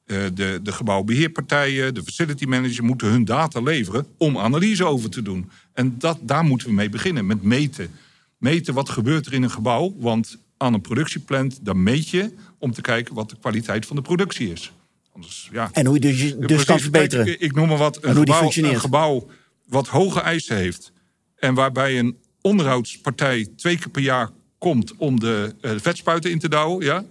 uh, 0.06 0.18
de, 0.34 0.60
de 0.62 0.72
gebouwbeheerpartijen, 0.72 1.94
de 1.94 2.02
facility 2.02 2.44
manager, 2.44 2.84
moeten 2.84 3.08
hun 3.08 3.24
data 3.24 3.60
leveren 3.60 4.06
om 4.16 4.38
analyse 4.38 4.84
over 4.84 5.10
te 5.10 5.22
doen. 5.22 5.50
En 5.72 5.94
dat, 5.98 6.18
daar 6.20 6.44
moeten 6.44 6.68
we 6.68 6.74
mee 6.74 6.88
beginnen, 6.88 7.26
met 7.26 7.42
meten. 7.42 7.90
Meten 8.38 8.74
wat 8.74 8.88
gebeurt 8.88 9.26
er 9.26 9.32
in 9.32 9.42
een 9.42 9.50
gebouw, 9.50 9.94
want 9.98 10.38
aan 10.58 10.74
een 10.74 10.80
productieplant, 10.80 11.58
dan 11.62 11.82
meet 11.82 12.08
je 12.08 12.34
om 12.58 12.72
te 12.72 12.80
kijken 12.80 13.14
wat 13.14 13.30
de 13.30 13.36
kwaliteit 13.40 13.86
van 13.86 13.96
de 13.96 14.02
productie 14.02 14.52
is. 14.52 14.72
Anders, 15.12 15.48
ja, 15.52 15.70
en 15.72 15.86
hoe 15.86 15.94
je 15.94 16.00
dus, 16.00 16.36
dus 16.36 16.64
kan 16.64 16.80
verbeteren. 16.80 17.26
ik, 17.26 17.40
ik, 17.40 17.54
noem 17.54 17.68
maar 17.68 17.76
wat, 17.76 18.04
een 18.04 18.16
gebouw, 18.16 18.50
een 18.54 18.80
gebouw 18.80 19.26
wat 19.66 19.88
hoge 19.88 20.20
eisen 20.20 20.56
heeft... 20.56 20.92
en 21.36 21.54
waarbij 21.54 21.98
een 21.98 22.16
onderhoudspartij 22.40 23.48
twee 23.56 23.78
keer 23.78 23.90
per 23.90 24.02
jaar 24.02 24.30
komt 24.58 24.96
om 24.96 25.20
de 25.20 25.54
uh, 25.60 25.72
vetspuiten 25.76 26.30
in 26.30 26.38
te 26.38 26.48
douwen... 26.48 26.84
Ja? 26.84 27.04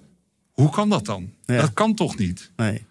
hoe 0.61 0.69
kan 0.69 0.89
dat 0.89 1.05
dan? 1.05 1.33
Dat 1.45 1.73
kan 1.73 1.93
toch 1.93 2.17
niet? 2.17 2.51
Nee. 2.55 2.85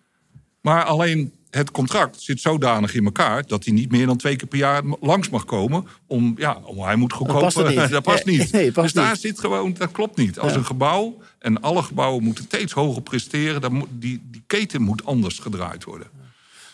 Maar 0.60 0.84
alleen 0.84 1.32
het 1.56 1.70
contract 1.70 2.20
zit 2.20 2.40
zodanig 2.40 2.94
in 2.94 3.04
elkaar 3.04 3.46
dat 3.46 3.64
hij 3.64 3.74
niet 3.74 3.90
meer 3.90 4.06
dan 4.06 4.16
twee 4.16 4.36
keer 4.36 4.48
per 4.48 4.58
jaar 4.58 4.82
langs 5.00 5.28
mag 5.28 5.44
komen. 5.44 5.86
Om, 6.06 6.34
ja, 6.38 6.60
om, 6.64 6.80
hij 6.80 6.96
moet 6.96 7.12
goedkoop. 7.12 7.40
Dat 7.40 7.54
past 7.54 7.68
niet. 7.68 7.90
dat 7.90 8.02
past 8.02 8.24
niet. 8.24 8.52
Nee, 8.52 8.72
past 8.72 8.94
dus 8.94 9.02
daar 9.02 9.16
zit 9.16 9.38
gewoon, 9.38 9.74
dat 9.78 9.90
klopt 9.90 10.16
niet. 10.16 10.38
Als 10.38 10.54
een 10.54 10.64
gebouw, 10.64 11.18
en 11.38 11.60
alle 11.60 11.82
gebouwen 11.82 12.22
moeten 12.22 12.44
steeds 12.44 12.72
hoger 12.72 13.02
presteren, 13.02 13.60
dan 13.60 13.72
moet, 13.72 13.88
die, 13.90 14.22
die 14.30 14.42
keten 14.46 14.82
moet 14.82 15.04
anders 15.04 15.38
gedraaid 15.38 15.84
worden. 15.84 16.06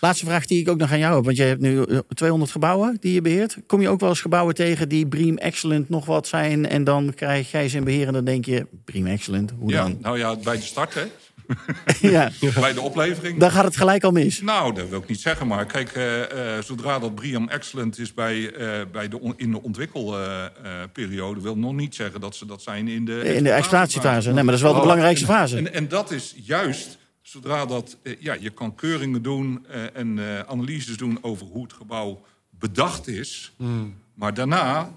Laatste 0.00 0.24
vraag 0.24 0.46
die 0.46 0.60
ik 0.60 0.68
ook 0.68 0.78
nog 0.78 0.92
aan 0.92 0.98
jou 0.98 1.14
heb. 1.14 1.24
Want 1.24 1.36
je 1.36 1.42
hebt 1.42 1.60
nu 1.60 1.84
200 2.14 2.48
eh, 2.48 2.54
gebouwen 2.54 2.96
die 3.00 3.12
je 3.12 3.20
beheert. 3.20 3.56
Kom 3.66 3.80
je 3.80 3.88
ook 3.88 4.00
wel 4.00 4.08
eens 4.08 4.20
gebouwen 4.20 4.54
tegen 4.54 4.88
die 4.88 5.06
Bream 5.06 5.36
Excellent 5.36 5.88
nog 5.88 6.06
wat 6.06 6.26
zijn... 6.26 6.68
en 6.68 6.84
dan 6.84 7.14
krijg 7.14 7.50
jij 7.50 7.68
ze 7.68 7.76
in 7.76 7.84
beheer 7.84 8.06
en 8.06 8.12
dan 8.12 8.24
denk 8.24 8.44
je... 8.44 8.66
Bream 8.84 9.06
Excellent, 9.06 9.52
hoe 9.58 9.70
ja, 9.70 9.82
dan? 9.82 9.98
Nou 10.00 10.18
ja, 10.18 10.36
bij 10.36 10.56
de 10.56 10.62
start 10.62 10.94
hè. 10.94 11.04
ja. 12.01 12.30
Bij 12.61 12.72
de 12.72 12.80
oplevering. 12.80 13.38
Dan 13.38 13.51
gaat 13.51 13.64
het 13.64 13.76
gelijk 13.76 14.05
al 14.05 14.11
mis. 14.11 14.40
Nou, 14.40 14.74
dat 14.74 14.88
wil 14.88 14.99
ik 14.99 15.09
niet 15.09 15.20
zeggen. 15.20 15.47
Maar 15.47 15.66
kijk, 15.66 15.97
uh, 15.97 16.18
uh, 16.18 16.26
zodra 16.62 16.99
dat 16.99 17.14
Briam 17.14 17.49
Excellent 17.49 17.99
is 17.99 18.14
bij, 18.14 18.36
uh, 18.36 18.80
bij 18.93 19.09
de 19.09 19.32
in 19.36 19.51
de 19.51 19.62
ontwikkelperiode... 19.62 21.40
wil 21.40 21.57
nog 21.57 21.72
niet 21.72 21.95
zeggen 21.95 22.20
dat 22.20 22.36
ze 22.36 22.47
dat 22.47 22.62
zijn 22.62 22.88
in 22.88 23.05
de... 23.05 23.34
In 23.34 23.45
de 23.45 23.51
exploitatiefase. 23.51 24.26
Nee, 24.26 24.34
maar 24.34 24.45
dat 24.45 24.55
is 24.55 24.62
wel 24.62 24.74
de 24.74 24.80
belangrijkste 24.80 25.26
fase. 25.26 25.57
En, 25.57 25.72
en 25.72 25.88
dat 25.88 26.11
is 26.11 26.34
juist 26.45 26.99
zodra 27.22 27.66
dat... 27.66 27.97
ja, 28.18 28.36
je 28.40 28.51
kan 28.51 28.74
keuringen 28.74 29.22
doen 29.22 29.66
en 29.95 30.20
analyses 30.47 30.97
doen 30.97 31.18
over 31.20 31.47
hoe 31.47 31.62
het 31.62 31.72
gebouw 31.72 32.24
bedacht 32.51 33.09
is. 33.09 33.53
Hmm. 33.57 33.95
Maar 34.14 34.34
daarna 34.34 34.93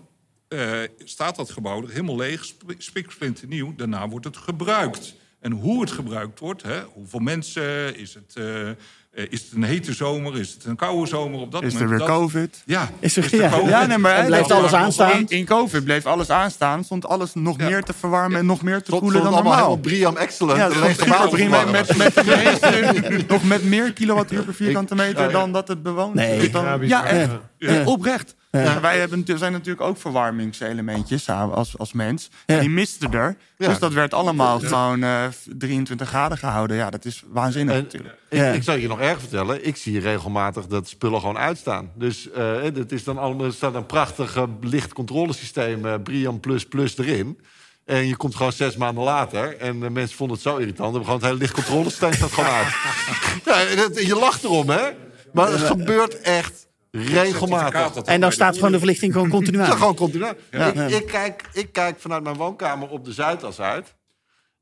staat 1.03 1.35
dat 1.35 1.51
gebouw 1.51 1.83
er 1.83 1.89
helemaal 1.89 2.15
leeg, 2.15 2.45
spiksplinternieuw. 2.77 3.73
Daarna 3.75 4.07
wordt 4.09 4.25
het 4.25 4.37
gebruikt. 4.37 5.15
En 5.45 5.51
hoe 5.51 5.81
het 5.81 5.91
gebruikt 5.91 6.39
wordt, 6.39 6.63
hè, 6.63 6.81
hoeveel 6.93 7.19
mensen, 7.19 7.97
is 7.97 8.13
het, 8.13 8.35
uh, 8.37 9.29
is 9.29 9.41
het 9.41 9.51
een 9.55 9.63
hete 9.63 9.93
zomer, 9.93 10.39
is 10.39 10.53
het 10.53 10.65
een 10.65 10.75
koude 10.75 11.07
zomer 11.07 11.39
op 11.39 11.51
dat 11.51 11.63
is 11.63 11.73
moment? 11.73 11.91
Is 11.91 11.99
er 11.99 12.05
weer 12.05 12.17
COVID? 12.17 12.63
Ja, 12.65 12.89
is 12.99 13.17
er, 13.17 13.23
is 13.33 13.49
COVID? 13.49 13.69
Ja, 13.69 13.85
nee, 13.85 13.97
maar 13.97 14.15
en 14.15 14.25
blijft 14.25 14.51
alles 14.51 14.73
aanstaan? 14.73 15.11
In, 15.11 15.27
in, 15.27 15.45
COVID 15.45 15.83
bleef 15.83 16.05
alles 16.05 16.29
aanstaan, 16.29 16.83
stond 16.83 17.05
alles 17.05 17.33
nog 17.33 17.59
ja. 17.59 17.69
meer 17.69 17.83
te 17.83 17.93
verwarmen 17.93 18.39
en 18.39 18.45
nog 18.45 18.61
meer 18.61 18.81
te 18.81 18.91
koelen 18.91 19.23
dan 19.23 19.31
normaal. 19.31 19.57
normaal. 19.57 19.77
Briam 19.77 20.17
Excellent. 20.17 20.57
Ja, 20.57 20.69
dat 20.69 21.29
Briam 21.29 21.71
met, 21.71 21.97
met, 21.97 22.25
met 22.25 23.27
nog 23.27 23.43
met 23.43 23.63
meer 23.63 23.93
kilowattuur 23.93 24.43
per 24.43 24.53
vierkante 24.53 24.95
meter 24.95 25.31
dan 25.31 25.51
dat 25.51 25.67
het 25.67 25.83
bewoond 25.83 26.13
nee. 26.13 26.49
Dan, 26.49 26.87
ja, 26.87 27.05
echt. 27.05 27.31
Oprecht. 27.85 28.35
Ja. 28.63 28.79
Wij 28.81 28.99
hebben, 28.99 29.23
zijn 29.37 29.51
natuurlijk 29.51 29.81
ook 29.81 29.97
verwarmingselementjes 29.97 31.29
als, 31.29 31.77
als 31.77 31.93
mens. 31.93 32.29
Ja. 32.45 32.59
Die 32.59 32.69
misten 32.69 33.13
er. 33.13 33.37
Ja. 33.57 33.67
Dus 33.67 33.79
dat 33.79 33.93
werd 33.93 34.13
allemaal 34.13 34.59
gewoon 34.59 35.03
uh, 35.03 35.25
23 35.57 36.07
graden 36.07 36.37
gehouden. 36.37 36.77
Ja, 36.77 36.89
dat 36.89 37.05
is 37.05 37.23
waanzinnig 37.27 37.75
en, 37.75 37.81
natuurlijk. 37.81 38.15
Ik, 38.29 38.53
ik 38.53 38.63
zal 38.63 38.75
je 38.75 38.87
nog 38.87 38.99
erg 38.99 39.19
vertellen. 39.19 39.67
Ik 39.67 39.75
zie 39.75 39.99
regelmatig 39.99 40.67
dat 40.67 40.87
spullen 40.87 41.19
gewoon 41.19 41.37
uitstaan. 41.37 41.91
Dus 41.95 42.29
uh, 42.37 42.61
het 42.61 42.91
is 42.91 43.03
dan 43.03 43.17
allemaal, 43.17 43.45
er 43.45 43.53
staat 43.53 43.75
een 43.75 43.85
prachtig 43.85 44.35
uh, 44.35 44.43
lichtcontrolesysteem, 44.61 45.85
uh, 45.85 45.93
Brian 46.03 46.39
Plus 46.39 46.65
Plus 46.65 46.97
erin. 46.97 47.39
En 47.85 48.07
je 48.07 48.15
komt 48.15 48.35
gewoon 48.35 48.51
zes 48.51 48.75
maanden 48.75 49.03
later. 49.03 49.57
En 49.57 49.79
de 49.79 49.89
mensen 49.89 50.17
vonden 50.17 50.35
het 50.35 50.45
zo 50.45 50.57
irritant. 50.57 50.93
Dan 50.93 51.03
gewoon 51.03 51.17
het 51.17 51.25
hele 51.25 51.37
lichtcontrolesysteem 51.37 52.13
staat 52.13 52.31
gewoon 52.31 52.49
uit. 52.49 52.67
ja, 53.69 53.75
dat, 53.75 54.05
je 54.05 54.15
lacht 54.15 54.43
erom, 54.43 54.69
hè? 54.69 54.89
Maar 55.33 55.51
het 55.51 55.61
gebeurt 55.61 56.21
echt 56.21 56.64
regelmatig. 56.95 58.03
En 58.03 58.21
dan 58.21 58.31
staat 58.31 58.55
gewoon 58.55 58.71
de 58.71 58.77
verlichting 58.77 59.13
gewoon 59.13 59.29
continu 59.37 59.59
aan. 59.59 59.67
Ja, 59.67 59.75
gewoon 59.75 59.95
continu 59.95 60.25
ja. 60.51 60.73
ik, 60.73 60.89
ik, 60.89 61.05
kijk, 61.05 61.43
ik 61.53 61.71
kijk 61.71 61.99
vanuit 61.99 62.23
mijn 62.23 62.35
woonkamer 62.35 62.89
op 62.89 63.05
de 63.05 63.13
Zuidas 63.13 63.59
uit. 63.59 63.95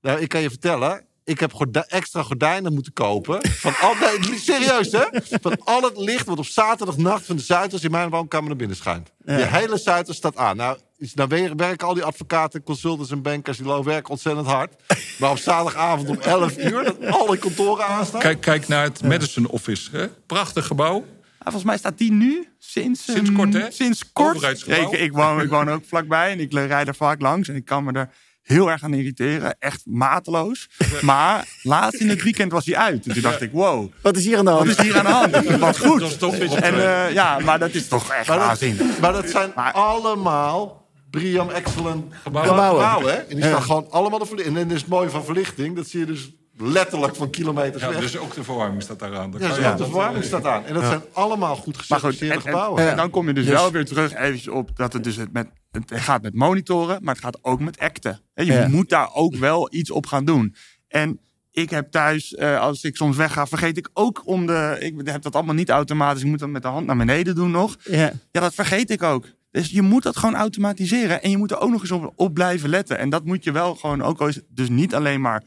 Nou, 0.02 0.20
ik 0.20 0.30
kan 0.30 0.42
je 0.42 0.50
vertellen, 0.50 1.06
ik 1.24 1.40
heb 1.40 1.52
extra 1.88 2.24
gordijnen 2.24 2.74
moeten 2.74 2.94
kopen. 2.94 3.50
Van 3.50 3.74
al, 3.82 3.94
nee, 3.94 4.40
serieus 4.40 4.92
hè? 4.92 5.06
Van 5.42 5.58
al 5.60 5.82
het 5.82 5.98
licht 5.98 6.26
wat 6.26 6.38
op 6.38 6.46
zaterdagnacht 6.46 7.26
van 7.26 7.36
de 7.36 7.42
Zuidas 7.42 7.84
in 7.84 7.92
mijn 7.92 8.10
woonkamer 8.10 8.48
naar 8.48 8.58
binnen 8.58 8.78
schijnt. 8.78 9.12
Ja. 9.26 9.38
De 9.38 9.46
hele 9.46 9.78
Zuidas 9.78 10.16
staat 10.16 10.38
aan. 10.38 10.58
Nou, 10.58 10.78
nou 11.14 11.54
werken 11.56 11.88
al 11.88 11.94
die 11.94 12.04
advocaten, 12.04 12.64
consultants 12.64 13.12
en 13.12 13.22
bankers, 13.22 13.58
die 13.58 13.84
werken 13.84 14.10
ontzettend 14.10 14.48
hard. 14.48 14.74
Maar 15.20 15.30
op 15.30 15.38
zaterdagavond 15.38 16.10
om 16.10 16.20
11 16.20 16.58
uur, 16.58 16.84
dat 16.84 17.06
alle 17.06 17.38
kantoren 17.38 17.86
aanstaan. 17.86 18.20
Kijk, 18.20 18.42
kijk 18.42 18.68
naar 18.68 18.84
het 18.84 19.04
Madison 19.04 19.48
Office. 19.48 19.90
Hè? 19.92 20.08
Prachtig 20.08 20.68
gebouw. 20.68 21.06
Ah, 21.44 21.52
volgens 21.52 21.64
mij 21.64 21.78
staat 21.78 21.98
die 21.98 22.12
nu 22.12 22.48
sinds, 22.60 23.04
sinds 23.04 23.32
kort, 23.32 23.54
hè? 23.54 23.72
Sinds 23.72 24.12
kort. 24.12 24.68
Ik, 24.68 24.91
ik, 24.91 25.12
woon, 25.12 25.41
ik 25.41 25.50
woon 25.50 25.70
ook 25.70 25.84
vlakbij 25.86 26.32
en 26.32 26.39
ik 26.39 26.54
rijd 26.54 26.88
er 26.88 26.96
vaak 26.96 27.22
langs. 27.22 27.48
En 27.50 27.56
ik 27.56 27.66
kan 27.66 27.84
me 27.84 27.91
er 27.91 28.10
heel 28.41 28.72
erg 28.72 28.84
aan 28.84 28.94
irriteren. 28.94 29.56
Echt 29.60 29.82
mateloos. 29.86 30.70
Maar 31.02 31.48
laatst 31.62 32.02
in 32.02 32.10
het 32.10 32.24
weekend 32.24 32.52
was 32.52 32.66
hij 32.66 32.78
uit. 32.78 33.08
En 33.08 33.14
toen 33.14 33.22
dacht 33.22 33.41
ik, 33.41 33.52
wow. 33.52 33.91
Wat 34.02 34.18
is 34.18 34.26
hier 34.26 34.38
aan 34.38 34.46
de 34.46 34.52
hand? 34.52 34.68
Wat 34.68 34.78
is 34.78 34.84
hier 34.84 34.98
aan 34.98 35.06
de 35.06 35.12
hand? 35.12 35.58
Wat 35.60 35.80
goed. 35.80 36.00
Dat 36.00 36.10
is 36.10 36.18
toch 36.18 36.36
en, 36.36 36.74
uh, 36.74 37.12
ja, 37.12 37.39
maar 37.39 37.60
dat 37.60 37.74
is 37.74 37.88
toch 37.88 38.12
echt 38.12 38.28
waanzinnig. 38.28 39.00
Maar 39.00 39.14
dat 39.14 39.30
zijn 39.30 39.52
maar, 39.56 39.72
allemaal 39.72 40.88
Briam 41.10 41.50
Excellent 41.50 42.14
gebouwen. 42.24 42.74
gebouwen 42.74 43.14
hè? 43.14 43.20
En 43.20 43.36
die 43.36 43.46
staan 43.46 43.62
gewoon 43.62 43.88
allemaal 43.89 44.20
de 44.20 44.26
verlichting. 44.26 44.58
En 44.58 44.68
dan 44.68 44.76
is 44.76 44.82
het 44.82 44.89
mooie 44.89 45.10
van 45.10 45.26
verlichting. 45.26 45.76
Dat 45.76 45.88
zie 45.88 46.00
je 46.00 46.06
dus 46.06 46.32
letterlijk 46.58 47.16
van 47.16 47.30
kilometers 47.30 47.84
ja, 47.84 47.89
weg. 47.89 47.99
Dus 47.99 48.18
ook 48.18 48.34
de 48.34 48.43
verwarming 48.43 48.82
staat 48.82 48.99
daar 48.99 49.18
aan. 49.18 49.34
Ja, 49.38 49.47
dus 49.47 49.78
de 49.78 49.84
verwarming 49.84 50.24
staat 50.24 50.45
aan. 50.45 50.66
En 50.66 50.74
dat 50.74 50.84
zijn 50.84 51.01
allemaal 51.14 51.56
goed 51.56 51.78
gecertificeerde 51.78 52.41
gebouwen. 52.41 52.82
En, 52.82 52.89
en, 52.89 52.95
dan 52.95 53.10
kom 53.10 53.28
je 53.28 53.34
dus, 53.34 53.45
dus, 53.45 53.54
wel 53.54 53.72
weer 53.72 53.86
terug 53.86 54.16
even 54.16 54.54
op 54.54 54.76
dat 54.76 54.93
het 54.93 55.04
dus 55.04 55.16
het 55.16 55.34
met 55.34 55.47
het 55.72 55.91
gaat 56.01 56.22
met 56.22 56.34
monitoren, 56.34 57.04
maar 57.04 57.14
het 57.14 57.24
gaat 57.24 57.39
ook 57.41 57.60
met 57.60 57.80
acten. 57.80 58.22
En 58.34 58.45
je 58.45 58.68
moet 58.70 58.89
daar 58.89 59.14
ook 59.14 59.36
wel 59.36 59.74
iets 59.74 59.91
op 59.91 60.06
gaan 60.06 60.26
doen. 60.26 60.56
En 60.88 61.20
ik 61.51 61.70
heb 61.70 61.91
thuis, 61.91 62.32
uh, 62.32 62.60
als 62.60 62.84
ik 62.84 62.95
soms 62.95 63.18
wegga, 63.18 63.47
vergeet 63.47 63.78
ik 63.78 63.89
ook 63.93 64.22
om 64.26 64.45
de. 64.45 64.76
Ik 64.80 64.93
heb 65.04 65.22
dat 65.22 65.36
allemaal 65.36 65.56
niet 65.56 65.70
automatisch. 65.70 66.22
Ik 66.22 66.28
moet 66.28 66.39
dat 66.39 66.49
met 66.49 66.62
de 66.62 66.68
hand 66.68 66.86
naar 66.86 66.97
beneden 66.97 67.36
doen 67.36 67.51
nog. 67.51 67.76
Ja, 67.84 68.12
ja 68.32 68.41
dat 68.41 68.54
vergeet 68.54 68.89
ik 68.89 69.04
ook. 69.04 69.26
Dus 69.51 69.70
je 69.70 69.82
moet 69.82 70.04
dat 70.04 70.18
gewoon 70.18 70.36
automatiseren. 70.36 71.22
En 71.22 71.30
je 71.30 71.38
moet 71.38 71.51
er 71.51 71.60
ook 71.60 71.72
nog 71.72 71.82
eens 71.82 71.91
op, 71.91 72.14
op 72.16 72.34
blijven 72.34 72.70
letten. 72.70 72.97
En 72.97 73.10
dat 73.10 73.26
moet 73.26 73.43
je 73.43 73.51
wel 73.51 73.76
gewoon 73.76 74.01
ook. 74.01 74.32
Dus 74.49 74.70
niet 74.70 74.95
alleen 74.95 75.22
maar 75.22 75.43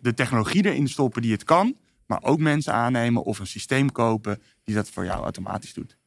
de 0.00 0.14
technologie 0.14 0.64
erin 0.66 0.88
stoppen 0.88 1.22
die 1.22 1.32
het 1.32 1.44
kan, 1.44 1.76
maar 2.06 2.22
ook 2.22 2.38
mensen 2.38 2.72
aannemen 2.72 3.22
of 3.22 3.38
een 3.38 3.46
systeem 3.46 3.92
kopen 3.92 4.42
die 4.64 4.74
dat 4.74 4.90
voor 4.90 5.04
jou 5.04 5.22
automatisch 5.22 5.74
doet. 5.74 5.98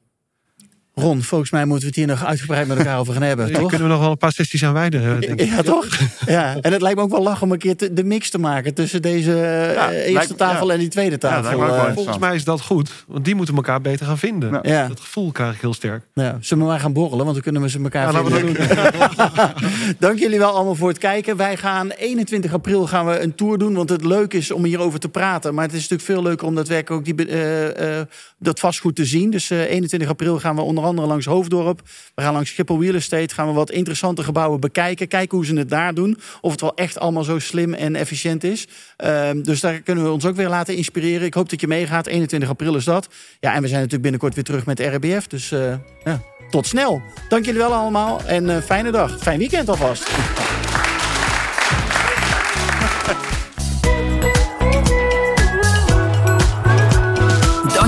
Ron, 0.95 1.21
volgens 1.23 1.51
mij 1.51 1.65
moeten 1.65 1.81
we 1.81 1.87
het 1.87 1.95
hier 1.95 2.07
nog 2.07 2.25
uitgebreid 2.25 2.67
met 2.67 2.77
elkaar 2.77 2.99
over 2.99 3.13
gaan 3.13 3.21
hebben. 3.21 3.47
Ja, 3.47 3.59
toch? 3.59 3.69
kunnen 3.69 3.87
we 3.87 3.93
nog 3.93 4.01
wel 4.01 4.11
een 4.11 4.17
paar 4.17 4.31
sessies 4.31 4.63
aan 4.63 4.73
wijden. 4.73 5.19
Denk 5.21 5.39
ik. 5.39 5.47
Ja, 5.47 5.61
toch? 5.61 5.87
Ja. 6.25 6.55
En 6.61 6.71
het 6.71 6.81
lijkt 6.81 6.97
me 6.97 7.03
ook 7.03 7.11
wel 7.11 7.21
lachen 7.21 7.43
om 7.43 7.51
een 7.51 7.57
keer 7.57 7.75
te, 7.75 7.93
de 7.93 8.03
mix 8.03 8.29
te 8.29 8.37
maken 8.37 8.73
tussen 8.73 9.01
deze 9.01 9.31
ja, 9.73 9.91
eerste 9.91 10.13
lijkt, 10.13 10.37
tafel 10.37 10.67
ja. 10.67 10.73
en 10.73 10.79
die 10.79 10.87
tweede 10.87 11.17
tafel. 11.17 11.65
Ja, 11.65 11.93
volgens 11.93 12.17
mij 12.17 12.35
is 12.35 12.43
dat 12.43 12.61
goed, 12.61 12.91
want 13.07 13.25
die 13.25 13.35
moeten 13.35 13.55
elkaar 13.55 13.81
beter 13.81 14.05
gaan 14.05 14.17
vinden. 14.17 14.59
Ja. 14.61 14.87
Dat 14.87 14.99
gevoel 14.99 15.31
krijg 15.31 15.55
ik 15.55 15.61
heel 15.61 15.73
sterk. 15.73 16.03
Ja, 16.13 16.37
zullen 16.39 16.63
we 16.63 16.69
maar 16.69 16.79
gaan 16.79 16.93
borrelen, 16.93 17.23
want 17.25 17.33
dan 17.33 17.41
kunnen 17.43 17.61
we 17.61 17.69
ze 17.69 17.79
elkaar 17.83 18.13
ja, 18.13 18.23
vinden. 18.23 18.45
doen. 18.45 18.65
Dank 19.99 20.19
jullie 20.19 20.39
wel 20.39 20.51
allemaal 20.51 20.75
voor 20.75 20.89
het 20.89 20.97
kijken. 20.97 21.37
Wij 21.37 21.57
gaan 21.57 21.89
21 21.89 22.53
april 22.53 22.87
gaan 22.87 23.05
we 23.05 23.19
een 23.19 23.35
tour 23.35 23.57
doen, 23.57 23.73
want 23.73 23.89
het 23.89 24.05
leuk 24.05 24.33
is 24.33 24.51
om 24.51 24.63
hierover 24.63 24.99
te 24.99 25.09
praten. 25.09 25.53
Maar 25.53 25.65
het 25.65 25.73
is 25.73 25.81
natuurlijk 25.81 26.09
veel 26.09 26.21
leuker 26.21 26.47
om 26.47 26.55
dat 26.55 26.67
werk 26.67 26.91
ook 26.91 27.05
die, 27.05 27.27
uh, 27.27 27.63
uh, 27.63 28.01
dat 28.39 28.59
vastgoed 28.59 28.95
te 28.95 29.05
zien. 29.05 29.29
Dus 29.29 29.49
21 29.49 30.09
april 30.09 30.39
gaan 30.39 30.55
we 30.55 30.61
onder 30.61 30.83
andere 30.85 31.07
langs 31.07 31.25
Hoofddorp. 31.25 31.81
We 32.15 32.21
gaan 32.21 32.33
langs 32.33 32.49
Schiphol 32.49 32.81
Real 32.81 32.93
Estate. 32.93 33.33
Gaan 33.33 33.47
we 33.47 33.53
wat 33.53 33.71
interessante 33.71 34.23
gebouwen 34.23 34.59
bekijken. 34.59 35.07
Kijken 35.07 35.37
hoe 35.37 35.45
ze 35.45 35.55
het 35.55 35.69
daar 35.69 35.93
doen. 35.93 36.17
Of 36.41 36.51
het 36.51 36.61
wel 36.61 36.75
echt 36.75 36.99
allemaal 36.99 37.23
zo 37.23 37.39
slim 37.39 37.73
en 37.73 37.95
efficiënt 37.95 38.43
is. 38.43 38.67
Um, 39.05 39.43
dus 39.43 39.59
daar 39.59 39.81
kunnen 39.81 40.03
we 40.03 40.11
ons 40.11 40.25
ook 40.25 40.35
weer 40.35 40.49
laten 40.49 40.75
inspireren. 40.75 41.25
Ik 41.27 41.33
hoop 41.33 41.49
dat 41.49 41.61
je 41.61 41.67
meegaat. 41.67 42.07
21 42.07 42.49
april 42.49 42.75
is 42.75 42.83
dat. 42.83 43.07
Ja, 43.39 43.53
en 43.53 43.61
we 43.61 43.67
zijn 43.67 43.81
natuurlijk 43.81 44.01
binnenkort 44.01 44.35
weer 44.35 44.43
terug 44.43 44.65
met 44.65 44.79
RBF. 44.79 45.27
Dus 45.27 45.51
uh, 45.51 45.73
ja, 46.03 46.21
tot 46.49 46.67
snel. 46.67 47.01
Dank 47.29 47.45
jullie 47.45 47.59
wel 47.59 47.73
allemaal. 47.73 48.21
En 48.25 48.43
uh, 48.43 48.57
fijne 48.57 48.91
dag. 48.91 49.17
Fijn 49.19 49.39
weekend 49.39 49.69
alvast. 49.69 50.09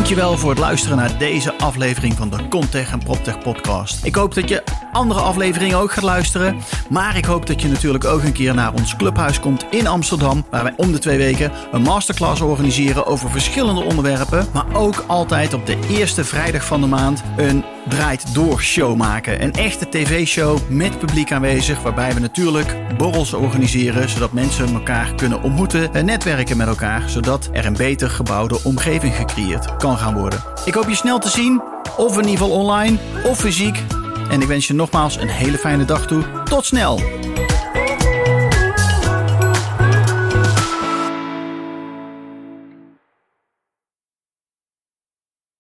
Dankjewel 0.07 0.37
voor 0.37 0.49
het 0.49 0.59
luisteren 0.59 0.97
naar 0.97 1.17
deze 1.17 1.57
aflevering 1.57 2.13
van 2.13 2.29
de 2.29 2.47
Contech 2.47 2.91
en 2.91 2.99
PropTech 2.99 3.39
podcast. 3.39 4.05
Ik 4.05 4.15
hoop 4.15 4.33
dat 4.33 4.49
je 4.49 4.63
andere 4.91 5.19
afleveringen 5.19 5.77
ook 5.77 5.91
gaat 5.91 6.03
luisteren. 6.03 6.57
Maar 6.89 7.17
ik 7.17 7.25
hoop 7.25 7.45
dat 7.45 7.61
je 7.61 7.67
natuurlijk 7.67 8.05
ook 8.05 8.23
een 8.23 8.31
keer 8.31 8.53
naar 8.53 8.73
ons 8.73 8.95
clubhuis 8.95 9.39
komt 9.39 9.65
in 9.69 9.87
Amsterdam. 9.87 10.45
Waar 10.49 10.63
wij 10.63 10.73
om 10.77 10.91
de 10.91 10.99
twee 10.99 11.17
weken 11.17 11.51
een 11.71 11.81
masterclass 11.81 12.41
organiseren 12.41 13.05
over 13.05 13.29
verschillende 13.29 13.81
onderwerpen. 13.81 14.47
Maar 14.53 14.75
ook 14.75 15.03
altijd 15.07 15.53
op 15.53 15.65
de 15.65 15.79
eerste 15.89 16.23
vrijdag 16.23 16.65
van 16.65 16.81
de 16.81 16.87
maand 16.87 17.23
een 17.37 17.63
draait 17.87 18.33
door 18.33 18.61
show 18.61 18.95
maken. 18.95 19.43
Een 19.43 19.53
echte 19.53 19.89
tv-show 19.89 20.59
met 20.69 20.99
publiek 20.99 21.31
aanwezig. 21.31 21.81
Waarbij 21.81 22.13
we 22.13 22.19
natuurlijk 22.19 22.75
borrels 22.97 23.33
organiseren. 23.33 24.09
Zodat 24.09 24.31
mensen 24.31 24.73
elkaar 24.73 25.15
kunnen 25.15 25.41
ontmoeten 25.41 25.93
en 25.93 26.05
netwerken 26.05 26.57
met 26.57 26.67
elkaar. 26.67 27.09
Zodat 27.09 27.49
er 27.51 27.65
een 27.65 27.77
beter 27.77 28.09
gebouwde 28.09 28.63
omgeving 28.63 29.15
gecreëerd 29.15 29.75
kan 29.75 29.96
gaan 29.97 30.13
worden. 30.13 30.43
Ik 30.65 30.73
hoop 30.73 30.89
je 30.89 30.95
snel 30.95 31.19
te 31.19 31.29
zien. 31.29 31.61
Of 31.97 32.17
in 32.17 32.27
ieder 32.27 32.37
geval 32.37 32.51
online 32.51 32.97
of 33.23 33.39
fysiek. 33.39 33.83
En 34.29 34.41
ik 34.41 34.47
wens 34.47 34.67
je 34.67 34.73
nogmaals 34.73 35.17
een 35.17 35.27
hele 35.27 35.57
fijne 35.57 35.85
dag 35.85 36.07
toe. 36.07 36.23
Tot 36.43 36.65
snel! 36.65 36.99